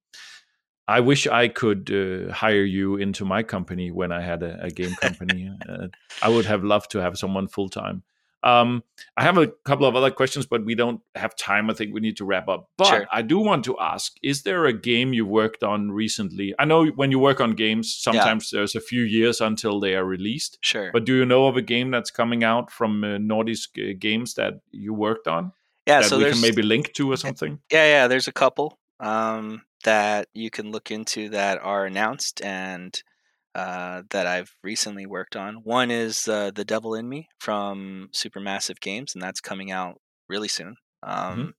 I 0.88 1.02
wish 1.02 1.28
I 1.28 1.50
could 1.50 1.92
uh, 1.92 2.32
hire 2.32 2.64
you 2.64 2.96
into 2.96 3.26
my 3.26 3.44
company 3.44 3.92
when 3.92 4.12
I 4.12 4.22
had 4.22 4.42
a, 4.42 4.64
a 4.64 4.70
game 4.70 4.96
company. 4.96 5.52
uh, 5.70 5.88
I 6.22 6.30
would 6.30 6.46
have 6.46 6.64
loved 6.64 6.92
to 6.92 7.00
have 7.00 7.18
someone 7.18 7.48
full 7.48 7.70
time. 7.70 8.04
Um, 8.44 8.84
I 9.18 9.24
have 9.24 9.38
a 9.38 9.48
couple 9.66 9.88
of 9.88 9.96
other 9.96 10.12
questions, 10.12 10.46
but 10.46 10.64
we 10.64 10.76
don't 10.76 11.02
have 11.16 11.36
time. 11.36 11.70
I 11.70 11.74
think 11.74 11.94
we 11.94 12.02
need 12.02 12.18
to 12.18 12.26
wrap 12.26 12.48
up. 12.48 12.70
But 12.78 12.88
Sure. 12.88 13.08
I 13.12 13.22
do 13.22 13.40
want 13.40 13.66
to 13.66 13.78
ask: 13.80 14.16
Is 14.22 14.44
there 14.44 14.66
a 14.66 14.74
game 14.74 15.14
you 15.14 15.26
worked 15.26 15.64
on 15.64 15.92
recently? 15.92 16.54
I 16.60 16.66
know 16.66 16.86
when 16.86 17.12
you 17.12 17.20
work 17.20 17.42
on 17.42 17.52
games, 17.56 17.94
sometimes 17.94 18.52
there's 18.52 18.76
a 18.76 18.82
few 18.82 19.02
years 19.02 19.42
until 19.42 19.80
they 19.80 19.96
are 19.96 20.06
released. 20.06 20.58
Sure. 20.62 20.92
But 20.92 21.06
do 21.06 21.16
you 21.16 21.26
know 21.26 21.48
of 21.48 21.58
a 21.58 21.62
game 21.62 21.92
that's 21.92 22.12
coming 22.12 22.44
out 22.44 22.72
from 22.72 23.04
uh, 23.04 23.18
Nordisk 23.18 23.78
uh, 23.78 23.96
Games 24.00 24.36
that 24.36 24.62
you 24.72 24.94
worked 24.94 25.28
on 25.28 25.52
yeah. 25.88 26.02
that 26.02 26.10
So 26.10 26.18
we 26.18 26.24
there's 26.24 26.36
can 26.36 26.42
maybe 26.42 26.62
link 26.62 26.94
to 26.94 27.12
or 27.12 27.18
something? 27.18 27.60
Yeah, 27.72 27.86
yeah. 27.86 28.08
There's 28.08 28.28
a 28.28 28.34
couple 28.34 28.78
um, 29.00 29.64
that 29.84 30.28
you 30.34 30.50
can 30.50 30.72
look 30.72 30.92
into 30.92 31.30
that 31.30 31.60
are 31.62 31.86
announced 31.86 32.42
and 32.42 33.02
uh, 33.58 34.04
that 34.12 34.28
I've 34.28 34.56
recently 34.64 35.08
worked 35.08 35.36
on. 35.36 35.58
One 35.66 35.92
is 35.92 36.30
uh, 36.30 36.52
The 36.52 36.66
Devil 36.66 36.96
in 36.96 37.10
Me 37.10 37.30
from 37.40 38.10
Supermassive 38.14 38.80
Games, 38.82 39.16
and 39.16 39.24
that's 39.24 39.42
coming 39.42 39.72
out 39.72 40.02
really 40.30 40.50
soon. 40.50 40.78
Um, 41.04 41.56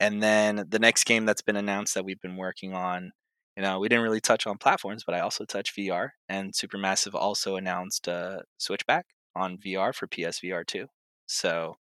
And 0.00 0.22
then 0.22 0.66
the 0.68 0.78
next 0.78 1.04
game 1.04 1.26
that's 1.26 1.42
been 1.42 1.56
announced 1.56 1.94
that 1.94 2.04
we've 2.04 2.20
been 2.20 2.36
working 2.36 2.74
on, 2.74 3.12
you 3.56 3.62
know, 3.62 3.78
we 3.80 3.88
didn't 3.88 4.04
really 4.04 4.20
touch 4.20 4.46
on 4.46 4.58
platforms, 4.58 5.04
but 5.04 5.14
I 5.14 5.20
also 5.20 5.44
touch 5.44 5.74
VR. 5.76 6.10
And 6.28 6.52
Supermassive 6.54 7.14
also 7.14 7.56
announced 7.56 8.08
uh, 8.08 8.40
Switchback 8.58 9.06
on 9.36 9.58
VR 9.58 9.94
for 9.94 10.06
PSVR 10.08 10.66
2. 10.66 10.86
So 11.26 11.76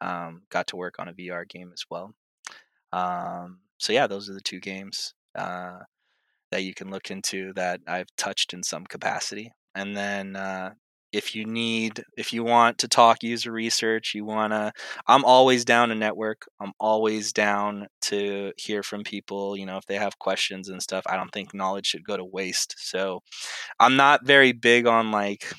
um, 0.00 0.42
got 0.50 0.66
to 0.68 0.76
work 0.76 0.96
on 0.98 1.08
a 1.08 1.14
VR 1.14 1.48
game 1.48 1.70
as 1.72 1.84
well. 1.90 2.14
Um, 2.92 3.60
so 3.78 3.92
yeah, 3.92 4.06
those 4.06 4.30
are 4.30 4.34
the 4.34 4.40
two 4.40 4.60
games 4.60 5.14
uh, 5.36 5.80
that 6.50 6.64
you 6.64 6.74
can 6.74 6.90
look 6.90 7.10
into 7.10 7.52
that 7.54 7.80
I've 7.86 8.08
touched 8.16 8.54
in 8.54 8.62
some 8.62 8.84
capacity. 8.86 9.52
And 9.74 9.96
then 9.96 10.36
uh, 10.36 10.70
if 11.12 11.34
you 11.34 11.44
need, 11.44 12.02
if 12.16 12.32
you 12.32 12.44
want 12.44 12.78
to 12.78 12.88
talk 12.88 13.22
user 13.22 13.52
research, 13.52 14.12
you 14.14 14.24
wanna, 14.24 14.72
I'm 15.06 15.24
always 15.24 15.64
down 15.64 15.88
to 15.90 15.94
network. 15.94 16.46
I'm 16.60 16.72
always 16.78 17.32
down 17.32 17.86
to 18.02 18.52
hear 18.56 18.82
from 18.82 19.04
people. 19.04 19.56
You 19.56 19.66
know, 19.66 19.76
if 19.76 19.86
they 19.86 19.96
have 19.96 20.18
questions 20.18 20.68
and 20.68 20.82
stuff, 20.82 21.04
I 21.08 21.16
don't 21.16 21.32
think 21.32 21.54
knowledge 21.54 21.86
should 21.86 22.04
go 22.04 22.16
to 22.16 22.24
waste. 22.24 22.74
So 22.78 23.20
I'm 23.78 23.96
not 23.96 24.26
very 24.26 24.52
big 24.52 24.86
on 24.86 25.10
like 25.10 25.52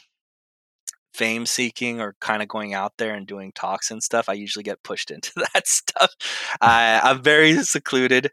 fame 1.14 1.46
seeking 1.46 2.00
or 2.00 2.16
kind 2.22 2.42
of 2.42 2.48
going 2.48 2.74
out 2.74 2.94
there 2.98 3.14
and 3.14 3.28
doing 3.28 3.52
talks 3.54 3.92
and 3.92 4.02
stuff. 4.02 4.30
I 4.30 4.34
usually 4.34 4.64
get 4.64 4.84
pushed 4.84 5.12
into 5.16 5.32
that 5.54 5.68
stuff. 5.68 6.12
I, 6.62 7.02
I'm 7.04 7.22
very 7.22 7.62
secluded. 7.64 8.32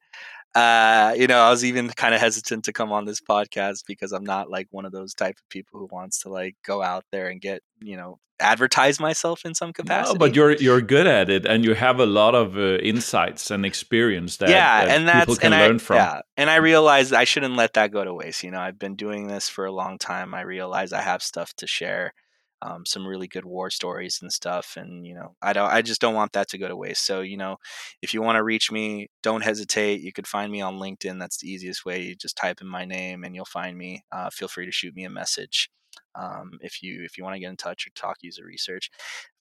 Uh, 0.57 1.15
you 1.19 1.27
know, 1.27 1.39
I 1.39 1.51
was 1.51 1.67
even 1.67 1.91
kind 1.91 2.15
of 2.15 2.21
hesitant 2.21 2.65
to 2.65 2.73
come 2.73 2.91
on 2.91 3.05
this 3.05 3.21
podcast 3.21 3.85
because 3.87 4.13
I'm 4.13 4.25
not 4.25 4.49
like 4.49 4.69
one 4.71 4.87
of 4.87 4.93
those 4.93 5.13
type 5.13 5.37
of 5.37 5.47
people 5.51 5.79
who 5.79 5.89
wants 5.93 6.21
to 6.21 6.31
like 6.31 6.57
go 6.65 6.83
out 6.83 7.05
there 7.13 7.29
and 7.29 7.43
get, 7.43 7.61
you 7.83 7.99
know, 7.99 8.19
advertise 8.41 8.99
myself 8.99 9.45
in 9.45 9.55
some 9.55 9.75
capacity. 9.75 10.15
No, 10.15 10.19
but 10.19 10.35
you're 10.35 10.53
you're 10.53 10.81
good 10.81 11.07
at 11.07 11.29
it, 11.29 11.45
and 11.45 11.63
you 11.63 11.75
have 11.75 12.01
a 12.01 12.07
lot 12.07 12.35
of 12.35 12.57
uh, 12.57 12.79
insights 12.79 13.51
and 13.51 13.67
experience 13.67 14.39
that, 14.39 14.49
yeah, 14.49 14.87
that 14.87 14.97
and 14.97 15.07
that's 15.07 15.27
people 15.27 15.37
can 15.37 15.53
and 15.53 15.63
learn 15.63 15.77
I, 15.77 15.79
from. 15.79 15.97
Yeah, 15.97 16.21
and 16.39 16.49
I 16.49 16.57
realized 16.57 17.13
I 17.13 17.25
shouldn't 17.25 17.57
let 17.57 17.75
that 17.75 17.93
go 17.93 18.03
to 18.03 18.15
waste. 18.15 18.43
You 18.43 18.51
know, 18.51 18.61
I've 18.61 18.79
been 18.79 18.97
doing 18.97 19.27
this 19.27 19.51
for 19.51 19.67
a 19.67 19.73
long 19.73 19.99
time. 19.99 20.35
I 20.35 20.41
realize 20.41 20.93
I 20.95 21.03
have 21.03 21.23
stuff 21.23 21.53
to 21.57 21.67
share, 21.67 22.15
um, 22.63 22.87
some 22.87 23.07
really 23.07 23.29
good 23.29 23.45
war 23.45 23.71
stories 23.71 24.19
and 24.23 24.33
stuff, 24.33 24.77
and 24.77 25.07
you 25.07 25.15
know, 25.15 25.35
I 25.43 25.53
don't, 25.53 25.71
I 25.71 25.83
just 25.83 26.01
don't 26.01 26.15
want 26.15 26.33
that 26.33 26.49
to 26.51 26.59
go 26.59 26.69
to 26.69 26.77
waste. 26.77 27.05
So, 27.07 27.21
you 27.21 27.37
know, 27.37 27.57
if 28.03 28.15
you 28.15 28.23
want 28.23 28.37
to 28.37 28.43
reach 28.43 28.71
me, 28.73 29.09
don't 29.23 29.45
hesitate. 29.45 30.01
You 30.01 30.13
could 30.13 30.27
find 30.27 30.51
me 30.51 30.61
on 30.61 30.79
LinkedIn. 30.79 31.19
That's 31.19 31.39
the 31.39 31.51
easiest 31.51 31.85
way. 31.85 32.03
You 32.03 32.15
just 32.17 32.37
type 32.37 32.61
in 32.61 32.67
my 32.69 32.85
name 32.85 33.25
and 33.25 33.35
you'll 33.35 33.45
find 33.45 33.77
me. 33.77 34.05
Uh, 34.13 34.31
feel 34.31 34.49
free 34.49 34.67
to 34.67 34.73
shoot 34.73 34.95
me 34.95 35.05
a 35.05 35.11
message. 35.11 35.71
Um, 36.15 36.53
if 36.63 36.83
you 36.83 37.03
if 37.05 37.19
you 37.19 37.25
want 37.25 37.35
to 37.35 37.41
get 37.41 37.51
in 37.51 37.57
touch 37.57 37.87
or 37.87 37.91
talk 37.95 38.19
user 38.23 38.45
research, 38.45 38.91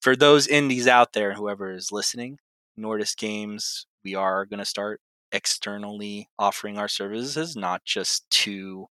for 0.01 0.15
those 0.15 0.47
indies 0.47 0.87
out 0.87 1.13
there, 1.13 1.33
whoever 1.33 1.71
is 1.71 1.91
listening, 1.91 2.37
Nordisk 2.79 3.17
Games, 3.17 3.87
we 4.03 4.15
are 4.15 4.45
going 4.45 4.59
to 4.59 4.65
start 4.65 5.01
externally 5.31 6.29
offering 6.37 6.77
our 6.77 6.87
services, 6.87 7.55
not 7.55 7.83
just 7.85 8.29
to 8.29 8.87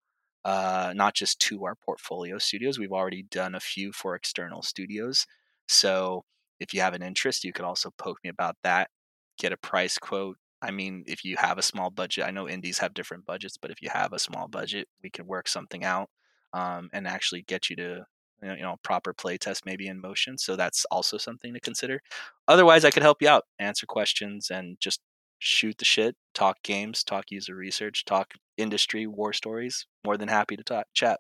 uh, 0.45 0.93
not 0.97 1.15
just 1.15 1.41
to 1.41 1.65
our 1.65 1.75
portfolio 1.75 2.39
studios. 2.39 2.79
We've 2.79 2.93
already 2.93 3.23
done 3.25 3.55
a 3.55 3.61
few 3.61 3.93
for 3.93 4.15
external 4.15 4.63
studios. 4.63 5.27
So 5.69 6.25
if 6.61 6.75
you 6.75 6.81
have 6.81 6.95
an 6.95 7.03
interest, 7.03 7.45
you 7.45 7.53
could 7.53 7.65
also 7.65 7.91
poke 7.99 8.19
me 8.25 8.31
about 8.31 8.57
that. 8.65 8.91
Get 9.39 9.53
a 9.53 9.57
price 9.57 9.99
quote. 9.99 10.37
I 10.61 10.71
mean, 10.71 11.05
if 11.07 11.25
you 11.25 11.37
have 11.39 11.59
a 11.59 11.63
small 11.63 11.91
budget, 11.91 12.25
I 12.25 12.31
know 12.31 12.49
indies 12.49 12.79
have 12.79 12.95
different 12.95 13.27
budgets, 13.27 13.57
but 13.57 13.71
if 13.71 13.83
you 13.83 13.91
have 13.91 14.13
a 14.13 14.19
small 14.19 14.49
budget, 14.49 14.89
we 15.03 15.11
can 15.11 15.27
work 15.27 15.49
something 15.49 15.85
out 15.85 16.09
um, 16.53 16.89
and 16.93 17.07
actually 17.07 17.43
get 17.43 17.71
you 17.71 17.77
to 17.77 18.07
you 18.43 18.63
know 18.63 18.77
proper 18.83 19.13
play 19.13 19.39
test 19.39 19.65
maybe 19.65 19.87
in 19.87 20.01
motion 20.01 20.37
so 20.37 20.57
that's 20.57 20.85
also 20.87 21.17
something 21.17 21.55
to 21.55 21.61
consider 21.61 22.01
otherwise 22.49 22.85
i 22.85 22.91
could 22.91 23.03
help 23.03 23.23
you 23.23 23.29
out 23.29 23.45
answer 23.61 23.87
questions 23.87 24.51
and 24.51 24.77
just 24.81 25.01
shoot 25.43 25.77
the 25.79 25.85
shit 25.85 26.15
talk 26.35 26.63
games 26.63 27.03
talk 27.03 27.31
user 27.31 27.55
research 27.55 28.05
talk 28.05 28.35
industry 28.57 29.07
war 29.07 29.33
stories 29.33 29.87
more 30.05 30.17
than 30.17 30.29
happy 30.29 30.57
to 30.57 30.63
talk 30.63 30.87
chat 30.95 31.19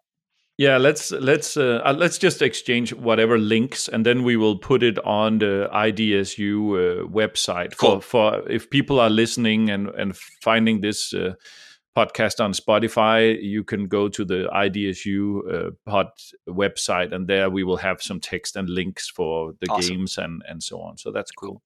yeah 0.58 0.76
let's 0.76 1.10
let's 1.10 1.56
uh, 1.56 1.82
uh, 1.84 1.92
let's 1.92 2.18
just 2.18 2.40
exchange 2.40 2.94
whatever 2.94 3.36
links 3.36 3.88
and 3.88 4.06
then 4.06 4.22
we 4.22 4.36
will 4.36 4.56
put 4.56 4.82
it 4.82 4.98
on 5.04 5.38
the 5.38 5.68
idsu 5.72 7.02
uh, 7.02 7.06
website 7.08 7.76
cool. 7.76 8.00
for 8.00 8.40
for 8.40 8.48
if 8.50 8.70
people 8.70 9.00
are 9.00 9.10
listening 9.10 9.70
and 9.70 9.88
and 9.88 10.16
finding 10.16 10.80
this 10.80 11.12
uh, 11.12 11.34
podcast 11.94 12.42
on 12.42 12.52
Spotify, 12.52 13.36
you 13.42 13.64
can 13.64 13.86
go 13.86 14.08
to 14.08 14.24
the 14.24 14.48
IDSU 14.50 15.66
uh, 15.66 15.70
pod 15.84 16.06
website, 16.48 17.12
and 17.12 17.28
there 17.28 17.50
we 17.50 17.64
will 17.64 17.76
have 17.76 18.02
some 18.02 18.18
text 18.18 18.56
and 18.56 18.66
links 18.68 19.10
for 19.10 19.52
the 19.60 19.66
awesome. 19.68 19.96
games 19.96 20.16
and 20.16 20.42
and 20.48 20.62
so 20.62 20.80
on. 20.80 20.96
So 20.96 21.12
that's 21.12 21.30
cool. 21.32 21.50
cool. 21.50 21.62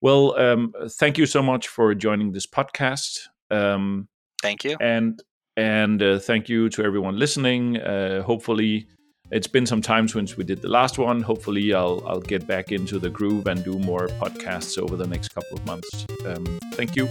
Well, 0.00 0.38
um, 0.38 0.72
thank 0.90 1.18
you 1.18 1.26
so 1.26 1.42
much 1.42 1.68
for 1.68 1.94
joining 1.94 2.32
this 2.32 2.46
podcast. 2.46 3.20
Um, 3.50 4.08
thank 4.42 4.64
you, 4.64 4.76
and 4.80 5.22
and 5.56 6.02
uh, 6.02 6.18
thank 6.18 6.48
you 6.48 6.68
to 6.70 6.84
everyone 6.84 7.18
listening. 7.18 7.78
Uh, 7.78 8.22
hopefully. 8.22 8.88
It's 9.32 9.48
been 9.48 9.66
some 9.66 9.82
time 9.82 10.06
since 10.06 10.36
we 10.36 10.44
did 10.44 10.62
the 10.62 10.68
last 10.68 10.98
one. 10.98 11.20
Hopefully, 11.20 11.74
I'll 11.74 12.00
I'll 12.06 12.20
get 12.20 12.46
back 12.46 12.70
into 12.70 13.00
the 13.00 13.10
groove 13.10 13.48
and 13.48 13.64
do 13.64 13.76
more 13.76 14.06
podcasts 14.06 14.78
over 14.78 14.94
the 14.94 15.08
next 15.08 15.34
couple 15.34 15.58
of 15.58 15.66
months. 15.66 16.06
Um, 16.24 16.60
thank 16.74 16.94
you. 16.94 17.10